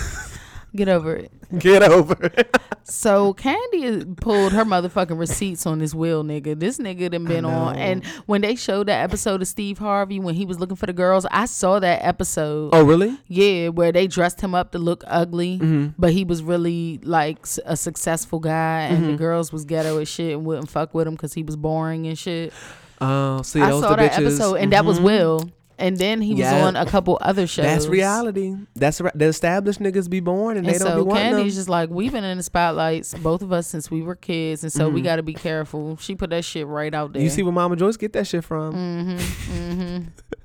Get 0.76 0.88
over 0.88 1.16
it. 1.16 1.32
Get 1.60 1.82
over 1.84 2.16
it. 2.26 2.58
So 2.84 3.36
Kandi 3.36 4.20
pulled 4.20 4.52
her 4.54 4.66
motherfucking 4.66 5.20
receipts 5.20 5.68
on 5.68 5.78
this 5.78 5.94
will 5.94 6.24
nigga. 6.24 6.60
This 6.60 6.80
nigga 6.80 7.12
done 7.12 7.26
been 7.26 7.46
on, 7.46 7.76
and 7.76 8.04
when 8.26 8.42
they 8.42 8.56
showed 8.56 8.88
that 8.88 9.04
episode 9.04 9.44
of 9.44 9.48
Steve 9.48 9.78
Harvey 9.78 10.20
when 10.20 10.34
he 10.34 10.44
was 10.44 10.60
looking 10.60 10.76
for 10.76 10.88
the 10.88 10.94
girls, 10.94 11.28
I 11.30 11.46
saw 11.46 11.80
that 11.80 12.04
episode. 12.04 12.72
Oh 12.74 12.84
really? 12.84 13.16
Yeah, 13.28 13.68
where 13.68 13.92
they 13.92 14.08
dressed 14.08 14.42
him 14.42 14.56
up 14.56 14.72
to 14.72 14.80
look 14.80 15.04
ugly, 15.06 15.60
Mm-hmm. 15.60 15.88
but 16.00 16.14
he 16.14 16.24
was 16.24 16.42
really 16.42 17.00
like 17.04 17.46
a 17.64 17.78
successful 17.78 18.40
guy, 18.40 18.82
and 18.86 19.04
Mm-hmm. 19.04 19.12
the 19.12 19.18
girls 19.18 19.54
was 19.54 19.66
ghetto 19.66 20.00
as 20.00 20.08
shit 20.08 20.34
and 20.34 20.44
wouldn't 20.44 20.72
fuck 20.72 20.96
with 20.96 21.06
him 21.08 21.14
because 21.14 21.34
he 21.34 21.44
was 21.44 21.56
boring 21.56 22.08
and 22.08 22.18
shit. 22.18 22.52
Oh, 23.00 23.44
see, 23.44 23.62
I 23.62 23.70
those 23.70 23.84
saw 23.84 23.90
the 23.92 23.96
that 23.98 24.12
bitches. 24.14 24.26
episode, 24.26 24.56
and 24.56 24.74
that 24.74 24.84
was 24.84 24.98
Mhm. 25.00 25.04
Will. 25.04 25.50
And 25.80 25.98
then 25.98 26.22
he 26.22 26.32
was 26.34 26.40
Yeah. 26.42 26.66
on 26.66 26.76
a 26.76 26.86
couple 26.86 27.18
other 27.22 27.48
shows. 27.48 27.64
That's 27.66 27.88
reality. 27.88 28.56
That's 28.76 29.00
re- 29.02 29.12
the 29.16 29.26
established 29.26 29.80
niggas 29.80 30.10
be 30.10 30.20
born 30.20 30.58
and, 30.58 30.66
And 30.68 30.76
they 30.76 30.78
don't 30.80 30.88
so 30.90 30.96
be 30.98 31.02
wanting 31.10 31.34
Kandi's 31.34 31.56
them. 31.56 31.60
just 31.62 31.70
like 31.70 31.90
we've 31.90 32.12
been 32.12 32.24
in 32.26 32.38
the 32.38 32.44
spotlights, 32.44 33.14
both 33.16 33.42
of 33.42 33.52
us 33.54 33.66
since 33.66 33.90
we 33.90 34.02
were 34.02 34.16
kids, 34.16 34.64
and 34.64 34.72
so 34.72 34.86
Mm-hmm. 34.86 34.96
we 34.96 35.02
got 35.02 35.16
to 35.16 35.24
be 35.24 35.34
careful. 35.34 35.96
She 35.98 36.16
put 36.16 36.30
that 36.32 36.44
shit 36.46 36.68
right 36.68 36.94
out 36.94 37.14
there. 37.14 37.22
You 37.22 37.30
see 37.30 37.44
where 37.44 37.54
Mama 37.54 37.76
Joyce 37.78 37.96
get 37.98 38.14
that 38.14 38.28
shit 38.28 38.44
from? 38.44 38.74
Mm-hmm. 38.76 40.02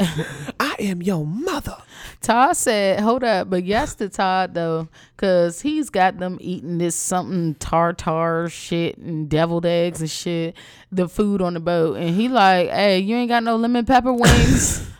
I 0.60 0.76
am 0.78 1.02
your 1.02 1.26
mother. 1.26 1.76
Todd 2.20 2.56
said, 2.56 3.00
"Hold 3.00 3.24
up," 3.24 3.50
but 3.50 3.64
yes 3.64 3.94
to 3.96 4.08
Todd 4.08 4.54
though, 4.54 4.88
cause 5.16 5.60
he's 5.60 5.90
got 5.90 6.18
them 6.18 6.38
eating 6.40 6.78
this 6.78 6.96
something 6.96 7.54
tartar 7.56 8.48
shit 8.48 8.98
and 8.98 9.28
deviled 9.28 9.66
eggs 9.66 10.00
and 10.00 10.10
shit, 10.10 10.56
the 10.90 11.08
food 11.08 11.42
on 11.42 11.54
the 11.54 11.60
boat, 11.60 11.96
and 11.96 12.10
he 12.10 12.28
like, 12.28 12.68
"Hey, 12.70 12.98
you 13.00 13.16
ain't 13.16 13.28
got 13.28 13.42
no 13.42 13.56
lemon 13.56 13.84
pepper 13.84 14.12
wings." 14.12 14.86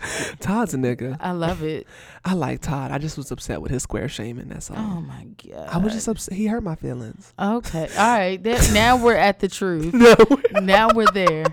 Todd's 0.40 0.74
a 0.74 0.76
nigga. 0.76 1.16
I 1.20 1.32
love 1.32 1.62
it. 1.62 1.86
I 2.24 2.34
like 2.34 2.60
Todd. 2.60 2.90
I 2.90 2.98
just 2.98 3.16
was 3.16 3.30
upset 3.30 3.60
with 3.60 3.70
his 3.70 3.82
square 3.82 4.08
shaming. 4.08 4.48
That's 4.48 4.70
all. 4.70 4.76
Oh 4.78 5.00
my 5.00 5.26
god. 5.46 5.68
I 5.68 5.78
was 5.78 5.92
just 5.92 6.08
upset. 6.08 6.34
He 6.34 6.46
hurt 6.46 6.62
my 6.62 6.74
feelings. 6.74 7.32
okay. 7.38 7.88
All 7.96 8.18
right. 8.18 8.42
That, 8.42 8.70
now 8.72 9.02
we're 9.02 9.16
at 9.16 9.40
the 9.40 9.48
truth. 9.48 9.92
No. 9.94 10.14
Now 10.60 10.90
we're 10.94 11.10
there. 11.12 11.46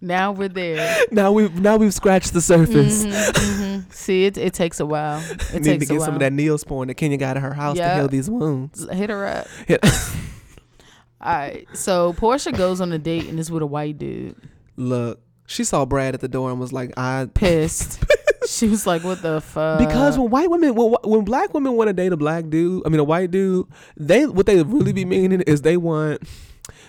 Now 0.00 0.32
we're 0.32 0.48
there. 0.48 1.04
now 1.10 1.32
we've 1.32 1.54
now 1.60 1.76
we've 1.76 1.94
scratched 1.94 2.32
the 2.32 2.40
surface. 2.40 3.04
Mm-hmm. 3.04 3.90
See, 3.90 4.26
it, 4.26 4.38
it 4.38 4.54
takes 4.54 4.78
a 4.80 4.86
while. 4.86 5.20
It 5.52 5.54
Need 5.54 5.64
takes 5.64 5.86
to 5.88 5.94
get 5.94 6.02
some 6.02 6.14
of 6.14 6.20
that 6.20 6.32
Neosporin 6.32 6.86
that 6.86 6.94
Kenya 6.94 7.16
got 7.16 7.36
at 7.36 7.42
her 7.42 7.54
house 7.54 7.76
to 7.76 7.94
heal 7.94 8.08
these 8.08 8.30
wounds. 8.30 8.88
Hit 8.90 9.10
her 9.10 9.26
up. 9.26 9.46
Yeah. 9.68 9.78
All 11.20 11.32
right. 11.34 11.66
So 11.74 12.12
Porsha 12.12 12.56
goes 12.56 12.80
on 12.80 12.92
a 12.92 12.98
date 12.98 13.26
and 13.26 13.40
is 13.40 13.50
with 13.50 13.62
a 13.62 13.66
white 13.66 13.98
dude. 13.98 14.36
Look, 14.76 15.20
she 15.46 15.64
saw 15.64 15.84
Brad 15.84 16.14
at 16.14 16.20
the 16.20 16.28
door 16.28 16.50
and 16.50 16.60
was 16.60 16.72
like, 16.72 16.92
"I." 16.96 17.28
Pissed. 17.34 18.04
she 18.48 18.68
was 18.68 18.86
like, 18.86 19.02
"What 19.02 19.20
the 19.20 19.40
fuck?" 19.40 19.80
Because 19.80 20.16
when 20.16 20.30
white 20.30 20.48
women, 20.48 20.76
when, 20.76 20.94
when 21.02 21.24
black 21.24 21.52
women 21.54 21.72
want 21.72 21.88
to 21.88 21.92
date 21.92 22.12
a 22.12 22.16
black 22.16 22.48
dude, 22.48 22.86
I 22.86 22.88
mean 22.88 23.00
a 23.00 23.04
white 23.04 23.32
dude, 23.32 23.66
they 23.96 24.26
what 24.26 24.46
they 24.46 24.62
really 24.62 24.92
be 24.92 25.04
meaning 25.04 25.40
is 25.42 25.62
they 25.62 25.76
want, 25.76 26.22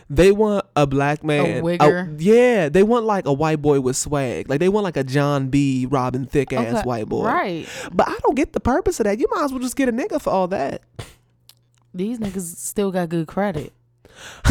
they 0.10 0.31
want 0.31 0.65
a 0.76 0.88
black 0.88 1.23
man, 1.23 1.64
wigger? 1.64 2.15
yeah, 2.19 2.69
they 2.69 2.84
want 2.84 3.06
like 3.06 3.26
a 3.26 3.34
white 3.34 3.61
boy 3.61 3.80
with 3.80 3.95
swag, 3.95 4.49
like 4.49 4.60
they 4.60 4.69
want 4.69 4.84
like 4.84 4.98
a 4.98 5.03
John 5.03 5.49
B. 5.49 5.86
Robin 5.90 6.26
Thicke 6.26 6.53
ass 6.53 6.77
Okay, 6.77 6.81
white 6.81 7.07
boy, 7.07 7.26
Right. 7.26 7.68
But 7.91 8.10
I 8.10 8.18
don't 8.23 8.36
get 8.36 8.53
the 8.53 8.60
purpose 8.60 8.99
of 8.99 9.06
that. 9.06 9.19
You 9.19 9.27
might 9.31 9.44
as 9.45 9.52
well 9.52 9.60
just 9.61 9.76
get 9.76 9.88
a 9.90 9.94
nigga 9.94 10.22
for 10.22 10.31
all 10.31 10.48
that. 10.48 10.81
These 11.94 12.19
niggas 12.19 12.56
still 12.57 12.91
got 12.91 13.10
good 13.10 13.27
credit. 13.27 13.73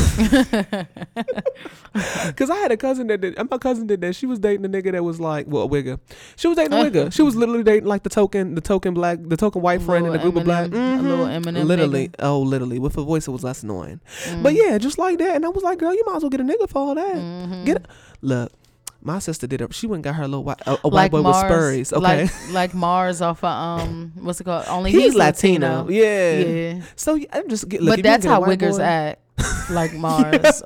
Cause 2.36 2.50
I 2.50 2.56
had 2.56 2.70
a 2.72 2.76
cousin 2.76 3.06
that 3.08 3.20
did. 3.20 3.36
My 3.50 3.58
cousin 3.58 3.86
did 3.86 4.00
that. 4.02 4.14
She 4.14 4.26
was 4.26 4.38
dating 4.38 4.64
a 4.64 4.68
nigga 4.68 4.92
that 4.92 5.02
was 5.02 5.18
like, 5.20 5.46
well, 5.48 5.64
a 5.64 5.68
wigger. 5.68 5.98
She 6.36 6.46
was 6.48 6.56
dating 6.56 6.72
a 6.74 6.76
wigger. 6.84 7.12
She 7.12 7.22
was 7.22 7.34
literally 7.34 7.62
dating 7.62 7.88
like 7.88 8.02
the 8.02 8.10
token, 8.10 8.54
the 8.54 8.60
token 8.60 8.94
black, 8.94 9.18
the 9.22 9.36
token 9.36 9.62
white 9.62 9.82
friend 9.82 10.06
in 10.06 10.14
a 10.14 10.18
group 10.18 10.36
of 10.36 10.44
black. 10.44 10.70
Eminem- 10.70 10.98
a 10.98 11.02
little 11.02 11.26
Mhm. 11.26 11.42
Eminem 11.44 11.64
Literally, 11.64 12.08
nigga. 12.08 12.14
oh, 12.20 12.40
literally, 12.40 12.78
with 12.78 12.96
a 12.98 13.02
voice 13.02 13.24
that 13.24 13.32
was 13.32 13.42
less 13.44 13.62
annoying. 13.62 14.00
Mm. 14.26 14.42
But 14.42 14.54
yeah, 14.54 14.78
just 14.78 14.98
like 14.98 15.18
that. 15.18 15.34
And 15.36 15.44
I 15.44 15.48
was 15.48 15.62
like, 15.64 15.78
girl, 15.78 15.92
you 15.94 16.02
might 16.06 16.16
as 16.16 16.22
well 16.22 16.30
get 16.30 16.40
a 16.40 16.44
nigga 16.44 16.68
for 16.68 16.78
all 16.78 16.94
that. 16.94 17.16
Mm-hmm. 17.16 17.64
Get 17.64 17.76
a, 17.78 17.82
look. 18.20 18.52
My 19.00 19.20
sister 19.20 19.46
did 19.46 19.60
it. 19.60 19.72
She 19.74 19.86
went 19.86 19.98
and 19.98 20.04
got 20.04 20.16
her 20.16 20.26
little 20.26 20.42
white, 20.42 20.60
a, 20.66 20.76
a 20.82 20.88
white 20.88 21.12
boy 21.12 21.22
with 21.22 21.36
Spurs. 21.36 21.92
Okay, 21.92 22.02
Like 22.24 22.30
like 22.52 22.74
Mars 22.74 23.22
off 23.22 23.44
of 23.44 23.50
um 23.50 24.10
what's 24.16 24.40
it 24.40 24.44
called? 24.44 24.64
Only 24.66 24.90
he's, 24.90 25.02
he's, 25.02 25.14
Latino. 25.14 25.86
Yeah. 25.88 26.38
Yeah. 26.38 26.80
So 26.96 27.16
I'm 27.32 27.48
just 27.48 27.68
get. 27.68 27.80
Look, 27.80 27.96
but 27.98 28.02
that's 28.02 28.26
how 28.26 28.42
wiggers 28.42 28.78
boy- 28.78 28.82
act. 28.82 29.20
Like 29.70 29.92
Mars. 29.94 30.62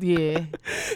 yeah. 0.00 0.40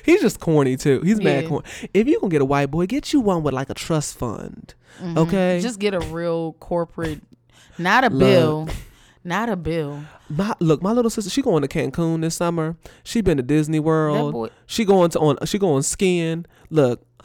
He's 0.04 0.20
just 0.20 0.40
corny 0.40 0.76
too. 0.76 1.00
He's 1.02 1.20
mad 1.22 1.46
corny. 1.48 1.64
If 1.94 2.08
you 2.08 2.18
gonna 2.20 2.30
get 2.30 2.42
a 2.42 2.44
white 2.44 2.70
boy, 2.70 2.86
get 2.86 3.12
you 3.12 3.20
one 3.20 3.42
with 3.42 3.54
like 3.54 3.70
a 3.70 3.74
trust 3.74 4.18
fund. 4.18 4.74
Mhm. 5.00 5.16
Okay. 5.18 5.60
Just 5.62 5.78
get 5.78 5.94
a 5.94 6.00
real 6.00 6.54
corporate 6.54 7.20
not 7.78 8.04
a 8.04 8.08
Look. 8.10 8.18
bill. 8.18 8.68
Not 9.22 9.48
a 9.48 9.56
bill. 9.56 10.02
My 10.28 10.54
look, 10.60 10.82
my 10.82 10.92
little 10.92 11.10
sister, 11.10 11.30
she 11.30 11.42
going 11.42 11.62
to 11.62 11.68
Cancun 11.68 12.20
this 12.20 12.34
summer. 12.36 12.76
She 13.04 13.20
been 13.20 13.36
to 13.36 13.42
Disney 13.42 13.80
World. 13.80 14.32
boy- 14.32 14.50
She 14.66 14.84
going 14.84 15.10
to 15.10 15.18
on 15.20 15.36
she 15.46 15.58
going 15.58 15.82
skiing. 15.82 16.46
Look. 16.70 17.02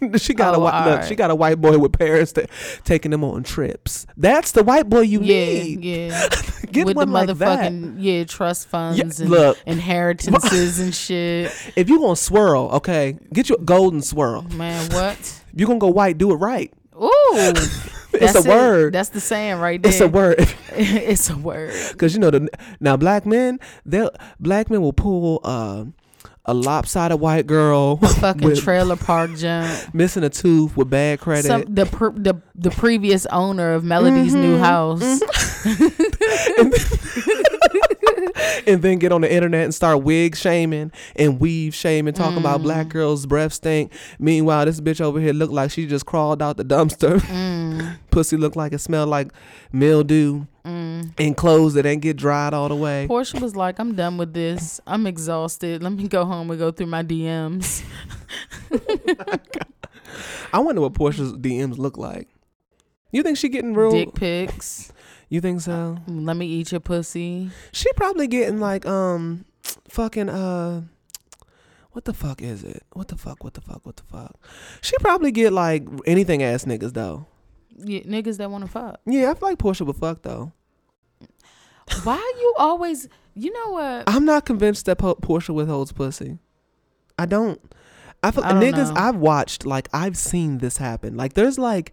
she 0.16 0.34
got 0.34 0.54
a 0.54 0.56
Oh, 0.56 0.60
white 0.60 0.78
look, 0.84 0.92
alright. 0.92 1.08
she 1.08 1.14
got 1.14 1.30
a 1.30 1.34
white 1.34 1.60
boy 1.60 1.78
with 1.78 1.92
parents 1.92 2.32
that 2.32 2.50
taking 2.84 3.10
them 3.10 3.24
on 3.24 3.42
trips. 3.42 4.06
That's 4.16 4.52
the 4.52 4.62
white 4.64 4.88
boy 4.88 5.00
you 5.00 5.20
yeah, 5.20 5.34
need. 5.62 5.84
yeah. 5.84 6.28
Get 6.72 6.86
With 6.86 6.96
one 6.96 7.08
the 7.08 7.14
like 7.14 7.26
that. 7.28 7.36
motherfucking 7.38 7.96
yeah, 7.98 8.24
trust 8.24 8.68
funds 8.68 9.20
and 9.20 9.30
look. 9.30 9.56
inheritances 9.66 10.78
and 10.80 10.94
shit. 10.94 11.52
If 11.76 11.88
you 11.88 11.98
gonna 12.00 12.16
swirl, 12.16 12.68
okay, 12.74 13.18
get 13.32 13.48
your 13.48 13.58
golden 13.58 14.02
swirl. 14.02 14.42
Man, 14.42 14.90
what? 14.90 15.16
If 15.18 15.60
you 15.60 15.66
gonna 15.66 15.78
go 15.78 15.88
white, 15.88 16.18
do 16.18 16.32
it 16.32 16.36
right. 16.36 16.72
Ooh. 17.00 17.10
It's 18.12 18.32
That's 18.32 18.46
a 18.46 18.50
it. 18.50 18.54
word. 18.54 18.92
That's 18.94 19.10
the 19.10 19.20
saying 19.20 19.58
right 19.58 19.80
there. 19.82 19.90
It's 19.92 20.00
a 20.00 20.08
word. 20.08 20.36
it's 20.72 21.30
a 21.30 21.36
word. 21.36 21.72
Cause 21.98 22.14
you 22.14 22.20
know 22.20 22.30
the 22.30 22.48
now 22.80 22.96
black 22.96 23.24
men, 23.26 23.60
they 23.84 24.08
black 24.40 24.68
men 24.70 24.82
will 24.82 24.92
pull 24.92 25.40
uh, 25.44 25.84
a 26.48 26.54
lopsided 26.54 27.18
white 27.20 27.46
girl 27.46 27.98
a 28.02 28.08
Fucking 28.08 28.42
with 28.48 28.60
trailer 28.60 28.94
park 28.96 29.34
jump. 29.36 29.68
missing 29.94 30.22
a 30.24 30.30
tooth 30.30 30.76
with 30.76 30.88
bad 30.88 31.18
credit. 31.20 31.44
Some, 31.46 31.64
the, 31.68 31.86
pr- 31.86 32.10
the 32.14 32.34
the 32.54 32.70
previous 32.70 33.26
owner 33.26 33.72
of 33.74 33.82
Melody's 33.84 34.32
Mm-hmm. 34.32 34.42
new 34.42 34.58
house. 34.58 35.20
and 38.72 38.82
then 38.82 38.98
get 38.98 39.12
on 39.12 39.20
the 39.20 39.32
internet 39.32 39.64
and 39.64 39.74
start 39.74 40.02
wig 40.02 40.36
shaming 40.36 40.90
and 41.16 41.40
weave 41.40 41.74
shaming, 41.74 42.14
talking 42.14 42.38
about 42.38 42.60
Mm. 42.60 42.64
black 42.64 42.88
girls' 42.88 43.26
breath 43.26 43.52
stink. 43.52 43.92
Meanwhile, 44.18 44.66
this 44.66 44.80
bitch 44.80 45.00
over 45.00 45.20
here 45.20 45.32
looked 45.32 45.52
like 45.52 45.70
she 45.70 45.86
just 45.86 46.06
crawled 46.06 46.42
out 46.42 46.56
the 46.56 46.64
dumpster. 46.64 47.20
Mm. 47.36 47.98
Pussy 48.10 48.36
looked 48.36 48.56
like 48.56 48.72
it 48.72 48.78
smelled 48.80 49.08
like 49.10 49.32
mildew 49.72 50.46
Mm. 50.64 51.12
and 51.18 51.36
clothes 51.36 51.74
that 51.74 51.86
ain't 51.86 52.02
get 52.02 52.16
dried 52.16 52.52
all 52.54 52.68
the 52.68 52.74
way. 52.74 53.06
Porsha 53.08 53.40
was 53.40 53.54
like, 53.54 53.78
"I'm 53.78 53.94
done 53.94 54.16
with 54.16 54.32
this. 54.34 54.80
I'm 54.86 55.06
exhausted. 55.06 55.82
Let 55.82 55.92
me 55.92 56.08
go 56.08 56.24
home 56.24 56.50
and 56.50 56.58
go 56.58 56.70
through 56.72 56.86
my 56.86 57.02
DMs." 57.04 57.82
I 60.52 60.58
wonder 60.58 60.80
what 60.80 60.94
Porsha's 60.94 61.32
DMs 61.34 61.78
look 61.78 61.96
like. 61.98 62.28
You 63.12 63.22
think 63.22 63.36
she 63.38 63.48
getting 63.48 63.74
real? 63.74 63.90
Dick 63.90 64.14
pics. 64.14 64.92
You 65.28 65.40
think 65.40 65.60
so? 65.60 65.98
Let 66.06 66.36
me 66.36 66.46
eat 66.46 66.70
your 66.70 66.80
pussy. 66.80 67.50
She 67.72 67.92
probably 67.94 68.26
getting 68.28 68.60
like 68.60 68.86
um, 68.86 69.44
fucking 69.88 70.28
uh. 70.28 70.82
What 71.92 72.04
the 72.04 72.12
fuck 72.12 72.42
is 72.42 72.62
it? 72.62 72.82
What 72.92 73.08
the 73.08 73.16
fuck? 73.16 73.42
What 73.42 73.54
the 73.54 73.62
fuck? 73.62 73.86
What 73.86 73.96
the 73.96 74.02
fuck? 74.04 74.36
She 74.82 74.94
probably 75.00 75.32
get 75.32 75.52
like 75.52 75.82
anything 76.06 76.42
ass 76.42 76.64
niggas 76.66 76.92
though. 76.92 77.26
Yeah, 77.78 78.00
niggas 78.00 78.36
that 78.36 78.50
want 78.50 78.64
to 78.64 78.70
fuck. 78.70 79.00
Yeah, 79.06 79.30
I 79.30 79.34
feel 79.34 79.48
like 79.48 79.58
Porsha 79.58 79.86
would 79.86 79.96
fuck 79.96 80.22
though. 80.22 80.52
Why 82.04 82.16
you 82.40 82.54
always? 82.58 83.08
You 83.34 83.52
know 83.52 83.70
what? 83.72 84.04
I'm 84.06 84.24
not 84.24 84.44
convinced 84.44 84.86
that 84.86 84.98
po- 84.98 85.14
Porsha 85.16 85.54
withholds 85.54 85.92
pussy. 85.92 86.38
I 87.18 87.26
don't. 87.26 87.60
I 88.22 88.30
feel 88.30 88.44
I 88.44 88.52
niggas. 88.52 88.94
know. 88.94 89.00
I've 89.00 89.16
watched 89.16 89.64
like 89.66 89.88
I've 89.92 90.16
seen 90.16 90.58
this 90.58 90.76
happen. 90.78 91.16
Like 91.16 91.32
there's 91.34 91.58
like, 91.58 91.92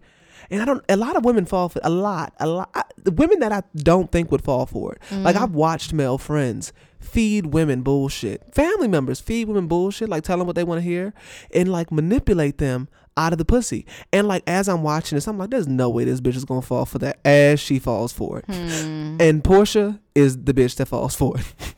and 0.50 0.62
I 0.62 0.64
don't. 0.64 0.84
A 0.88 0.96
lot 0.96 1.16
of 1.16 1.24
women 1.24 1.44
fall 1.44 1.68
for 1.68 1.80
a 1.82 1.90
lot. 1.90 2.32
A 2.40 2.46
lot. 2.46 2.70
I, 2.74 2.82
the 3.02 3.10
women 3.12 3.40
that 3.40 3.52
I 3.52 3.62
don't 3.76 4.10
think 4.10 4.30
would 4.30 4.42
fall 4.42 4.66
for 4.66 4.92
it. 4.94 5.02
Like 5.12 5.34
Mm-hmm. 5.36 5.44
I've 5.44 5.54
watched 5.54 5.92
male 5.92 6.18
friends 6.18 6.72
feed 7.00 7.46
women 7.46 7.82
bullshit. 7.82 8.42
Family 8.54 8.88
members 8.88 9.20
feed 9.20 9.46
women 9.48 9.66
bullshit. 9.68 10.08
Like 10.08 10.22
tell 10.24 10.38
them 10.38 10.46
what 10.46 10.56
they 10.56 10.64
want 10.64 10.78
to 10.78 10.82
hear, 10.82 11.12
and 11.52 11.70
like 11.70 11.92
manipulate 11.92 12.58
them 12.58 12.88
out 13.16 13.32
of 13.32 13.38
the 13.38 13.44
pussy. 13.44 13.86
And 14.12 14.26
like 14.26 14.42
as 14.46 14.68
I'm 14.68 14.82
watching 14.82 15.16
this, 15.16 15.26
I'm 15.28 15.38
like, 15.38 15.50
there's 15.50 15.68
no 15.68 15.88
way 15.90 16.04
this 16.04 16.20
bitch 16.20 16.34
is 16.36 16.44
gonna 16.44 16.62
fall 16.62 16.84
for 16.86 16.98
that. 16.98 17.18
As 17.24 17.60
she 17.60 17.78
falls 17.78 18.12
for 18.12 18.38
it, 18.40 18.44
Hmm. 18.46 19.16
and 19.20 19.42
Porsha 19.44 20.00
is 20.14 20.36
the 20.44 20.52
bitch 20.54 20.76
that 20.76 20.86
falls 20.86 21.14
for 21.14 21.38
it. 21.38 21.44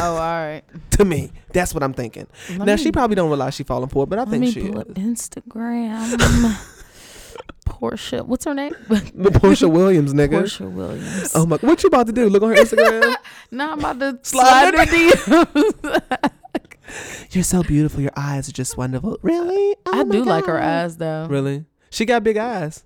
Oh, 0.00 0.12
all 0.12 0.18
right. 0.18 0.60
to 0.90 1.06
me, 1.06 1.32
that's 1.54 1.72
what 1.72 1.82
I'm 1.82 1.94
thinking. 1.94 2.26
Let 2.50 2.58
now 2.58 2.64
me- 2.74 2.76
she 2.76 2.92
probably 2.92 3.16
don't 3.16 3.30
realize 3.30 3.54
she 3.54 3.62
falling 3.64 3.88
for 3.88 4.04
it, 4.04 4.10
but 4.10 4.18
I 4.18 4.22
Let 4.24 4.28
think 4.30 4.40
me 4.42 4.50
she 4.50 4.60
pull 4.60 4.74
is. 4.74 4.80
up 4.82 4.88
Instagram. 4.90 6.74
Porsha, 7.66 8.24
what's 8.26 8.44
her 8.44 8.54
name? 8.54 8.74
The 8.88 9.30
Porsha 9.30 9.70
Williams, 9.70 10.12
nigga. 10.14 10.42
Porsha 10.42 10.70
Williams. 10.70 11.32
Oh 11.34 11.46
my, 11.46 11.56
what 11.58 11.82
you 11.82 11.88
about 11.88 12.06
to 12.06 12.12
do? 12.12 12.28
Look 12.28 12.42
on 12.42 12.50
her 12.50 12.56
Instagram. 12.56 13.14
Now 13.50 13.72
I'm 13.72 13.78
about 13.78 13.98
to 14.00 14.18
Slide 14.22 14.74
slide 14.74 14.88
DMs. 14.88 16.30
You're 17.30 17.44
so 17.44 17.62
beautiful. 17.62 18.00
Your 18.00 18.12
eyes 18.16 18.48
are 18.48 18.52
just 18.52 18.76
wonderful. 18.76 19.18
Really? 19.22 19.76
Oh 19.86 20.00
I 20.00 20.04
do 20.04 20.24
like 20.24 20.46
her 20.46 20.60
eyes 20.60 20.96
though. 20.96 21.26
Really? 21.28 21.64
She 21.90 22.04
got 22.04 22.22
big 22.24 22.36
eyes. 22.36 22.84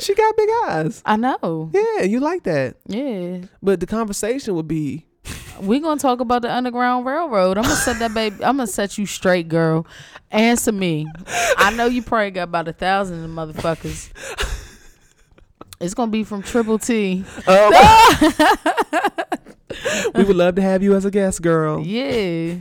she 0.00 0.14
got 0.14 0.36
big 0.36 0.48
eyes. 0.66 1.02
I 1.04 1.16
know. 1.16 1.70
Yeah, 1.72 2.02
you 2.04 2.20
like 2.20 2.44
that. 2.44 2.76
Yeah. 2.86 3.42
But 3.62 3.80
the 3.80 3.86
conversation 3.86 4.54
would 4.54 4.68
be 4.68 5.06
We 5.60 5.80
gonna 5.80 6.00
talk 6.00 6.20
about 6.20 6.42
the 6.42 6.52
Underground 6.52 7.06
Railroad. 7.06 7.58
I'm 7.58 7.64
gonna 7.64 7.76
set 7.76 7.98
that 7.98 8.14
baby. 8.14 8.36
I'm 8.44 8.56
gonna 8.56 8.66
set 8.66 8.98
you 8.98 9.06
straight, 9.06 9.48
girl. 9.48 9.86
Answer 10.30 10.72
me. 10.72 11.06
I 11.56 11.70
know 11.72 11.86
you 11.86 12.02
probably 12.02 12.30
got 12.30 12.44
about 12.44 12.68
a 12.68 12.72
thousand 12.72 13.24
of 13.24 13.30
motherfuckers. 13.30 14.10
It's 15.80 15.94
gonna 15.94 16.10
be 16.10 16.24
from 16.24 16.42
Triple 16.42 16.78
T. 16.78 17.24
Oh. 17.46 18.30
we 20.14 20.24
would 20.24 20.36
love 20.36 20.54
to 20.54 20.62
have 20.62 20.82
you 20.82 20.94
as 20.94 21.04
a 21.04 21.10
guest, 21.10 21.42
girl. 21.42 21.80
Yeah. 21.84 22.56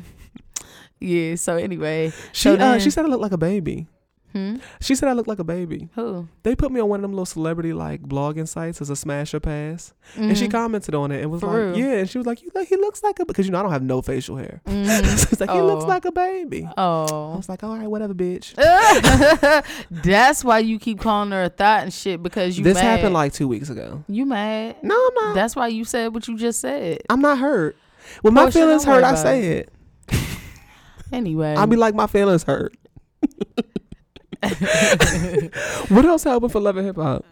Yeah. 0.99 1.35
So 1.35 1.55
anyway, 1.55 2.11
She 2.31 2.49
so 2.49 2.55
uh, 2.55 2.79
she 2.79 2.89
said 2.89 3.05
I 3.05 3.07
look 3.07 3.21
like 3.21 3.31
a 3.31 3.37
baby. 3.37 3.87
Hmm? 4.33 4.55
She 4.79 4.95
said 4.95 5.09
I 5.09 5.13
look 5.13 5.27
like 5.27 5.39
a 5.39 5.43
baby. 5.43 5.89
who? 5.95 6.27
They 6.43 6.55
put 6.55 6.71
me 6.71 6.79
on 6.81 6.89
one 6.89 6.99
of 6.99 7.01
them 7.03 7.11
little 7.11 7.25
celebrity 7.25 7.73
like 7.73 8.01
blogging 8.03 8.47
sites 8.47 8.81
as 8.81 8.89
a 8.89 8.95
smasher 8.95 9.39
pass, 9.39 9.93
and 10.15 10.37
she 10.37 10.47
Mhm. 10.47 10.51
commented 10.51 10.95
on 10.95 11.11
it 11.11 11.21
and 11.21 11.31
was 11.31 11.41
For 11.41 11.47
like, 11.47 11.75
real? 11.75 11.77
"Yeah," 11.77 11.97
and 11.99 12.09
she 12.09 12.17
was 12.17 12.25
like, 12.27 12.41
"You 12.41 12.49
like 12.55 12.67
he 12.67 12.75
looks 12.77 13.03
like 13.03 13.19
a 13.19 13.25
because 13.25 13.45
you 13.45 13.51
know 13.51 13.59
I 13.59 13.63
don't 13.63 13.71
have 13.71 13.83
no 13.83 14.01
facial 14.01 14.37
hair." 14.37 14.61
Mhm. 14.67 14.85
so 15.17 15.27
it's 15.31 15.39
like 15.41 15.49
he 15.51 15.61
looks 15.61 15.83
Oh. 15.83 15.87
like 15.87 16.05
a 16.05 16.11
baby. 16.11 16.67
Oh, 16.77 17.03
I 17.03 17.07
Oh. 17.11 17.37
was 17.37 17.49
like, 17.49 17.63
"All 17.63 17.77
right, 17.77 17.87
whatever, 17.89 18.13
bitch." 18.13 18.53
That's 19.91 20.43
why 20.43 20.59
you 20.59 20.79
keep 20.79 20.99
calling 20.99 21.31
her 21.31 21.43
a 21.43 21.49
thought 21.49 21.83
and 21.83 21.93
shit 21.93 22.21
because 22.23 22.57
you 22.57 22.63
this 22.63 22.75
mad. 22.75 22.83
happened 22.83 23.13
like 23.13 23.33
two 23.33 23.47
weeks 23.47 23.69
ago. 23.69 24.03
you 24.07 24.25
mad. 24.25 24.77
No, 24.83 24.95
I'm 24.95 25.25
not. 25.25 25.35
That's 25.35 25.55
why 25.55 25.67
you 25.67 25.83
said 25.85 26.13
what 26.13 26.27
you 26.27 26.37
just 26.37 26.59
said. 26.59 26.99
I'm 27.09 27.21
not 27.21 27.37
hurt. 27.39 27.75
When 28.21 28.33
my 28.33 28.49
feelings 28.51 28.83
hurt, 28.83 29.03
I 29.03 29.15
say 29.15 29.43
it. 29.57 29.69
Anyway. 31.13 31.53
I'll 31.55 31.67
be 31.67 31.75
like, 31.75 31.93
my 31.93 32.07
feelings 32.07 32.43
hurt. 32.43 32.73
what 35.89 36.05
else 36.05 36.23
happened 36.23 36.51
for 36.51 36.59
Love 36.59 36.77
and 36.77 36.87
Hip 36.87 36.95
Hop? 36.95 37.25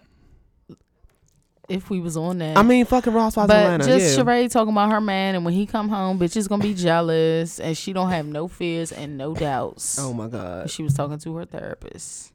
if 1.70 1.90
we 1.90 2.00
was 2.00 2.18
on 2.18 2.40
that. 2.40 2.58
I 2.58 2.64
mean, 2.64 2.86
fucking 2.86 3.14
Ross 3.14 3.36
but 3.36 3.44
Atlanta. 3.44 3.86
just 3.86 4.18
yeah. 4.18 4.24
Sheree 4.24 4.52
talking 4.52 4.74
about 4.74 4.92
her 4.92 5.00
man, 5.00 5.36
and 5.36 5.46
when 5.46 5.54
he 5.54 5.66
come 5.66 5.88
home, 5.88 6.20
bitches 6.20 6.50
gonna 6.50 6.64
be 6.64 6.74
jealous, 6.74 7.60
and 7.60 7.78
she 7.78 7.94
don't 7.94 8.10
have 8.10 8.26
no 8.26 8.48
fears 8.48 8.92
and 8.92 9.18
no 9.18 9.36
doubts. 9.36 9.98
oh 10.00 10.12
my 10.14 10.28
god. 10.28 10.70
She 10.70 10.84
was 10.84 10.94
talking 10.96 11.20
to 11.20 11.36
her 11.38 11.46
therapist, 11.46 12.34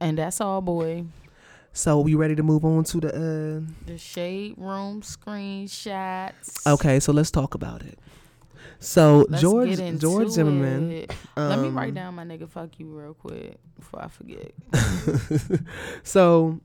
and 0.00 0.18
that's 0.18 0.40
all, 0.40 0.60
boy. 0.62 1.04
So 1.74 2.00
we 2.00 2.14
ready 2.14 2.34
to 2.34 2.42
move 2.42 2.64
on 2.64 2.84
to 2.84 3.00
the? 3.00 3.08
uh 3.08 3.72
The 3.86 3.98
shade 3.98 4.54
room 4.56 5.02
screenshots. 5.02 6.66
Okay, 6.66 7.00
so 7.00 7.12
let's 7.12 7.30
talk 7.30 7.54
about 7.54 7.82
it. 7.82 7.98
So 8.82 9.26
Let's 9.28 9.40
George 9.40 9.98
George 9.98 10.28
Zimmerman. 10.28 10.90
it. 10.90 11.14
Let 11.36 11.60
me 11.60 11.68
um, 11.68 11.76
write 11.76 11.94
down 11.94 12.16
my 12.16 12.24
nigga 12.24 12.48
fuck 12.48 12.70
you 12.78 12.88
real 12.88 13.14
quick 13.14 13.58
before 13.78 14.02
I 14.02 14.08
forget. 14.08 14.52
so 16.02 16.60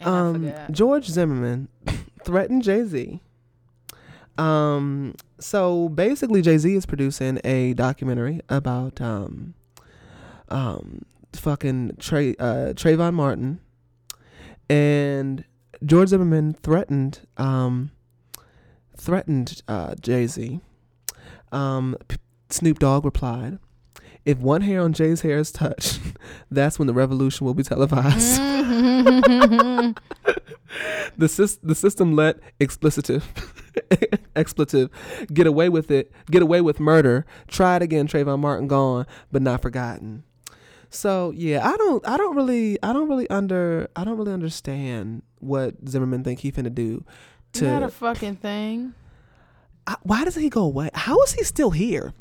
And 0.00 0.48
I 0.48 0.64
um. 0.64 0.72
George 0.72 1.06
Zimmerman 1.06 1.68
threatened 2.24 2.62
Jay 2.62 2.84
Z. 2.84 3.20
Um, 4.38 5.14
so 5.38 5.90
basically, 5.90 6.40
Jay 6.40 6.56
Z 6.56 6.74
is 6.74 6.86
producing 6.86 7.38
a 7.44 7.74
documentary 7.74 8.40
about 8.48 8.98
um, 9.02 9.52
um, 10.48 11.04
fucking 11.34 11.96
Trey 11.98 12.34
uh, 12.38 12.72
Trayvon 12.72 13.12
Martin, 13.12 13.60
and 14.70 15.44
George 15.84 16.08
Zimmerman 16.08 16.54
threatened 16.54 17.20
um, 17.36 17.90
threatened 18.96 19.60
uh, 19.68 19.94
Jay 20.00 20.26
Z. 20.26 20.60
Um, 21.52 21.96
P- 22.08 22.16
Snoop 22.50 22.78
Dogg 22.78 23.04
replied, 23.04 23.58
"If 24.24 24.38
one 24.38 24.62
hair 24.62 24.82
on 24.82 24.92
Jay's 24.92 25.20
hair 25.22 25.38
is 25.38 25.50
touched, 25.52 26.00
that's 26.50 26.78
when 26.78 26.86
the 26.86 26.94
revolution 26.94 27.46
will 27.46 27.54
be 27.54 27.62
televised." 27.62 28.40
Mm-hmm. 28.40 29.92
the 31.18 31.26
sys- 31.26 31.58
the 31.62 31.74
system 31.74 32.14
let 32.14 32.38
explicitive 32.60 33.24
expletive 34.36 34.88
get 35.32 35.46
away 35.46 35.68
with 35.68 35.90
it 35.90 36.12
get 36.30 36.42
away 36.42 36.60
with 36.60 36.78
murder 36.78 37.26
try 37.48 37.76
it 37.76 37.82
again 37.82 38.06
Trayvon 38.06 38.38
Martin 38.38 38.68
gone 38.68 39.06
but 39.32 39.42
not 39.42 39.60
forgotten 39.62 40.22
so 40.88 41.32
yeah 41.34 41.68
I 41.68 41.76
don't 41.76 42.06
I 42.08 42.16
don't 42.16 42.36
really 42.36 42.80
I 42.82 42.92
don't 42.92 43.08
really 43.08 43.28
under 43.30 43.88
I 43.96 44.04
don't 44.04 44.16
really 44.16 44.32
understand 44.32 45.22
what 45.40 45.74
Zimmerman 45.88 46.22
think 46.22 46.40
he 46.40 46.52
finna 46.52 46.72
do 46.74 47.04
To 47.54 47.64
Not 47.64 47.82
a 47.82 47.88
fucking 47.88 48.36
thing. 48.36 48.94
Why 50.02 50.24
does 50.24 50.34
he 50.36 50.48
go 50.48 50.62
away 50.62 50.90
how 50.94 51.20
is 51.22 51.32
he 51.32 51.44
still 51.44 51.70
here 51.70 52.12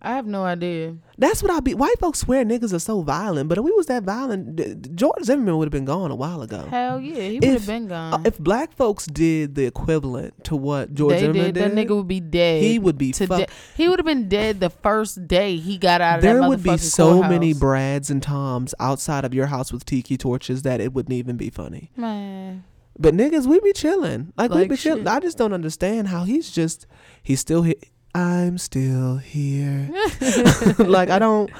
I 0.00 0.12
have 0.14 0.28
no 0.28 0.44
idea. 0.44 0.94
that's 1.18 1.42
what 1.42 1.50
I 1.50 1.58
be 1.58 1.74
white 1.74 1.98
folks 1.98 2.20
swear 2.20 2.44
niggas 2.44 2.72
are 2.72 2.78
so 2.78 3.02
violent 3.02 3.48
but 3.48 3.58
if 3.58 3.64
we 3.64 3.72
was 3.72 3.86
that 3.86 4.04
violent 4.04 4.94
George 4.94 5.24
Zimmerman 5.24 5.58
would 5.58 5.64
have 5.66 5.72
been 5.72 5.84
gone 5.84 6.12
a 6.12 6.14
while 6.14 6.40
ago 6.40 6.66
Hell 6.70 7.00
yeah, 7.00 7.20
he 7.20 7.40
would 7.40 7.48
have 7.48 7.66
been 7.66 7.88
gone. 7.88 8.14
Uh, 8.14 8.22
if 8.24 8.38
black 8.38 8.72
folks 8.76 9.06
did 9.06 9.56
the 9.56 9.64
equivalent 9.66 10.44
to 10.44 10.54
what 10.54 10.94
George 10.94 11.14
they 11.14 11.20
Zimmerman 11.22 11.52
did, 11.52 11.54
that 11.56 11.72
nigga 11.72 11.96
would 11.96 12.06
be 12.06 12.20
dead. 12.20 12.62
he 12.62 12.78
would 12.78 12.96
be 12.96 13.10
fuck- 13.10 13.50
He 13.76 13.88
would 13.88 13.98
have 13.98 14.06
been 14.06 14.28
dead 14.28 14.60
the 14.60 14.70
first 14.70 15.26
day 15.26 15.56
he 15.56 15.76
got 15.78 16.00
out 16.00 16.18
of 16.18 16.22
there 16.22 16.48
would 16.48 16.62
be 16.62 16.76
so 16.76 17.20
many. 17.20 17.52
Brads 17.52 18.08
and 18.08 18.22
Toms 18.22 18.76
outside 18.78 19.24
of 19.24 19.34
your 19.34 19.46
house 19.46 19.72
with 19.72 19.84
tiki 19.84 20.16
torches 20.16 20.62
that 20.62 20.80
it 20.80 20.92
wouldn't 20.94 21.12
even 21.14 21.36
be 21.36 21.50
funny. 21.50 21.90
Man, 21.96 22.62
But 22.98 23.14
niggas, 23.14 23.46
we 23.46 23.60
be 23.60 23.72
chilling. 23.72 24.32
Like, 24.36 24.50
we 24.52 24.66
be 24.66 24.76
chilling. 24.76 25.06
I 25.06 25.20
just 25.20 25.38
don't 25.38 25.52
understand 25.52 26.08
how 26.08 26.24
he's 26.24 26.50
just 26.50 26.86
he's 27.22 27.40
still 27.40 27.62
here. 27.62 27.74
I'm 28.14 28.58
still 28.58 29.18
here. 29.18 29.88
like 30.78 31.08
I 31.10 31.18
don't 31.18 31.50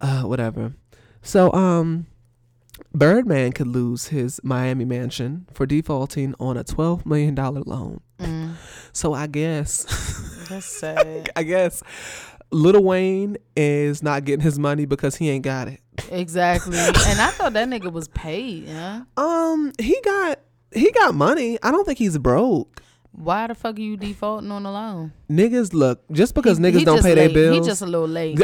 uh 0.00 0.22
whatever. 0.22 0.74
So 1.22 1.52
um 1.52 2.06
Birdman 2.94 3.52
could 3.52 3.66
lose 3.66 4.08
his 4.08 4.38
Miami 4.44 4.84
mansion 4.84 5.46
for 5.52 5.66
defaulting 5.66 6.34
on 6.38 6.56
a 6.56 6.62
12 6.64 7.06
million 7.06 7.34
dollar 7.34 7.62
loan. 7.62 8.00
mm, 8.18 8.52
So 8.92 9.12
I 9.14 9.26
guess 9.26 9.84
that's 10.48 10.66
sad. 10.80 11.30
I 11.34 11.42
guess 11.42 11.82
Lil 12.52 12.82
Wayne 12.84 13.38
is 13.56 14.02
not 14.02 14.24
getting 14.24 14.42
his 14.44 14.58
money 14.58 14.84
because 14.84 15.16
he 15.16 15.30
ain't 15.30 15.42
got 15.44 15.66
it. 15.68 15.80
exactly. 16.12 16.78
And 16.78 17.20
I 17.20 17.30
thought 17.32 17.54
that 17.54 17.68
nigga 17.68 17.90
was 17.90 18.06
paid. 18.08 18.64
yeah. 18.68 19.02
Um, 19.16 19.72
he 19.80 19.98
got 20.04 20.38
he 20.74 20.90
got 20.92 21.14
money. 21.14 21.58
I 21.62 21.70
don't 21.70 21.84
think 21.84 21.98
he's 21.98 22.18
broke. 22.18 22.82
Why 23.12 23.46
the 23.46 23.54
fuck 23.54 23.76
are 23.76 23.80
you 23.80 23.96
defaulting 23.96 24.50
on 24.50 24.64
the 24.64 24.70
loan? 24.70 25.12
Niggas 25.30 25.72
look 25.72 26.02
just 26.12 26.34
because 26.34 26.58
He- 26.58 26.64
niggas 26.64 26.78
he 26.80 26.84
don't 26.84 27.02
pay 27.02 27.14
their 27.14 27.30
bills. 27.30 27.56
He 27.64 27.66
just 27.66 27.82
a 27.82 27.86
little 27.86 28.08
late. 28.08 28.38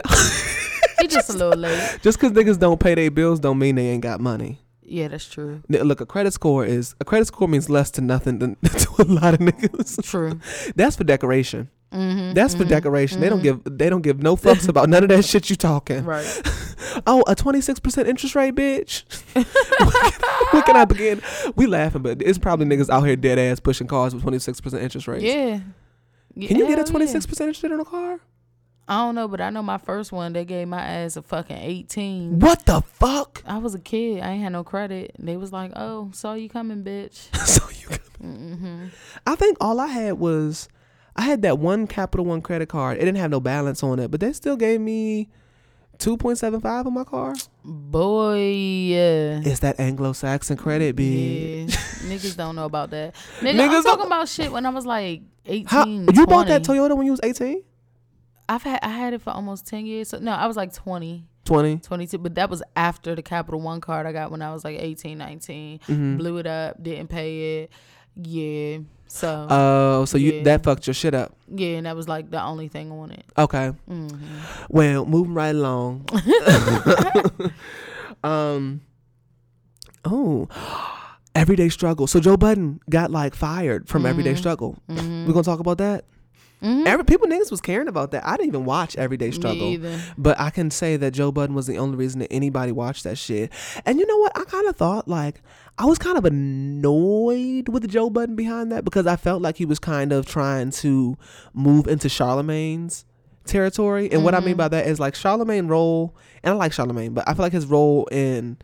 he 1.01 1.07
just 1.09 1.29
a 1.31 1.35
little 1.35 1.59
late. 1.59 1.99
just 2.03 2.19
because 2.19 2.33
niggas 2.33 2.59
don't 2.59 2.81
pay 2.81 2.95
their 2.95 3.11
bills 3.11 3.39
don't 3.41 3.59
mean 3.59 3.75
they 3.75 3.89
ain't 3.89 4.03
got 4.03 4.21
money. 4.21 4.61
Yeah, 4.85 5.09
that's 5.09 5.29
true. 5.29 5.63
Look, 5.69 6.01
a 6.01 6.07
credit 6.07 6.33
score 6.33 6.65
is 6.67 6.95
a 7.01 7.05
credit 7.05 7.27
score 7.27 7.49
means 7.49 7.69
less 7.71 7.91
to 7.93 8.01
nothing 8.01 8.39
than 8.39 8.57
to 8.65 8.89
a 8.99 9.05
lot 9.05 9.35
of 9.35 9.41
niggas. 9.41 10.03
True. 10.03 10.41
That's 10.77 10.97
for 10.97 11.05
decoration. 11.05 11.71
Mm-hmm, 11.93 12.33
That's 12.33 12.55
for 12.55 12.65
decoration. 12.65 13.21
They 13.21 13.29
don't 13.29 13.43
give 13.43 13.61
they 13.65 13.91
don't 13.91 14.01
give 14.01 14.23
no 14.23 14.35
fucks 14.37 14.67
about 14.69 14.89
none 14.89 15.03
of 15.03 15.11
that 15.11 15.25
shit 15.27 15.51
you 15.51 15.57
talking. 15.57 16.05
right. 16.07 16.25
Oh, 17.07 17.23
a 17.27 17.35
twenty 17.35 17.61
six 17.61 17.81
percent 17.81 18.09
interest 18.09 18.35
rate, 18.35 18.55
bitch. 18.55 19.05
Where 20.53 20.63
can 20.63 20.77
I 20.77 20.85
begin? 20.85 21.21
We 21.57 21.67
laughing, 21.67 22.03
but 22.03 22.21
it's 22.23 22.39
probably 22.39 22.67
niggas 22.67 22.91
out 22.91 23.03
here 23.03 23.17
dead 23.17 23.39
ass 23.39 23.61
pushing 23.61 23.87
cars 23.87 24.15
with 24.15 24.23
twenty 24.23 24.39
six 24.39 24.61
percent 24.61 24.83
interest 24.83 25.09
rates. 25.09 25.25
Yeah. 25.25 25.61
Can 26.47 26.57
you 26.59 26.67
get 26.67 26.79
a 26.79 26.85
twenty 26.85 27.07
six 27.07 27.27
percent 27.27 27.49
interest 27.49 27.63
rate 27.63 27.73
on 27.73 27.81
a 27.81 27.85
car? 27.85 28.21
I 28.89 28.99
don't 28.99 29.15
know, 29.15 29.29
but 29.29 29.41
I 29.41 29.51
know 29.51 29.63
my 29.63 29.79
first 29.79 30.11
one. 30.13 30.33
They 30.33 30.45
gave 30.45 30.67
my 30.69 30.81
ass 30.83 31.17
a 31.17 31.23
fucking 31.23 31.57
eighteen. 31.57 32.39
What 32.41 32.67
the 32.67 32.81
fuck? 32.81 33.43
I 33.47 33.59
was 33.59 33.75
a 33.75 33.79
kid. 33.79 34.23
I 34.23 34.33
ain't 34.33 34.43
had 34.43 34.53
no 34.53 34.65
credit. 34.65 35.15
They 35.19 35.37
was 35.37 35.53
like, 35.53 35.73
"Oh, 35.77 36.11
saw 36.13 36.35
you 36.35 36.49
coming, 36.49 36.83
bitch." 36.83 37.35
so 37.47 37.69
you, 37.71 37.97
Mm-hmm. 38.23 38.87
I 39.27 39.35
think 39.35 39.57
all 39.61 39.81
I 39.81 39.89
had 39.89 40.15
was 40.15 40.69
I 41.17 41.23
had 41.23 41.43
that 41.43 41.59
one 41.59 41.87
Capital 41.87 42.25
One 42.25 42.41
credit 42.41 42.69
card. 42.69 42.99
It 42.99 43.01
didn't 43.01 43.17
have 43.19 43.31
no 43.31 43.41
balance 43.41 43.83
on 43.83 43.99
it, 43.99 44.11
but 44.11 44.21
they 44.21 44.33
still 44.33 44.57
gave 44.57 44.81
me 44.81 45.29
two 46.03 46.17
point 46.17 46.39
seven 46.39 46.61
five 46.61 46.87
on 46.87 46.93
my 46.95 47.05
car. 47.05 47.35
Boy, 47.65 48.39
yeah. 48.39 49.41
It's 49.45 49.61
that 49.61 49.79
Anglo-Saxon 49.79 50.57
credit, 50.57 50.97
bitch. 50.97 51.71
Yeah, 51.71 51.77
niggas 52.11 52.37
don't 52.37 52.57
know 52.57 52.65
about 52.65 52.91
that. 52.91 53.15
Nigga, 53.41 53.53
Niggas 53.55 53.61
I'm 53.61 53.71
don't- 53.71 53.85
talking 53.85 54.07
about 54.07 54.29
shit 54.29 54.51
when 54.51 54.67
I 54.67 54.71
was 54.71 54.85
like 54.87 55.23
18, 55.47 55.67
How, 55.67 55.87
you 55.87 56.27
bought 56.27 56.47
that 56.49 56.63
Toyota 56.63 56.97
when 56.97 57.07
you 57.07 57.13
was 57.13 57.21
18? 57.23 57.63
I've 58.49 58.63
had 58.63 58.81
I 58.83 58.89
had 58.89 59.15
it 59.15 59.23
for 59.23 59.31
almost 59.31 59.67
10 59.67 59.87
years. 59.87 60.09
So 60.09 60.19
no, 60.19 60.33
I 60.33 60.47
was 60.47 60.57
like 60.57 60.73
20, 60.75 61.25
20? 61.45 61.79
22, 61.79 62.19
but 62.19 62.35
that 62.35 62.51
was 62.51 62.63
after 62.77 63.15
the 63.15 63.23
Capital 63.23 63.61
One 63.61 63.81
card 63.81 64.07
I 64.07 64.13
got 64.13 64.31
when 64.31 64.43
I 64.43 64.53
was 64.53 64.65
like 64.65 64.79
18, 64.79 65.17
19. 65.17 65.79
Mm-hmm. 65.79 66.17
Blew 66.17 66.39
it 66.39 66.47
up, 66.47 66.83
didn't 66.83 67.09
pay 67.09 67.63
it. 67.63 67.73
Yeah. 68.17 68.79
So 69.15 69.47
Oh, 69.51 70.05
so 70.07 70.17
you 70.17 70.43
that 70.45 70.63
fucked 70.65 70.87
your 70.87 70.95
shit 70.95 71.13
up. 71.13 71.37
yeah, 71.55 71.77
and 71.77 71.85
that 71.85 71.95
was 71.95 72.09
like 72.09 72.31
the 72.31 72.43
only 72.43 72.69
thing 72.69 72.91
on 72.91 73.11
it. 73.11 73.25
Okay. 73.37 73.73
Mm-hmm. 73.91 74.17
Well, 74.71 75.05
moving 75.05 75.35
right 75.35 75.55
along. 75.55 76.07
um. 78.25 78.81
Oh, 80.05 80.49
everyday 81.35 81.69
struggle. 81.69 82.07
So 82.07 82.21
Joe 82.21 82.37
Budden 82.39 82.81
got 82.89 83.11
like 83.11 83.35
fired 83.35 83.87
from 83.89 84.07
Everyday 84.07 84.35
Struggle. 84.35 84.79
Mm-hmm. 84.89 85.27
We're 85.27 85.33
gonna 85.35 85.45
talk 85.45 85.61
about 85.61 85.79
that. 85.79 86.05
Mm-hmm. 86.63 86.87
Every 86.87 87.05
people 87.05 87.27
niggas 87.27 87.51
was 87.51 87.61
caring 87.61 87.89
about 87.89 88.13
that. 88.13 88.25
I 88.27 88.37
didn't 88.37 88.49
even 88.49 88.65
watch 88.65 88.97
Everyday 88.97 89.33
Struggle, 89.33 89.77
but 90.17 90.39
I 90.39 90.51
can 90.51 90.71
say 90.71 90.97
that 90.97 91.11
Joe 91.13 91.33
Budden 91.33 91.57
was 91.57 91.67
the 91.67 91.79
only 91.79 91.97
reason 91.97 92.21
that 92.21 92.33
anybody 92.33 92.71
watched 92.71 93.05
that 93.05 93.19
shit. 93.19 93.53
And 93.85 93.99
you 93.99 94.07
know 94.07 94.19
what? 94.19 94.33
I 94.37 94.45
kind 94.45 94.69
of 94.69 94.77
thought 94.77 95.09
like 95.09 95.43
I 95.79 95.87
was 95.87 95.99
kind 95.99 96.17
of 96.17 96.25
annoyed 96.25 97.69
with 97.69 97.89
Joe 97.89 98.11
Budden 98.11 98.37
behind 98.37 98.71
that 98.71 98.85
because 98.85 99.07
I 99.07 99.17
felt 99.17 99.43
like 99.43 99.57
he 99.57 99.65
was 99.65 99.79
kind 99.79 100.13
of 100.13 100.27
trying 100.27 100.71
to 100.71 101.17
move 101.53 101.89
into 101.89 102.09
Charlamagne's 102.09 103.05
territory. 103.45 104.11
And 104.13 104.23
what 104.23 104.35
I 104.35 104.41
mean 104.41 104.51
mm-hmm. 104.51 104.59
by 104.59 104.69
that 104.69 104.87
is 104.87 105.01
like 105.01 105.15
Charlamagne 105.15 105.69
role, 105.69 106.15
and 106.43 106.55
I 106.55 106.57
like 106.57 106.73
Charlamagne, 106.73 107.15
but 107.15 107.29
I 107.29 107.35
feel 107.35 107.45
like 107.45 107.53
his 107.53 107.67
role 107.67 108.07
in 108.13 108.59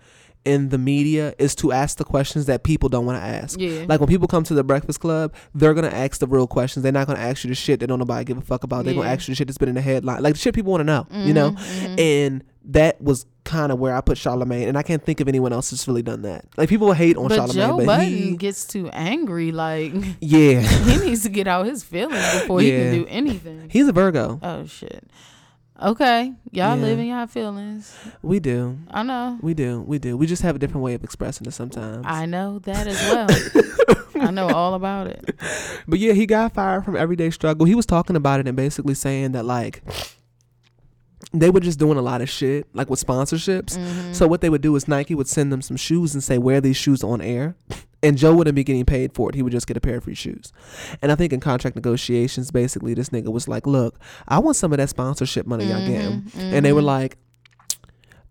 in 0.48 0.70
the 0.70 0.78
media 0.78 1.34
is 1.38 1.54
to 1.56 1.72
ask 1.72 1.98
the 1.98 2.04
questions 2.04 2.46
that 2.46 2.62
people 2.64 2.88
don't 2.88 3.04
want 3.06 3.20
to 3.20 3.26
ask. 3.26 3.60
Yeah. 3.60 3.84
Like 3.88 4.00
when 4.00 4.08
people 4.08 4.26
come 4.26 4.44
to 4.44 4.54
the 4.54 4.64
Breakfast 4.64 5.00
Club, 5.00 5.34
they're 5.54 5.74
gonna 5.74 5.88
ask 5.88 6.18
the 6.20 6.26
real 6.26 6.46
questions. 6.46 6.82
They're 6.82 6.92
not 6.92 7.06
gonna 7.06 7.20
ask 7.20 7.44
you 7.44 7.48
the 7.48 7.54
shit 7.54 7.80
that 7.80 7.86
don't 7.88 7.98
nobody 7.98 8.24
give 8.24 8.38
a 8.38 8.40
fuck 8.40 8.64
about. 8.64 8.84
They're 8.84 8.94
gonna 8.94 9.08
ask 9.08 9.28
you 9.28 9.32
the 9.32 9.36
shit 9.36 9.46
that's 9.46 9.58
been 9.58 9.68
in 9.68 9.74
the 9.74 9.80
headline, 9.82 10.22
like 10.22 10.34
the 10.34 10.40
shit 10.40 10.54
people 10.54 10.72
want 10.72 10.80
to 10.80 10.84
know. 10.84 11.06
You 11.12 11.34
know, 11.34 11.50
Mm-hmm, 11.50 11.98
and 11.98 12.44
that 12.70 13.00
was 13.00 13.24
kind 13.44 13.72
of 13.72 13.78
where 13.78 13.94
I 13.96 14.00
put 14.02 14.18
Charlamagne, 14.18 14.68
and 14.68 14.76
I 14.76 14.82
can't 14.82 15.02
think 15.02 15.20
of 15.20 15.28
anyone 15.28 15.52
else 15.54 15.70
that's 15.70 15.88
really 15.88 16.02
done 16.02 16.22
that. 16.22 16.44
Like 16.58 16.68
people 16.68 16.92
hate 16.92 17.16
on 17.16 17.28
But 17.28 17.38
Charlamagne, 17.38 17.54
Joe 17.54 17.76
but 17.78 17.86
Budden 17.86 18.08
he, 18.08 18.36
gets 18.36 18.66
too 18.66 18.88
angry. 18.90 19.52
Like 19.52 19.92
yeah, 20.20 20.60
he 20.84 20.96
needs 20.98 21.22
to 21.22 21.28
get 21.30 21.46
out 21.46 21.66
his 21.66 21.82
feelings 21.84 22.40
before 22.40 22.60
he 22.60 22.70
can 22.70 22.92
do 22.94 23.06
anything. 23.08 23.68
he's 23.70 23.88
a 23.88 23.92
Virgo. 23.92 24.38
Oh 24.42 24.66
shit. 24.66 25.04
Okay, 25.80 26.32
y'all 26.50 26.76
Yeah. 26.76 26.82
live 26.82 26.98
in 26.98 27.06
y'all 27.06 27.26
feelings. 27.28 27.94
We 28.20 28.40
do, 28.40 28.78
I 28.90 29.04
know. 29.04 29.38
we 29.40 29.54
do, 29.54 29.80
we 29.82 29.98
do. 29.98 30.16
We 30.16 30.26
just 30.26 30.42
have 30.42 30.56
a 30.56 30.58
different 30.58 30.82
way 30.82 30.94
of 30.94 31.04
expressing 31.04 31.46
it 31.46 31.52
sometimes. 31.52 32.04
I 32.04 32.26
know 32.26 32.58
that 32.60 32.86
as 32.88 33.00
well. 34.16 34.26
I 34.26 34.32
know 34.32 34.48
all 34.48 34.74
about 34.74 35.06
it. 35.06 35.38
But 35.86 36.00
yeah, 36.00 36.14
he 36.14 36.26
got 36.26 36.52
fired 36.54 36.84
from 36.84 36.96
Everyday 36.96 37.30
Struggle. 37.30 37.64
He 37.64 37.76
was 37.76 37.86
talking 37.86 38.16
about 38.16 38.40
it 38.40 38.48
and 38.48 38.56
basically 38.56 38.94
saying 38.94 39.32
that 39.32 39.44
like 39.44 39.82
they 41.32 41.50
were 41.50 41.60
just 41.60 41.78
doing 41.78 41.96
a 41.96 42.02
lot 42.02 42.22
of 42.22 42.28
shit, 42.28 42.66
like 42.74 42.90
with 42.90 43.04
sponsorships. 43.04 43.78
Mm-hmm. 43.78 44.12
So 44.14 44.26
what 44.26 44.40
they 44.40 44.48
would 44.50 44.62
do 44.62 44.74
is 44.74 44.88
Nike 44.88 45.14
would 45.14 45.28
send 45.28 45.52
them 45.52 45.62
some 45.62 45.76
shoes 45.76 46.12
and 46.14 46.24
say, 46.24 46.38
wear 46.38 46.60
these 46.60 46.76
shoes 46.76 47.04
on 47.04 47.20
air. 47.20 47.54
And 48.02 48.16
Joe 48.16 48.34
wouldn't 48.34 48.54
be 48.54 48.62
getting 48.62 48.84
paid 48.84 49.12
for 49.12 49.28
it. 49.28 49.34
He 49.34 49.42
would 49.42 49.52
just 49.52 49.66
get 49.66 49.76
a 49.76 49.80
pair 49.80 49.96
of 49.96 50.04
free 50.04 50.14
shoes. 50.14 50.52
And 51.02 51.10
I 51.10 51.16
think 51.16 51.32
in 51.32 51.40
contract 51.40 51.74
negotiations, 51.74 52.50
basically 52.52 52.94
this 52.94 53.08
nigga 53.08 53.32
was 53.32 53.48
like, 53.48 53.66
look, 53.66 53.98
I 54.28 54.38
want 54.38 54.56
some 54.56 54.72
of 54.72 54.78
that 54.78 54.88
sponsorship 54.88 55.46
money 55.46 55.64
y'all 55.64 55.84
getting. 55.86 56.22
Mm-hmm, 56.22 56.40
And 56.40 56.64
they 56.64 56.72
were 56.72 56.82
like, 56.82 57.16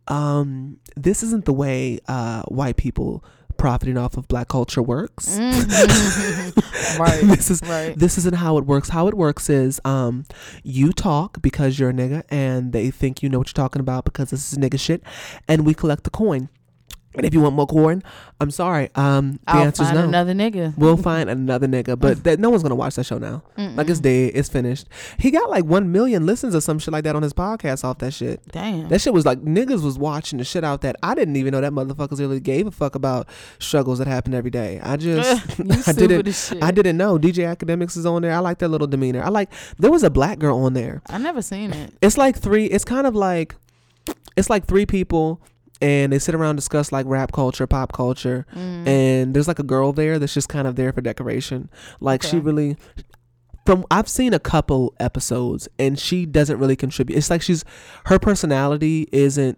um, 0.07 0.77
this 0.95 1.21
isn't 1.21 1.45
the 1.45 1.53
way 1.53 1.99
uh, 2.07 2.43
white 2.43 2.77
people 2.77 3.25
profiting 3.57 3.97
off 3.97 4.17
of 4.17 4.27
black 4.27 4.47
culture 4.47 4.81
works. 4.81 5.37
Mm-hmm. 5.37 6.59
right. 7.01 7.21
this 7.23 7.49
is 7.49 7.61
right. 7.63 7.97
this 7.97 8.17
isn't 8.17 8.35
how 8.35 8.57
it 8.57 8.65
works. 8.65 8.89
How 8.89 9.07
it 9.07 9.15
works 9.15 9.49
is 9.49 9.81
um 9.83 10.25
you 10.63 10.93
talk 10.93 11.41
because 11.41 11.77
you're 11.79 11.89
a 11.89 11.93
nigga 11.93 12.23
and 12.29 12.71
they 12.71 12.91
think 12.91 13.21
you 13.21 13.29
know 13.29 13.39
what 13.39 13.47
you're 13.47 13.53
talking 13.53 13.79
about 13.79 14.05
because 14.05 14.29
this 14.29 14.51
is 14.53 14.59
nigga 14.59 14.79
shit 14.79 15.03
and 15.47 15.65
we 15.65 15.73
collect 15.73 16.03
the 16.03 16.09
coin. 16.09 16.49
And 17.17 17.25
if 17.25 17.33
you 17.33 17.41
want 17.41 17.55
more 17.55 17.67
corn, 17.67 18.03
I'm 18.39 18.51
sorry. 18.51 18.89
Um 18.95 19.39
the 19.45 19.51
I'll 19.51 19.63
answer 19.63 19.83
is 19.83 19.89
find 19.89 20.01
no. 20.01 20.07
another 20.07 20.33
nigga. 20.33 20.77
We'll 20.77 20.97
find 20.97 21.29
another 21.29 21.67
nigga, 21.67 21.99
but 21.99 22.23
that 22.25 22.39
no 22.39 22.49
one's 22.49 22.63
gonna 22.63 22.75
watch 22.75 22.95
that 22.95 23.05
show 23.05 23.17
now. 23.17 23.43
Like 23.57 23.89
it's 23.89 23.99
dead, 23.99 24.31
it's 24.35 24.49
finished. 24.49 24.87
He 25.17 25.31
got 25.31 25.49
like 25.49 25.65
one 25.65 25.91
million 25.91 26.25
listens 26.25 26.55
or 26.55 26.61
some 26.61 26.79
shit 26.79 26.91
like 26.91 27.03
that 27.03 27.15
on 27.15 27.23
his 27.23 27.33
podcast 27.33 27.83
off 27.83 27.97
that 27.99 28.13
shit. 28.13 28.41
Damn. 28.51 28.87
That 28.89 29.01
shit 29.01 29.13
was 29.13 29.25
like 29.25 29.41
niggas 29.41 29.83
was 29.83 29.97
watching 29.97 30.39
the 30.39 30.45
shit 30.45 30.63
out 30.63 30.81
that 30.81 30.95
I 31.03 31.15
didn't 31.15 31.35
even 31.35 31.51
know 31.51 31.61
that 31.61 31.71
motherfuckers 31.71 32.19
really 32.19 32.39
gave 32.39 32.67
a 32.67 32.71
fuck 32.71 32.95
about 32.95 33.27
struggles 33.59 33.99
that 33.99 34.07
happen 34.07 34.33
every 34.33 34.51
day. 34.51 34.79
I 34.81 34.97
just 34.97 35.59
I 35.87 35.91
didn't. 35.93 36.63
I 36.63 36.71
didn't 36.71 36.97
know 36.97 37.17
DJ 37.17 37.55
Akademiks 37.55 37.97
is 37.97 38.05
on 38.05 38.21
there. 38.21 38.33
I 38.33 38.39
like 38.39 38.59
their 38.59 38.69
little 38.69 38.87
demeanor. 38.87 39.23
I 39.23 39.29
like 39.29 39.51
there 39.77 39.91
was 39.91 40.03
a 40.03 40.09
black 40.09 40.39
girl 40.39 40.59
on 40.59 40.73
there. 40.73 41.01
I 41.07 41.17
never 41.17 41.41
seen 41.41 41.73
it. 41.73 41.93
It's 42.01 42.17
like 42.17 42.37
three. 42.37 42.65
It's 42.65 42.85
kind 42.85 43.07
of 43.07 43.15
like 43.15 43.55
it's 44.35 44.49
like 44.49 44.65
three 44.65 44.85
people. 44.85 45.41
And 45.81 46.11
they 46.11 46.19
sit 46.19 46.33
around 46.33 46.55
discuss 46.55 46.91
like 46.91 47.05
rap 47.07 47.31
culture, 47.31 47.67
pop 47.67 47.93
culture, 47.93 48.45
Mm. 48.55 48.87
and 48.87 49.33
there's 49.33 49.47
like 49.47 49.59
a 49.59 49.63
girl 49.63 49.93
there 49.93 50.17
that's 50.19 50.33
just 50.33 50.49
kind 50.49 50.67
of 50.67 50.75
there 50.75 50.91
for 50.91 51.01
decoration. 51.01 51.69
Like 51.99 52.23
she 52.23 52.39
really, 52.39 52.77
from 53.65 53.85
I've 53.91 54.07
seen 54.07 54.33
a 54.33 54.39
couple 54.39 54.95
episodes, 54.99 55.67
and 55.77 55.99
she 55.99 56.25
doesn't 56.25 56.57
really 56.57 56.75
contribute. 56.75 57.15
It's 57.17 57.29
like 57.29 57.41
she's 57.41 57.63
her 58.05 58.17
personality 58.17 59.07
isn't. 59.11 59.57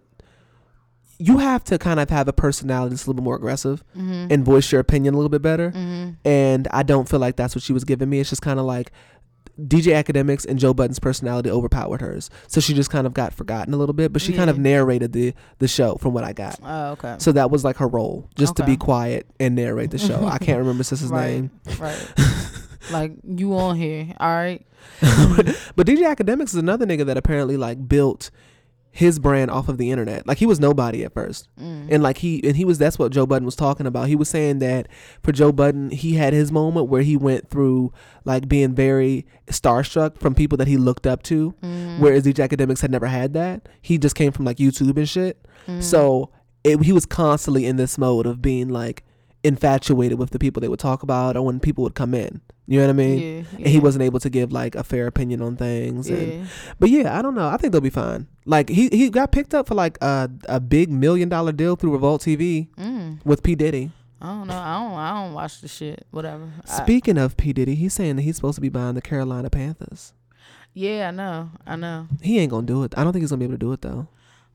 You 1.22 1.36
have 1.38 1.64
to 1.64 1.78
kind 1.78 2.00
of 2.00 2.08
have 2.08 2.28
a 2.28 2.32
personality 2.32 2.90
that's 2.94 3.04
a 3.04 3.10
little 3.10 3.20
bit 3.20 3.24
more 3.24 3.36
aggressive 3.36 3.84
Mm-hmm. 3.96 4.28
and 4.32 4.44
voice 4.44 4.72
your 4.72 4.80
opinion 4.80 5.12
a 5.14 5.16
little 5.18 5.28
bit 5.28 5.42
better. 5.42 5.70
And 6.24 6.66
I 6.70 6.82
don't 6.82 7.08
feel 7.08 7.20
like 7.20 7.36
that's 7.36 7.54
what 7.54 7.62
she 7.62 7.72
was 7.74 7.84
giving 7.84 8.08
me. 8.08 8.20
It's 8.20 8.30
just 8.30 8.40
kind 8.42 8.58
of 8.58 8.64
like 8.64 8.90
DJ 9.68 10.02
Akademiks 10.02 10.46
and 10.46 10.58
Joe 10.58 10.74
Budden's 10.74 10.98
personality 10.98 11.50
overpowered 11.50 12.00
hers. 12.00 12.30
So 12.46 12.60
she 12.60 12.74
just 12.74 12.90
kind 12.90 13.06
of 13.06 13.14
got 13.14 13.32
forgotten 13.34 13.74
a 13.74 13.76
little 13.76 13.92
bit, 13.92 14.12
but 14.12 14.22
she 14.22 14.32
kind 14.32 14.50
of 14.50 14.58
narrated 14.58 15.12
the 15.12 15.34
the 15.58 15.68
show 15.68 15.96
from 15.96 16.14
what 16.14 16.24
I 16.24 16.32
got. 16.32 16.58
Oh, 16.62 16.92
okay. 16.92 17.16
So 17.18 17.32
that 17.32 17.50
was 17.50 17.64
like 17.64 17.76
her 17.76 17.88
role, 17.88 18.28
just 18.36 18.56
to 18.56 18.64
be 18.64 18.76
quiet 18.76 19.26
and 19.38 19.54
narrate 19.54 19.90
the 19.90 19.98
show. 19.98 20.26
I 20.26 20.38
can't 20.38 20.58
remember 20.64 20.84
Sis's 20.84 21.10
right. 21.10 21.30
name. 21.30 21.50
Right. 21.78 22.12
like 22.90 23.12
you 23.24 23.56
on 23.56 23.76
here. 23.76 24.14
All 24.18 24.28
right. 24.28 24.66
But 25.76 25.86
DJ 25.86 26.14
Akademiks 26.14 26.48
is 26.48 26.54
another 26.56 26.86
nigga 26.86 27.06
that 27.06 27.16
apparently 27.16 27.56
like 27.56 27.88
built 27.88 28.30
his 28.92 29.18
brand 29.18 29.50
off 29.50 29.68
of 29.68 29.78
the 29.78 29.90
internet. 29.90 30.26
Like 30.26 30.38
he 30.38 30.46
was 30.46 30.58
nobody 30.58 31.04
at 31.04 31.14
first. 31.14 31.48
Mm. 31.60 31.88
And 31.90 32.02
like 32.02 32.18
he 32.18 32.42
and 32.46 32.56
he 32.56 32.64
was 32.64 32.78
that's 32.78 32.98
what 32.98 33.12
Joe 33.12 33.26
Budden 33.26 33.46
was 33.46 33.54
talking 33.56 33.86
about. 33.86 34.08
He 34.08 34.16
was 34.16 34.28
saying 34.28 34.58
that 34.58 34.88
for 35.22 35.32
Joe 35.32 35.52
Budden, 35.52 35.90
he 35.90 36.14
had 36.14 36.32
his 36.32 36.50
moment 36.50 36.88
where 36.88 37.02
he 37.02 37.16
went 37.16 37.48
through 37.48 37.92
like 38.24 38.48
being 38.48 38.74
very 38.74 39.26
starstruck 39.46 40.18
from 40.18 40.34
people 40.34 40.58
that 40.58 40.68
he 40.68 40.76
looked 40.76 41.06
up 41.06 41.22
to. 41.24 41.54
Mm. 41.62 42.00
Whereas 42.00 42.24
DJ 42.24 42.48
Akademiks 42.48 42.80
had 42.80 42.90
never 42.90 43.06
had 43.06 43.32
that. 43.34 43.68
He 43.80 43.96
just 43.96 44.16
came 44.16 44.32
from 44.32 44.44
like 44.44 44.56
YouTube 44.56 44.96
and 44.96 45.08
shit. 45.08 45.46
Mm. 45.66 45.82
So 45.82 46.30
it, 46.64 46.82
he 46.82 46.92
was 46.92 47.06
constantly 47.06 47.66
in 47.66 47.76
this 47.76 47.96
mode 47.96 48.26
of 48.26 48.42
being 48.42 48.68
like 48.68 49.04
infatuated 49.42 50.18
with 50.18 50.30
the 50.30 50.38
people 50.38 50.60
they 50.60 50.68
would 50.68 50.78
talk 50.80 51.02
about 51.02 51.36
or 51.36 51.42
when 51.42 51.60
people 51.60 51.82
would 51.84 51.94
come 51.94 52.14
in. 52.14 52.40
You 52.66 52.78
know 52.78 52.84
what 52.86 52.90
I 52.90 52.94
mean? 52.94 53.18
Yeah, 53.18 53.56
And 53.58 53.66
he 53.66 53.80
wasn't 53.80 54.02
able 54.02 54.20
to 54.20 54.30
give 54.30 54.52
like 54.52 54.74
a 54.76 54.84
fair 54.84 55.06
opinion 55.08 55.42
on 55.42 55.56
things. 55.56 56.08
And, 56.08 56.48
but 56.78 56.88
yeah, 56.90 57.18
I 57.18 57.22
don't 57.22 57.34
know. 57.34 57.48
I 57.48 57.56
think 57.56 57.72
they'll 57.72 57.80
be 57.80 57.90
fine. 57.90 58.28
Like 58.44 58.68
he 58.68 58.88
he 58.90 59.10
got 59.10 59.32
picked 59.32 59.54
up 59.54 59.66
for 59.66 59.74
like 59.74 59.98
a 60.02 60.30
a 60.48 60.60
big 60.60 60.90
million 60.90 61.28
dollar 61.28 61.52
deal 61.52 61.74
through 61.76 61.92
Revolt 61.92 62.22
TV 62.22 62.68
Mm. 62.76 63.24
with 63.24 63.42
P 63.42 63.54
Diddy. 63.56 63.90
I 64.22 64.26
don't 64.26 64.46
know. 64.48 64.56
I 64.58 64.78
don't. 64.78 64.92
I 64.98 65.24
don't 65.24 65.34
watch 65.34 65.62
the 65.62 65.68
shit. 65.68 66.06
Whatever. 66.10 66.52
I- 66.68 66.82
Speaking 66.82 67.16
of 67.18 67.36
P 67.36 67.52
Diddy, 67.52 67.74
he's 67.74 67.94
saying 67.94 68.16
that 68.16 68.22
he's 68.22 68.36
supposed 68.36 68.56
to 68.56 68.60
be 68.60 68.68
buying 68.68 68.94
the 68.94 69.02
Carolina 69.02 69.48
Panthers. 69.50 70.12
yeah, 70.74 71.08
I 71.08 71.10
know. 71.10 71.50
I 71.66 71.74
know. 71.76 72.06
He 72.22 72.38
ain't 72.38 72.50
gonna 72.50 72.66
do 72.66 72.84
it. 72.84 72.92
I 72.96 73.02
don't 73.02 73.12
think 73.12 73.22
he's 73.22 73.30
gonna 73.30 73.40
be 73.40 73.46
able 73.46 73.54
to 73.54 73.58
do 73.58 73.72
it 73.72 73.80
though. 73.82 74.06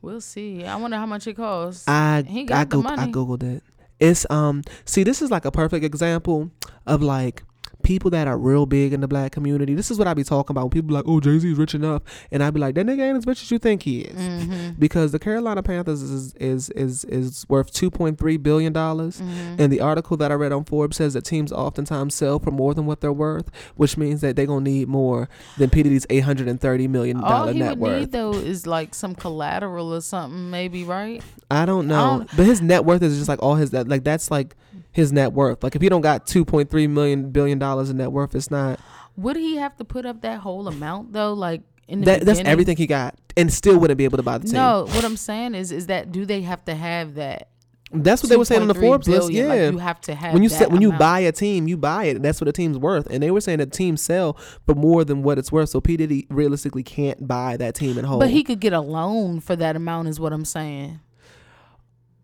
We'll 0.02 0.22
see. 0.22 0.64
I 0.64 0.76
wonder 0.78 0.98
how 0.98 1.06
much 1.08 1.26
it 1.28 1.34
costs. 1.36 1.86
I 1.88 2.24
He 2.28 2.44
got 2.44 2.58
I, 2.60 2.64
the 2.66 2.78
Goog- 2.78 2.86
I 3.00 3.08
googled 3.08 3.44
it. 3.44 3.64
It's 4.00 4.26
um 4.30 4.64
see 4.86 5.04
this 5.04 5.22
is 5.22 5.32
like 5.32 5.46
a 5.46 5.52
perfect 5.52 5.86
example 5.86 6.52
of 6.86 7.02
like 7.02 7.44
people 7.86 8.10
that 8.12 8.28
are 8.28 8.38
real 8.38 8.66
big 8.66 8.92
in 8.94 9.00
the 9.02 9.08
black 9.08 9.32
community. 9.32 9.76
This 9.76 9.92
is 9.92 9.98
what 10.00 10.08
I 10.08 10.14
be 10.14 10.24
talking 10.24 10.54
about 10.54 10.64
when 10.64 10.70
people 10.72 10.88
be 10.90 10.94
like, 10.96 11.06
"Oh, 11.08 11.20
Jay 11.20 11.38
Z 11.40 11.50
is 11.52 11.58
rich 11.58 11.76
enough," 11.76 12.02
and 12.32 12.44
I 12.44 12.50
be 12.50 12.60
like, 12.60 12.76
"That 12.76 12.86
nigga 12.86 13.02
ain't 13.02 13.18
as 13.18 13.26
rich 13.28 13.42
as 13.44 13.52
you 13.52 13.60
think 13.60 13.84
he 13.84 14.02
is," 14.02 14.16
Mm-hmm. 14.20 14.72
because 14.80 15.12
the 15.12 15.20
Carolina 15.20 15.62
Panthers 15.64 16.02
is 16.02 16.34
is 16.36 16.70
is 16.72 17.06
is 17.06 17.46
worth 17.48 17.72
two 17.72 17.90
point 17.92 18.18
three 18.18 18.38
billion 18.38 18.74
dollars. 18.74 19.22
Mm-hmm. 19.22 19.62
And 19.62 19.72
the 19.72 19.80
article 19.82 20.18
that 20.18 20.32
I 20.32 20.36
read 20.36 20.52
on 20.52 20.66
Forbes 20.66 20.98
says 20.98 21.14
that 21.14 21.24
teams 21.26 21.52
oftentimes 21.52 22.16
sell 22.16 22.40
for 22.40 22.52
more 22.52 22.74
than 22.74 22.86
what 22.88 23.02
they're 23.02 23.14
worth, 23.14 23.50
which 23.76 23.98
means 23.98 24.22
that 24.22 24.36
they're 24.36 24.46
gonna 24.48 24.62
need 24.62 24.88
more 24.88 25.30
than 25.58 25.70
P 25.70 25.84
Diddy's 25.84 26.08
eight 26.10 26.22
hundred 26.26 26.48
and 26.48 26.60
thirty 26.60 26.88
million 26.88 27.22
All 27.22 27.30
dollar 27.30 27.54
he 27.54 27.60
net 27.60 27.78
would 27.78 27.90
worth. 27.92 28.00
need 28.00 28.12
though 28.12 28.34
is 28.34 28.66
like 28.66 28.96
some 28.96 29.14
collateral 29.16 29.94
or 29.94 30.02
something, 30.02 30.50
maybe, 30.50 30.84
right? 30.84 31.22
I 31.52 31.66
don't 31.66 31.88
know, 31.88 32.18
don't- 32.26 32.36
but 32.36 32.46
his 32.48 32.62
net 32.64 32.84
worth 32.84 33.04
is 33.04 33.16
just 33.18 33.30
like 33.30 33.44
all 33.44 33.56
his 33.56 33.70
that 33.72 33.88
like 33.88 34.04
that's 34.04 34.32
like 34.32 34.56
his 34.96 35.12
net 35.12 35.34
worth. 35.34 35.62
Like 35.62 35.76
if 35.76 35.82
he 35.82 35.90
don't 35.90 36.00
got 36.00 36.26
two 36.26 36.46
point 36.46 36.70
three 36.70 36.88
million 36.88 37.30
billion 37.30 37.60
dollars 37.60 37.90
in 37.90 37.98
net 37.98 38.14
worth, 38.14 38.34
it's 38.34 38.50
not. 38.50 38.80
Would 39.18 39.36
he 39.36 39.58
have 39.58 39.76
to 39.76 39.84
put 39.84 40.06
up 40.06 40.22
that 40.22 40.40
whole 40.40 40.70
amount 40.70 41.12
though? 41.12 41.34
Like 41.34 41.64
in 41.90 42.00
the 42.00 42.06
That, 42.06 42.26
that's 42.26 42.40
everything 42.40 42.78
he 42.78 42.88
got, 42.88 43.16
and 43.36 43.52
still 43.52 43.78
wouldn't 43.78 43.98
be 43.98 44.06
able 44.06 44.18
to 44.18 44.24
buy 44.24 44.38
the 44.38 44.46
team. 44.46 44.54
No, 44.54 44.86
what 44.86 45.04
I'm 45.04 45.18
saying 45.18 45.54
is, 45.54 45.74
is 45.74 45.88
that 45.88 46.14
do 46.14 46.26
they 46.26 46.44
have 46.44 46.64
to 46.66 46.76
have 46.76 47.16
that? 47.16 47.50
that's 47.92 48.24
what 48.24 48.30
they 48.30 48.38
were 48.38 48.46
saying 48.46 48.62
on 48.62 48.68
the 48.68 48.74
2.3 48.74 48.80
Forbes 48.80 49.08
list. 49.08 49.32
Yeah, 49.32 49.48
like 49.48 49.72
you 49.74 49.78
have 49.78 50.02
to 50.02 50.16
have 50.16 50.34
when 50.34 50.44
you 50.44 50.50
that 50.50 50.56
set, 50.56 50.72
when 50.72 50.82
you 50.82 50.92
buy 50.92 51.20
a 51.20 51.32
team, 51.32 51.68
you 51.68 51.78
buy 51.78 52.06
it. 52.06 52.22
That's 52.22 52.42
what 52.42 52.48
a 52.48 52.52
team's 52.52 52.78
worth. 52.78 53.08
And 53.08 53.22
they 53.22 53.32
were 53.32 53.42
saying 53.42 53.60
that 53.60 53.72
teams 53.72 54.02
sell 54.02 54.34
for 54.66 54.76
more 54.76 55.04
than 55.04 55.24
what 55.24 55.38
it's 55.38 55.52
worth. 55.52 55.70
So 55.70 55.82
P 55.82 55.98
Diddy 55.98 56.26
realistically 56.30 56.84
can't 56.84 57.28
buy 57.28 57.58
that 57.58 57.76
team 57.76 57.98
in 57.98 58.06
whole. 58.06 58.20
But 58.20 58.30
he 58.30 58.44
could 58.44 58.60
get 58.60 58.74
a 58.74 58.82
loan 58.82 59.40
for 59.40 59.56
that 59.56 59.76
amount, 59.76 60.08
is 60.08 60.20
what 60.20 60.34
I'm 60.34 60.46
saying. 60.46 61.00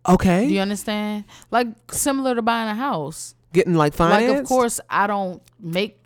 Okay, 0.07 0.48
Do 0.48 0.53
you 0.53 0.61
understand? 0.61 1.26
Like 1.52 1.68
similar 1.91 2.36
to 2.36 2.41
buying 2.41 2.69
a 2.69 2.76
house. 2.76 3.36
getting 3.53 3.76
like 3.76 3.94
finance. 3.94 4.30
Like 4.32 4.40
of 4.41 4.45
course 4.48 4.80
I 4.90 5.07
don't 5.07 5.41
make 5.60 5.98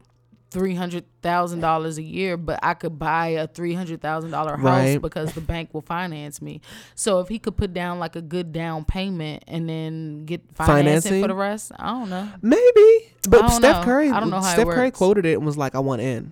three 0.51 0.75
hundred 0.75 1.03
thousand 1.21 1.59
dollars 1.59 1.97
a 1.97 2.01
year, 2.01 2.37
but 2.37 2.59
I 2.63 2.75
could 2.75 2.97
buy 2.97 3.27
a 3.29 3.45
three 3.47 3.73
hundred 3.73 4.01
thousand 4.01 4.31
dollar 4.31 4.55
house 4.55 4.63
Right. 4.65 5.01
because 5.01 5.33
the 5.33 5.41
bank 5.41 5.73
will 5.73 5.81
finance 5.81 6.41
me. 6.41 6.61
So 6.95 7.19
if 7.19 7.27
he 7.27 7.39
could 7.39 7.57
put 7.57 7.73
down 7.73 7.99
like 7.99 8.15
a 8.15 8.21
good 8.21 8.53
down 8.53 8.85
payment 8.85 9.43
and 9.47 9.67
then 9.67 10.23
get 10.25 10.41
financing, 10.53 10.85
Financing? 10.85 11.21
for 11.23 11.27
the 11.27 11.35
rest, 11.35 11.71
I 11.77 11.87
don't 11.91 12.09
know. 12.09 12.29
maybe. 12.41 13.11
But 13.27 13.49
Steph 13.49 13.77
know. 13.77 13.83
Curry, 13.83 14.09
I 14.11 14.19
don't 14.21 14.29
know 14.29 14.39
how 14.39 14.53
Steph 14.53 14.67
Curry 14.67 14.91
quoted 14.91 15.25
it 15.25 15.33
and 15.33 15.45
was 15.45 15.57
like, 15.57 15.75
"I 15.75 15.79
want 15.79 16.01
in." 16.01 16.31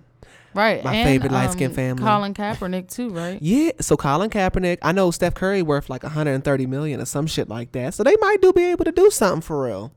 Right. 0.54 0.84
My 0.84 0.94
and, 0.94 1.08
favorite 1.08 1.32
light-skinned 1.32 1.72
um, 1.72 1.76
family. 1.76 2.02
Colin 2.02 2.34
Kaepernick 2.34 2.88
too, 2.90 3.08
right? 3.10 3.38
Yeah, 3.42 3.72
so 3.80 3.96
Colin 3.96 4.30
Kaepernick, 4.30 4.78
I 4.82 4.92
know 4.92 5.10
Steph 5.10 5.34
Curry 5.34 5.62
worth 5.62 5.90
like 5.90 6.02
130 6.02 6.66
million 6.66 7.00
or 7.00 7.04
some 7.06 7.26
shit 7.26 7.48
like 7.48 7.72
that. 7.72 7.94
So 7.94 8.02
they 8.04 8.16
might 8.20 8.40
do 8.40 8.52
be 8.52 8.64
able 8.64 8.84
to 8.84 8.92
do 8.92 9.10
something 9.10 9.40
for 9.40 9.64
real. 9.64 9.92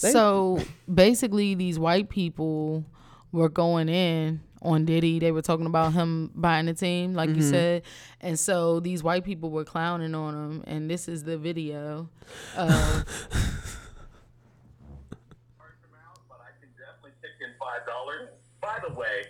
They- 0.00 0.10
So 0.10 0.60
basically, 0.92 1.54
these 1.54 1.78
white 1.78 2.08
people 2.10 2.84
were 3.32 3.48
going 3.48 3.88
in 3.88 4.40
on 4.62 4.84
Diddy. 4.84 5.18
They 5.18 5.32
were 5.32 5.42
talking 5.42 5.66
about 5.66 5.92
him 5.92 6.30
buying 6.34 6.66
the 6.66 6.74
team, 6.74 7.14
like 7.14 7.28
Mm-hmm. 7.30 7.40
you 7.40 7.44
said, 7.46 7.82
and 8.20 8.38
so 8.38 8.80
these 8.80 9.02
white 9.02 9.24
people 9.24 9.50
were 9.50 9.64
clowning 9.64 10.14
on 10.14 10.34
him. 10.34 10.64
And 10.66 10.90
this 10.90 11.08
is 11.08 11.24
the 11.24 11.38
video. 11.38 12.08
Of, 12.56 12.68
but 16.28 16.40
I 16.40 16.50
can 16.60 16.68
definitely 16.76 17.12
kick 17.22 17.36
in 17.40 17.52
five 17.58 17.86
dollars. 17.86 18.28
By 18.60 18.78
the 18.86 18.92
way, 18.94 19.04
how 19.06 19.12
can 19.12 19.24
you 19.24 19.25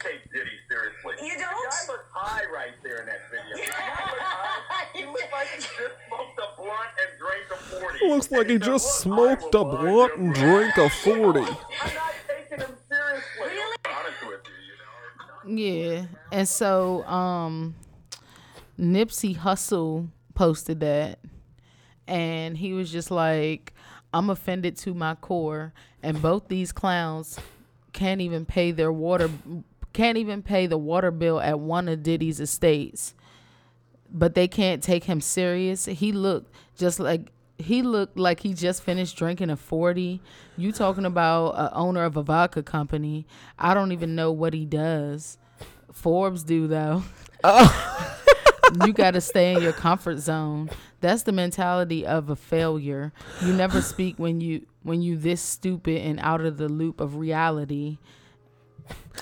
take 0.00 0.24
Diddy 0.32 0.50
seriously? 0.68 1.14
You 1.26 1.34
don't? 1.38 1.50
guy 1.70 1.92
looks 1.92 2.04
high 2.12 2.42
right 2.52 2.72
there 2.82 3.00
in 3.00 3.06
that 3.06 3.20
video. 3.30 3.56
The 3.64 3.70
guy 3.70 3.88
looks 3.88 4.20
high. 4.20 4.46
He 4.94 5.06
looks 5.06 5.22
like 5.32 5.48
he 5.48 5.56
just 5.60 5.70
smoked 6.08 6.38
a 6.38 6.60
blunt 6.60 6.90
and 7.00 7.10
drank 7.18 7.44
a 7.50 7.56
forty. 7.56 8.08
Looks 8.08 8.30
like 8.30 8.46
he 8.48 8.54
And 8.54 8.62
just 8.64 9.00
smoked 9.00 9.54
a 9.54 9.64
blunt 9.64 10.16
and 10.16 10.34
drank 10.34 10.76
a 10.76 10.90
40. 10.90 11.40
I'm 11.40 11.46
not 11.46 11.54
taking 12.26 12.58
him 12.66 12.74
seriously. 12.88 13.22
Really? 13.40 13.76
Honest 13.86 14.26
with 14.26 14.40
you, 15.46 15.54
you 15.54 15.56
know. 15.56 15.96
yeah, 15.96 16.06
and 16.32 16.48
so 16.48 17.04
um, 17.04 17.74
Nipsey 18.78 19.36
Hussle 19.36 20.08
posted 20.34 20.80
that, 20.80 21.18
and 22.06 22.56
he 22.58 22.72
was 22.72 22.90
just 22.90 23.10
like, 23.10 23.72
"I'm 24.12 24.28
offended 24.28 24.76
to 24.78 24.92
my 24.94 25.14
core," 25.14 25.72
and 26.02 26.20
both 26.20 26.48
these 26.48 26.72
clowns 26.72 27.38
can't 27.92 28.20
even 28.20 28.44
pay 28.44 28.70
their 28.72 28.92
water, 28.92 29.30
can't 29.92 30.18
even 30.18 30.42
pay 30.42 30.66
the 30.66 30.78
water 30.78 31.10
bill 31.10 31.40
at 31.40 31.60
one 31.60 31.88
of 31.88 32.02
Diddy's 32.02 32.40
estates. 32.40 33.14
but 34.12 34.34
they 34.34 34.48
can't 34.48 34.82
take 34.82 35.04
him 35.04 35.20
serious. 35.20 35.84
He 35.86 36.12
looked 36.12 36.52
just 36.76 36.98
like 37.00 37.30
he 37.58 37.82
looked 37.82 38.18
like 38.18 38.40
he 38.40 38.54
just 38.54 38.82
finished 38.82 39.16
drinking 39.16 39.50
a 39.50 39.56
40. 39.56 40.20
You 40.56 40.72
talking 40.72 41.04
about 41.04 41.50
a 41.50 41.74
owner 41.74 42.04
of 42.04 42.16
a 42.16 42.22
vodka 42.22 42.62
company. 42.62 43.26
I 43.58 43.74
don't 43.74 43.92
even 43.92 44.14
know 44.14 44.32
what 44.32 44.54
he 44.54 44.64
does. 44.64 45.38
Forbes 45.92 46.42
do 46.42 46.66
though. 46.66 47.02
Oh. 47.44 48.16
you 48.84 48.92
got 48.92 49.12
to 49.12 49.20
stay 49.20 49.54
in 49.54 49.62
your 49.62 49.72
comfort 49.72 50.18
zone. 50.18 50.70
That's 51.00 51.22
the 51.22 51.32
mentality 51.32 52.06
of 52.06 52.30
a 52.30 52.36
failure. 52.36 53.12
You 53.42 53.52
never 53.52 53.80
speak 53.82 54.18
when 54.18 54.40
you 54.40 54.66
when 54.82 55.02
you 55.02 55.16
this 55.16 55.40
stupid 55.40 56.02
and 56.02 56.18
out 56.20 56.40
of 56.40 56.56
the 56.58 56.68
loop 56.68 57.00
of 57.00 57.16
reality 57.16 57.98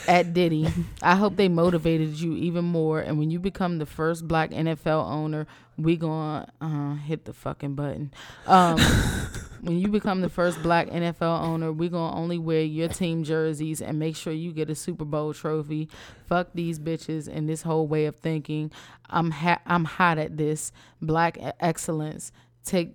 at 0.07 0.33
Diddy. 0.33 0.69
I 1.03 1.17
hope 1.17 1.37
they 1.37 1.49
motivated 1.49 2.21
you 2.21 2.35
even 2.35 2.65
more. 2.65 3.01
And 3.01 3.19
when 3.19 3.31
you 3.31 3.39
become 3.39 3.79
the 3.79 3.87
first 3.87 4.27
black 4.27 4.51
NFL 4.51 5.11
owner, 5.11 5.47
we 5.77 5.97
gonna 5.97 6.51
uh, 6.61 6.95
hit 6.95 7.25
the 7.25 7.33
fucking 7.33 7.75
button. 7.75 8.13
Um, 8.47 8.79
when 9.61 9.79
you 9.79 9.89
become 9.89 10.21
the 10.21 10.29
first 10.29 10.63
black 10.63 10.89
NFL 10.89 11.43
owner, 11.43 11.73
we 11.73 11.89
gonna 11.89 12.17
only 12.17 12.39
wear 12.39 12.63
your 12.63 12.89
team 12.89 13.25
jerseys 13.25 13.81
and 13.81 13.99
make 13.99 14.17
sure 14.17 14.33
you 14.33 14.53
get 14.53 14.71
a 14.71 14.75
Super 14.75 15.05
Bowl 15.05 15.33
trophy. 15.33 15.89
Fuck 16.27 16.49
these 16.55 16.79
bitches 16.79 17.29
and 17.29 17.49
this 17.49 17.63
whole 17.63 17.87
way 17.87 18.07
of 18.07 18.17
thinking. 18.17 18.73
I'm 19.09 19.31
ha- 19.31 19.63
I'm 19.67 19.85
hot 19.85 20.19
at 20.19 20.37
this 20.37 20.73
black 21.01 21.39
excellence. 21.61 22.33
Take 22.65 22.95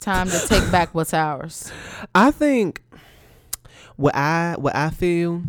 time 0.00 0.28
to 0.28 0.38
take 0.46 0.70
back 0.70 0.94
what's 0.94 1.14
ours. 1.14 1.72
I 2.14 2.30
think 2.30 2.82
what 3.96 4.14
I 4.14 4.56
what 4.58 4.74
I 4.74 4.90
feel 4.90 5.42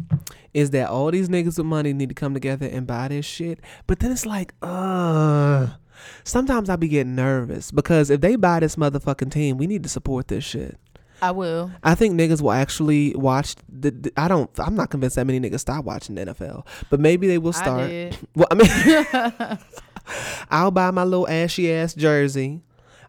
is 0.53 0.71
that 0.71 0.89
all 0.89 1.11
these 1.11 1.27
niggas 1.29 1.57
with 1.57 1.65
money 1.65 1.91
need 1.93 2.09
to 2.09 2.15
come 2.15 2.33
together 2.33 2.65
and 2.67 2.87
buy 2.87 3.07
this 3.09 3.25
shit. 3.25 3.59
But 3.87 3.99
then 3.99 4.11
it's 4.11 4.25
like, 4.25 4.53
uh 4.61 5.67
sometimes 6.23 6.69
I 6.69 6.75
be 6.75 6.87
getting 6.87 7.15
nervous 7.15 7.71
because 7.71 8.09
if 8.09 8.21
they 8.21 8.35
buy 8.35 8.59
this 8.59 8.75
motherfucking 8.75 9.31
team, 9.31 9.57
we 9.57 9.67
need 9.67 9.83
to 9.83 9.89
support 9.89 10.27
this 10.27 10.43
shit. 10.43 10.77
I 11.21 11.31
will. 11.31 11.71
I 11.83 11.95
think 11.95 12.19
niggas 12.19 12.41
will 12.41 12.51
actually 12.51 13.15
watch 13.15 13.55
the, 13.69 13.91
the- 13.91 14.13
I 14.17 14.27
don't 14.27 14.49
I'm 14.59 14.75
not 14.75 14.89
convinced 14.89 15.15
that 15.15 15.25
many 15.25 15.39
niggas 15.39 15.61
stop 15.61 15.83
watching 15.85 16.15
the 16.15 16.25
NFL. 16.27 16.65
But 16.89 16.99
maybe 16.99 17.27
they 17.27 17.37
will 17.37 17.55
I 17.55 17.59
start. 17.61 17.89
did. 17.89 18.17
Well, 18.35 18.47
I 18.51 18.55
mean 18.55 19.57
I'll 20.51 20.71
buy 20.71 20.91
my 20.91 21.03
little 21.03 21.27
ashy 21.27 21.71
ass 21.71 21.93
jersey. 21.95 22.61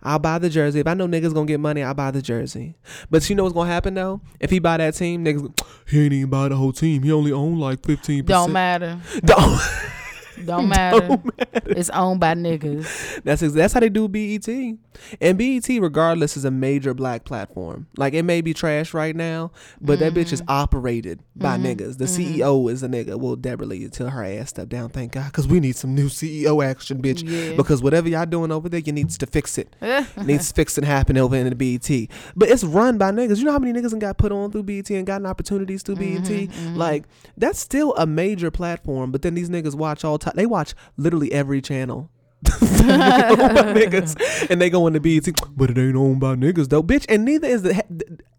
I'll 0.07 0.21
buy 0.21 0.39
the 0.39 0.49
jersey. 0.49 0.79
If 0.79 0.87
I 0.87 0.95
know 0.95 1.09
niggas 1.09 1.35
gonna 1.35 1.47
get 1.47 1.59
money, 1.59 1.83
I'll 1.83 1.93
buy 1.93 2.13
the 2.13 2.23
jersey. 2.23 2.77
But 3.11 3.29
you 3.29 3.35
know 3.35 3.43
what's 3.43 3.55
gonna 3.55 3.69
happen 3.71 3.95
though? 3.95 4.21
If 4.39 4.51
he 4.51 4.61
buy 4.61 4.77
that 4.77 4.95
team, 4.95 5.25
niggas 5.25 5.53
he 5.89 6.05
ain't 6.05 6.13
even 6.13 6.31
buy 6.31 6.49
the 6.49 6.57
whole 6.57 6.73
team. 6.73 7.03
He 7.03 7.11
only 7.11 7.33
own 7.33 7.59
like 7.59 7.85
fifteen 7.85 8.25
Don't 8.25 8.53
matter. 8.53 9.01
Don't. 9.25 9.61
Don't 10.45 10.69
matter. 10.71 11.19
It's 11.67 11.91
owned 11.91 12.21
by 12.21 12.35
niggas. 12.35 13.23
That's 13.25 13.43
that's 13.43 13.75
how 13.75 13.81
they 13.81 13.89
do 13.89 14.09
BET. 14.09 14.49
And 15.21 15.37
BET, 15.39 15.69
regardless, 15.69 16.37
is 16.37 16.45
a 16.45 16.51
major 16.51 16.95
black 16.95 17.25
platform. 17.25 17.87
Like 17.97 18.15
it 18.15 18.23
may 18.23 18.41
be 18.41 18.55
trash 18.55 18.95
right 18.95 19.15
now, 19.15 19.53
but 19.81 19.99
that 19.99 20.15
bitch 20.15 20.33
is 20.33 20.43
Mm-hmm. 20.47 20.61
operated 20.61 21.21
by 21.35 21.57
mm-hmm. 21.57 21.67
niggas. 21.67 21.99
The 21.99 22.05
mm-hmm. 22.05 22.41
CEO 22.41 22.71
is 22.71 22.83
a 22.83 22.89
nigga. 22.89 23.17
Well, 23.17 23.35
Debra 23.35 23.67
Lee 23.67 23.85
until 23.85 24.11
her 24.11 24.25
ass 24.25 24.51
step 24.51 24.69
down. 24.69 24.91
Thank 24.91 25.13
God, 25.13 25.27
because 25.27 25.49
we 25.49 25.59
need 25.59 25.75
some 25.75 25.93
new 25.95 26.09
CEO 26.09 26.65
action, 26.65 27.03
bitch. 27.03 27.25
Yeah. 27.27 27.57
Because 27.57 27.83
whatever 27.83 28.09
y'all 28.09 28.27
doing 28.27 28.53
over 28.53 28.69
there, 28.69 28.81
you 28.81 28.93
needs 28.93 29.19
to 29.19 29.27
fix 29.27 29.59
it. 29.59 29.75
needs 30.25 30.53
fixing 30.53 30.85
happen 30.85 31.19
over 31.19 31.35
in 31.35 31.49
the 31.49 31.57
BET. 31.57 32.09
But 32.37 32.49
it's 32.49 32.63
run 32.63 32.97
by 32.97 33.11
niggas. 33.11 33.39
You 33.39 33.45
know 33.45 33.53
how 33.53 33.59
many 33.59 33.79
niggas 33.79 33.93
and 33.93 34.01
got 34.01 34.19
put 34.19 34.31
on 34.31 34.53
through 34.53 34.63
BET 34.63 34.89
and 34.91 35.07
gotten 35.07 35.27
opportunities 35.27 35.83
through 35.83 35.97
BET? 35.97 36.23
Mm-hmm, 36.23 36.77
like 36.77 37.05
that's 37.37 37.59
still 37.59 37.95
a 37.97 38.07
major 38.07 38.53
platform. 38.53 39.11
But 39.11 39.23
then 39.23 39.35
these 39.35 39.51
niggas 39.51 39.75
watch 39.75 40.05
all 40.05 40.19
They 40.35 40.47
watch 40.47 40.75
literally 40.97 41.33
every 41.33 41.61
channel. 41.61 42.11
niggas, 42.45 44.51
and 44.51 44.61
they 44.61 44.71
go 44.71 44.87
into 44.87 45.01
BET, 45.01 45.27
but 45.57 45.71
it 45.71 45.79
ain't 45.79 45.97
owned 45.97 46.21
by 46.21 46.37
niggas 46.37 46.69
though, 46.69 46.83
bitch. 46.83 47.05
And 47.09 47.25
neither 47.25 47.49
is 47.49 47.63
the 47.63 47.83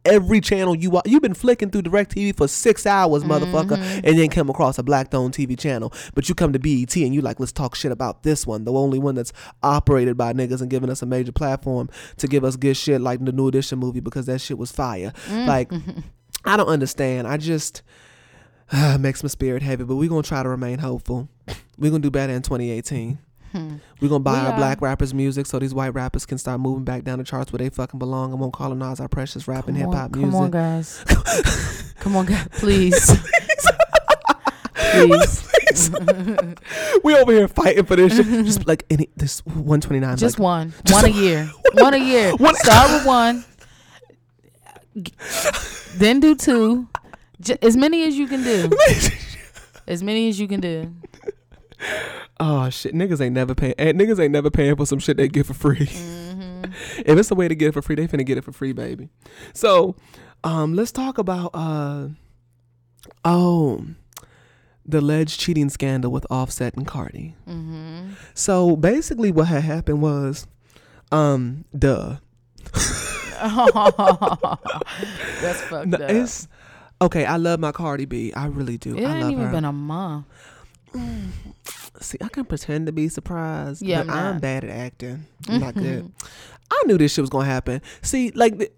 every 0.07 0.41
channel 0.41 0.75
you 0.75 0.89
watch. 0.89 1.07
You've 1.07 1.21
been 1.21 1.33
flicking 1.33 1.69
through 1.69 1.83
Directv 1.83 2.37
for 2.37 2.47
six 2.47 2.85
hours, 2.85 3.23
motherfucker, 3.23 3.77
mm-hmm. 3.77 4.07
and 4.07 4.17
then 4.17 4.29
come 4.29 4.49
across 4.49 4.77
a 4.77 4.83
black-owned 4.83 5.33
TV 5.33 5.57
channel. 5.57 5.93
But 6.15 6.29
you 6.29 6.35
come 6.35 6.53
to 6.53 6.59
BET 6.59 6.95
and 6.95 7.13
you 7.13 7.21
like, 7.21 7.39
let's 7.39 7.51
talk 7.51 7.75
shit 7.75 7.91
about 7.91 8.23
this 8.23 8.47
one, 8.47 8.63
the 8.63 8.71
only 8.71 8.99
one 8.99 9.15
that's 9.15 9.33
operated 9.61 10.17
by 10.17 10.33
niggas 10.33 10.61
and 10.61 10.69
giving 10.69 10.89
us 10.89 11.01
a 11.01 11.05
major 11.05 11.31
platform 11.31 11.89
to 12.17 12.27
give 12.27 12.43
us 12.43 12.55
good 12.55 12.77
shit 12.77 13.01
like 13.01 13.23
the 13.23 13.31
New 13.31 13.47
Edition 13.47 13.79
movie 13.79 13.99
because 13.99 14.25
that 14.27 14.39
shit 14.39 14.57
was 14.57 14.71
fire. 14.71 15.13
Mm. 15.27 15.45
Like, 15.45 15.71
I 16.45 16.57
don't 16.57 16.69
understand. 16.69 17.27
I 17.27 17.37
just 17.37 17.83
makes 18.99 19.23
my 19.23 19.29
spirit 19.29 19.61
heavy, 19.63 19.83
but 19.83 19.95
we're 19.95 20.09
gonna 20.09 20.23
try 20.23 20.43
to 20.43 20.49
remain 20.49 20.79
hopeful. 20.79 21.29
We're 21.77 21.91
gonna 21.91 22.01
do 22.01 22.09
better 22.11 22.33
in 22.33 22.41
2018. 22.41 23.19
Hmm. 23.51 23.75
We're 24.01 24.09
gonna 24.09 24.19
buy 24.23 24.33
We 24.33 24.39
our 24.47 24.53
are. 24.53 24.57
black 24.57 24.81
rappers 24.81 25.13
music 25.13 25.45
so 25.45 25.59
these 25.59 25.73
white 25.73 25.93
rappers 25.93 26.25
can 26.25 26.37
start 26.39 26.59
moving 26.59 26.83
back 26.83 27.03
down 27.03 27.19
the 27.19 27.23
charts 27.23 27.53
where 27.53 27.59
they 27.59 27.69
fucking 27.69 27.99
belong 27.99 28.31
and 28.31 28.39
won't 28.41 28.53
colonize 28.53 28.99
our 28.99 29.07
precious 29.07 29.47
rap 29.47 29.67
and 29.67 29.77
hip 29.77 29.85
Come 29.85 29.93
hop 29.95 30.11
come 30.11 30.21
music. 30.23 30.41
on, 30.41 30.51
guys. 30.51 31.03
come 31.99 32.15
on, 32.15 32.25
guys. 32.25 32.47
Please. 32.53 33.11
Please. 34.75 35.91
we 37.03 37.15
over 37.15 37.31
here 37.31 37.47
fighting 37.47 37.85
for 37.85 37.95
this 37.95 38.15
shit. 38.15 38.25
Just 38.45 38.65
like 38.67 38.83
any 38.89 39.09
this 39.15 39.45
129. 39.45 40.17
Just 40.17 40.39
like, 40.39 40.43
one. 40.43 40.73
One 40.89 41.05
a 41.05 41.09
year. 41.09 41.49
One 41.73 41.93
a 41.93 41.97
year. 41.97 42.35
One- 42.35 42.55
Start 42.55 42.91
with 42.91 43.05
one. 43.05 43.45
Then 45.95 46.19
do 46.19 46.35
two. 46.35 46.87
J- 47.41 47.57
as 47.61 47.77
many 47.77 48.03
as 48.07 48.17
you 48.17 48.27
can 48.27 48.43
do. 48.43 48.69
As 49.87 50.03
many 50.03 50.27
as 50.27 50.37
you 50.37 50.49
can 50.49 50.59
do. 50.59 50.93
Oh 52.41 52.69
shit, 52.69 52.93
niggas 52.93 53.21
ain't 53.21 53.33
never 53.33 53.55
paying. 53.55 53.73
Niggas 53.75 54.19
ain't 54.19 54.33
never 54.33 54.49
paying 54.51 54.75
for 54.75 54.85
some 54.85 54.99
shit 54.99 55.15
they 55.15 55.29
get 55.29 55.45
for 55.45 55.53
free. 55.53 55.77
Mm-hmm. 55.85 56.63
if 57.05 57.17
it's 57.17 57.31
a 57.31 57.35
way 57.35 57.47
to 57.47 57.55
get 57.55 57.69
it 57.69 57.71
for 57.71 57.81
free, 57.81 57.95
they 57.95 58.05
finna 58.05 58.25
get 58.25 58.37
it 58.37 58.43
for 58.43 58.51
free, 58.51 58.73
baby. 58.73 59.07
So, 59.53 59.95
um, 60.43 60.73
let's 60.75 60.91
talk 60.91 61.17
about 61.19 61.51
uh 61.53 62.09
Oh, 63.23 63.85
the 64.85 64.99
alleged 64.99 65.39
cheating 65.39 65.69
scandal 65.69 66.11
with 66.11 66.25
Offset 66.29 66.75
and 66.75 66.85
Cardi. 66.85 67.35
So 68.33 68.75
basically, 68.75 69.31
what 69.31 69.47
had 69.47 69.63
happened 69.63 70.01
was, 70.01 70.47
um, 71.13 71.63
duh. 71.77 72.17
That's 75.41 75.61
fucked 75.61 75.87
No, 75.87 75.97
up. 75.97 76.09
it's 76.09 76.47
okay. 77.01 77.25
I 77.25 77.37
love 77.37 77.59
my 77.59 77.71
Cardi 77.71 78.05
B. 78.05 78.33
I 78.33 78.47
really 78.47 78.77
do. 78.77 78.95
it 78.95 79.05
I 79.05 79.11
ain't 79.13 79.21
love 79.23 79.31
even 79.31 79.45
her. 79.45 79.51
been 79.51 79.65
a 79.65 79.71
month. 79.73 80.25
Mm. 80.93 81.29
See, 81.99 82.17
I 82.21 82.27
can 82.29 82.45
pretend 82.45 82.85
to 82.85 82.91
be 82.91 83.09
surprised. 83.09 83.81
Yeah, 83.81 84.03
but 84.03 84.13
I'm 84.13 84.35
I'm 84.35 84.39
bad 84.39 84.63
at 84.63 84.69
acting. 84.69 85.25
I'm 85.49 85.59
not 85.67 85.75
good. 85.75 86.11
I 86.69 86.83
knew 86.85 86.97
this 86.97 87.13
shit 87.13 87.21
was 87.23 87.29
gonna 87.29 87.45
happen. 87.45 87.81
See, 88.01 88.31
like, 88.31 88.57
the- 88.57 88.71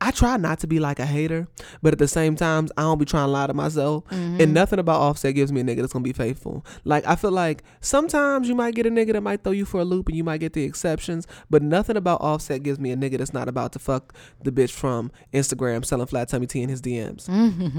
I 0.00 0.10
try 0.10 0.36
not 0.36 0.60
to 0.60 0.66
be 0.66 0.80
like 0.80 0.98
a 0.98 1.06
hater, 1.06 1.48
but 1.82 1.92
at 1.92 1.98
the 1.98 2.08
same 2.08 2.36
time, 2.36 2.68
I 2.76 2.82
don't 2.82 2.98
be 2.98 3.04
trying 3.04 3.26
to 3.26 3.32
lie 3.32 3.46
to 3.46 3.54
myself. 3.54 4.04
Mm-hmm. 4.06 4.40
And 4.40 4.54
nothing 4.54 4.78
about 4.78 5.00
Offset 5.00 5.34
gives 5.34 5.52
me 5.52 5.60
a 5.60 5.64
nigga 5.64 5.80
that's 5.80 5.92
gonna 5.92 6.02
be 6.02 6.12
faithful. 6.12 6.64
Like, 6.84 7.06
I 7.06 7.16
feel 7.16 7.30
like 7.30 7.62
sometimes 7.80 8.48
you 8.48 8.54
might 8.54 8.74
get 8.74 8.86
a 8.86 8.90
nigga 8.90 9.12
that 9.12 9.22
might 9.22 9.42
throw 9.42 9.52
you 9.52 9.64
for 9.64 9.80
a 9.80 9.84
loop, 9.84 10.08
and 10.08 10.16
you 10.16 10.24
might 10.24 10.38
get 10.38 10.52
the 10.52 10.64
exceptions. 10.64 11.26
But 11.50 11.62
nothing 11.62 11.96
about 11.96 12.20
Offset 12.20 12.62
gives 12.62 12.78
me 12.78 12.90
a 12.90 12.96
nigga 12.96 13.18
that's 13.18 13.34
not 13.34 13.48
about 13.48 13.72
to 13.72 13.78
fuck 13.78 14.14
the 14.42 14.52
bitch 14.52 14.72
from 14.72 15.10
Instagram 15.32 15.84
selling 15.84 16.06
flat 16.06 16.28
tummy 16.28 16.46
tea 16.46 16.62
in 16.62 16.68
his 16.68 16.82
DMs. 16.82 17.28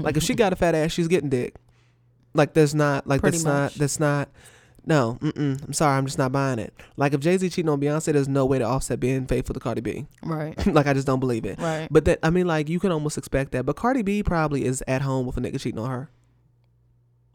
like, 0.02 0.16
if 0.16 0.22
she 0.22 0.34
got 0.34 0.52
a 0.52 0.56
fat 0.56 0.74
ass, 0.74 0.92
she's 0.92 1.08
getting 1.08 1.28
dick. 1.30 1.56
Like, 2.34 2.54
there's 2.54 2.74
not 2.74 3.06
like 3.06 3.20
Pretty 3.20 3.38
that's 3.38 3.44
not 3.44 3.74
that's 3.74 4.00
not. 4.00 4.28
No, 4.86 5.18
mm-mm, 5.20 5.62
I'm 5.64 5.72
sorry, 5.72 5.96
I'm 5.98 6.06
just 6.06 6.18
not 6.18 6.32
buying 6.32 6.58
it. 6.58 6.72
Like 6.96 7.12
if 7.12 7.20
Jay 7.20 7.36
Z 7.36 7.48
cheating 7.50 7.68
on 7.68 7.80
Beyonce, 7.80 8.12
there's 8.12 8.28
no 8.28 8.46
way 8.46 8.58
to 8.58 8.64
offset 8.64 8.98
being 9.00 9.26
faithful 9.26 9.52
to 9.54 9.60
Cardi 9.60 9.80
B. 9.82 10.06
Right. 10.22 10.54
like 10.74 10.86
I 10.86 10.94
just 10.94 11.06
don't 11.06 11.20
believe 11.20 11.44
it. 11.44 11.58
Right. 11.60 11.86
But 11.90 12.04
that 12.06 12.18
I 12.22 12.30
mean, 12.30 12.46
like 12.46 12.68
you 12.68 12.80
can 12.80 12.90
almost 12.90 13.18
expect 13.18 13.52
that. 13.52 13.66
But 13.66 13.76
Cardi 13.76 14.02
B 14.02 14.22
probably 14.22 14.64
is 14.64 14.82
at 14.88 15.02
home 15.02 15.26
with 15.26 15.36
a 15.36 15.40
nigga 15.40 15.60
cheating 15.60 15.78
on 15.78 15.90
her. 15.90 16.10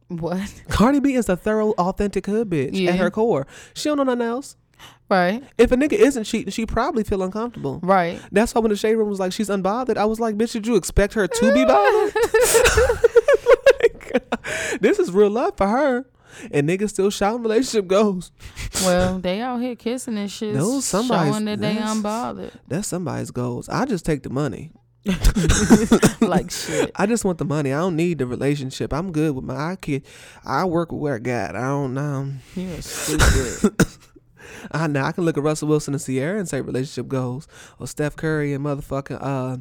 What? 0.07 0.63
Cardi 0.69 0.99
B 0.99 1.13
is 1.15 1.29
a 1.29 1.35
thorough, 1.35 1.71
authentic 1.73 2.25
hood 2.25 2.49
bitch 2.49 2.71
Yeah. 2.73 2.91
at 2.91 2.99
her 2.99 3.11
core. 3.11 3.47
She 3.73 3.89
don't 3.89 3.97
know 3.97 4.03
nothing 4.03 4.21
else. 4.21 4.55
Right. 5.09 5.43
If 5.57 5.71
a 5.71 5.75
nigga 5.77 5.93
isn't 5.93 6.25
cheating, 6.25 6.51
she 6.51 6.65
probably 6.65 7.03
feel 7.03 7.23
uncomfortable. 7.23 7.79
Right. 7.81 8.19
That's 8.31 8.53
why 8.53 8.61
when 8.61 8.69
the 8.71 8.75
shade 8.75 8.95
room 8.95 9.07
was 9.07 9.19
like, 9.19 9.31
she's 9.33 9.49
unbothered. 9.49 9.97
I 9.97 10.05
was 10.05 10.19
like, 10.19 10.35
bitch, 10.35 10.51
did 10.53 10.67
you 10.67 10.75
expect 10.75 11.13
her 11.13 11.27
to 11.27 11.53
be 11.53 11.63
bothered? 11.63 12.13
Like, 13.81 14.79
this 14.81 14.99
is 14.99 15.11
real 15.11 15.29
love 15.29 15.57
for 15.57 15.67
her. 15.67 16.05
And 16.51 16.67
niggas 16.69 16.89
still 16.89 17.09
shouting 17.09 17.43
relationship 17.43 17.87
goes. 17.87 18.31
Well, 18.83 19.19
they 19.19 19.39
out 19.41 19.61
here 19.61 19.75
kissing 19.75 20.17
and 20.17 20.29
shit, 20.29 20.53
No, 20.53 20.79
somebody's- 20.81 21.33
showing 21.33 21.45
that 21.45 21.59
they 21.61 21.75
that's- 21.75 21.95
unbothered. 21.97 22.51
That's 22.67 22.87
somebody's 22.87 23.31
goals. 23.31 23.69
I 23.69 23.85
just 23.85 24.05
take 24.05 24.23
the 24.23 24.29
money. 24.29 24.71
like 26.21 26.51
shit. 26.51 26.91
I 26.95 27.05
just 27.05 27.23
want 27.25 27.37
the 27.37 27.45
money. 27.45 27.71
I 27.71 27.77
don't 27.79 27.95
need 27.95 28.17
the 28.19 28.25
relationship. 28.27 28.91
I'm 28.93 29.11
good 29.11 29.35
with 29.35 29.45
my 29.45 29.71
I 29.71 29.75
kid. 29.75 30.05
I 30.43 30.65
work 30.65 30.91
with 30.91 31.01
what 31.01 31.13
I 31.13 31.19
got. 31.19 31.55
I 31.55 31.61
don't 31.61 31.93
know. 31.93 32.33
You're 32.55 32.81
stupid. 32.81 33.75
I 34.71 34.87
know 34.87 35.03
I 35.03 35.11
can 35.11 35.23
look 35.25 35.37
at 35.37 35.43
Russell 35.43 35.67
Wilson 35.67 35.93
and 35.93 36.03
Ciara 36.03 36.39
and 36.39 36.49
say 36.49 36.61
relationship 36.61 37.07
goals, 37.07 37.47
or 37.79 37.87
Steph 37.87 38.15
Curry 38.15 38.53
and 38.53 38.65
motherfucking 38.65 39.17
uh, 39.21 39.57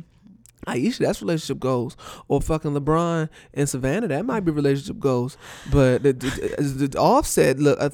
Ayesha. 0.66 1.02
That's 1.02 1.20
relationship 1.22 1.60
goals, 1.60 1.96
or 2.28 2.40
fucking 2.40 2.72
LeBron 2.72 3.28
and 3.54 3.68
Savannah. 3.68 4.08
That 4.08 4.24
might 4.24 4.40
be 4.40 4.52
relationship 4.52 4.98
goals. 4.98 5.36
But 5.70 6.02
the, 6.02 6.12
the, 6.12 6.86
the 6.88 6.98
Offset 6.98 7.58
look 7.58 7.78
uh, 7.80 7.90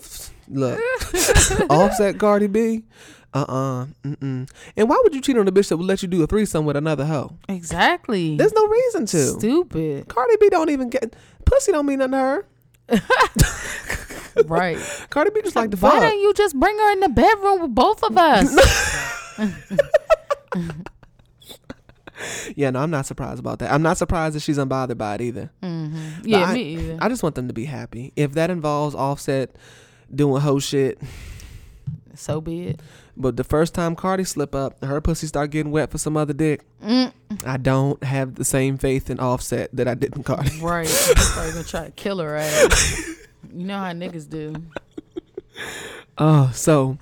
look 0.49 0.81
Offset 1.71 2.19
Cardi 2.19 2.47
B. 2.47 2.85
Uh 3.33 3.39
uh-uh, 3.49 3.87
mm. 4.05 4.51
And 4.77 4.89
why 4.89 5.01
would 5.05 5.15
you 5.15 5.21
cheat 5.21 5.39
on 5.39 5.47
a 5.47 5.53
bitch 5.53 5.69
that 5.69 5.77
would 5.77 5.87
let 5.87 6.03
you 6.03 6.09
do 6.09 6.21
a 6.23 6.27
threesome 6.27 6.65
with 6.65 6.77
another 6.77 7.05
hoe? 7.05 7.37
exactly. 7.49 8.37
There's 8.37 8.53
no 8.53 8.67
reason 8.67 9.07
to. 9.07 9.19
stupid. 9.39 10.09
Cardi 10.09 10.35
B 10.41 10.49
don't 10.49 10.69
even 10.71 10.91
get 10.91 11.15
pussy. 11.45 11.71
Don't 11.71 11.87
mean 11.87 12.01
nothing 12.01 12.13
to 12.13 12.19
her. 12.19 12.47
Right. 14.47 14.79
Cardi 15.11 15.31
B 15.35 15.43
just 15.43 15.57
like 15.57 15.71
the 15.71 15.77
fucking 15.77 15.99
Why 15.99 16.05
fuck. 16.07 16.11
don't 16.13 16.21
you 16.21 16.33
just 16.35 16.59
bring 16.59 16.77
her 16.79 16.93
in 16.93 17.01
the 17.01 17.09
bedroom 17.09 17.63
with 17.63 17.75
both 17.75 18.03
of 18.05 18.17
us? 18.17 18.49
Yeah, 22.57 22.71
no, 22.71 22.81
I'm 22.81 22.91
not 22.91 23.07
surprised 23.07 23.39
about 23.41 23.59
that. 23.61 23.73
I'm 23.73 23.83
not 23.83 23.97
surprised 23.99 24.35
that 24.37 24.41
she's 24.41 24.59
unbothered 24.59 24.99
by 24.99 25.15
it 25.17 25.21
either. 25.21 25.51
Mm-hmm. 25.63 26.27
yeah, 26.27 26.45
I, 26.45 26.55
me 26.55 26.63
either. 26.77 26.99
I 27.01 27.09
just 27.09 27.23
want 27.23 27.35
them 27.35 27.49
to 27.49 27.55
be 27.55 27.65
happy. 27.65 28.13
If 28.17 28.33
that 28.33 28.51
involves 28.51 28.95
Offset 28.95 29.57
doing 30.15 30.41
hoe 30.43 30.59
shit, 30.59 31.01
so 32.15 32.41
be 32.41 32.69
it. 32.69 32.81
but 33.17 33.37
the 33.37 33.45
first 33.45 33.75
time 33.75 33.95
Cardi 33.97 34.25
slip 34.25 34.55
up, 34.55 34.83
her 34.85 35.01
pussy 35.01 35.27
start 35.27 35.51
getting 35.51 35.73
wet 35.73 35.91
for 35.91 35.99
some 35.99 36.17
other 36.17 36.33
dick. 36.33 36.63
Mm. 36.83 37.13
I 37.47 37.57
don't 37.57 38.03
have 38.05 38.35
the 38.35 38.45
same 38.45 38.77
faith 38.77 39.09
in 39.11 39.19
Offset 39.21 39.71
that 39.75 39.87
I 39.89 39.95
did 39.95 40.15
in 40.17 40.23
Cardi. 40.23 40.59
Right. 40.61 40.89
Probably 41.17 41.53
gonna 41.53 41.65
try 41.65 41.85
to 41.87 41.91
kill 41.93 42.19
her 42.19 42.37
ass. 42.37 43.17
You 43.53 43.65
know 43.65 43.79
how 43.79 43.91
niggas 43.93 44.29
do. 44.29 44.55
Oh, 46.19 46.51
so 46.55 46.99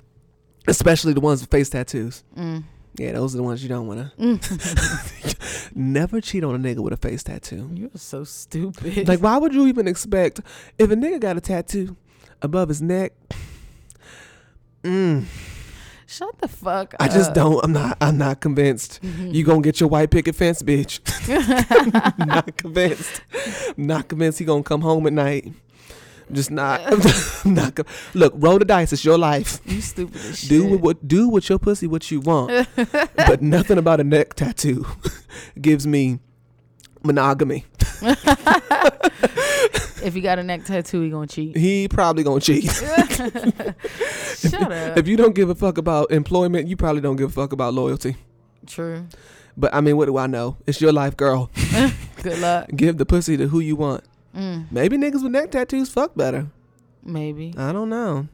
especially 0.67 1.13
the 1.13 1.19
ones 1.19 1.41
with 1.41 1.51
face 1.51 1.69
tattoos. 1.69 2.23
Mm. 2.35 2.63
Yeah, 2.95 3.13
those 3.13 3.33
are 3.33 3.37
the 3.37 3.43
ones 3.43 3.63
you 3.63 3.69
don't 3.69 3.87
want 3.87 4.17
to. 4.17 5.69
Never 5.75 6.19
cheat 6.19 6.43
on 6.43 6.55
a 6.55 6.57
nigga 6.57 6.79
with 6.79 6.93
a 6.93 6.97
face 6.97 7.23
tattoo. 7.23 7.69
You're 7.73 7.89
so 7.95 8.23
stupid. 8.23 9.07
Like, 9.07 9.19
why 9.21 9.37
would 9.37 9.53
you 9.53 9.67
even 9.67 9.87
expect 9.87 10.41
if 10.77 10.91
a 10.91 10.95
nigga 10.95 11.19
got 11.19 11.37
a 11.37 11.41
tattoo 11.41 11.95
above 12.41 12.67
his 12.69 12.81
neck? 12.81 13.13
Mm, 14.83 15.25
Shut 16.07 16.39
the 16.39 16.47
fuck 16.47 16.95
up. 16.95 17.01
I 17.01 17.07
just 17.07 17.35
don't. 17.35 17.63
I'm 17.63 17.71
not. 17.71 17.95
I'm 18.01 18.17
not 18.17 18.41
convinced. 18.41 18.99
You 19.03 19.43
gonna 19.43 19.61
get 19.61 19.79
your 19.79 19.89
white 19.89 20.09
picket 20.09 20.35
fence, 20.35 20.63
bitch? 20.63 20.99
not 22.25 22.57
convinced. 22.57 23.21
Not 23.77 24.07
convinced 24.07 24.39
he 24.39 24.45
gonna 24.45 24.63
come 24.63 24.81
home 24.81 25.05
at 25.05 25.13
night. 25.13 25.53
Just 26.31 26.51
not. 26.51 26.81
not. 27.45 27.75
co- 27.75 27.83
Look, 28.13 28.33
roll 28.35 28.59
the 28.59 28.65
dice. 28.65 28.93
It's 28.93 29.05
your 29.05 29.17
life. 29.17 29.59
You 29.65 29.81
stupid 29.81 30.15
as 30.25 30.39
shit. 30.39 30.49
Do 30.49 30.65
with 30.67 30.81
what 30.81 31.07
do 31.07 31.29
with 31.29 31.49
your 31.49 31.59
pussy 31.59 31.87
what 31.87 32.09
you 32.11 32.19
want, 32.21 32.67
but 33.15 33.41
nothing 33.41 33.77
about 33.77 33.99
a 33.99 34.03
neck 34.03 34.33
tattoo 34.35 34.85
gives 35.59 35.87
me 35.87 36.19
monogamy. 37.03 37.65
If 40.01 40.15
you 40.15 40.21
got 40.21 40.39
a 40.39 40.43
neck 40.43 40.63
tattoo, 40.65 41.01
he 41.01 41.09
gonna 41.09 41.27
cheat. 41.27 41.57
He 41.57 41.87
probably 41.87 42.23
gonna 42.23 42.39
cheat. 42.39 42.71
Shut 42.71 44.61
up. 44.71 44.97
if 44.97 45.07
you 45.07 45.17
don't 45.17 45.35
give 45.35 45.49
a 45.49 45.55
fuck 45.55 45.77
about 45.77 46.11
employment, 46.11 46.67
you 46.67 46.77
probably 46.77 47.01
don't 47.01 47.17
give 47.17 47.29
a 47.29 47.33
fuck 47.33 47.51
about 47.51 47.73
loyalty. 47.73 48.15
True. 48.65 49.07
But 49.57 49.73
I 49.73 49.81
mean, 49.81 49.97
what 49.97 50.05
do 50.05 50.17
I 50.17 50.27
know? 50.27 50.57
It's 50.65 50.79
your 50.79 50.93
life, 50.93 51.17
girl. 51.17 51.49
Good 52.23 52.39
luck. 52.39 52.69
Give 52.75 52.97
the 52.97 53.05
pussy 53.05 53.35
to 53.37 53.47
who 53.47 53.59
you 53.59 53.75
want. 53.75 54.03
Mm, 54.35 54.71
Maybe 54.71 54.97
niggas 54.97 55.23
with 55.23 55.31
neck 55.31 55.51
tattoos 55.51 55.89
fuck 55.89 56.15
better. 56.15 56.47
maybe. 57.03 57.53
I 57.57 57.71
don't 57.71 57.89
know. 57.89 58.27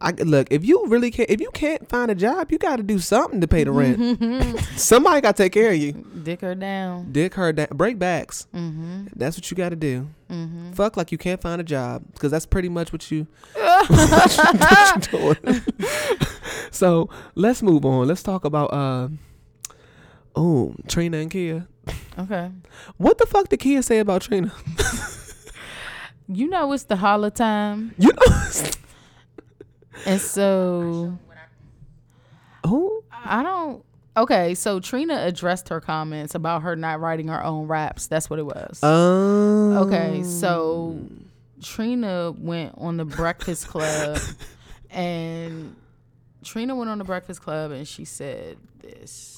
I 0.00 0.10
look 0.10 0.48
if 0.50 0.64
you 0.64 0.84
really 0.88 1.12
can't 1.12 1.30
if 1.30 1.40
you 1.40 1.50
can't 1.52 1.88
find 1.88 2.10
a 2.10 2.14
job, 2.16 2.50
you 2.50 2.58
got 2.58 2.76
to 2.76 2.82
do 2.82 2.98
something 2.98 3.40
to 3.40 3.46
pay 3.46 3.62
the 3.62 3.70
rent. 3.70 4.58
Somebody 4.76 5.20
got 5.20 5.36
to 5.36 5.42
take 5.44 5.52
care 5.52 5.70
of 5.70 5.76
you. 5.76 5.92
Dick 6.24 6.40
her 6.40 6.56
down. 6.56 7.12
Dick 7.12 7.34
her 7.34 7.52
down, 7.52 7.68
break 7.70 8.00
backs. 8.00 8.48
Mm-hmm. 8.52 9.06
That's 9.14 9.36
what 9.36 9.48
you 9.48 9.56
got 9.56 9.68
to 9.68 9.76
do. 9.76 10.08
Mm-hmm. 10.28 10.72
Fuck 10.72 10.96
like 10.96 11.12
you 11.12 11.18
can't 11.18 11.40
find 11.40 11.60
a 11.60 11.64
job 11.64 12.02
because 12.14 12.32
that's 12.32 12.46
pretty 12.46 12.68
much 12.68 12.92
what 12.92 13.08
you 13.12 13.28
what 13.54 15.06
you 15.12 15.18
doing. 15.36 15.62
so 16.72 17.08
let's 17.36 17.62
move 17.62 17.84
on. 17.84 18.08
Let's 18.08 18.24
talk 18.24 18.44
about 18.44 18.72
uh 18.72 19.08
oh 20.34 20.74
Trina 20.88 21.18
and 21.18 21.30
Khia. 21.30 21.68
Okay. 22.18 22.50
What 22.98 23.18
the 23.18 23.26
fuck 23.26 23.48
did 23.48 23.60
Khia 23.60 23.82
say 23.82 23.98
about 23.98 24.22
Trina? 24.22 24.52
You 26.28 26.48
know 26.48 26.72
it's 26.72 26.84
the 26.84 26.96
holla 26.96 27.30
time, 27.30 27.94
You 27.98 28.10
know 28.12 28.42
and 30.06 30.20
so 30.20 31.18
who? 32.66 33.04
I 33.12 33.42
don't. 33.42 33.84
Okay, 34.16 34.54
so 34.54 34.78
Trina 34.80 35.24
addressed 35.26 35.68
her 35.68 35.80
comments 35.80 36.34
about 36.34 36.62
her 36.62 36.76
not 36.76 37.00
writing 37.00 37.28
her 37.28 37.42
own 37.42 37.66
raps. 37.66 38.06
That's 38.06 38.30
what 38.30 38.38
it 38.38 38.46
was. 38.46 38.82
Um, 38.82 39.76
Okay, 39.78 40.22
so 40.22 40.98
Trina 41.62 42.32
went 42.32 42.74
on 42.78 42.96
the 42.98 43.04
Breakfast 43.04 43.68
Club, 43.68 44.18
and 44.90 45.74
Trina 46.44 46.74
went 46.76 46.88
on 46.90 46.98
the 46.98 47.04
Breakfast 47.04 47.42
Club, 47.42 47.72
and 47.72 47.86
she 47.86 48.04
said 48.04 48.56
this. 48.80 49.31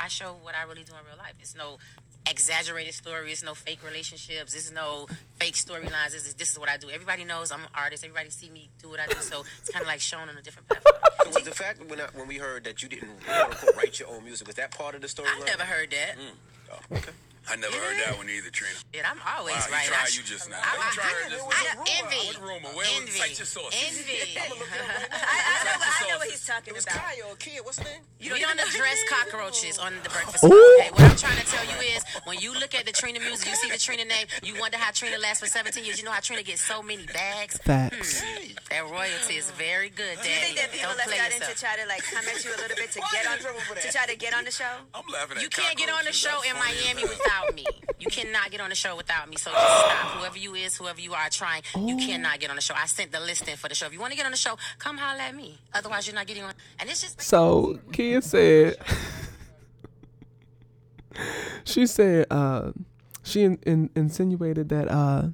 I 0.00 0.08
show 0.08 0.34
what 0.42 0.54
I 0.54 0.62
really 0.62 0.82
do 0.82 0.92
in 0.92 1.04
real 1.06 1.18
life. 1.18 1.34
It's 1.40 1.54
no 1.54 1.78
exaggerated 2.26 2.94
story. 2.94 3.32
It's 3.32 3.42
no 3.42 3.54
fake 3.54 3.80
relationships. 3.84 4.54
It's 4.54 4.72
no 4.72 5.06
fake 5.38 5.54
storylines. 5.54 6.12
This 6.12 6.26
is 6.26 6.34
this 6.34 6.50
is 6.52 6.58
what 6.58 6.68
I 6.68 6.78
do. 6.78 6.88
Everybody 6.88 7.24
knows 7.24 7.52
I'm 7.52 7.60
an 7.60 7.68
artist. 7.74 8.04
Everybody 8.04 8.30
see 8.30 8.48
me 8.50 8.70
do 8.80 8.88
what 8.88 9.00
I 9.00 9.06
do. 9.06 9.20
So 9.20 9.44
it's 9.60 9.70
kind 9.70 9.82
of 9.82 9.88
like 9.88 10.00
shown 10.00 10.28
on 10.28 10.36
a 10.36 10.42
different 10.42 10.68
platform. 10.68 10.94
So 11.24 11.30
was 11.34 11.44
the 11.44 11.50
fact 11.54 11.84
when 11.88 12.00
I, 12.00 12.06
when 12.14 12.26
we 12.26 12.38
heard 12.38 12.64
that 12.64 12.82
you 12.82 12.88
didn't 12.88 13.22
quote 13.24 13.50
unquote 13.50 13.76
write 13.76 14.00
your 14.00 14.08
own 14.08 14.24
music 14.24 14.46
was 14.46 14.56
that 14.56 14.70
part 14.76 14.94
of 14.94 15.02
the 15.02 15.06
storyline? 15.06 15.42
I 15.42 15.44
never 15.44 15.64
heard 15.64 15.90
that. 15.90 16.16
Mm. 16.16 16.72
Oh, 16.72 16.96
okay. 16.96 17.12
I 17.48 17.56
never 17.56 17.74
heard 17.74 17.96
that 18.06 18.16
one 18.16 18.28
either, 18.30 18.50
Trina. 18.50 18.74
Shit, 18.94 19.02
I'm 19.02 19.18
always 19.26 19.56
Wow, 19.56 19.66
you 19.66 19.72
right. 19.74 19.86
tried 19.86 20.06
I- 20.06 20.14
you 20.14 20.22
just 20.22 20.46
now. 20.50 20.60
I, 20.62 20.70
I, 20.70 20.86
You 20.86 20.92
tried 20.92 21.14
I, 21.26 21.28
just 21.30 21.44
I, 21.50 21.74
now. 21.74 21.84
envy. 21.98 22.26
What 22.30 22.38
rumor? 22.42 22.68
Where 22.76 22.86
was- 22.86 23.00
envy. 23.00 23.12
cite 23.18 23.38
your 23.38 23.46
sources. 23.46 23.80
Envy. 23.80 24.38
I, 24.38 24.46
I, 24.46 25.64
know, 25.64 25.76
I 25.82 26.10
know 26.12 26.18
what 26.18 26.28
he's 26.30 26.46
talking 26.46 26.74
It 26.76 26.82
about. 26.84 26.94
Kyle, 27.00 27.34
kid. 27.38 27.60
What's 27.64 27.78
her 27.78 27.84
name? 27.90 28.02
You 28.20 28.36
don't 28.38 28.60
address 28.60 28.98
cockroaches 29.08 29.78
on 29.78 29.94
the 30.04 30.10
breakfast. 30.10 30.44
Ooh. 30.44 30.48
Club, 30.48 30.60
Okay, 30.80 30.90
what 30.92 31.10
I'm 31.10 31.16
trying 31.16 31.38
to 31.40 31.46
tell 31.46 31.64
you 31.64 31.78
is, 31.96 32.04
when 32.24 32.38
you 32.38 32.52
look 32.54 32.74
at 32.74 32.84
the 32.86 32.92
Trina 32.92 33.18
music, 33.20 33.48
you 33.48 33.56
see 33.56 33.70
the 33.70 33.78
Trina 33.78 34.04
name, 34.04 34.26
you 34.44 34.54
wonder 34.60 34.76
how 34.76 34.92
Trina 34.92 35.18
lasts 35.18 35.40
for 35.42 35.48
17 35.50 35.84
years. 35.84 35.98
You 35.98 36.04
know 36.04 36.12
how 36.12 36.20
Trina 36.20 36.42
gets 36.42 36.62
so 36.62 36.82
many 36.82 37.06
bags. 37.06 37.58
Facts. 37.58 38.20
Hmm. 38.22 38.52
That 38.70 38.84
royalty 38.90 39.34
is 39.40 39.50
very 39.52 39.88
good, 39.90 40.20
Do 40.22 40.28
you 40.28 40.34
Daddy. 40.36 40.44
think 40.54 40.56
that 40.60 40.70
people 40.72 40.88
Don't 40.94 40.98
left 41.02 41.08
play 41.10 41.18
that 41.18 41.32
in 41.34 41.40
to 41.42 41.54
try 41.58 41.74
to 41.80 41.86
like 41.88 42.04
come 42.04 42.22
at 42.28 42.44
you 42.44 42.52
a 42.54 42.58
little 42.62 42.76
bit 42.76 42.92
to 42.92 43.00
get 43.10 43.26
on 43.26 43.38
tripping 43.42 43.60
for 43.66 43.74
that? 43.74 43.82
to 43.82 43.90
try 43.92 44.06
to 44.06 44.16
get 44.16 44.34
on 44.36 44.44
the 44.44 44.52
show? 44.52 44.70
I'm 44.94 45.02
laughing 45.10 45.38
at 45.38 45.42
You 45.42 45.48
can't 45.50 45.74
get 45.76 45.90
on 45.90 46.04
the 46.04 46.12
show 46.12 46.38
in. 46.46 46.54
Miami 46.60 47.02
without 47.02 47.39
me. 47.54 47.64
You 47.98 48.08
cannot 48.08 48.50
get 48.50 48.60
on 48.60 48.70
the 48.70 48.74
show 48.74 48.96
without 48.96 49.28
me. 49.28 49.36
So 49.36 49.50
just 49.50 49.78
stop. 49.78 50.18
Whoever 50.18 50.38
you 50.38 50.54
is, 50.54 50.76
whoever 50.76 51.00
you 51.00 51.12
are 51.14 51.28
trying, 51.28 51.62
you 51.76 51.96
cannot 51.96 52.40
get 52.40 52.50
on 52.50 52.56
the 52.56 52.62
show. 52.62 52.74
I 52.76 52.86
sent 52.86 53.12
the 53.12 53.20
listing 53.20 53.56
for 53.56 53.68
the 53.68 53.74
show. 53.74 53.86
If 53.86 53.92
you 53.92 54.00
want 54.00 54.12
to 54.12 54.16
get 54.16 54.26
on 54.26 54.32
the 54.32 54.38
show, 54.38 54.56
come 54.78 54.96
holler 54.98 55.20
at 55.20 55.34
me. 55.34 55.58
Otherwise, 55.74 56.06
you're 56.06 56.14
not 56.14 56.26
getting 56.26 56.42
on. 56.42 56.54
And 56.78 56.88
it's 56.88 57.02
just 57.02 57.20
So 57.20 57.78
Khia 57.90 58.22
said, 58.22 58.76
she 61.64 61.86
said, 61.86 62.26
uh, 62.30 62.72
she 63.22 63.42
in, 63.42 63.58
in, 63.66 63.90
insinuated 63.94 64.68
that 64.70 64.88
uh, 64.88 65.28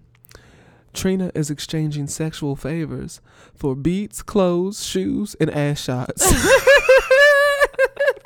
Trina 0.93 1.31
is 1.35 1.51
exchanging 1.51 2.07
sexual 2.09 2.57
favors 2.57 3.21
for 3.55 3.75
beats, 3.75 4.23
clothes, 4.23 4.85
shoes, 4.85 5.37
and 5.41 5.51
ass 5.51 5.83
shots. 5.83 6.27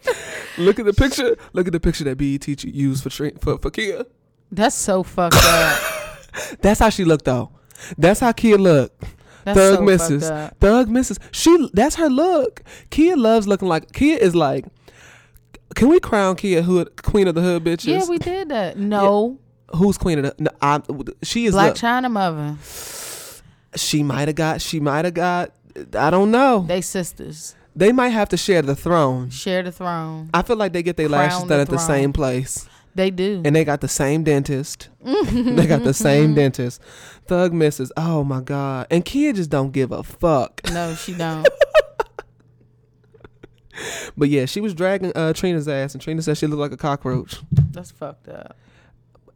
look 0.60 0.78
at 0.78 0.86
the 0.86 0.92
picture. 0.92 1.36
Look 1.52 1.66
at 1.66 1.72
the 1.72 1.80
picture 1.80 2.04
that 2.04 2.16
BET 2.16 2.46
used 2.64 3.02
for 3.02 3.10
for 3.10 3.58
for 3.58 3.70
Khia. 3.70 4.06
That's 4.52 4.74
so 4.74 5.02
fucked 5.02 5.36
up. 5.36 5.82
That's 6.60 6.80
how 6.80 6.90
she 6.90 7.04
looked 7.04 7.24
though. 7.24 7.50
That's 7.98 8.20
how 8.20 8.32
Khia 8.32 8.58
looked. 8.58 9.02
That's 9.44 9.58
Thug 9.58 9.78
so 9.78 9.82
misses. 9.82 10.30
Thug 10.60 10.88
misses. 10.88 11.18
She 11.32 11.70
that's 11.72 11.96
her 11.96 12.08
look. 12.08 12.62
Khia 12.90 13.16
loves 13.16 13.48
looking 13.48 13.68
like 13.68 13.92
Khia 13.92 14.18
is 14.18 14.34
like 14.34 14.66
can 15.74 15.88
we 15.88 16.00
crown 16.00 16.36
Khia 16.36 16.62
hood 16.62 17.02
queen 17.02 17.28
of 17.28 17.34
the 17.34 17.40
hood 17.40 17.64
bitches? 17.64 17.86
Yeah, 17.86 18.08
we 18.08 18.18
did 18.18 18.48
that. 18.48 18.76
No, 18.76 19.38
Who's 19.74 19.96
queen 19.96 20.18
of 20.18 20.24
the 20.24 20.42
no, 20.42 20.50
I, 20.60 20.80
she 21.22 21.46
is 21.46 21.52
Black 21.54 21.68
look, 21.68 21.76
China 21.76 22.08
Mother. 22.08 22.56
she 23.76 24.02
might 24.02 24.28
have 24.28 24.34
got 24.34 24.60
she 24.60 24.80
might 24.80 25.04
have 25.04 25.14
got 25.14 25.52
I 25.94 26.10
don't 26.10 26.30
know. 26.30 26.64
They, 26.66 26.80
They 27.80 27.92
might 27.92 28.10
have 28.10 28.28
to 28.28 28.36
share 28.36 28.60
the 28.60 28.76
throne. 28.76 29.30
share 29.30 29.62
the 29.62 29.72
throne. 29.72 30.28
I 30.34 30.42
feel 30.42 30.56
like 30.56 30.74
they 30.74 30.82
get 30.82 30.98
their 30.98 31.08
lashes 31.08 31.38
done 31.40 31.48
the 31.48 31.60
at 31.60 31.68
the 31.68 31.76
throne. 31.78 31.86
same 31.86 32.12
place. 32.12 32.68
They 32.94 33.10
do. 33.10 33.40
And 33.44 33.56
they 33.56 33.64
got 33.64 33.80
the 33.80 33.88
same 33.88 34.22
dentist. 34.22 34.88
they 35.02 35.66
got 35.66 35.82
the 35.84 35.94
same 35.94 36.34
dentist. 36.40 36.82
Thug 37.26 37.54
misses. 37.54 37.90
Oh 37.96 38.22
my 38.22 38.42
God. 38.42 38.86
And 38.90 39.02
Khia 39.04 39.34
just 39.34 39.48
don't 39.48 39.70
give 39.72 39.92
a 39.92 40.02
fuck. 40.02 40.60
no, 40.70 40.94
she 40.94 41.14
don't. 41.24 41.48
But 44.14 44.28
yeah, 44.28 44.44
she 44.44 44.60
was 44.60 44.74
dragging 44.74 45.12
uh, 45.14 45.32
Trina's 45.32 45.66
ass, 45.66 45.94
and 45.94 46.02
Trina 46.02 46.20
said 46.20 46.36
she 46.36 46.46
looked 46.46 46.60
like 46.60 46.72
a 46.72 46.76
cockroach. 46.76 47.40
That's 47.70 47.90
fucked 47.90 48.28
up. 48.28 48.56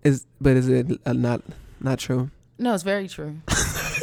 Is 0.03 0.27
but 0.39 0.57
is 0.57 0.69
it 0.69 1.01
uh, 1.07 1.15
not 1.15 1.41
not 1.81 1.99
true? 1.99 2.31
No, 2.59 2.75
it's 2.75 2.83
very 2.83 3.09
true. 3.09 3.37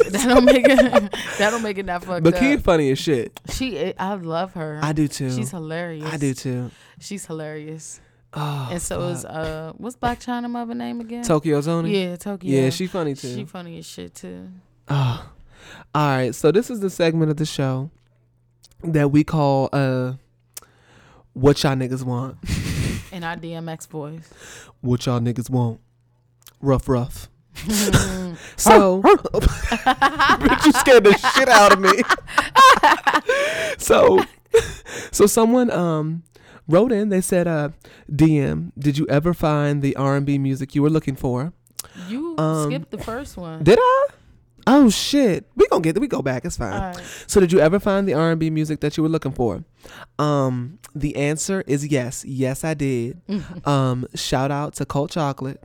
that 0.10 0.28
don't 0.28 0.44
make 0.44 0.66
it. 0.66 0.78
that 1.38 1.50
don't 1.50 1.62
make 1.62 1.78
it 1.78 1.86
that 1.86 2.04
fucked 2.04 2.24
But 2.24 2.34
up. 2.34 2.40
Khia 2.40 2.60
funny 2.62 2.90
as 2.90 2.98
shit. 2.98 3.38
She, 3.50 3.96
I 3.98 4.14
love 4.14 4.54
her. 4.54 4.80
I 4.82 4.92
do 4.92 5.08
too. 5.08 5.30
She's 5.30 5.50
hilarious. 5.50 6.12
I 6.12 6.16
do 6.16 6.34
too. 6.34 6.70
She's 7.00 7.26
hilarious. 7.26 8.00
Oh, 8.34 8.68
and 8.72 8.80
so 8.80 9.08
is 9.08 9.24
uh, 9.26 9.72
what's 9.76 9.96
Blac 9.96 10.24
Chyna 10.24 10.48
Mother 10.48 10.74
name 10.74 11.00
again? 11.00 11.22
Tokyo 11.22 11.60
Toni. 11.60 12.02
Yeah, 12.04 12.16
Tokyo. 12.16 12.50
Yeah, 12.50 12.70
she 12.70 12.86
funny 12.86 13.14
too. 13.14 13.34
She 13.34 13.44
funny 13.44 13.78
as 13.78 13.86
shit 13.86 14.14
too. 14.14 14.48
Oh. 14.88 15.30
All 15.94 16.06
right, 16.06 16.34
so 16.34 16.50
this 16.50 16.70
is 16.70 16.80
the 16.80 16.90
segment 16.90 17.30
of 17.30 17.36
the 17.36 17.44
show 17.44 17.90
that 18.82 19.10
we 19.10 19.22
call 19.22 19.68
uh, 19.72 20.14
"What 21.34 21.62
Y'all 21.62 21.74
Niggas 21.74 22.04
Want." 22.04 22.38
In 23.12 23.24
our 23.24 23.36
DMX 23.36 23.88
voice. 23.88 24.32
What 24.80 25.04
y'all 25.04 25.20
niggas 25.20 25.50
want? 25.50 25.80
Rough, 26.62 26.88
rough. 26.88 27.28
so, 28.56 29.02
bitch, 29.02 30.66
you 30.66 30.72
scared 30.72 31.04
the 31.04 31.16
shit 31.34 31.48
out 31.48 31.72
of 31.72 31.80
me. 31.80 32.02
so, 33.78 34.22
so 35.10 35.26
someone 35.26 35.70
um 35.70 36.22
wrote 36.68 36.92
in. 36.92 37.08
They 37.10 37.20
said, 37.20 37.46
"Uh, 37.46 37.70
DM, 38.10 38.72
did 38.78 38.98
you 38.98 39.06
ever 39.08 39.34
find 39.34 39.82
the 39.82 39.94
R 39.96 40.16
and 40.16 40.26
B 40.26 40.38
music 40.38 40.74
you 40.74 40.82
were 40.82 40.90
looking 40.90 41.16
for? 41.16 41.52
You 42.08 42.36
Um, 42.38 42.70
skipped 42.70 42.90
the 42.90 42.98
first 42.98 43.36
one. 43.36 43.62
Did 43.64 43.78
I? 43.80 44.06
Oh 44.66 44.90
shit, 44.90 45.44
we 45.56 45.66
gonna 45.68 45.82
get 45.82 45.98
we 46.00 46.06
go 46.06 46.22
back. 46.22 46.44
It's 46.44 46.56
fine. 46.56 46.72
Right. 46.94 47.00
So, 47.26 47.40
did 47.40 47.52
you 47.52 47.58
ever 47.60 47.80
find 47.80 48.06
the 48.08 48.14
R 48.14 48.30
and 48.30 48.38
B 48.40 48.48
music 48.48 48.80
that 48.80 48.96
you 48.96 49.02
were 49.02 49.08
looking 49.08 49.32
for? 49.32 49.64
Um, 50.20 50.78
the 50.94 51.16
answer 51.16 51.64
is 51.66 51.86
yes. 51.88 52.24
Yes, 52.24 52.62
I 52.62 52.74
did. 52.74 53.20
um, 53.66 54.06
shout 54.14 54.50
out 54.52 54.74
to 54.74 54.84
Cold 54.86 55.10
Chocolate. 55.10 55.62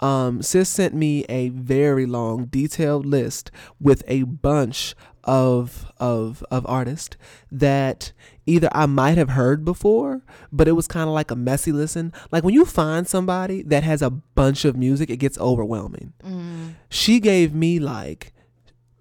Um, 0.00 0.42
Sis 0.42 0.68
sent 0.68 0.94
me 0.94 1.24
a 1.28 1.50
very 1.50 2.06
long, 2.06 2.46
detailed 2.46 3.06
list 3.06 3.50
with 3.80 4.02
a 4.08 4.22
bunch 4.24 4.94
of 5.24 5.86
of 5.98 6.44
of 6.50 6.66
artists 6.66 7.16
that 7.50 8.12
either 8.44 8.68
I 8.72 8.86
might 8.86 9.16
have 9.18 9.30
heard 9.30 9.64
before, 9.64 10.22
but 10.50 10.66
it 10.66 10.72
was 10.72 10.88
kind 10.88 11.08
of 11.08 11.14
like 11.14 11.30
a 11.30 11.36
messy 11.36 11.70
listen. 11.70 12.12
Like 12.32 12.42
when 12.42 12.54
you 12.54 12.64
find 12.64 13.06
somebody 13.06 13.62
that 13.62 13.84
has 13.84 14.02
a 14.02 14.10
bunch 14.10 14.64
of 14.64 14.76
music, 14.76 15.10
it 15.10 15.18
gets 15.18 15.38
overwhelming. 15.38 16.12
She 16.88 17.20
gave 17.20 17.54
me 17.54 17.78
like 17.78 18.32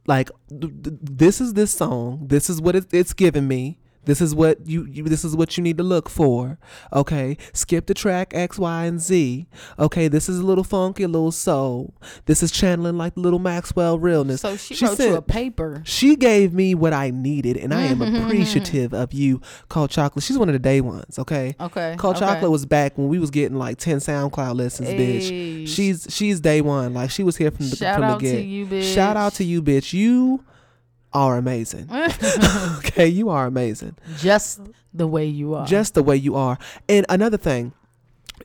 like 0.07 0.29
th- 0.49 0.73
th- 0.83 0.95
this 1.01 1.39
is 1.39 1.53
this 1.53 1.71
song 1.71 2.25
this 2.27 2.49
is 2.49 2.59
what 2.59 2.75
it, 2.75 2.91
it's 2.91 3.13
giving 3.13 3.47
me 3.47 3.77
this 4.05 4.21
is 4.21 4.33
what 4.33 4.65
you, 4.65 4.85
you 4.85 5.03
this 5.03 5.23
is 5.23 5.35
what 5.35 5.57
you 5.57 5.63
need 5.63 5.77
to 5.77 5.83
look 5.83 6.09
for 6.09 6.57
okay 6.93 7.37
skip 7.53 7.85
the 7.85 7.93
track 7.93 8.33
x 8.33 8.57
y 8.57 8.85
and 8.85 8.99
z 9.01 9.47
okay 9.79 10.07
this 10.07 10.27
is 10.27 10.39
a 10.39 10.45
little 10.45 10.63
funky 10.63 11.03
a 11.03 11.07
little 11.07 11.31
soul 11.31 11.93
this 12.25 12.43
is 12.43 12.51
channeling 12.51 12.97
like 12.97 13.13
little 13.15 13.39
maxwell 13.39 13.99
realness 13.99 14.41
So 14.41 14.55
she, 14.57 14.85
wrote 14.85 14.99
you 14.99 15.15
a 15.15 15.21
paper. 15.21 15.81
she 15.85 16.15
gave 16.15 16.53
me 16.53 16.75
what 16.75 16.93
I 16.93 17.11
needed, 17.11 17.57
and 17.57 17.73
I 17.73 17.83
am 17.83 17.99
mm-hmm, 17.99 18.15
mm-hmm. 18.15 18.25
appreciative 18.25 18.93
of 18.93 19.13
you, 19.13 19.41
Cold 19.69 19.89
Chocolate. 19.89 20.23
She's 20.23 20.37
one 20.37 20.49
of 20.49 20.53
the 20.53 20.59
day 20.59 20.81
ones, 20.81 21.19
okay? 21.19 21.55
Okay, 21.59 21.95
Called 21.97 22.17
okay. 22.17 22.25
Chocolate 22.25 22.51
was 22.51 22.65
back 22.65 22.97
when 22.97 23.07
we 23.07 23.19
was 23.19 23.29
getting 23.29 23.57
like 23.57 23.77
ten 23.77 23.97
SoundCloud 23.97 24.55
listens, 24.55 24.89
Ayy. 24.89 24.97
bitch. 24.97 25.67
She's 25.67 26.07
she's 26.09 26.39
day 26.39 26.61
one, 26.61 26.93
like 26.93 27.11
she 27.11 27.23
was 27.23 27.37
here 27.37 27.51
from 27.51 27.69
the 27.69 27.75
beginning. 27.75 27.93
Shout 27.93 27.95
from 27.95 28.03
out 28.03 28.19
the 28.19 28.31
to 28.31 28.37
get. 28.37 28.45
you, 28.45 28.65
bitch. 28.65 28.93
Shout 28.93 29.17
out 29.17 29.33
to 29.35 29.43
you, 29.43 29.61
bitch. 29.61 29.93
You 29.93 30.43
are 31.13 31.37
amazing. 31.37 31.89
okay, 32.77 33.07
you 33.07 33.29
are 33.29 33.45
amazing. 33.45 33.95
Just 34.17 34.61
the 34.93 35.07
way 35.07 35.25
you 35.25 35.53
are. 35.53 35.65
Just 35.65 35.93
the 35.93 36.03
way 36.03 36.15
you 36.15 36.35
are. 36.35 36.57
And 36.87 37.05
another 37.09 37.37
thing, 37.37 37.73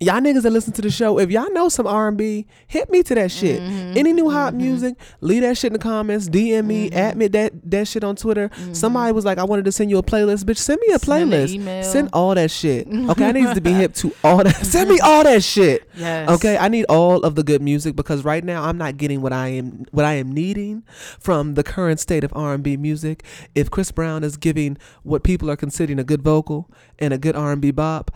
y'all 0.00 0.20
niggas 0.20 0.42
that 0.42 0.50
listen 0.50 0.72
to 0.74 0.82
the 0.82 0.90
show, 0.90 1.18
if 1.18 1.30
y'all 1.30 1.50
know 1.52 1.68
some 1.68 1.86
R 1.86 2.08
and 2.08 2.16
B, 2.16 2.46
hit 2.66 2.90
me 2.90 3.02
to 3.04 3.14
that 3.14 3.30
shit. 3.30 3.60
Mm-hmm. 3.60 3.96
Any 3.98 4.12
new 4.12 4.30
hot 4.30 4.54
music, 4.54 4.94
leave 5.20 5.42
that 5.42 5.56
shit 5.56 5.68
in 5.68 5.72
the 5.74 5.78
comments. 5.78 6.28
DM 6.28 6.64
me, 6.66 6.90
Mm-hmm. 6.90 6.98
at 6.98 7.16
me 7.16 7.28
that 7.28 7.52
that 7.70 7.88
shit 7.88 8.04
on 8.04 8.16
Twitter. 8.16 8.50
Somebody 8.72 9.12
was 9.12 9.24
like, 9.24 9.38
I 9.38 9.44
wanted 9.44 9.64
to 9.66 9.72
send 9.72 9.90
you 9.90 9.98
a 9.98 10.02
playlist, 10.02 10.44
bitch. 10.44 10.58
Send 10.58 10.80
me 10.86 10.92
a 10.94 10.98
Send 10.98 11.32
playlist. 11.32 11.48
email. 11.54 11.82
Send 11.82 12.08
all 12.12 12.34
that 12.34 12.50
shit. 12.50 12.86
Okay, 13.16 13.24
I 13.28 13.32
need 13.32 13.54
to 13.54 13.60
be 13.60 13.72
hip 13.72 13.94
to 13.94 14.12
all 14.24 14.42
that. 14.44 14.56
Send 14.66 14.90
me 14.90 14.98
all 15.00 15.22
that 15.24 15.42
shit. 15.42 15.88
Yes. 15.96 16.28
Okay, 16.28 16.58
I 16.58 16.68
need 16.68 16.84
all 16.88 17.22
of 17.22 17.34
the 17.34 17.42
good 17.42 17.62
music 17.62 17.94
because 17.96 18.24
right 18.24 18.42
now 18.44 18.64
I'm 18.64 18.76
not 18.76 18.96
getting 18.96 19.20
what 19.22 19.32
I 19.32 19.48
am 19.48 19.84
what 19.92 20.04
I 20.04 20.14
am 20.14 20.32
needing 20.32 20.82
from 21.20 21.54
the 21.54 21.62
current 21.62 22.00
state 22.00 22.24
of 22.24 22.32
R&B 22.34 22.76
music. 22.76 23.24
If 23.54 23.70
Chris 23.70 23.90
Brown 23.92 24.24
is 24.24 24.36
giving 24.36 24.76
what 25.02 25.22
people 25.22 25.50
are 25.50 25.56
considering 25.56 25.98
a 25.98 26.04
good 26.04 26.22
vocal 26.22 26.70
and 26.98 27.14
a 27.14 27.18
good 27.18 27.36
R&B 27.36 27.70
bop, 27.70 28.10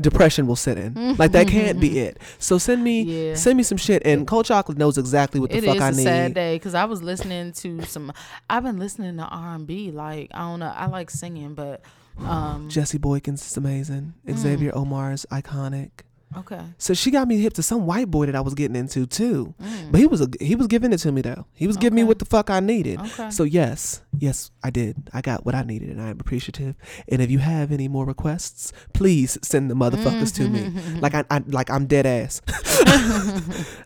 depression 0.00 0.46
will 0.46 0.56
sit 0.56 0.78
in. 0.78 1.16
like 1.18 1.32
that 1.32 1.48
can't 1.48 1.78
be 1.80 1.98
it. 2.00 2.18
So 2.38 2.58
send 2.58 2.82
me 2.82 3.02
Yeah. 3.02 3.34
send 3.34 3.56
me 3.56 3.62
some 3.62 3.78
shit 3.78 4.02
and 4.06 4.26
Cold 4.26 4.46
Chocolate 4.46 4.78
knows 4.78 4.98
exactly 4.98 5.38
what 5.40 5.50
the 5.50 5.58
It 5.58 5.64
fuck 5.64 5.76
is 5.76 5.82
I 5.82 5.88
a 5.88 5.92
need. 5.92 6.02
sad 6.04 6.34
day 6.34 6.56
because 6.56 6.74
I 6.74 6.84
was 6.86 7.02
listening 7.02 7.52
to 7.52 7.82
some. 7.82 8.12
I've 8.48 8.62
been 8.62 8.78
listening 8.78 9.16
to 9.18 9.24
R 9.24 9.54
and 9.54 9.66
B. 9.66 9.90
Like 9.90 10.30
I 10.34 10.40
don't 10.40 10.60
know. 10.60 10.72
I 10.74 10.86
like 10.86 11.10
singing, 11.10 11.54
but 11.54 11.82
um, 12.18 12.68
Jesse 12.70 12.98
Boykins 12.98 13.46
is 13.46 13.56
amazing. 13.56 14.14
Mm. 14.26 14.36
Xavier 14.36 14.72
Omar 14.74 15.12
is 15.12 15.26
iconic. 15.30 15.90
Okay. 16.38 16.60
So 16.78 16.94
she 16.94 17.10
got 17.10 17.28
me 17.28 17.38
hip 17.38 17.52
to 17.54 17.62
some 17.62 17.86
white 17.86 18.10
boy 18.10 18.26
that 18.26 18.34
I 18.34 18.40
was 18.40 18.54
getting 18.54 18.76
into 18.76 19.06
too. 19.06 19.54
Mm. 19.60 19.92
But 19.92 20.00
he 20.00 20.06
was 20.06 20.20
a, 20.20 20.28
he 20.40 20.54
was 20.54 20.66
giving 20.66 20.92
it 20.92 20.98
to 20.98 21.12
me 21.12 21.22
though. 21.22 21.46
He 21.54 21.66
was 21.66 21.76
giving 21.76 21.96
me 21.96 22.04
what 22.04 22.18
the 22.18 22.24
fuck 22.24 22.50
I 22.50 22.60
needed. 22.60 23.00
Okay. 23.00 23.30
So 23.30 23.44
yes, 23.44 24.02
yes, 24.18 24.50
I 24.62 24.70
did. 24.70 25.10
I 25.12 25.20
got 25.20 25.44
what 25.44 25.54
I 25.54 25.62
needed, 25.62 25.90
and 25.90 26.00
I 26.00 26.08
am 26.08 26.20
appreciative. 26.20 26.76
And 27.08 27.22
if 27.22 27.30
you 27.30 27.38
have 27.38 27.72
any 27.72 27.88
more 27.88 28.04
requests, 28.04 28.72
please 28.92 29.38
send 29.42 29.70
the 29.70 29.74
motherfuckers 29.74 30.34
to 30.36 30.48
me. 30.48 30.70
Like 31.00 31.14
I, 31.14 31.24
I 31.30 31.42
like 31.46 31.70
I'm 31.70 31.86
dead 31.86 32.06
ass. 32.06 32.40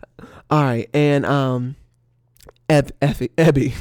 All 0.49 0.63
right, 0.63 0.89
and 0.93 1.25
um, 1.25 1.75
Eb, 2.69 2.91
Effie, 3.01 3.29
Ebby, 3.37 3.73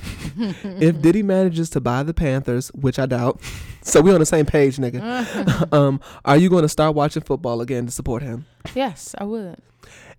if 0.80 1.00
Diddy 1.00 1.22
manages 1.22 1.70
to 1.70 1.80
buy 1.80 2.02
the 2.02 2.14
Panthers, 2.14 2.68
which 2.68 2.98
I 2.98 3.06
doubt, 3.06 3.40
so 3.86 4.00
we 4.00 4.12
on 4.12 4.20
the 4.20 4.26
same 4.26 4.46
page, 4.46 4.76
nigga. 4.76 5.72
um, 5.72 6.00
are 6.24 6.36
you 6.36 6.48
going 6.50 6.62
to 6.62 6.68
start 6.68 6.94
watching 6.94 7.22
football 7.22 7.60
again 7.60 7.86
to 7.86 7.92
support 7.92 8.22
him? 8.22 8.46
Yes, 8.74 9.14
I 9.18 9.24
would. 9.24 9.56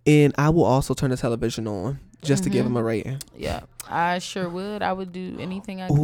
And 0.06 0.34
I 0.38 0.50
will 0.50 0.64
also 0.66 0.94
turn 0.94 1.10
the 1.10 1.18
television 1.18 1.68
on 1.68 2.00
just 2.24 2.44
to 2.46 2.50
give 2.50 2.66
Mm-hmm. 2.66 2.76
him 2.78 2.82
a 2.82 2.84
rating. 2.84 3.22
Yeah, 3.36 3.62
I 3.90 4.20
sure 4.20 4.48
would. 4.50 4.82
I 4.82 4.94
would 4.94 5.12
do 5.12 5.38
anything 5.40 5.82
I 5.82 5.88
Ooh. 5.88 5.96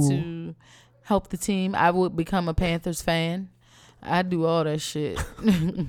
could 0.00 0.10
to 0.10 0.54
help 1.02 1.28
the 1.28 1.36
team. 1.36 1.74
I 1.74 1.90
would 1.90 2.16
become 2.16 2.48
a 2.48 2.54
Panthers 2.54 3.02
fan. 3.02 3.50
I'd 4.02 4.30
do 4.30 4.46
all 4.46 4.64
that 4.64 4.80
shit. 4.80 5.18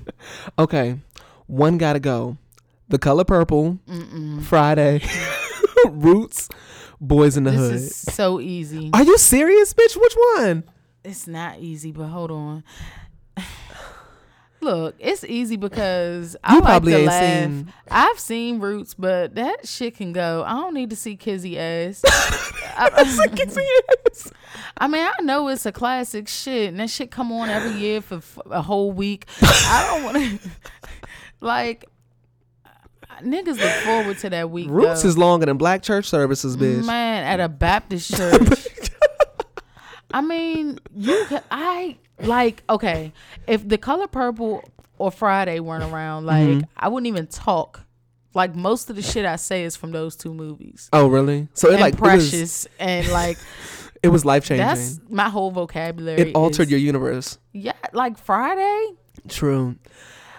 Okay, 0.58 0.98
one 1.46 1.78
gotta 1.78 2.00
go. 2.00 2.36
The 2.88 2.98
color 2.98 3.24
purple, 3.24 3.78
Friday, 4.42 5.00
Roots, 5.88 6.48
Boys 7.00 7.36
in 7.38 7.44
the 7.44 7.50
this 7.52 7.60
Hood. 7.60 7.74
is 7.74 7.96
so 7.96 8.38
easy. 8.40 8.90
Are 8.92 9.02
you 9.02 9.16
serious, 9.18 9.72
bitch? 9.72 9.96
Which 9.98 10.14
one? 10.36 10.64
It's 11.04 11.26
not 11.26 11.58
easy, 11.58 11.90
but 11.92 12.06
hold 12.06 12.30
on. 12.30 12.64
Look, 14.60 14.94
it's 15.00 15.24
easy 15.24 15.56
because 15.56 16.36
I 16.44 16.54
You 16.54 16.60
like 16.60 16.68
probably 16.68 16.92
to 16.92 16.98
ain't 16.98 17.06
laugh. 17.08 17.22
seen- 17.44 17.72
I've 17.90 18.18
seen 18.20 18.60
Roots, 18.60 18.94
but 18.94 19.34
that 19.34 19.66
shit 19.66 19.96
can 19.96 20.12
go. 20.12 20.44
I 20.46 20.52
don't 20.52 20.74
need 20.74 20.90
to 20.90 20.96
see 20.96 21.16
Kizzy 21.16 21.58
ass. 21.58 22.02
I, 22.76 23.28
Kizzy 23.34 23.66
ass. 24.06 24.30
I 24.78 24.86
mean, 24.86 25.04
I 25.04 25.20
know 25.22 25.48
it's 25.48 25.66
a 25.66 25.72
classic 25.72 26.28
shit, 26.28 26.68
and 26.68 26.78
that 26.78 26.90
shit 26.90 27.10
come 27.10 27.32
on 27.32 27.48
every 27.48 27.72
year 27.80 28.00
for 28.00 28.16
f- 28.18 28.38
a 28.50 28.62
whole 28.62 28.92
week. 28.92 29.26
I 29.42 29.88
don't 29.90 30.04
want 30.04 30.40
to 30.42 30.50
like 31.40 31.84
niggas 33.20 33.58
look 33.58 33.72
forward 33.84 34.18
to 34.18 34.30
that 34.30 34.50
week. 34.50 34.68
Roots 34.70 35.02
though. 35.02 35.08
is 35.08 35.18
longer 35.18 35.46
than 35.46 35.56
black 35.58 35.82
church 35.82 36.08
services, 36.08 36.56
bitch. 36.56 36.86
Man, 36.86 37.24
at 37.24 37.40
a 37.44 37.48
Baptist 37.48 38.14
church. 38.14 38.68
I 40.12 40.20
mean, 40.20 40.78
you. 40.94 41.26
I 41.50 41.96
like. 42.20 42.62
Okay, 42.68 43.12
if 43.46 43.66
the 43.66 43.78
color 43.78 44.06
purple 44.06 44.68
or 44.98 45.10
Friday 45.10 45.60
weren't 45.60 45.84
around, 45.92 46.26
like 46.26 46.46
Mm-hmm. 46.48 46.60
I 46.76 46.88
wouldn't 46.88 47.08
even 47.08 47.26
talk. 47.26 47.80
Like 48.34 48.54
most 48.54 48.88
of 48.88 48.96
the 48.96 49.02
shit 49.02 49.26
I 49.26 49.36
say 49.36 49.64
is 49.64 49.76
from 49.76 49.92
those 49.92 50.16
two 50.16 50.32
movies. 50.32 50.88
Oh, 50.92 51.06
really? 51.08 51.48
So 51.54 51.68
it 51.68 51.72
and 51.74 51.80
like 51.82 51.96
Precious 51.98 52.32
it 52.32 52.40
was, 52.40 52.68
and 52.78 53.08
like 53.10 53.36
it 54.02 54.08
was 54.08 54.24
life 54.24 54.44
changing. 54.46 54.66
that's 54.66 55.00
my 55.10 55.28
whole 55.28 55.50
vocabulary. 55.50 56.18
It 56.20 56.34
altered 56.34 56.62
is- 56.64 56.70
your 56.70 56.80
universe. 56.80 57.38
yeah, 57.52 57.72
like 57.92 58.16
Friday, 58.16 58.92
True. 59.28 59.76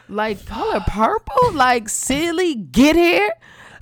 like 0.09 0.43
color 0.47 0.79
purple, 0.87 1.53
like 1.53 1.87
Celie, 1.87 2.55
get 2.55 2.95
here, 2.95 3.31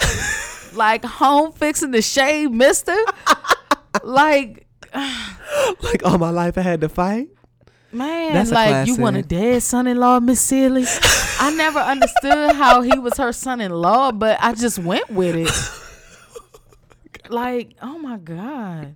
like 0.74 1.06
home 1.06 1.54
fixing 1.54 1.92
the 1.92 2.02
shade, 2.02 2.52
Mister, 2.52 2.96
like. 4.04 4.68
Like 5.84 6.04
all 6.06 6.18
my 6.18 6.30
life 6.30 6.58
I 6.58 6.62
had 6.62 6.82
to 6.82 6.90
fight. 6.90 7.30
Man, 7.92 8.34
That's 8.34 8.52
like 8.52 8.88
you 8.88 8.96
want 8.96 9.18
a 9.18 9.22
dead 9.22 9.62
son-in-law, 9.62 10.22
Miss 10.22 10.40
Celie? 10.40 10.86
I 11.40 11.54
never 11.56 11.80
understood 11.80 12.56
how 12.56 12.82
he 12.82 12.98
was 12.98 13.18
her 13.18 13.34
son-in-law, 13.34 14.14
but 14.14 14.38
I 14.42 14.54
just 14.54 14.80
went 14.80 15.10
with 15.10 15.36
it. 15.36 15.52
like, 17.30 17.76
oh 17.82 17.98
my 18.00 18.18
god, 18.18 18.96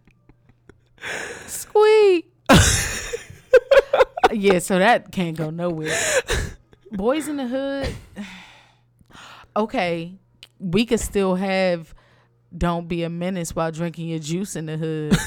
squeak. 1.45 2.31
yeah, 4.31 4.59
so 4.59 4.79
that 4.79 5.11
can't 5.11 5.35
go 5.35 5.49
nowhere. 5.49 5.97
Boys 6.91 7.27
in 7.27 7.37
the 7.37 7.47
Hood. 7.47 7.93
Okay, 9.57 10.13
we 10.59 10.85
could 10.85 10.99
still 10.99 11.35
have. 11.35 11.95
Don't 12.57 12.87
be 12.87 13.03
a 13.03 13.09
menace 13.09 13.55
while 13.55 13.71
drinking 13.71 14.07
your 14.07 14.19
juice 14.19 14.55
in 14.55 14.65
the 14.65 14.77
hood. 14.77 15.15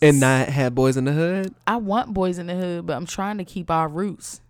And 0.00 0.18
not 0.18 0.48
have 0.48 0.74
boys 0.74 0.96
in 0.96 1.04
the 1.04 1.12
hood. 1.12 1.54
I 1.66 1.76
want 1.76 2.14
boys 2.14 2.38
in 2.38 2.46
the 2.46 2.54
hood, 2.54 2.86
but 2.86 2.96
I'm 2.96 3.04
trying 3.06 3.36
to 3.38 3.44
keep 3.44 3.70
our 3.70 3.86
roots. 3.86 4.40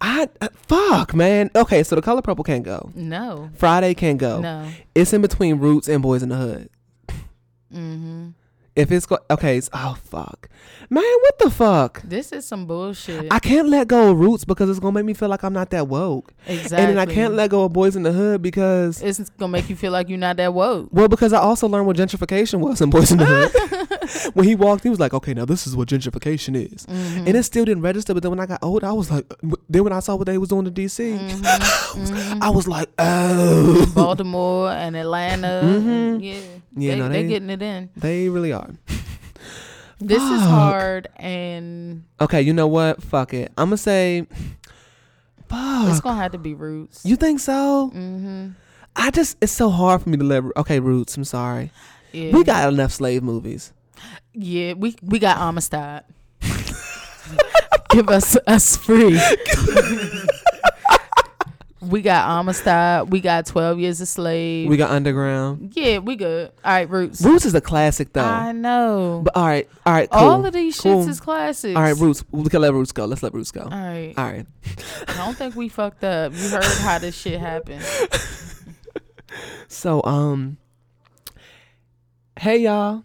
I 0.00 0.28
uh, 0.40 0.48
fuck 0.54 1.14
man. 1.14 1.50
Okay, 1.54 1.84
so 1.84 1.94
the 1.94 2.02
color 2.02 2.22
purple 2.22 2.42
can't 2.42 2.64
go. 2.64 2.90
No, 2.94 3.50
Friday 3.54 3.94
can't 3.94 4.18
go. 4.18 4.40
no. 4.40 4.68
It's 4.96 5.12
in 5.12 5.22
between 5.22 5.60
Roots 5.60 5.88
and 5.88 6.02
Boys 6.02 6.24
in 6.24 6.30
the 6.30 6.36
Hood. 6.36 6.70
Mm-hmm. 7.72 8.30
If 8.74 8.90
it's 8.90 9.06
go 9.06 9.18
okay, 9.30 9.58
it's, 9.58 9.70
oh 9.72 9.96
fuck, 10.02 10.48
man, 10.92 11.02
what 11.22 11.38
the 11.38 11.50
fuck? 11.50 12.02
This 12.02 12.32
is 12.32 12.46
some 12.46 12.66
bullshit. 12.66 13.26
I 13.32 13.38
can't 13.38 13.68
let 13.68 13.88
go 13.88 14.10
of 14.10 14.18
Roots 14.20 14.44
because 14.44 14.68
it's 14.68 14.78
gonna 14.78 14.92
make 14.92 15.06
me 15.06 15.14
feel 15.14 15.28
like 15.30 15.42
I'm 15.42 15.52
not 15.54 15.70
that 15.70 15.88
woke, 15.88 16.34
exactly. 16.46 16.78
and 16.78 16.88
then 16.90 16.98
I 16.98 17.06
can't 17.12 17.34
let 17.34 17.50
go 17.50 17.64
of 17.64 17.72
Boys 17.72 17.96
in 17.96 18.02
the 18.02 18.12
Hood 18.12 18.42
because 18.42 19.00
It's 19.02 19.18
gonna 19.30 19.50
make 19.52 19.70
you 19.70 19.76
feel 19.76 19.90
like 19.92 20.08
you're 20.08 20.18
not 20.18 20.36
that 20.36 20.52
woke. 20.52 20.88
well, 20.92 21.08
because 21.08 21.32
I 21.32 21.38
also 21.38 21.66
learned 21.66 21.86
what 21.86 21.96
gentrification 21.96 22.60
was 22.60 22.80
in 22.80 22.90
Boys 22.90 23.10
in 23.10 23.18
the 23.18 23.24
Hood. 23.26 24.30
when 24.34 24.46
he 24.46 24.54
walked, 24.54 24.82
he 24.82 24.90
was 24.90 25.00
like, 25.00 25.14
"Okay, 25.14 25.32
now 25.32 25.44
this 25.46 25.66
is 25.66 25.74
what 25.74 25.88
gentrification 25.88 26.54
is," 26.56 26.84
Mm-hmm. 26.86 27.26
and 27.26 27.36
it 27.36 27.42
still 27.44 27.64
didn't 27.64 27.82
register. 27.82 28.12
But 28.12 28.22
then 28.22 28.30
when 28.30 28.40
I 28.40 28.46
got 28.46 28.62
old, 28.62 28.84
I 28.84 28.92
was 28.92 29.10
like, 29.10 29.32
then 29.70 29.84
when 29.84 29.92
I 29.92 30.00
saw 30.00 30.16
what 30.16 30.26
they 30.26 30.36
was 30.38 30.48
doing 30.50 30.64
to 30.66 30.70
DC, 30.70 31.18
Mm-hmm. 31.92 32.42
I 32.42 32.50
was 32.50 32.66
like, 32.68 32.88
oh, 32.98 33.90
Baltimore 33.94 34.70
and 34.70 34.96
Atlanta, 34.96 35.60
and 35.62 36.22
yeah, 36.22 36.40
Yeah, 36.76 36.92
they, 36.94 36.98
no, 37.00 37.08
they 37.08 37.22
they- 37.22 37.28
getting 37.28 37.50
it 37.50 37.62
in. 37.62 37.90
they 37.96 38.28
really 38.28 38.52
are. 38.52 38.70
This 40.06 40.22
is 40.22 40.40
hard, 40.42 41.08
and 41.16 42.04
Okay, 42.20 42.42
you 42.42 42.52
know 42.52 42.66
what? 42.66 43.02
Fuck 43.02 43.34
it. 43.34 43.52
I'm 43.56 43.66
gonna 43.68 43.76
say, 43.76 44.26
Fuck. 45.48 45.88
it's 45.90 46.00
gonna 46.00 46.20
have 46.20 46.32
to 46.32 46.38
be 46.38 46.54
roots. 46.54 47.04
You 47.04 47.16
think 47.16 47.40
so? 47.40 47.90
mm-hmm. 47.94 48.48
I 48.96 49.10
just 49.10 49.36
it's 49.40 49.52
so 49.52 49.70
hard 49.70 50.02
for 50.02 50.08
me 50.10 50.16
to 50.18 50.24
let. 50.24 50.44
Okay, 50.56 50.78
Roots. 50.80 51.16
I'm 51.16 51.24
sorry. 51.24 51.70
Yeah, 52.12 52.32
We 52.32 52.44
got 52.44 52.70
enough 52.72 52.92
slave 52.92 53.22
movies. 53.22 53.72
yeah, 54.34 54.74
we 54.74 54.96
we 55.02 55.18
got 55.18 55.38
Amistad. 55.38 56.04
Give 57.90 58.08
us 58.08 58.36
us 58.46 58.76
free. 58.76 59.18
we 61.92 62.02
got 62.02 62.28
Amistad. 62.28 63.12
We 63.12 63.20
got 63.20 63.46
Twelve 63.46 63.78
Years 63.78 64.00
a 64.00 64.06
Slave. 64.06 64.68
We 64.68 64.76
got 64.76 64.90
Underground. 64.90 65.72
yeah, 65.76 65.98
we 65.98 66.16
good. 66.16 66.50
All 66.64 66.72
right, 66.72 66.88
roots. 66.90 67.22
Roots 67.22 67.44
is 67.44 67.54
a 67.54 67.60
classic 67.60 68.12
though. 68.12 68.24
I 68.24 68.52
know. 68.52 69.22
But 69.24 69.36
all 69.36 69.46
right, 69.46 69.68
all 69.86 69.92
right, 69.92 70.10
cool. 70.10 70.20
All 70.20 70.44
of 70.44 70.52
these 70.52 70.80
cool. 70.80 71.04
shits 71.04 71.08
is 71.08 71.20
classics. 71.20 71.76
All 71.76 71.82
right, 71.82 71.96
Roots. 71.96 72.24
We 72.32 72.48
can 72.48 72.60
let 72.62 72.72
Roots 72.72 72.92
go. 72.92 73.04
Let's 73.04 73.22
let 73.22 73.34
Roots 73.34 73.52
go. 73.52 73.62
All 73.62 73.68
right. 73.70 74.14
All 74.16 74.24
right. 74.24 74.46
I 75.06 75.16
don't 75.18 75.36
think 75.36 75.54
we 75.54 75.68
fucked 75.68 76.02
up. 76.02 76.32
You 76.34 76.48
heard 76.48 76.64
how 76.64 76.98
this 76.98 77.16
shit 77.16 77.38
happened. 77.38 77.84
So 79.68 80.02
um, 80.04 80.58
hey 82.38 82.58
y'all, 82.58 83.04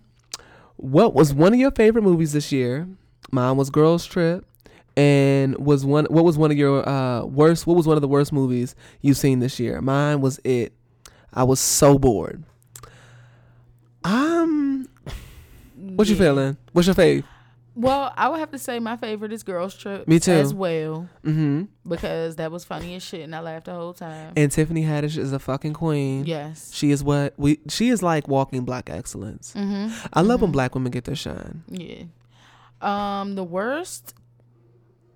what 0.76 1.14
was 1.14 1.34
one 1.34 1.54
of 1.54 1.60
your 1.60 1.72
favorite 1.72 2.02
movies 2.02 2.34
this 2.34 2.52
year? 2.52 2.88
Mine 3.32 3.58
was 3.58 3.70
Girls 3.70 4.06
Trip. 4.06 4.46
And 4.98 5.56
was 5.64 5.86
one 5.86 6.06
what 6.10 6.26
was 6.26 6.38
one 6.38 6.50
of 6.52 6.58
your 6.58 6.88
uh 6.90 7.24
worst 7.24 7.68
what 7.68 7.78
was 7.78 7.86
one 7.88 7.96
of 7.98 8.02
the 8.02 8.08
worst 8.08 8.34
movies 8.34 8.76
you've 9.02 9.18
seen 9.18 9.40
this 9.40 9.60
year? 9.60 9.80
Mine 9.80 10.20
was 10.22 10.40
it. 10.44 10.74
I 11.34 11.44
was 11.44 11.60
so 11.60 11.98
bored. 12.00 12.44
Um 14.04 14.88
what 15.76 16.08
you 16.08 16.16
Yeah. 16.16 16.20
feeling? 16.22 16.58
What's 16.74 16.88
your 16.88 16.96
fave? 16.96 17.24
Well, 17.76 18.12
I 18.18 18.28
would 18.28 18.40
have 18.40 18.50
to 18.52 18.58
say 18.58 18.80
my 18.80 18.98
favorite 18.98 19.32
is 19.32 19.44
Girls 19.44 19.76
Trip. 19.76 20.08
Me 20.08 20.20
too. 20.20 20.32
As 20.32 20.52
well, 20.52 21.08
Mm-hmm. 21.24 21.66
because 21.88 22.38
that 22.38 22.52
was 22.52 22.66
funny 22.66 22.96
as 22.96 23.04
shit, 23.04 23.22
and 23.22 23.36
I 23.36 23.40
laughed 23.40 23.66
the 23.68 23.74
whole 23.76 23.94
time. 23.94 24.34
And 24.36 24.52
Tiffany 24.52 24.82
Haddish 24.84 25.16
is 25.16 25.32
a 25.32 25.38
fucking 25.38 25.74
queen. 25.74 26.26
yes. 26.26 26.72
She 26.74 26.90
is 26.90 27.04
what 27.04 27.36
we 27.38 27.60
she 27.70 27.90
is 27.90 28.02
like 28.02 28.28
walking 28.28 28.66
black 28.66 28.90
excellence. 28.90 29.54
Mm-hmm. 29.56 29.94
I 30.12 30.22
love 30.22 30.42
when 30.42 30.52
black 30.52 30.74
women 30.74 30.92
get 30.92 31.04
their 31.04 31.16
shine. 31.16 31.64
Yeah. 31.70 32.06
Um, 32.82 33.36
the 33.36 33.44
worst. 33.44 34.16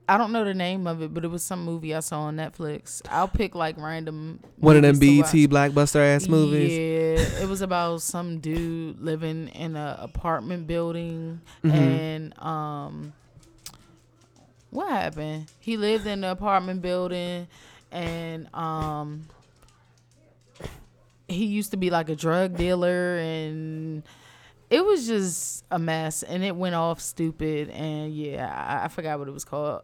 I 0.10 0.18
don't 0.18 0.32
know 0.34 0.44
the 0.44 0.54
name 0.54 0.88
of 0.88 1.02
it, 1.02 1.14
but 1.14 1.24
it 1.24 1.30
was 1.30 1.42
some 1.44 1.64
movie 1.64 1.96
I 1.96 2.02
saw 2.02 2.22
on 2.24 2.36
Netflix. 2.36 3.02
I'll 3.10 3.28
pick 3.30 3.56
like 3.56 3.78
random. 3.78 4.40
One 4.58 4.76
of 4.76 4.82
them 4.82 5.00
BET 5.00 5.26
blockbuster 5.50 6.02
ass 6.16 6.28
movies. 6.28 6.72
Yeah, 6.72 7.42
it 7.44 7.48
was 7.48 7.62
about 7.62 8.02
some 8.02 8.40
dude 8.40 9.00
living 9.00 9.48
in 9.50 9.76
an 9.78 9.96
apartment 10.00 10.68
building, 10.68 11.40
Mhm. 11.64 11.72
and 11.74 12.40
um, 12.40 13.14
what 14.70 14.90
happened? 14.90 15.46
He 15.60 15.78
lived 15.78 16.06
in 16.08 16.22
the 16.22 16.32
apartment 16.32 16.82
building, 16.82 17.48
and 17.92 18.54
um, 18.54 19.28
he 21.30 21.46
used 21.46 21.72
to 21.72 21.78
be 21.78 21.90
like 21.90 22.10
a 22.10 22.16
drug 22.16 22.58
dealer, 22.58 23.18
and 23.18 24.04
it 24.70 24.84
was 24.84 25.08
just 25.08 25.64
a 25.72 25.80
mess, 25.80 26.24
and 26.24 26.44
it 26.44 26.56
went 26.56 26.76
off 26.76 27.00
stupid, 27.00 27.70
and 27.70 28.14
yeah, 28.14 28.52
I, 28.82 28.86
I 28.86 28.88
forgot 28.90 29.20
what 29.20 29.30
it 29.30 29.32
was 29.32 29.46
called. 29.46 29.84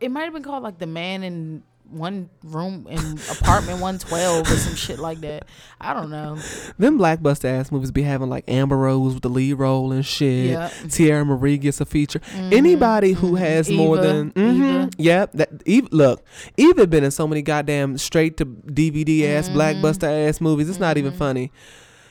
It 0.00 0.10
might 0.10 0.24
have 0.24 0.32
been 0.32 0.42
called 0.42 0.62
like 0.62 0.78
the 0.78 0.86
man 0.86 1.22
in 1.22 1.62
one 1.88 2.28
room 2.42 2.84
in 2.90 2.98
apartment 3.30 3.80
112 3.80 4.50
or 4.50 4.56
some 4.56 4.74
shit 4.74 4.98
like 4.98 5.20
that. 5.20 5.44
I 5.80 5.94
don't 5.94 6.10
know. 6.10 6.34
Them 6.78 6.98
blackbuster 6.98 7.44
ass 7.44 7.70
movies 7.70 7.92
be 7.92 8.02
having 8.02 8.28
like 8.28 8.42
Amber 8.48 8.76
Rose 8.76 9.14
with 9.14 9.22
the 9.22 9.28
lead 9.28 9.54
role 9.54 9.92
and 9.92 10.04
shit. 10.04 10.50
Yeah. 10.50 10.68
Mm-hmm. 10.68 10.86
Teairra 10.88 11.24
Mari 11.26 11.58
gets 11.58 11.80
a 11.80 11.84
feature. 11.86 12.20
Anybody 12.34 13.12
who 13.12 13.36
has 13.36 13.70
more 13.70 13.98
Eva, 13.98 14.06
than 14.06 14.30
mhm, 14.32 14.56
Eva. 14.82 14.90
yep. 14.98 15.32
That 15.34 15.50
Eva, 15.64 15.88
look, 15.92 16.24
Eva 16.56 16.88
been 16.88 17.04
in 17.04 17.12
so 17.12 17.26
many 17.28 17.42
goddamn 17.42 17.98
straight 17.98 18.36
to 18.38 18.46
DVD 18.46 19.28
ass 19.36 19.48
Mm-hmm. 19.48 19.56
blackbuster 19.58 20.28
ass 20.28 20.40
movies. 20.40 20.68
It's 20.68 20.80
not 20.80 20.98
even 20.98 21.12
funny. 21.12 21.52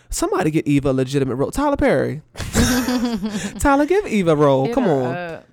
Somebody 0.09 0.51
get 0.51 0.65
Eva 0.67 0.91
a 0.91 0.93
legitimate 0.93 1.35
role. 1.35 1.51
Tyler 1.51 1.75
Perry. 1.75 2.21
Tyler, 3.59 3.85
give 3.85 4.05
Eva 4.07 4.31
a 4.31 4.35
role. 4.35 4.73
Come 4.73 4.85
on. 4.87 5.15
up. 5.15 5.44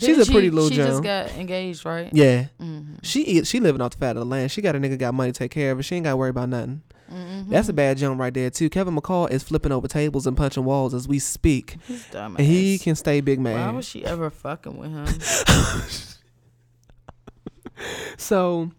She's 0.00 0.28
a 0.28 0.30
pretty 0.30 0.48
she, 0.48 0.50
little 0.50 0.70
She 0.70 0.76
Joan. 0.76 0.86
just 0.86 1.02
got 1.02 1.30
engaged, 1.32 1.84
right? 1.84 2.08
Yeah. 2.12 2.46
Mm-hmm. 2.60 2.94
She 3.02 3.22
eat, 3.22 3.46
she 3.46 3.60
living 3.60 3.80
off 3.80 3.92
the 3.92 3.98
fat 3.98 4.16
of 4.16 4.20
the 4.20 4.24
land. 4.26 4.50
She 4.50 4.62
got 4.62 4.74
a 4.74 4.78
nigga 4.78 4.98
got 4.98 5.14
money 5.14 5.32
to 5.32 5.38
take 5.38 5.50
care 5.50 5.72
of 5.72 5.78
her. 5.78 5.82
She 5.82 5.96
ain't 5.96 6.04
got 6.04 6.10
to 6.10 6.16
worry 6.16 6.30
about 6.30 6.48
nothing. 6.48 6.82
Mm-hmm. 7.12 7.50
That's 7.50 7.68
a 7.68 7.72
bad 7.72 7.98
jump 7.98 8.20
right 8.20 8.32
there 8.32 8.50
too. 8.50 8.70
Kevin 8.70 8.94
McCall 8.96 9.30
is 9.30 9.42
flipping 9.42 9.72
over 9.72 9.88
tables 9.88 10.26
and 10.26 10.36
punching 10.36 10.64
walls 10.64 10.94
as 10.94 11.08
we 11.08 11.18
speak, 11.18 11.76
He's 11.88 12.06
dumb. 12.10 12.36
and 12.36 12.46
he 12.46 12.78
can 12.78 12.94
stay 12.94 13.20
big 13.20 13.40
man. 13.40 13.54
Why 13.66 13.72
was 13.72 13.84
she 13.84 14.04
ever 14.04 14.30
fucking 14.30 14.76
with 14.76 14.90
him? 14.90 15.06
So, 18.18 18.70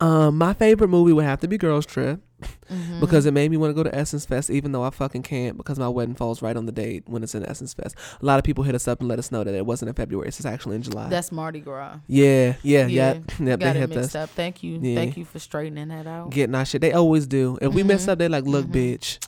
um, 0.00 0.38
my 0.38 0.52
favorite 0.52 0.88
movie 0.88 1.12
would 1.12 1.24
have 1.24 1.40
to 1.40 1.48
be 1.48 1.56
Girls 1.56 1.86
Trip 1.86 2.20
Mm-hmm. 2.40 3.00
because 3.00 3.26
it 3.26 3.32
made 3.32 3.50
me 3.50 3.56
want 3.56 3.70
to 3.70 3.74
go 3.74 3.82
to 3.82 3.92
Essence 3.94 4.24
Fest, 4.26 4.50
even 4.50 4.72
though 4.72 4.82
I 4.84 4.90
fucking 4.90 5.22
can't 5.22 5.56
because 5.56 5.78
my 5.78 5.88
wedding 5.88 6.14
falls 6.14 6.40
right 6.42 6.56
on 6.56 6.66
the 6.66 6.72
date 6.72 7.02
when 7.06 7.22
it's 7.22 7.34
in 7.34 7.44
Essence 7.44 7.74
Fest. 7.74 7.96
A 8.20 8.24
lot 8.24 8.38
of 8.38 8.44
people 8.44 8.62
hit 8.62 8.74
us 8.74 8.86
up 8.86 9.00
and 9.00 9.08
let 9.08 9.18
us 9.18 9.32
know 9.32 9.42
that 9.42 9.54
it 9.54 9.64
wasn't 9.66 9.88
in 9.88 9.94
February; 9.94 10.28
it's 10.28 10.44
actually 10.44 10.76
in 10.76 10.82
July. 10.82 11.08
That's 11.08 11.32
Mardi 11.32 11.60
Gras. 11.60 11.96
yeah, 12.06 12.54
yeah, 12.62 12.86
yeah. 12.86 12.86
Yeah, 12.86 13.20
yeah 13.40 13.56
Got 13.56 13.58
they 13.60 13.66
it 13.70 13.76
hit 13.76 13.88
mixed 13.88 14.04
us 14.04 14.14
up. 14.14 14.30
Thank 14.30 14.62
you. 14.62 14.78
Yeah. 14.80 14.94
Thank 14.96 15.16
you 15.16 15.24
for 15.24 15.38
straightening 15.38 15.88
that 15.88 16.06
out. 16.06 16.30
getting 16.30 16.54
our 16.54 16.64
shit. 16.64 16.80
They 16.80 16.92
always 16.92 17.26
do. 17.26 17.58
If 17.60 17.72
we 17.74 17.82
mess 17.82 18.04
Mhm. 18.06 18.08
up, 18.10 18.18
they 18.18 18.28
like, 18.28 18.44
look, 18.44 18.66
bitch. 18.66 19.18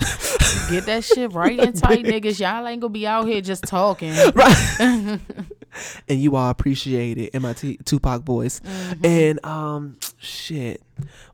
Get 0.71 0.87
that 0.87 1.03
shit 1.05 1.33
right 1.33 1.59
and 1.59 1.75
tight, 1.81 2.05
niggas. 2.05 2.39
Y'all 2.39 2.67
ain't 2.67 2.81
gonna 2.81 2.93
be 2.93 3.07
out 3.07 3.27
here 3.27 3.41
just 3.41 3.65
talking. 3.65 4.13
right. 4.35 5.19
and 6.09 6.21
you 6.21 6.37
all 6.37 6.51
appreciate 6.51 7.19
it 7.19 7.31
in 7.35 7.43
my 7.43 7.53
t- 7.53 7.79
Tupac 7.85 8.23
voice. 8.23 8.61
Mm-hmm. 8.61 9.07
And 9.07 9.45
um, 9.47 9.97
shit. 10.19 10.83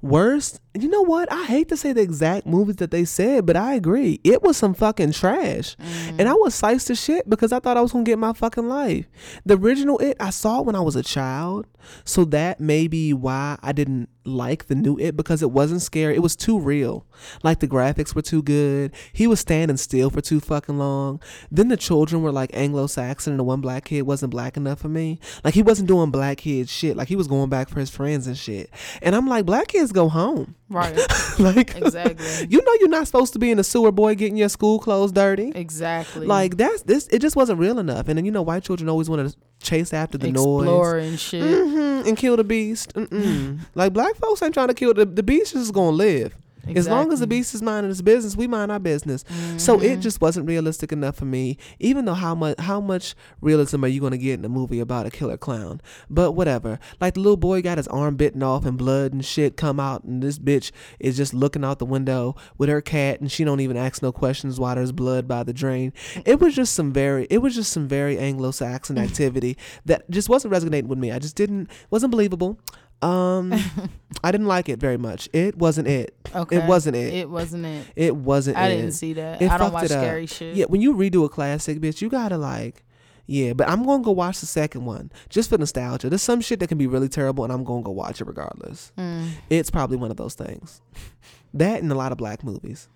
Worst, 0.03 0.61
you 0.83 0.89
know 0.89 1.03
what? 1.03 1.31
I 1.33 1.45
hate 1.45 1.69
to 1.69 1.77
say 1.77 1.93
the 1.93 2.03
exact 2.03 2.47
movies 2.47 2.77
that 2.77 2.91
they 2.91 3.05
said, 3.05 3.47
but 3.47 3.57
I 3.57 3.75
agree. 3.75 4.21
It 4.25 4.43
was 4.43 4.57
some 4.57 4.75
fucking 4.75 5.13
trash. 5.13 5.77
Mm-hmm. 5.77 6.21
And 6.21 6.29
I 6.29 6.35
was 6.35 6.55
sliced 6.55 6.89
to 6.89 6.95
shit 6.95 7.29
because 7.29 7.53
I 7.53 7.61
thought 7.61 7.77
I 7.77 7.81
was 7.81 7.93
gonna 7.93 8.05
get 8.05 8.19
my 8.19 8.33
fucking 8.33 8.69
life. 8.69 9.07
The 9.45 9.57
original 9.57 9.99
It, 9.99 10.17
I 10.21 10.31
saw 10.31 10.61
it 10.61 10.67
when 10.67 10.77
I 10.77 10.81
was 10.81 10.97
a 10.97 11.03
child. 11.03 11.67
So 12.05 12.25
that 12.27 12.61
may 12.61 12.89
be 12.89 13.13
why 13.13 13.59
I 13.63 13.73
didn't 13.73 14.09
like 14.25 14.67
the 14.67 14.75
new 14.75 14.99
It 14.99 15.17
because 15.17 15.43
it 15.43 15.51
wasn't 15.51 15.83
scary. 15.83 16.17
It 16.17 16.23
was 16.23 16.35
too 16.35 16.59
real. 16.59 17.07
Like 17.43 17.61
the 17.61 17.69
graphics 17.69 18.15
were 18.15 18.23
too 18.23 18.43
good. 18.43 18.93
He 19.13 19.27
was 19.27 19.41
standing 19.41 19.77
still 19.77 20.11
for 20.11 20.21
too 20.21 20.41
fucking 20.41 20.79
long. 20.79 21.21
Then 21.51 21.69
the 21.69 21.77
children 21.77 22.23
were 22.23 22.33
like 22.33 22.51
Anglo 22.55 22.87
Saxon 22.87 23.35
and 23.35 23.41
the 23.41 23.45
one 23.45 23.61
black 23.61 23.85
kid 23.85 24.03
wasn't 24.03 24.33
black 24.33 24.57
enough 24.57 24.81
for 24.81 24.89
me. 24.89 25.21
Like 25.45 25.55
he 25.55 25.63
wasn't 25.63 25.89
doing 25.89 26.11
black 26.11 26.39
kid 26.39 26.69
shit. 26.69 26.97
Like 26.97 27.09
he 27.09 27.17
was 27.17 27.29
going 27.29 27.51
back 27.51 27.69
for 27.69 27.81
his 27.81 27.91
friends 27.91 28.27
and 28.27 28.37
shit. 28.37 28.71
And 29.01 29.15
I'm 29.15 29.29
like, 29.29 29.47
black 29.47 29.69
kids 29.69 29.93
go 29.93 30.09
home. 30.09 30.57
Right. 30.69 30.97
like 31.39 31.77
Exactly. 31.77 32.47
you 32.51 32.63
know 32.65 32.73
you're 32.81 32.89
not 32.89 33.07
supposed 33.07 33.33
to 33.35 33.39
be 33.39 33.51
in 33.51 33.57
the 33.57 33.65
sewer 33.65 33.93
boy 33.93 34.15
getting 34.17 34.37
your 34.37 34.49
school 34.49 34.79
clothes 34.79 35.13
dirty. 35.13 35.53
Exactly. 35.55 36.27
Like 36.27 36.57
that's 36.57 36.83
this 36.83 37.07
it 37.09 37.21
just 37.21 37.37
wasn't 37.37 37.61
real 37.61 37.79
enough. 37.79 38.09
And 38.09 38.19
then 38.19 38.25
you 38.25 38.33
know 38.33 38.43
white 38.43 38.65
children 38.65 38.89
always 38.89 39.09
want 39.09 39.31
to 39.31 39.37
chase 39.61 39.93
after 39.93 40.19
the 40.19 40.33
noise. 40.33 40.65
explore 40.65 40.99
and 40.99 41.21
shit. 41.21 41.43
hmm 41.43 42.09
and 42.09 42.17
kill 42.17 42.37
the 42.37 42.45
beast. 42.45 42.93
Like 43.75 43.93
black 43.93 44.17
folks 44.17 44.43
ain't 44.43 44.55
trying 44.55 44.69
to 44.69 44.75
kill 44.75 44.95
the 44.95 45.05
the 45.05 45.23
beast. 45.23 45.55
Is 45.55 45.71
gonna 45.71 45.91
live. 45.91 46.35
As 46.75 46.89
long 46.89 47.13
as 47.13 47.21
the 47.21 47.27
beast 47.27 47.55
is 47.55 47.63
minding 47.63 47.91
his 47.91 48.03
business, 48.03 48.37
we 48.37 48.47
mind 48.47 48.73
our 48.73 48.79
business. 48.79 49.25
So 49.57 49.81
it 49.81 49.93
mm-hmm. 49.93 50.01
just 50.01 50.21
wasn't 50.21 50.47
realistic 50.47 50.93
enough 50.93 51.17
for 51.17 51.25
me. 51.25 51.59
Even 51.79 52.05
though 52.05 52.15
how 52.15 52.35
much 52.35 52.59
how 52.61 52.81
much 52.81 53.15
realism 53.41 53.85
are 53.85 53.89
you 53.89 54.01
gonna 54.01 54.19
get 54.19 54.39
in 54.39 54.45
a 54.45 54.49
movie 54.49 54.81
about 54.81 55.07
a 55.07 55.11
killer 55.11 55.37
clown? 55.37 55.81
But 56.11 56.33
whatever. 56.33 56.79
Like 57.01 57.15
the 57.15 57.21
little 57.21 57.37
boy 57.37 57.63
got 57.63 57.79
his 57.79 57.89
arm 57.89 58.17
bitten 58.17 58.43
off 58.43 58.65
and 58.65 58.77
blood 58.77 59.13
and 59.13 59.25
shit 59.25 59.57
come 59.57 59.79
out, 59.79 60.05
and 60.05 60.23
this 60.23 60.39
bitch 60.39 60.73
is 60.99 61.17
just 61.17 61.35
looking 61.35 61.65
out 61.65 61.79
the 61.79 61.87
window 61.87 62.35
with 62.59 62.69
her 62.69 62.81
cat, 62.81 63.21
and 63.21 63.31
she 63.31 63.45
don't 63.45 63.61
even 63.61 63.77
ask 63.77 64.03
no 64.03 64.13
questions 64.13 64.59
why 64.59 64.75
there's 64.75 64.93
blood 64.93 65.29
by 65.29 65.43
the 65.43 65.53
drain. 65.53 65.93
It 66.25 66.41
was 66.41 66.55
just 66.55 66.75
some 66.75 66.93
very 66.93 67.27
it 67.31 67.39
was 67.39 67.55
just 67.55 67.73
some 67.73 67.89
very 67.89 68.19
Anglo-Saxon 68.19 68.99
activity 69.07 69.57
that 69.85 70.09
just 70.11 70.29
wasn't 70.29 70.53
resonating 70.53 70.89
with 70.89 70.99
me. 70.99 71.13
I 71.13 71.19
just 71.19 71.37
didn't 71.37 71.71
wasn't 71.91 72.11
believable. 72.11 72.59
Um, 73.03 73.53
I 74.25 74.33
didn't 74.33 74.47
like 74.47 74.69
it 74.69 74.79
very 74.79 74.97
much. 74.97 75.29
It 75.33 75.57
wasn't 75.57 75.89
it. 75.89 76.17
Okay. 76.35 76.57
It 76.57 76.65
wasn't 76.65 76.97
it. 76.97 77.15
It 77.15 77.31
wasn't 77.31 77.67
it. 77.67 77.87
It 77.95 78.17
wasn't. 78.17 78.57
It. 78.57 78.61
I 78.61 78.69
it. 78.69 78.77
didn't 78.77 78.93
see 78.93 79.13
that. 79.15 79.43
It 79.43 79.51
I 79.51 79.59
don't 79.59 79.73
watch 79.73 79.89
scary 79.89 80.27
shit. 80.27 80.57
Yeah, 80.57 80.67
when 80.67 80.81
you 80.81 80.95
redo 80.95 81.25
a 81.25 81.29
classic, 81.29 81.81
bitch, 81.81 82.01
you 82.01 82.09
gotta 82.09 82.39
like, 82.39 82.85
yeah. 83.27 83.53
But 83.53 83.69
I'm 83.69 83.85
gonna 83.85 84.03
go 84.03 84.13
watch 84.13 84.41
the 84.41 84.47
second 84.47 84.85
one 84.85 85.11
just 85.29 85.51
for 85.51 85.59
nostalgia. 85.59 86.09
There's 86.09 86.23
some 86.23 86.41
shit 86.41 86.61
that 86.61 86.69
can 86.69 86.79
be 86.79 86.87
really 86.87 87.09
terrible, 87.09 87.45
and 87.45 87.53
I'm 87.53 87.65
gonna 87.65 87.83
go 87.83 87.93
watch 87.93 88.21
it 88.21 88.27
regardless. 88.27 88.93
Mm. 88.97 89.29
It's 89.51 89.71
probably 89.71 89.99
one 89.99 90.11
of 90.11 90.17
those 90.17 90.35
things. 90.35 90.81
that 91.55 91.83
and 91.83 91.93
a 91.93 91.95
lot 91.95 92.13
of 92.13 92.19
black 92.19 92.43
movies. 92.43 92.89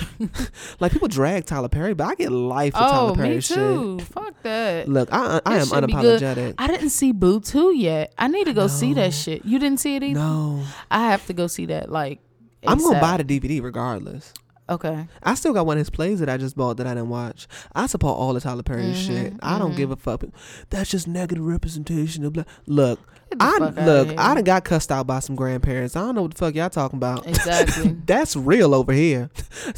like 0.80 0.92
people 0.92 1.08
drag 1.08 1.46
Tyler 1.46 1.68
Perry, 1.68 1.94
but 1.94 2.04
I 2.06 2.14
get 2.14 2.30
life 2.32 2.72
for 2.74 2.80
Oh, 2.82 2.88
Tyler 2.90 3.14
Perry 3.14 3.28
me 3.36 3.40
shit. 3.40 4.02
Fuck 4.08 4.42
that. 4.42 4.88
Look, 4.88 5.08
I 5.12 5.40
I 5.44 5.58
That 5.58 5.60
am 5.60 5.66
shit 5.66 5.86
be 5.86 5.92
good. 5.94 6.22
unapologetic. 6.22 6.54
I 6.58 6.66
didn't 6.66 6.90
see 6.90 7.12
Boo 7.12 7.40
2 7.40 7.76
yet. 7.76 8.12
I 8.18 8.28
need 8.28 8.44
to 8.44 8.52
go 8.54 8.66
see 8.66 8.94
that 8.94 9.12
shit. 9.12 9.44
You 9.44 9.58
didn't 9.58 9.80
see 9.80 9.96
it 9.96 10.02
either? 10.02 10.18
No, 10.20 10.64
I 10.90 11.08
have 11.10 11.26
to 11.26 11.32
go 11.32 11.46
see 11.46 11.66
that. 11.66 11.90
Like, 11.90 12.20
I'm 12.66 12.78
gonna 12.78 13.00
buy 13.00 13.16
the 13.18 13.24
DVD 13.24 13.62
regardless. 13.62 14.32
Okay. 14.70 15.06
I 15.22 15.34
still 15.34 15.52
got 15.52 15.66
one 15.66 15.76
of 15.76 15.80
his 15.80 15.90
plays 15.90 16.20
that 16.20 16.28
I 16.30 16.36
just 16.38 16.56
bought 16.56 16.76
that 16.78 16.86
I 16.86 16.94
didn't 16.94 17.10
watch. 17.10 17.46
I 17.74 17.86
support 17.86 18.16
all 18.16 18.32
the 18.32 18.40
Tyler 18.40 18.62
Perry 18.62 18.84
Mm-hmm, 18.84 18.94
shit. 18.94 19.34
I 19.42 19.58
don't 19.58 19.76
give 19.76 19.90
a 19.90 19.96
fuck. 19.96 20.24
That's 20.70 20.88
just 20.88 21.06
negative 21.06 21.44
representation 21.44 22.24
of 22.24 22.32
black. 22.32 22.46
Look, 22.66 23.00
I 23.40 23.58
look. 23.58 24.18
I 24.18 24.34
done 24.34 24.44
got 24.44 24.64
cussed 24.64 24.90
out 24.92 25.06
by 25.06 25.20
some 25.20 25.36
grandparents. 25.36 25.96
I 25.96 26.00
don't 26.00 26.14
know 26.14 26.22
what 26.22 26.32
the 26.34 26.38
fuck 26.38 26.54
y'all 26.54 26.70
talking 26.70 26.98
about. 26.98 27.26
Exactly. 27.32 27.96
That's 28.06 28.36
real 28.36 28.74
over 28.74 28.92
here. 28.92 29.30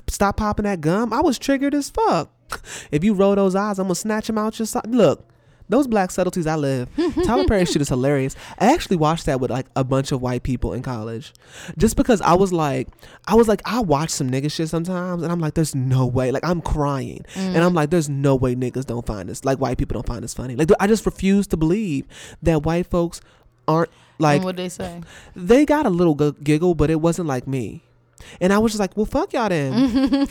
Stop 0.09 0.36
popping 0.39 0.64
that 0.64 0.81
gum. 0.81 1.12
I 1.12 1.20
was 1.20 1.39
triggered 1.39 1.74
as 1.74 1.90
fuck. 1.90 2.31
If 2.90 3.05
you 3.05 3.14
roll 3.14 3.35
those 3.35 3.55
eyes, 3.55 3.78
I'm 3.78 3.86
gonna 3.86 3.94
snatch 3.94 4.26
them 4.26 4.39
out 4.39 4.59
your 4.59 4.66
side. 4.66 4.86
Look. 4.89 5.28
Those 5.66 5.86
black 5.86 6.10
subtleties, 6.10 6.47
I 6.47 6.56
live. 6.56 6.90
Tyler 7.24 7.47
Perry 7.47 7.64
shit 7.64 7.81
is 7.81 7.89
hilarious. 7.89 8.36
I 8.59 8.74
actually 8.74 8.98
watched 8.98 9.24
that 9.24 9.40
with 9.40 9.51
like 9.51 9.64
a 9.74 9.82
bunch 9.82 10.12
of 10.12 10.20
white 10.20 10.43
people 10.43 10.74
in 10.74 10.82
college, 10.82 11.32
just 11.78 11.97
because 11.97 12.20
I 12.20 12.35
was 12.35 12.52
like, 12.52 12.89
I 13.26 13.35
was 13.35 13.48
like, 13.48 13.62
I 13.64 13.81
watch 13.81 14.10
some 14.10 14.31
nigga 14.31 14.52
shit 14.52 14.68
sometimes, 14.68 15.22
and 15.22 15.32
I'm 15.32 15.40
like, 15.40 15.55
there's 15.55 15.74
no 15.74 16.05
way. 16.05 16.31
Like 16.32 16.44
I'm 16.44 16.60
crying, 16.60 17.24
and 17.35 17.56
I'm 17.64 17.72
like, 17.72 17.89
there's 17.89 18.10
no 18.10 18.36
way 18.36 18.55
niggas 18.55 18.85
don't 18.85 19.06
find 19.06 19.26
this. 19.26 19.43
Like 19.47 19.59
white 19.59 19.78
people 19.78 19.94
don't 19.94 20.06
find 20.06 20.22
this 20.22 20.35
funny. 20.35 20.55
Like 20.55 20.68
I 20.81 20.86
just 20.86 21.06
refuse 21.06 21.47
to 21.47 21.56
believe 21.56 22.05
that 22.43 22.62
white 22.64 22.86
folks 22.90 23.22
aren't 23.66 23.91
like 24.19 24.43
what 24.43 24.57
they 24.57 24.69
say? 24.69 25.01
they 25.35 25.65
got 25.65 25.86
a 25.86 25.91
little 25.91 26.15
g- 26.15 26.39
giggle, 26.43 26.74
but 26.74 26.91
it 26.91 27.01
wasn't 27.01 27.28
like 27.28 27.47
me. 27.47 27.82
And 28.41 28.53
I 28.53 28.59
was 28.59 28.73
just 28.73 28.81
like, 28.81 28.97
well, 28.97 29.07
fuck 29.07 29.32
y'all 29.32 29.49
then. 29.49 29.73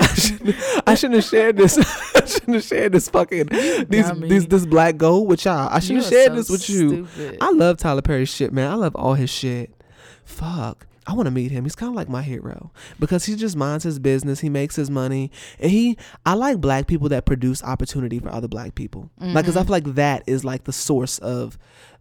I, 0.00 0.14
shouldn't, 0.16 0.56
I 0.86 0.94
shouldn't 0.94 1.14
have 1.16 1.24
shared 1.24 1.56
this. 1.56 1.78
I 2.16 2.24
shouldn't 2.24 2.54
have 2.54 2.64
shared 2.64 2.92
this 2.92 3.08
fucking 3.08 3.46
these 3.88 4.12
these 4.18 4.46
this 4.46 4.66
black 4.66 4.96
gold 4.96 5.28
with 5.28 5.44
y'all. 5.44 5.68
I 5.70 5.78
should 5.78 5.96
have 5.96 6.06
shared 6.06 6.30
so 6.30 6.34
this 6.34 6.50
with 6.50 6.68
you. 6.68 7.06
I 7.40 7.50
love 7.50 7.76
Tyler 7.76 8.02
Perry's 8.02 8.28
shit, 8.34 8.52
man. 8.52 8.70
I 8.70 8.74
love 8.74 8.96
all 8.96 9.14
his 9.14 9.30
shit. 9.30 9.70
Fuck. 10.24 10.87
I 11.08 11.14
want 11.14 11.24
to 11.24 11.30
meet 11.30 11.50
him. 11.50 11.64
He's 11.64 11.74
kind 11.74 11.88
of 11.88 11.96
like 11.96 12.10
my 12.10 12.20
hero 12.20 12.70
because 13.00 13.24
he 13.24 13.34
just 13.34 13.56
minds 13.56 13.82
his 13.82 13.98
business. 13.98 14.40
He 14.40 14.50
makes 14.50 14.76
his 14.76 14.90
money, 14.90 15.30
and 15.58 15.70
he. 15.70 15.96
I 16.26 16.34
like 16.34 16.60
black 16.60 16.86
people 16.86 17.08
that 17.08 17.24
produce 17.24 17.64
opportunity 17.64 18.18
for 18.18 18.28
other 18.28 18.46
black 18.46 18.74
people. 18.74 19.10
Like, 19.18 19.46
cause 19.46 19.56
I 19.56 19.60
mm-hmm. 19.60 19.68
feel 19.68 19.72
like 19.72 19.94
that 19.94 20.22
is 20.26 20.44
like 20.44 20.64
the 20.64 20.72
source 20.72 21.18
of 21.20 21.58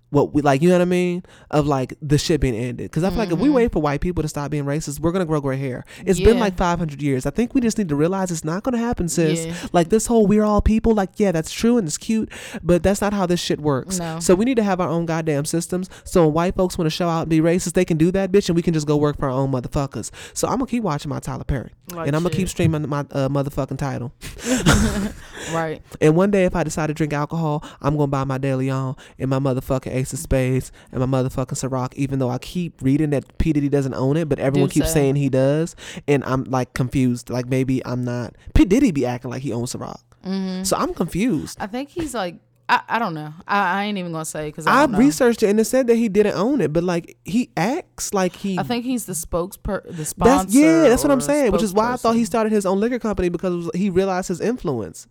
what 0.10 0.34
we 0.34 0.42
like. 0.42 0.62
You 0.62 0.70
know 0.70 0.76
what 0.76 0.82
I 0.82 0.86
mean? 0.86 1.24
Of 1.52 1.68
like 1.68 1.94
the 2.02 2.18
shit 2.18 2.42
being 2.42 2.56
ended. 2.56 2.92
Cause 2.92 3.04
I 3.04 3.10
feel 3.10 3.20
like 3.20 3.32
if 3.32 3.40
we 3.40 3.50
wait 3.50 3.72
for 3.72 3.82
white 3.82 4.02
people 4.02 4.22
to 4.22 4.30
stop 4.30 4.52
being 4.52 4.66
racist, 4.66 5.00
we're 5.00 5.12
gonna 5.12 5.26
grow 5.26 5.42
gray 5.42 5.58
hair. 5.58 5.84
It's 6.06 6.20
been 6.20 6.40
like 6.40 6.56
500 6.56 7.02
years. 7.02 7.26
I 7.26 7.30
think 7.30 7.54
we 7.54 7.62
just 7.62 7.78
need 7.78 7.90
to 7.90 7.96
realize 7.96 8.32
it's 8.32 8.44
not 8.44 8.64
gonna 8.64 8.78
happen, 8.78 9.10
sis. 9.10 9.46
Yeah. 9.46 9.56
Like 9.74 9.90
this 9.90 10.08
whole 10.08 10.28
we're 10.28 10.44
all 10.44 10.62
people. 10.62 10.94
Like 10.94 11.12
yeah, 11.18 11.32
that's 11.32 11.52
true 11.52 11.78
and 11.78 11.88
it's 11.88 11.98
cute, 11.98 12.32
but 12.64 12.84
that's 12.84 13.02
not 13.02 13.14
how 13.14 13.26
this 13.26 13.40
shit 13.40 13.60
works. 13.60 14.00
No. 14.00 14.20
So 14.20 14.36
we 14.36 14.46
need 14.46 14.56
to 14.58 14.64
have 14.64 14.80
our 14.80 14.90
own 14.90 15.06
goddamn 15.06 15.46
systems. 15.46 15.90
So 16.04 16.26
when 16.26 16.34
white 16.34 16.56
folks 16.56 16.78
want 16.78 16.88
to 16.88 16.96
show 16.96 17.08
out 17.10 17.22
and 17.22 17.30
be 17.30 17.40
racist, 17.40 17.74
they 17.74 17.86
can 17.86 17.98
do 17.98 18.12
that, 18.12 18.32
bitch, 18.32 18.50
and 18.50 18.56
we 18.56 18.62
can 18.62 18.74
just 18.74 18.88
go 18.88 18.98
work 18.98 19.18
for 19.18 19.26
our 19.26 19.32
own 19.32 19.52
motherfuckers. 19.52 20.12
So 20.34 20.48
I'm 20.48 20.56
gonna 20.56 20.68
keep 20.68 20.84
watching 20.84 21.10
my 21.10 21.20
Tyler 21.20 21.44
Perry, 21.44 21.72
Like 21.92 22.08
and 22.08 22.16
I'm 22.16 22.24
gonna 22.24 22.36
keep 22.36 22.50
streaming 22.50 22.88
my 22.88 23.02
uh, 23.12 23.30
motherfucking 23.30 23.78
title. 23.78 24.14
Right. 25.54 25.82
And 26.02 26.16
one 26.16 26.32
day, 26.32 26.46
if 26.46 26.56
I 26.56 26.64
decide 26.64 26.88
to 26.88 26.94
drink 26.94 27.14
alcohol, 27.14 27.64
I'm 27.82 27.96
gonna 27.96 28.08
buy 28.08 28.24
my 28.24 28.38
De 28.38 28.54
Leon 28.56 28.96
and 29.18 29.30
my 29.30 29.40
motherfucking 29.40 29.94
Ace 29.98 30.14
of 30.14 30.20
Spades 30.20 30.72
and 30.92 31.00
my 31.00 31.06
motherfucking 31.22 31.58
Ciroc. 31.70 31.94
Even 31.96 32.20
though 32.20 32.30
I 32.30 32.38
keep 32.38 32.82
reading 32.82 33.10
that 33.12 33.38
P 33.38 33.54
Diddy 33.54 33.70
doesn't 33.70 33.94
own 33.94 34.18
it, 34.18 34.30
but 34.30 34.40
everyone 34.40 34.70
Do 34.70 34.74
keeps 34.76 34.88
say. 34.88 34.94
saying 35.02 35.16
he 35.16 35.30
does, 35.30 35.76
and 36.08 36.24
I'm 36.24 36.44
like 36.46 36.74
confused. 36.74 37.30
Like 37.30 37.48
maybe 37.48 37.86
I'm 37.86 38.04
not. 38.04 38.36
P 38.54 38.66
Diddy 38.66 38.92
be 38.92 39.06
acting 39.06 39.32
like 39.32 39.42
he 39.42 39.52
owns 39.54 39.74
Ciroc, 39.74 40.00
Mm-hmm. 40.26 40.64
so 40.64 40.76
I'm 40.78 40.94
confused. 40.94 41.58
I 41.62 41.68
think 41.68 41.90
he's 41.90 42.14
like, 42.14 42.36
I, 42.70 42.82
I 42.90 43.00
don't 43.00 43.14
know. 43.14 43.34
I, 43.48 43.80
I 43.80 43.84
ain't 43.86 43.98
even 43.98 44.12
gonna 44.12 44.26
say 44.26 44.50
because 44.50 44.68
I, 44.68 44.84
I 44.84 44.86
researched 44.88 45.42
it 45.42 45.50
and 45.50 45.58
it 45.60 45.64
said 45.66 45.88
that 45.88 45.96
he 45.96 46.10
didn't 46.10 46.36
own 46.36 46.60
it, 46.60 46.74
but 46.74 46.84
like 46.84 47.16
he 47.24 47.50
acts 47.56 48.14
like 48.14 48.36
he. 48.36 48.60
I 48.60 48.64
think 48.64 48.84
he's 48.84 49.06
the 49.06 49.16
spokesper, 49.16 49.84
the 49.90 50.04
sponsor. 50.04 50.44
that's 50.44 50.54
yeah, 50.54 50.90
that's 50.90 51.02
what 51.04 51.12
I'm 51.12 51.22
saying. 51.22 51.54
Which 51.54 51.64
is 51.64 51.74
why 51.74 51.94
I 51.94 51.96
thought 51.96 52.16
he 52.16 52.26
started 52.26 52.52
his 52.52 52.66
own 52.66 52.80
liquor 52.82 53.00
company 53.00 53.30
because 53.30 53.54
was, 53.56 53.70
he 53.74 53.90
realized 53.90 54.28
his 54.28 54.42
influence. 54.42 55.08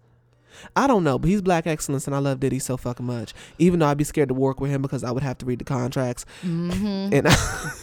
I 0.74 0.86
don't 0.86 1.04
know, 1.04 1.18
but 1.18 1.28
he's 1.30 1.42
black 1.42 1.66
excellence, 1.66 2.06
and 2.06 2.14
I 2.16 2.18
love 2.18 2.40
Diddy 2.40 2.58
so 2.58 2.76
fucking 2.76 3.06
much. 3.06 3.34
Even 3.58 3.80
though 3.80 3.86
I'd 3.86 3.98
be 3.98 4.04
scared 4.04 4.28
to 4.28 4.34
work 4.34 4.60
with 4.60 4.70
him 4.70 4.82
because 4.82 5.04
I 5.04 5.10
would 5.10 5.22
have 5.22 5.38
to 5.38 5.46
read 5.46 5.58
the 5.58 5.64
contracts, 5.64 6.24
Mm-hmm. 6.42 7.14
and 7.14 7.26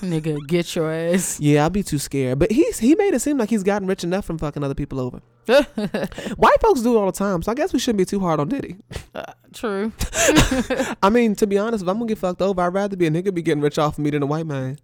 Nigga, 0.03 0.37
get 0.47 0.75
your 0.75 0.91
ass. 0.91 1.39
yeah, 1.39 1.65
I'd 1.65 1.73
be 1.73 1.83
too 1.83 1.99
scared. 1.99 2.39
But 2.39 2.51
he's 2.51 2.79
he 2.79 2.95
made 2.95 3.13
it 3.13 3.19
seem 3.21 3.37
like 3.37 3.49
he's 3.49 3.63
gotten 3.63 3.87
rich 3.87 4.03
enough 4.03 4.25
from 4.25 4.37
fucking 4.37 4.63
other 4.63 4.75
people 4.75 4.99
over. 4.99 5.21
White 5.45 6.61
folks 6.61 6.81
do 6.81 6.95
it 6.95 6.99
all 6.99 7.05
the 7.07 7.11
time, 7.11 7.41
so 7.41 7.51
I 7.51 7.55
guess 7.55 7.73
we 7.73 7.79
shouldn't 7.79 7.97
be 7.97 8.05
too 8.05 8.19
hard 8.19 8.39
on 8.39 8.49
Diddy. 8.49 8.77
True. 9.53 9.91
I 11.03 11.09
mean, 11.11 11.35
to 11.35 11.45
be 11.47 11.57
honest, 11.57 11.83
if 11.83 11.89
I'm 11.89 11.97
gonna 11.97 12.07
get 12.07 12.17
fucked 12.17 12.41
over, 12.41 12.61
I'd 12.61 12.73
rather 12.73 12.95
be 12.95 13.07
a 13.07 13.11
nigga 13.11 13.33
be 13.33 13.41
getting 13.41 13.61
rich 13.61 13.77
off 13.77 13.97
of 13.97 14.03
me 14.03 14.09
than 14.09 14.23
a 14.23 14.25
white 14.25 14.45
man. 14.47 14.79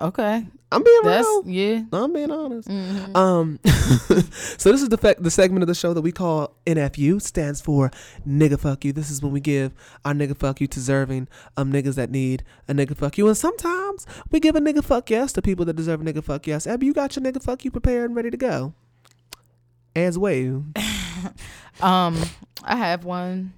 Okay. 0.00 0.46
I'm 0.70 0.82
being 0.84 1.00
That's 1.02 1.26
real. 1.26 1.42
yeah. 1.46 1.82
I'm 1.92 2.12
being 2.12 2.30
honest. 2.30 2.68
Um, 3.16 3.58
so 3.64 4.70
this 4.70 4.82
is 4.82 4.90
the 4.90 4.98
fact, 4.98 5.22
the 5.22 5.30
segment 5.30 5.62
of 5.62 5.66
the 5.66 5.74
show 5.74 5.94
that 5.94 6.02
we 6.02 6.12
call 6.12 6.54
NFU 6.66 7.20
stands 7.22 7.60
for 7.60 7.90
nigga 8.26 8.58
fuck 8.58 8.84
you. 8.84 8.92
This 8.92 9.10
is 9.10 9.22
when 9.22 9.32
we 9.32 9.40
give 9.40 9.72
our 10.04 10.12
nigga 10.12 10.36
fuck 10.36 10.60
you 10.60 10.66
to 10.66 10.74
deserving 10.74 11.26
um 11.56 11.72
niggas 11.72 11.94
that 11.96 12.10
need 12.10 12.44
a 12.68 12.74
nigga 12.74 12.96
fuck 12.96 13.18
you, 13.18 13.26
and 13.26 13.36
sometimes 13.36 14.06
we 14.30 14.40
give 14.40 14.56
a 14.56 14.60
nigga 14.60 14.84
fuck 14.84 15.10
yes 15.10 15.32
to 15.32 15.42
people 15.42 15.64
that 15.64 15.74
deserve 15.76 16.00
a 16.00 16.04
nigga 16.04 16.22
fuck 16.22 16.46
yes. 16.46 16.66
Abby, 16.66 16.86
you 16.86 16.92
got 16.94 17.16
your 17.16 17.24
nigga 17.24 17.42
fuck 17.42 17.64
you 17.64 17.70
prepared 17.70 18.06
and 18.10 18.16
ready 18.16 18.30
to 18.30 18.36
go. 18.36 18.74
As 20.04 20.18
well. 20.18 20.64
Um, 21.80 22.20
I 22.64 22.74
have 22.76 23.04
one. 23.04 23.52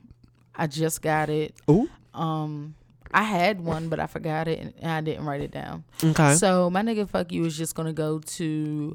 I 0.54 0.66
just 0.66 1.00
got 1.00 1.30
it. 1.30 1.54
Ooh. 1.70 1.88
Um, 2.12 2.74
I 3.12 3.22
had 3.22 3.62
one, 3.62 3.88
but 3.88 3.98
I 3.98 4.06
forgot 4.06 4.46
it 4.46 4.74
and 4.78 4.90
I 4.90 5.00
didn't 5.00 5.24
write 5.24 5.40
it 5.40 5.50
down. 5.50 5.84
Okay. 6.04 6.34
So 6.34 6.68
my 6.68 6.82
nigga 6.82 7.08
fuck 7.08 7.32
you 7.32 7.44
is 7.46 7.56
just 7.56 7.74
gonna 7.74 7.94
go 7.94 8.18
to 8.18 8.94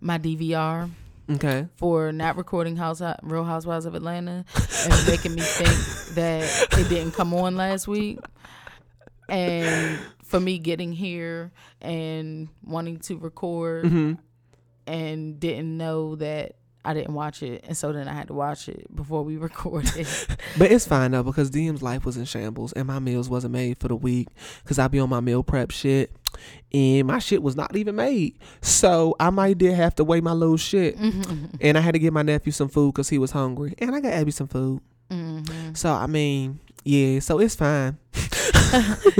my 0.00 0.18
DVR 0.18 0.90
Okay. 1.30 1.68
for 1.76 2.10
not 2.10 2.36
recording 2.36 2.74
House 2.76 3.00
Real 3.22 3.44
Housewives 3.44 3.86
of 3.86 3.94
Atlanta 3.94 4.44
and 4.56 5.06
making 5.06 5.34
me 5.36 5.42
think 5.42 6.14
that 6.16 6.78
it 6.78 6.88
didn't 6.88 7.12
come 7.12 7.32
on 7.32 7.56
last 7.56 7.86
week. 7.86 8.18
And 9.28 9.98
for 10.24 10.40
me 10.40 10.58
getting 10.58 10.92
here 10.92 11.52
and 11.80 12.48
wanting 12.64 12.98
to 13.00 13.18
record 13.18 14.18
and 14.86 15.40
didn't 15.40 15.76
know 15.76 16.16
that 16.16 16.56
I 16.84 16.94
didn't 16.94 17.14
watch 17.14 17.42
it. 17.42 17.64
And 17.66 17.76
so 17.76 17.92
then 17.92 18.08
I 18.08 18.12
had 18.12 18.28
to 18.28 18.34
watch 18.34 18.68
it 18.68 18.94
before 18.94 19.22
we 19.22 19.36
recorded. 19.48 20.06
But 20.56 20.70
it's 20.70 20.86
fine 20.86 21.10
though 21.10 21.22
because 21.22 21.50
DM's 21.50 21.82
life 21.82 22.04
was 22.04 22.16
in 22.16 22.24
shambles 22.24 22.72
and 22.74 22.86
my 22.86 22.98
meals 22.98 23.28
wasn't 23.28 23.52
made 23.52 23.78
for 23.78 23.88
the 23.88 23.96
week 23.96 24.28
because 24.62 24.78
I 24.78 24.86
be 24.86 25.00
on 25.00 25.08
my 25.08 25.20
meal 25.20 25.42
prep 25.42 25.72
shit 25.72 26.14
and 26.72 27.08
my 27.08 27.18
shit 27.18 27.42
was 27.42 27.56
not 27.56 27.74
even 27.74 27.96
made. 27.96 28.38
So 28.60 29.16
I 29.18 29.30
might 29.30 29.58
did 29.58 29.74
have 29.74 29.94
to 29.96 30.04
weigh 30.04 30.20
my 30.20 30.32
little 30.32 30.56
shit 30.56 30.96
mm-hmm. 30.96 31.56
and 31.60 31.76
I 31.76 31.80
had 31.80 31.94
to 31.94 31.98
give 31.98 32.12
my 32.12 32.22
nephew 32.22 32.52
some 32.52 32.68
food 32.68 32.92
because 32.92 33.08
he 33.08 33.18
was 33.18 33.32
hungry 33.32 33.74
and 33.78 33.94
I 33.94 34.00
got 34.00 34.12
Abby 34.12 34.30
some 34.30 34.48
food. 34.48 34.80
Mm-hmm. 35.10 35.74
So 35.74 35.92
I 35.92 36.06
mean, 36.06 36.60
yeah, 36.84 37.18
so 37.20 37.40
it's 37.40 37.54
fine. 37.54 37.98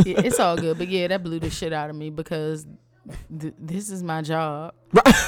yeah, 0.05 0.21
it's 0.23 0.39
all 0.39 0.57
good. 0.57 0.79
But 0.79 0.89
yeah, 0.89 1.09
that 1.09 1.23
blew 1.23 1.41
the 1.41 1.51
shit 1.51 1.73
out 1.73 1.91
of 1.91 1.97
me 1.97 2.11
because 2.11 2.67
th- 3.39 3.55
this 3.59 3.91
is 3.91 4.03
my 4.03 4.23
job. 4.23 4.75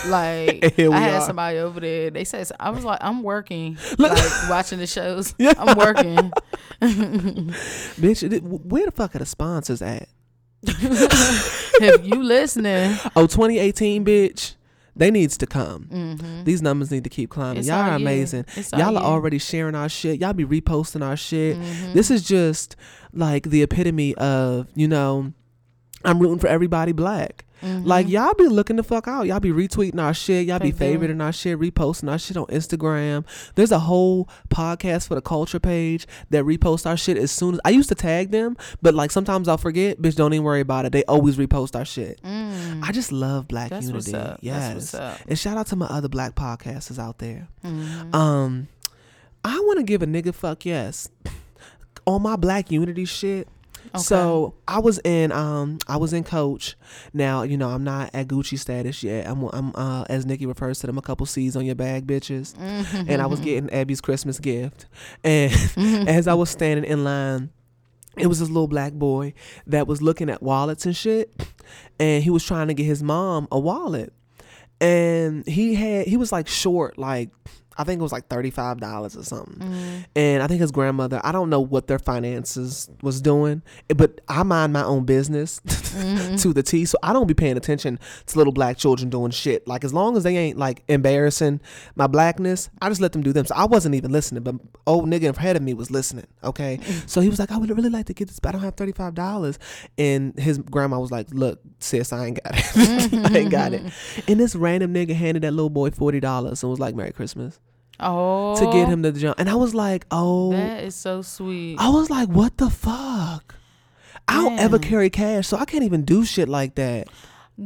Like 0.06 0.64
I 0.78 0.98
had 0.98 1.14
are. 1.14 1.20
somebody 1.20 1.58
over 1.58 1.80
there. 1.80 2.10
They 2.10 2.24
said 2.24 2.48
I 2.58 2.70
was 2.70 2.84
like, 2.84 2.98
I'm 3.02 3.22
working, 3.22 3.76
like 3.98 4.18
watching 4.48 4.78
the 4.78 4.86
shows. 4.86 5.34
I'm 5.40 5.76
working. 5.76 6.32
Bitch, 6.80 8.40
where 8.42 8.86
the 8.86 8.92
fuck 8.92 9.14
are 9.16 9.18
the 9.18 9.26
sponsors 9.26 9.82
at? 9.82 10.08
if 10.62 12.06
you 12.06 12.22
listening, 12.22 12.96
Oh, 13.14 13.26
2018, 13.26 14.04
bitch. 14.04 14.54
They 14.98 15.10
needs 15.10 15.36
to 15.38 15.46
come. 15.46 15.90
Mm-hmm. 15.92 16.44
These 16.44 16.62
numbers 16.62 16.90
need 16.90 17.04
to 17.04 17.10
keep 17.10 17.28
climbing. 17.28 17.58
It's 17.58 17.68
Y'all 17.68 17.82
are 17.82 17.96
amazing. 17.96 18.46
Y'all 18.74 18.96
are 18.96 19.04
already 19.04 19.38
sharing 19.38 19.74
our 19.74 19.90
shit. 19.90 20.20
Y'all 20.20 20.32
be 20.32 20.46
reposting 20.46 21.04
our 21.04 21.18
shit. 21.18 21.58
Mm-hmm. 21.58 21.92
This 21.92 22.10
is 22.10 22.22
just 22.26 22.76
like 23.12 23.50
the 23.50 23.62
epitome 23.62 24.14
of, 24.14 24.68
you 24.74 24.88
know, 24.88 25.34
I'm 26.04 26.18
rooting 26.20 26.38
for 26.38 26.46
everybody 26.46 26.92
black. 26.92 27.44
Like 27.62 28.06
y'all 28.06 28.34
be 28.34 28.46
looking 28.46 28.76
the 28.76 28.84
fuck 28.84 29.08
out. 29.08 29.26
Y'all 29.26 29.40
be 29.40 29.50
retweeting 29.50 30.00
our 30.00 30.14
shit. 30.14 30.46
Y'all 30.46 30.60
be 30.60 30.72
favoriting 30.72 31.20
our 31.20 31.32
shit, 31.32 31.58
reposting 31.58 32.08
our 32.08 32.18
shit 32.18 32.36
on 32.36 32.46
Instagram. 32.46 33.24
There's 33.56 33.72
a 33.72 33.80
whole 33.80 34.28
podcast 34.50 35.08
for 35.08 35.16
the 35.16 35.20
culture 35.22 35.58
page 35.58 36.06
that 36.30 36.44
repost 36.44 36.86
our 36.86 36.96
shit 36.96 37.16
as 37.16 37.32
soon 37.32 37.54
as 37.54 37.60
I 37.64 37.70
used 37.70 37.88
to 37.88 37.96
tag 37.96 38.30
them, 38.30 38.56
but 38.82 38.94
like 38.94 39.10
sometimes 39.10 39.48
I'll 39.48 39.56
forget. 39.58 40.00
Bitch, 40.00 40.14
don't 40.14 40.32
even 40.32 40.44
worry 40.44 40.60
about 40.60 40.84
it. 40.84 40.92
They 40.92 41.02
always 41.06 41.38
repost 41.38 41.74
our 41.74 41.84
shit. 41.86 42.20
I 42.24 42.90
just 42.92 43.10
love 43.10 43.48
black 43.48 43.68
Mm. 43.68 43.70
That's 43.70 43.90
what's 43.90 44.06
unity. 44.08 44.28
up. 44.30 44.38
Yes. 44.42 44.60
That's 44.60 44.74
what's 44.74 44.94
up. 44.94 45.18
And 45.26 45.38
shout 45.38 45.56
out 45.56 45.66
to 45.68 45.76
my 45.76 45.86
other 45.86 46.08
black 46.08 46.36
podcasters 46.36 47.00
out 47.00 47.18
there. 47.18 47.48
Mm-hmm. 47.64 48.14
Um, 48.14 48.68
I 49.44 49.58
want 49.60 49.78
to 49.78 49.82
give 49.82 50.02
a 50.02 50.06
nigga 50.06 50.32
fuck 50.34 50.64
yes 50.66 51.08
on 52.06 52.22
my 52.22 52.36
black 52.36 52.70
unity 52.70 53.06
shit. 53.06 53.48
So 53.98 54.54
I 54.68 54.78
was 54.78 55.00
in 55.04 55.32
um 55.32 55.78
I 55.88 55.96
was 55.96 56.12
in 56.12 56.24
coach. 56.24 56.76
Now 57.12 57.42
you 57.42 57.56
know 57.56 57.68
I'm 57.68 57.84
not 57.84 58.10
at 58.14 58.28
Gucci 58.28 58.58
status 58.58 59.02
yet. 59.02 59.26
I'm 59.26 59.44
I'm 59.44 59.72
uh 59.74 60.04
as 60.08 60.26
Nikki 60.26 60.46
refers 60.46 60.80
to 60.80 60.86
them 60.86 60.98
a 60.98 61.02
couple 61.02 61.26
C's 61.26 61.56
on 61.56 61.64
your 61.64 61.74
bag, 61.74 62.06
bitches. 62.06 62.54
And 63.08 63.22
I 63.22 63.26
was 63.26 63.40
getting 63.40 63.70
Abby's 63.70 64.00
Christmas 64.00 64.38
gift, 64.38 64.86
and 65.24 65.52
as 66.08 66.28
I 66.28 66.34
was 66.34 66.50
standing 66.50 66.84
in 66.84 67.04
line, 67.04 67.50
it 68.16 68.26
was 68.26 68.40
this 68.40 68.48
little 68.48 68.68
black 68.68 68.92
boy 68.92 69.34
that 69.66 69.86
was 69.86 70.02
looking 70.02 70.30
at 70.30 70.42
wallets 70.42 70.86
and 70.86 70.96
shit, 70.96 71.32
and 71.98 72.22
he 72.22 72.30
was 72.30 72.44
trying 72.44 72.68
to 72.68 72.74
get 72.74 72.84
his 72.84 73.02
mom 73.02 73.46
a 73.50 73.58
wallet, 73.58 74.12
and 74.80 75.46
he 75.46 75.74
had 75.74 76.06
he 76.06 76.16
was 76.16 76.32
like 76.32 76.48
short 76.48 76.98
like. 76.98 77.30
I 77.78 77.84
think 77.84 78.00
it 78.00 78.02
was 78.02 78.12
like 78.12 78.28
thirty 78.28 78.50
five 78.50 78.78
dollars 78.80 79.16
or 79.16 79.22
something, 79.22 79.56
mm. 79.58 80.04
and 80.14 80.42
I 80.42 80.46
think 80.46 80.60
his 80.60 80.70
grandmother. 80.70 81.20
I 81.22 81.32
don't 81.32 81.50
know 81.50 81.60
what 81.60 81.86
their 81.86 81.98
finances 81.98 82.88
was 83.02 83.20
doing, 83.20 83.62
but 83.88 84.20
I 84.28 84.42
mind 84.42 84.72
my 84.72 84.82
own 84.82 85.04
business 85.04 85.60
mm-hmm. 85.66 86.36
to 86.36 86.52
the 86.52 86.62
T. 86.62 86.84
So 86.84 86.96
I 87.02 87.12
don't 87.12 87.26
be 87.26 87.34
paying 87.34 87.56
attention 87.56 87.98
to 88.26 88.38
little 88.38 88.52
black 88.52 88.78
children 88.78 89.10
doing 89.10 89.30
shit. 89.30 89.66
Like 89.68 89.84
as 89.84 89.92
long 89.92 90.16
as 90.16 90.22
they 90.22 90.36
ain't 90.36 90.58
like 90.58 90.82
embarrassing 90.88 91.60
my 91.94 92.06
blackness, 92.06 92.70
I 92.80 92.88
just 92.88 93.00
let 93.00 93.12
them 93.12 93.22
do 93.22 93.32
them. 93.32 93.46
So 93.46 93.54
I 93.54 93.64
wasn't 93.64 93.94
even 93.94 94.10
listening, 94.10 94.42
but 94.42 94.54
old 94.86 95.06
nigga 95.06 95.24
in 95.24 95.32
front 95.34 95.56
of 95.56 95.62
me 95.62 95.74
was 95.74 95.90
listening. 95.90 96.26
Okay, 96.42 96.80
so 97.06 97.20
he 97.20 97.28
was 97.28 97.38
like, 97.38 97.50
I 97.50 97.58
would 97.58 97.70
really 97.70 97.90
like 97.90 98.06
to 98.06 98.14
get 98.14 98.28
this, 98.28 98.40
but 98.40 98.50
I 98.50 98.52
don't 98.52 98.62
have 98.62 98.74
thirty 98.74 98.92
five 98.92 99.14
dollars. 99.14 99.58
And 99.98 100.38
his 100.38 100.58
grandma 100.58 100.98
was 100.98 101.10
like, 101.10 101.28
Look, 101.30 101.60
sis, 101.78 102.12
I 102.12 102.26
ain't 102.26 102.42
got 102.42 102.54
it. 102.56 103.32
I 103.32 103.38
ain't 103.38 103.50
got 103.50 103.72
it. 103.72 103.82
And 104.26 104.40
this 104.40 104.54
random 104.56 104.94
nigga 104.94 105.14
handed 105.14 105.42
that 105.42 105.52
little 105.52 105.70
boy 105.70 105.90
forty 105.90 106.20
dollars 106.20 106.62
and 106.62 106.70
was 106.70 106.80
like, 106.80 106.94
Merry 106.94 107.12
Christmas 107.12 107.60
oh, 108.00 108.56
to 108.58 108.72
get 108.72 108.88
him 108.88 109.02
to 109.02 109.12
jump. 109.12 109.38
And 109.38 109.48
I 109.48 109.54
was 109.54 109.74
like, 109.74 110.06
oh, 110.10 110.52
That 110.52 110.84
is 110.84 110.94
so 110.94 111.22
sweet. 111.22 111.78
I 111.78 111.88
was 111.88 112.10
like, 112.10 112.28
what 112.28 112.56
the 112.58 112.70
fuck? 112.70 113.54
I 114.28 114.34
don't 114.42 114.58
ever 114.58 114.78
carry 114.78 115.08
cash, 115.10 115.46
so 115.46 115.56
I 115.56 115.64
can't 115.64 115.84
even 115.84 116.04
do 116.04 116.24
shit 116.24 116.48
like 116.48 116.74
that. 116.74 117.08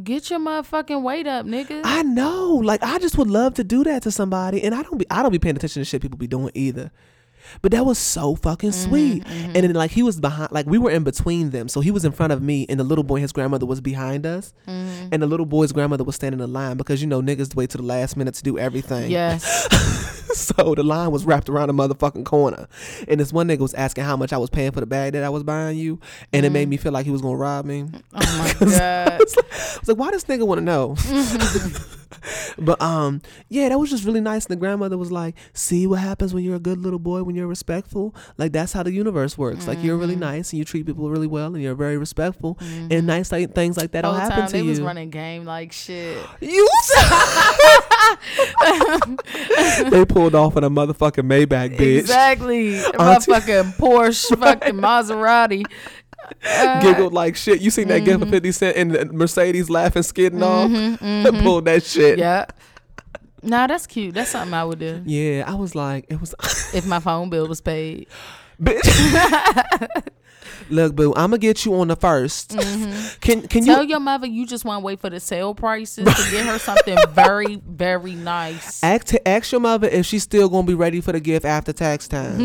Get 0.04 0.30
your 0.30 0.38
motherfucking 0.38 1.02
weight 1.02 1.26
up, 1.26 1.46
nigga. 1.46 1.80
I 1.82 2.02
know, 2.02 2.54
like 2.62 2.82
I 2.82 2.98
just 2.98 3.18
would 3.18 3.28
love 3.28 3.54
to 3.54 3.64
do 3.64 3.82
that 3.84 4.02
to 4.04 4.10
somebody, 4.10 4.62
and 4.62 4.74
I 4.74 4.82
don't 4.82 4.98
be, 4.98 5.06
I 5.10 5.22
don't 5.22 5.32
be 5.32 5.38
paying 5.38 5.56
attention 5.56 5.80
to 5.80 5.84
shit 5.84 6.02
people 6.02 6.18
be 6.18 6.28
doing 6.28 6.50
either. 6.54 6.92
But 7.62 7.72
that 7.72 7.84
was 7.86 7.98
so 7.98 8.34
fucking 8.36 8.70
Mm-hmm, 8.70 8.88
sweet. 8.90 9.26
And 9.26 9.54
then 9.56 9.72
like 9.72 9.90
he 9.90 10.02
was 10.02 10.20
behind, 10.20 10.52
like 10.52 10.66
we 10.66 10.78
were 10.78 10.90
in 10.90 11.02
between 11.04 11.50
them, 11.50 11.68
so 11.68 11.80
he 11.80 11.90
was 11.90 12.04
in 12.04 12.12
front 12.12 12.32
of 12.32 12.42
me, 12.42 12.66
and 12.68 12.78
the 12.80 12.84
little 12.84 13.04
boy, 13.04 13.20
his 13.20 13.32
grandmother 13.32 13.66
was 13.66 13.80
behind 13.80 14.26
us, 14.26 14.52
Mm-hmm. 14.66 15.08
and 15.12 15.22
the 15.22 15.26
little 15.26 15.46
boy's 15.46 15.72
grandmother 15.72 16.04
was 16.04 16.14
standing 16.16 16.40
in 16.40 16.52
line 16.52 16.76
because 16.76 17.00
you 17.00 17.06
know 17.06 17.20
niggas 17.22 17.54
wait 17.54 17.70
to 17.70 17.76
the 17.78 17.82
last 17.84 18.16
minute 18.16 18.34
to 18.34 18.42
do 18.42 18.58
everything. 18.58 19.10
yes. 19.10 19.66
so 20.34 20.74
the 20.74 20.82
line 20.84 21.10
was 21.10 21.24
wrapped 21.24 21.48
around 21.48 21.70
a 21.70 21.72
motherfucking 21.72 22.24
corner. 22.24 22.68
And 23.08 23.18
this 23.18 23.32
one 23.32 23.48
nigga 23.48 23.58
was 23.60 23.74
asking 23.74 24.04
how 24.04 24.16
much 24.16 24.32
I 24.32 24.38
was 24.38 24.48
paying 24.50 24.70
for 24.70 24.80
the 24.80 24.86
bag 24.86 25.12
that 25.14 25.24
I 25.24 25.28
was 25.28 25.42
buying 25.42 25.76
you. 25.76 25.98
And 26.32 26.46
it 26.46 26.50
made 26.50 26.68
me 26.68 26.76
feel 26.76 26.92
like 26.92 27.04
he 27.04 27.10
was 27.10 27.20
gonna 27.20 27.36
rob 27.36 27.64
me. 27.64 27.86
Oh 28.14 28.54
my 28.60 28.66
god. 28.70 28.72
I 29.12 29.18
was 29.18 29.88
like, 29.88 29.96
why 29.96 30.10
does 30.12 30.24
nigga 30.24 30.46
wanna 30.46 30.60
know? 30.62 30.94
but 32.58 32.80
um, 32.80 33.22
yeah, 33.48 33.68
that 33.68 33.78
was 33.78 33.90
just 33.90 34.04
really 34.04 34.20
nice. 34.20 34.46
And 34.46 34.52
the 34.52 34.56
grandmother 34.56 34.98
was 34.98 35.12
like, 35.12 35.34
see 35.52 35.86
what 35.86 36.00
happens 36.00 36.34
when 36.34 36.44
you're 36.44 36.56
a 36.56 36.60
good 36.60 36.78
little 36.78 36.98
boy, 36.98 37.22
when 37.22 37.34
you're 37.36 37.46
respectful. 37.46 38.14
Like 38.38 38.52
that's 38.52 38.72
how 38.72 38.82
the 38.82 38.92
universe 38.92 39.36
works. 39.38 39.66
Like 39.66 39.82
you're 39.82 39.96
really 39.96 40.16
nice 40.16 40.52
and 40.52 40.58
you 40.58 40.64
treat 40.64 40.86
people 40.86 41.10
really 41.10 41.26
well 41.26 41.54
and 41.54 41.62
you're 41.62 41.74
very 41.74 41.98
respectful. 41.98 42.58
And 42.60 43.06
nice 43.06 43.32
like, 43.32 43.54
things 43.54 43.76
like 43.76 43.92
that 43.92 44.04
Whole 44.04 44.14
will 44.14 44.20
happen 44.20 44.38
time 44.38 44.46
to 44.48 44.52
they 44.52 44.62
you. 44.62 44.70
was 44.70 44.80
running 44.80 45.10
game 45.10 45.44
like 45.44 45.72
shit. 45.72 46.18
You 46.40 46.68
They 49.90 50.04
pulled 50.04 50.34
off 50.34 50.56
in 50.56 50.64
a 50.64 50.70
motherfucking 50.70 51.26
Maybach, 51.26 51.76
bitch. 51.76 51.98
Exactly. 51.98 52.78
A 52.78 52.92
motherfucking 52.92 53.76
Porsche, 53.76 54.38
fucking 54.38 54.74
Maserati. 54.74 55.64
Uh, 56.44 56.80
Giggled 56.82 57.12
like 57.12 57.36
shit. 57.36 57.60
You 57.60 57.70
seen 57.70 57.88
that 57.88 58.00
gift 58.00 58.16
of 58.22 58.28
Mm-hmm. 58.28 58.30
50 58.30 58.52
Cent 58.52 58.76
and 58.76 58.90
the 58.92 59.04
Mercedes 59.06 59.68
laughing, 59.70 60.02
skidding 60.02 60.42
off? 60.42 60.70
Pulled 61.42 61.64
that 61.66 61.82
shit. 61.84 62.18
Yeah. 62.18 62.46
Nah, 63.42 63.66
that's 63.66 63.86
cute. 63.86 64.14
That's 64.14 64.30
something 64.30 64.52
I 64.52 64.64
would 64.64 64.78
do 64.78 65.02
Yeah, 65.06 65.44
I 65.46 65.54
was 65.54 65.74
like, 65.74 66.04
it 66.10 66.20
was, 66.20 66.34
if 66.74 66.86
my 66.86 67.00
phone 67.00 67.30
bill 67.30 67.46
was 67.48 67.60
paid. 67.60 68.06
bitch. 68.60 68.80
Look, 70.68 70.94
boo, 70.94 71.12
I'm 71.16 71.30
gonna 71.30 71.38
get 71.38 71.64
you 71.64 71.74
on 71.80 71.88
the 71.88 71.96
1st 71.96 73.20
Can 73.20 73.48
can 73.48 73.66
you 73.66 73.72
Tell 73.74 73.82
your 73.82 73.98
mother 73.98 74.26
you 74.28 74.46
just 74.46 74.64
want 74.64 74.82
to 74.82 74.84
wait 74.84 75.00
for 75.00 75.10
the 75.10 75.18
sale 75.18 75.52
prices 75.54 76.04
to 76.04 76.30
get 76.30 76.46
her 76.46 76.58
something 76.60 76.96
very, 77.10 77.56
very 77.66 78.12
nice. 78.14 78.80
ask, 78.84 79.12
ask 79.26 79.50
your 79.50 79.60
mother 79.62 79.88
if 79.88 80.06
she's 80.06 80.22
still 80.22 80.48
gonna 80.48 80.66
be 80.66 80.74
ready 80.74 81.00
for 81.00 81.10
the 81.12 81.18
gift 81.20 81.44
after 81.44 81.72
tax 81.72 82.06
time? 82.06 82.38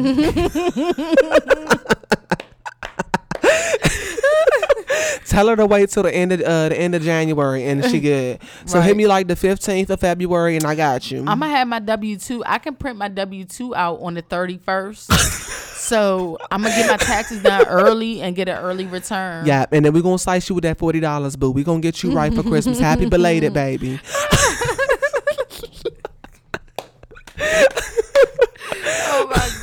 Tell 5.25 5.47
her 5.47 5.55
to 5.55 5.65
wait 5.65 5.89
till 5.89 6.03
the 6.03 6.13
end 6.13 6.31
of 6.31 6.41
uh, 6.41 6.69
the 6.69 6.77
end 6.79 6.95
of 6.95 7.01
January 7.01 7.65
and 7.65 7.83
she 7.85 7.99
good. 8.01 8.39
So 8.65 8.79
hit 8.81 8.95
me 8.95 9.07
like 9.07 9.27
the 9.27 9.35
fifteenth 9.35 9.89
of 9.89 9.99
February 9.99 10.55
and 10.55 10.63
I 10.65 10.75
got 10.75 11.09
you. 11.11 11.19
I'm 11.19 11.39
gonna 11.39 11.49
have 11.49 11.67
my 11.67 11.79
W 11.79 12.17
two. 12.17 12.43
I 12.45 12.59
can 12.59 12.75
print 12.75 12.97
my 12.97 13.07
W 13.09 13.43
two 13.45 13.75
out 13.75 13.99
on 14.01 14.13
the 14.13 14.21
thirty 14.21 14.57
first. 14.57 15.11
so 15.13 16.37
I'm 16.51 16.61
gonna 16.61 16.75
get 16.75 16.89
my 16.89 16.97
taxes 16.97 17.41
done 17.43 17.65
early 17.67 18.21
and 18.21 18.35
get 18.35 18.47
an 18.47 18.57
early 18.57 18.85
return. 18.85 19.45
yeah, 19.45 19.65
and 19.71 19.83
then 19.85 19.93
we're 19.93 20.03
gonna 20.03 20.17
slice 20.19 20.47
you 20.47 20.55
with 20.55 20.63
that 20.63 20.77
forty 20.77 20.99
dollars, 20.99 21.35
boo. 21.35 21.51
we 21.51 21.63
gonna 21.63 21.81
get 21.81 22.01
you 22.03 22.11
right 22.13 22.33
for 22.33 22.43
Christmas. 22.43 22.79
Happy 22.79 23.09
belated, 23.09 23.53
baby. 23.53 23.99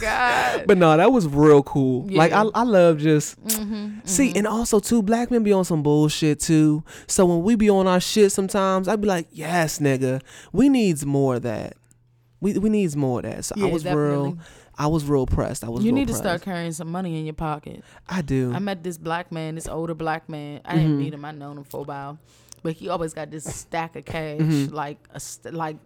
God. 0.03 0.65
But 0.67 0.79
no, 0.79 0.97
that 0.97 1.11
was 1.13 1.27
real 1.27 1.63
cool. 1.63 2.07
Like 2.09 2.33
I, 2.33 2.43
I 2.55 2.63
love 2.65 2.99
just 2.99 3.37
see, 4.05 4.33
and 4.37 4.47
also 4.47 4.81
too, 4.81 5.03
black 5.03 5.31
men 5.31 5.43
be 5.43 5.53
on 5.53 5.65
some 5.65 5.83
bullshit 5.83 6.41
too. 6.41 6.85
So 7.07 7.25
when 7.27 7.43
we 7.43 7.55
be 7.57 7.71
on 7.71 7.87
our 7.87 8.01
shit, 8.01 8.33
sometimes 8.33 8.89
I'd 8.89 9.01
be 9.01 9.09
like, 9.09 9.29
yes, 9.33 9.79
nigga, 9.79 10.21
we 10.53 10.69
needs 10.69 11.07
more 11.07 11.37
of 11.37 11.43
that. 11.43 11.77
We 12.41 12.59
we 12.59 12.69
needs 12.71 12.97
more 12.97 13.21
of 13.21 13.25
that. 13.25 13.45
So 13.45 13.55
I 13.57 13.61
Yeah, 13.67 13.73
was 13.73 13.85
real. 13.85 14.39
I 14.79 14.87
was 14.87 15.05
real 15.05 15.27
pressed. 15.27 15.65
I 15.65 15.69
was. 15.69 15.85
You 15.85 15.93
need 15.93 16.09
to 16.09 16.15
start 16.15 16.43
carrying 16.43 16.73
some 16.73 16.91
money 16.91 17.19
in 17.19 17.25
your 17.27 17.35
pocket. 17.35 17.85
I 18.09 18.23
do. 18.23 18.53
I 18.55 18.59
met 18.59 18.83
this 18.83 18.99
black 18.99 19.31
man, 19.31 19.55
this 19.55 19.69
older 19.69 19.95
black 19.95 20.29
man. 20.29 20.61
I 20.65 20.71
Mm-hmm. 20.75 20.79
didn't 20.81 20.99
meet 20.99 21.15
him. 21.15 21.25
I 21.25 21.31
known 21.33 21.59
him 21.59 21.65
for 21.65 21.81
a 21.81 21.85
while, 21.85 22.19
but 22.63 22.73
he 22.73 22.89
always 22.89 23.13
got 23.15 23.31
this 23.31 23.45
stack 23.45 23.95
of 23.97 24.05
cash, 24.07 24.41
Mm-hmm. 24.41 24.75
like 24.75 24.99
a 25.13 25.21
st- 25.21 25.55
like 25.55 25.77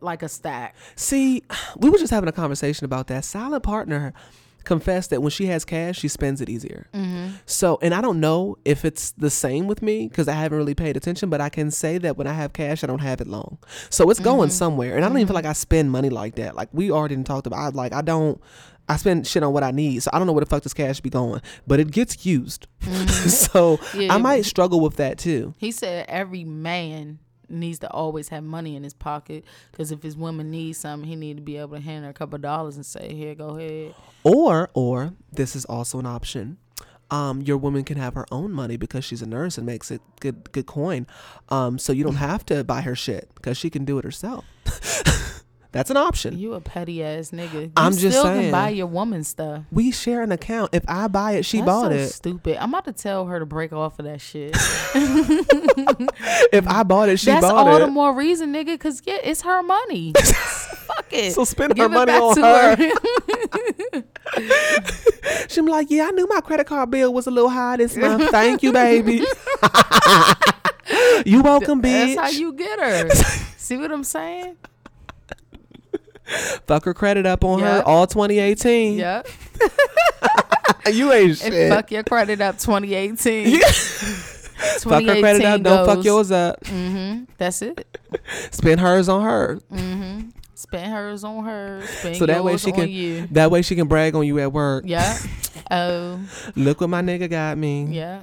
like 0.00 0.22
a 0.22 0.28
stack. 0.28 0.74
See, 0.96 1.42
we 1.76 1.90
were 1.90 1.98
just 1.98 2.10
having 2.12 2.28
a 2.28 2.32
conversation 2.32 2.84
about 2.84 3.06
that. 3.08 3.24
Silent 3.24 3.62
partner 3.62 4.12
confessed 4.64 5.10
that 5.10 5.20
when 5.20 5.30
she 5.30 5.44
has 5.46 5.62
cash, 5.64 5.98
she 5.98 6.08
spends 6.08 6.40
it 6.40 6.48
easier. 6.48 6.86
Mm-hmm. 6.94 7.34
So, 7.44 7.78
and 7.82 7.92
I 7.92 8.00
don't 8.00 8.18
know 8.18 8.56
if 8.64 8.84
it's 8.86 9.10
the 9.12 9.28
same 9.28 9.66
with 9.66 9.82
me 9.82 10.08
because 10.08 10.26
I 10.26 10.32
haven't 10.32 10.56
really 10.56 10.74
paid 10.74 10.96
attention, 10.96 11.28
but 11.28 11.40
I 11.40 11.50
can 11.50 11.70
say 11.70 11.98
that 11.98 12.16
when 12.16 12.26
I 12.26 12.32
have 12.32 12.54
cash, 12.54 12.82
I 12.82 12.86
don't 12.86 13.00
have 13.00 13.20
it 13.20 13.26
long. 13.26 13.58
So 13.90 14.08
it's 14.10 14.20
going 14.20 14.48
Mm-hmm. 14.48 14.54
somewhere. 14.56 14.96
And 14.96 15.04
I 15.04 15.08
don't 15.08 15.18
even 15.18 15.26
feel 15.28 15.34
like 15.34 15.44
I 15.44 15.52
spend 15.52 15.90
money 15.90 16.08
like 16.08 16.36
that. 16.36 16.54
Like 16.56 16.70
we 16.72 16.90
already 16.90 17.22
talked 17.24 17.46
about, 17.46 17.58
I, 17.58 17.68
like 17.68 17.92
I 17.92 18.00
don't. 18.00 18.40
I 18.86 18.96
spend 18.96 19.26
shit 19.26 19.42
on 19.42 19.54
what 19.54 19.62
I 19.64 19.70
need, 19.70 20.02
so 20.02 20.10
I 20.12 20.18
don't 20.18 20.26
know 20.26 20.34
where 20.34 20.44
the 20.44 20.50
fuck 20.50 20.62
this 20.62 20.74
cash 20.74 21.00
be 21.00 21.08
going, 21.08 21.40
but 21.66 21.80
it 21.80 21.90
gets 21.90 22.26
used. 22.26 22.66
so 22.82 23.78
Mm-hmm. 23.78 24.00
Yeah, 24.02 24.14
I 24.14 24.18
might 24.18 24.44
struggle 24.44 24.80
with 24.80 24.96
that 24.96 25.16
too. 25.18 25.54
He 25.56 25.72
said 25.72 26.04
every 26.06 26.44
man 26.44 27.18
needs 27.48 27.78
to 27.80 27.90
always 27.90 28.28
have 28.28 28.44
money 28.44 28.76
in 28.76 28.82
his 28.82 28.94
pocket 28.94 29.44
because 29.70 29.92
if 29.92 30.02
his 30.02 30.16
woman 30.16 30.50
needs 30.50 30.78
something, 30.78 31.08
he 31.08 31.16
need 31.16 31.36
to 31.36 31.42
be 31.42 31.56
able 31.56 31.76
to 31.76 31.82
hand 31.82 32.04
her 32.04 32.10
a 32.10 32.14
couple 32.14 32.36
of 32.36 32.42
dollars 32.42 32.76
and 32.76 32.86
say, 32.86 33.14
"Here, 33.14 33.34
go 33.34 33.56
ahead." 33.56 33.94
Or, 34.22 34.70
or 34.74 35.12
this 35.32 35.54
is 35.54 35.64
also 35.64 35.98
an 35.98 36.06
option. 36.06 36.58
Um, 37.10 37.42
your 37.42 37.58
woman 37.58 37.84
can 37.84 37.98
have 37.98 38.14
her 38.14 38.26
own 38.32 38.50
money 38.52 38.76
because 38.76 39.04
she's 39.04 39.22
a 39.22 39.26
nurse 39.26 39.58
and 39.58 39.66
makes 39.66 39.90
it 39.90 40.00
good, 40.20 40.50
good 40.52 40.66
coin. 40.66 41.06
Um, 41.48 41.78
so 41.78 41.92
you 41.92 42.02
don't 42.02 42.14
have 42.30 42.44
to 42.46 42.64
buy 42.64 42.80
her 42.80 42.96
shit 42.96 43.30
because 43.34 43.56
she 43.56 43.70
can 43.70 43.84
do 43.84 43.98
it 43.98 44.04
herself. 44.04 44.44
That's 45.74 45.90
an 45.90 45.96
option. 45.96 46.38
You 46.38 46.54
a 46.54 46.60
petty 46.60 47.02
ass 47.02 47.32
nigga. 47.32 47.62
You 47.62 47.72
I'm 47.76 47.90
just 47.90 48.06
still 48.06 48.22
saying. 48.22 48.42
can 48.42 48.52
buy 48.52 48.68
your 48.68 48.86
woman 48.86 49.24
stuff. 49.24 49.64
We 49.72 49.90
share 49.90 50.22
an 50.22 50.30
account. 50.30 50.70
If 50.72 50.84
I 50.86 51.08
buy 51.08 51.32
it, 51.32 51.44
she 51.44 51.56
That's 51.56 51.66
bought 51.66 51.90
so 51.90 51.96
it. 51.96 52.08
Stupid. 52.10 52.58
I'm 52.62 52.68
about 52.68 52.84
to 52.84 52.92
tell 52.92 53.26
her 53.26 53.40
to 53.40 53.44
break 53.44 53.72
off 53.72 53.98
of 53.98 54.04
that 54.04 54.20
shit. 54.20 54.54
If 56.52 56.68
I 56.68 56.84
bought 56.84 57.08
it, 57.08 57.18
she 57.18 57.26
That's 57.26 57.40
bought 57.40 57.62
it. 57.62 57.64
That's 57.64 57.80
all 57.80 57.86
the 57.86 57.92
more 57.92 58.14
reason, 58.14 58.52
nigga. 58.52 58.78
Cause 58.78 59.02
yeah, 59.04 59.18
it's 59.20 59.42
her 59.42 59.64
money. 59.64 60.12
Fuck 60.22 61.06
it. 61.10 61.32
So 61.32 61.44
spend 61.44 61.74
Give 61.74 61.90
her 61.90 62.06
money 62.06 62.12
on 62.12 62.36
her. 62.36 62.76
She 65.48 65.60
be 65.60 65.68
like, 65.68 65.90
yeah, 65.90 66.06
I 66.06 66.10
knew 66.12 66.28
my 66.28 66.40
credit 66.40 66.68
card 66.68 66.92
bill 66.92 67.12
was 67.12 67.26
a 67.26 67.32
little 67.32 67.50
high 67.50 67.78
this 67.78 67.96
month. 67.96 68.30
Thank 68.30 68.62
you, 68.62 68.72
baby. 68.72 69.24
you 71.26 71.42
welcome, 71.42 71.82
bitch. 71.82 72.14
That's 72.14 72.20
how 72.20 72.28
you 72.28 72.52
get 72.52 72.78
her. 72.78 73.10
See 73.56 73.76
what 73.76 73.90
I'm 73.90 74.04
saying? 74.04 74.56
Fuck 76.66 76.84
her 76.84 76.94
credit 76.94 77.26
up 77.26 77.44
on 77.44 77.60
her 77.60 77.82
all 77.84 78.06
2018. 78.06 78.98
Yep. 78.98 79.28
You 80.92 81.12
ain't 81.12 81.42
And 81.42 81.52
shit. 81.54 81.70
fuck 81.72 81.90
your 81.90 82.02
credit 82.02 82.42
up 82.42 82.58
2018. 82.58 83.48
Yeah. 83.48 83.58
Fuck 83.68 85.02
her 85.04 85.20
credit 85.20 85.42
up. 85.44 85.62
Don't 85.62 85.86
fuck 85.86 86.04
yours 86.04 86.30
up. 86.30 86.60
Mm-hmm. 86.64 87.24
That's 87.38 87.62
it. 87.62 87.86
Spend 88.50 88.80
hers 88.80 89.08
on 89.08 89.22
her. 89.24 89.60
Mm-hmm. 89.72 90.28
Spend 90.54 90.92
hers 90.92 91.24
on 91.24 91.44
her. 91.44 91.82
Spend 91.86 92.16
So 92.16 92.26
that 92.26 92.44
way 92.44 92.58
she 92.58 92.70
on 92.70 92.78
can 92.80 92.88
you. 92.90 93.26
that 93.32 93.50
way 93.50 93.62
she 93.62 93.74
can 93.76 93.88
brag 93.88 94.14
on 94.14 94.26
you 94.26 94.38
at 94.40 94.52
work. 94.52 94.84
Yeah. 94.86 95.18
Oh. 95.70 96.20
Look 96.54 96.82
what 96.82 96.90
my 96.90 97.00
nigga 97.00 97.30
got 97.30 97.56
me. 97.56 97.84
Yeah. 97.84 98.22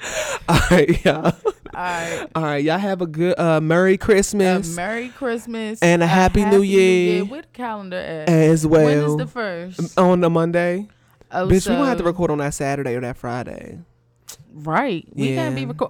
All 0.48 0.60
right, 0.70 1.04
y'all. 1.04 1.24
All 1.26 1.32
right. 1.74 2.26
All 2.34 2.42
right, 2.42 2.64
y'all 2.64 2.78
have 2.78 3.02
a 3.02 3.06
good 3.06 3.38
uh 3.38 3.60
Merry 3.60 3.94
A 3.94 3.98
Christmas 3.98 4.74
Merry 4.74 5.08
Christmas 5.10 5.80
And 5.82 6.02
a 6.02 6.06
Happy 6.06 6.44
New 6.44 6.62
Year. 6.62 7.24
Where 7.24 7.42
the 7.42 7.48
calendar 7.48 7.96
at? 7.96 8.28
as 8.28 8.66
well. 8.66 8.84
when 8.84 8.98
is 8.98 9.16
the 9.16 9.26
first? 9.26 9.98
on 9.98 10.20
the 10.20 10.30
Monday. 10.30 10.88
Oh, 11.30 11.46
Bitch, 11.46 11.68
we 11.68 11.74
gonna 11.74 11.86
have 11.86 11.98
to 11.98 12.04
record 12.04 12.30
on 12.30 12.38
that 12.38 12.54
Saturday 12.54 12.94
or 12.94 13.00
that 13.00 13.16
Friday. 13.16 13.78
Right. 14.52 15.06
We 15.14 15.34
can't 15.34 15.54
be 15.54 15.62
Yeah. 15.62 15.88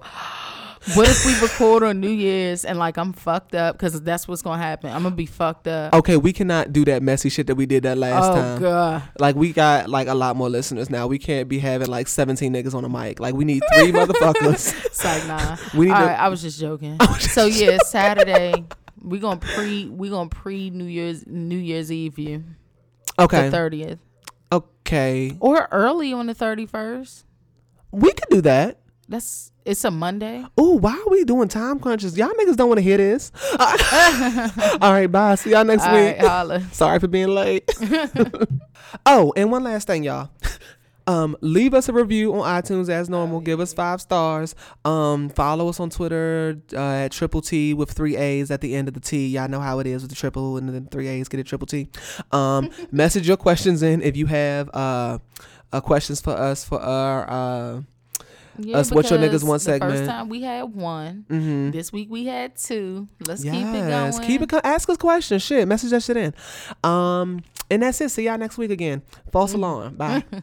What 0.95 1.07
if 1.09 1.25
we 1.25 1.33
record 1.41 1.83
on 1.83 1.99
New 1.99 2.09
Year's 2.09 2.65
and 2.65 2.79
like 2.79 2.97
I'm 2.97 3.13
fucked 3.13 3.55
up 3.55 3.75
because 3.75 3.99
that's 4.01 4.27
what's 4.27 4.41
gonna 4.41 4.61
happen. 4.61 4.91
I'm 4.91 5.03
gonna 5.03 5.15
be 5.15 5.25
fucked 5.25 5.67
up. 5.67 5.93
Okay, 5.93 6.17
we 6.17 6.33
cannot 6.33 6.71
do 6.73 6.85
that 6.85 7.03
messy 7.03 7.29
shit 7.29 7.47
that 7.47 7.55
we 7.55 7.65
did 7.65 7.83
that 7.83 7.97
last 7.97 8.31
oh 8.31 8.35
time. 8.35 8.61
god. 8.61 9.03
Like 9.19 9.35
we 9.35 9.51
got 9.53 9.89
like 9.89 10.07
a 10.07 10.13
lot 10.13 10.35
more 10.35 10.49
listeners 10.49 10.89
now. 10.89 11.07
We 11.07 11.19
can't 11.19 11.47
be 11.49 11.59
having 11.59 11.87
like 11.87 12.07
17 12.07 12.53
niggas 12.53 12.73
on 12.73 12.83
the 12.83 12.89
mic. 12.89 13.19
Like 13.19 13.35
we 13.35 13.45
need 13.45 13.61
three 13.73 13.91
motherfuckers. 13.93 14.85
It's 14.85 15.03
like 15.03 15.25
nah. 15.27 15.57
We 15.77 15.85
need 15.87 15.91
All 15.93 16.01
to- 16.01 16.05
right, 16.07 16.19
I 16.19 16.29
was 16.29 16.41
just 16.41 16.59
joking. 16.59 16.97
so 17.19 17.45
yeah, 17.45 17.77
Saturday. 17.85 18.65
We 19.01 19.19
gonna 19.19 19.39
pre 19.39 19.87
we 19.87 20.09
gonna 20.09 20.29
pre 20.29 20.69
New 20.69 20.85
Year's 20.85 21.25
New 21.25 21.57
Year's 21.57 21.91
Eve 21.91 22.19
you 22.19 22.43
Okay. 23.17 23.45
the 23.45 23.51
thirtieth 23.51 23.99
Okay. 24.51 25.37
or 25.39 25.67
early 25.71 26.11
on 26.13 26.27
the 26.27 26.33
thirty 26.33 26.65
first. 26.65 27.25
We 27.91 28.11
could 28.11 28.29
do 28.29 28.41
that. 28.41 28.78
That's 29.09 29.51
it's 29.65 29.83
a 29.83 29.91
Monday. 29.91 30.45
Ooh, 30.59 30.75
why 30.75 30.93
are 30.93 31.09
we 31.09 31.23
doing 31.25 31.47
time 31.47 31.79
crunches? 31.79 32.15
Y'all 32.15 32.29
niggas 32.29 32.55
don't 32.55 32.69
want 32.69 32.77
to 32.77 32.83
hear 32.83 32.97
this. 32.97 33.31
All 33.59 34.93
right, 34.93 35.07
bye. 35.07 35.33
See 35.33 35.49
y'all 35.49 35.65
next 35.65 35.83
All 35.83 35.93
week. 35.93 36.21
right. 36.21 36.61
Sorry 36.71 36.99
for 36.99 37.07
being 37.07 37.29
late. 37.29 37.69
oh, 39.07 39.33
and 39.35 39.51
one 39.51 39.63
last 39.63 39.87
thing, 39.87 40.03
y'all. 40.03 40.29
Um, 41.07 41.35
leave 41.41 41.73
us 41.73 41.89
a 41.89 41.93
review 41.93 42.35
on 42.35 42.61
iTunes 42.61 42.87
as 42.87 43.09
normal. 43.09 43.39
Give 43.41 43.59
us 43.59 43.73
five 43.73 43.99
stars. 43.99 44.53
Um, 44.85 45.29
follow 45.29 45.67
us 45.67 45.79
on 45.79 45.89
Twitter 45.89 46.61
uh, 46.73 46.77
at 46.77 47.11
Triple 47.11 47.41
T 47.41 47.73
with 47.73 47.91
three 47.91 48.15
A's 48.15 48.51
at 48.51 48.61
the 48.61 48.75
end 48.75 48.87
of 48.87 48.93
the 48.93 48.99
T. 48.99 49.27
Y'all 49.27 49.49
know 49.49 49.59
how 49.59 49.79
it 49.79 49.87
is 49.87 50.03
with 50.03 50.11
the 50.11 50.15
triple 50.15 50.57
and 50.57 50.69
then 50.69 50.85
three 50.85 51.07
A's 51.07 51.27
get 51.27 51.39
a 51.39 51.43
triple 51.43 51.65
T. 51.65 51.89
Um, 52.31 52.69
message 52.91 53.27
your 53.27 53.37
questions 53.37 53.81
in 53.81 54.03
if 54.03 54.15
you 54.15 54.27
have 54.27 54.69
uh, 54.71 55.17
uh 55.73 55.81
questions 55.81 56.21
for 56.21 56.31
us 56.31 56.63
for 56.63 56.79
our 56.79 57.27
uh 57.29 57.81
Yeah, 58.59 58.77
Us 58.77 58.91
What 58.91 59.09
Your 59.09 59.19
Niggas 59.19 59.43
Want 59.43 59.61
segment. 59.61 59.91
First 59.93 60.09
time 60.09 60.29
we 60.29 60.41
had 60.41 60.63
one. 60.63 61.25
mhm. 61.29 61.71
This 61.71 61.91
week 61.93 62.07
we 62.09 62.25
had 62.25 62.55
two. 62.55 63.07
Let's 63.25 63.43
keep 63.43 63.53
it 63.53 63.55
Yes, 63.55 64.17
going. 64.17 64.27
keep 64.27 64.41
it. 64.41 64.49
co- 64.49 64.61
Ask 64.63 64.89
us 64.89 64.97
questions. 64.97 65.41
Shit, 65.41 65.67
message 65.67 65.91
that 65.91 66.03
shit 66.03 66.17
in. 66.17 66.33
Um, 66.83 67.41
and 67.71 67.83
that's 67.83 68.01
it. 68.01 68.09
See 68.09 68.25
y'all 68.25 68.37
next 68.37 68.57
week 68.57 68.71
again. 68.71 69.01
False 69.31 69.53
alarm. 69.53 69.95
Bye. 69.95 70.23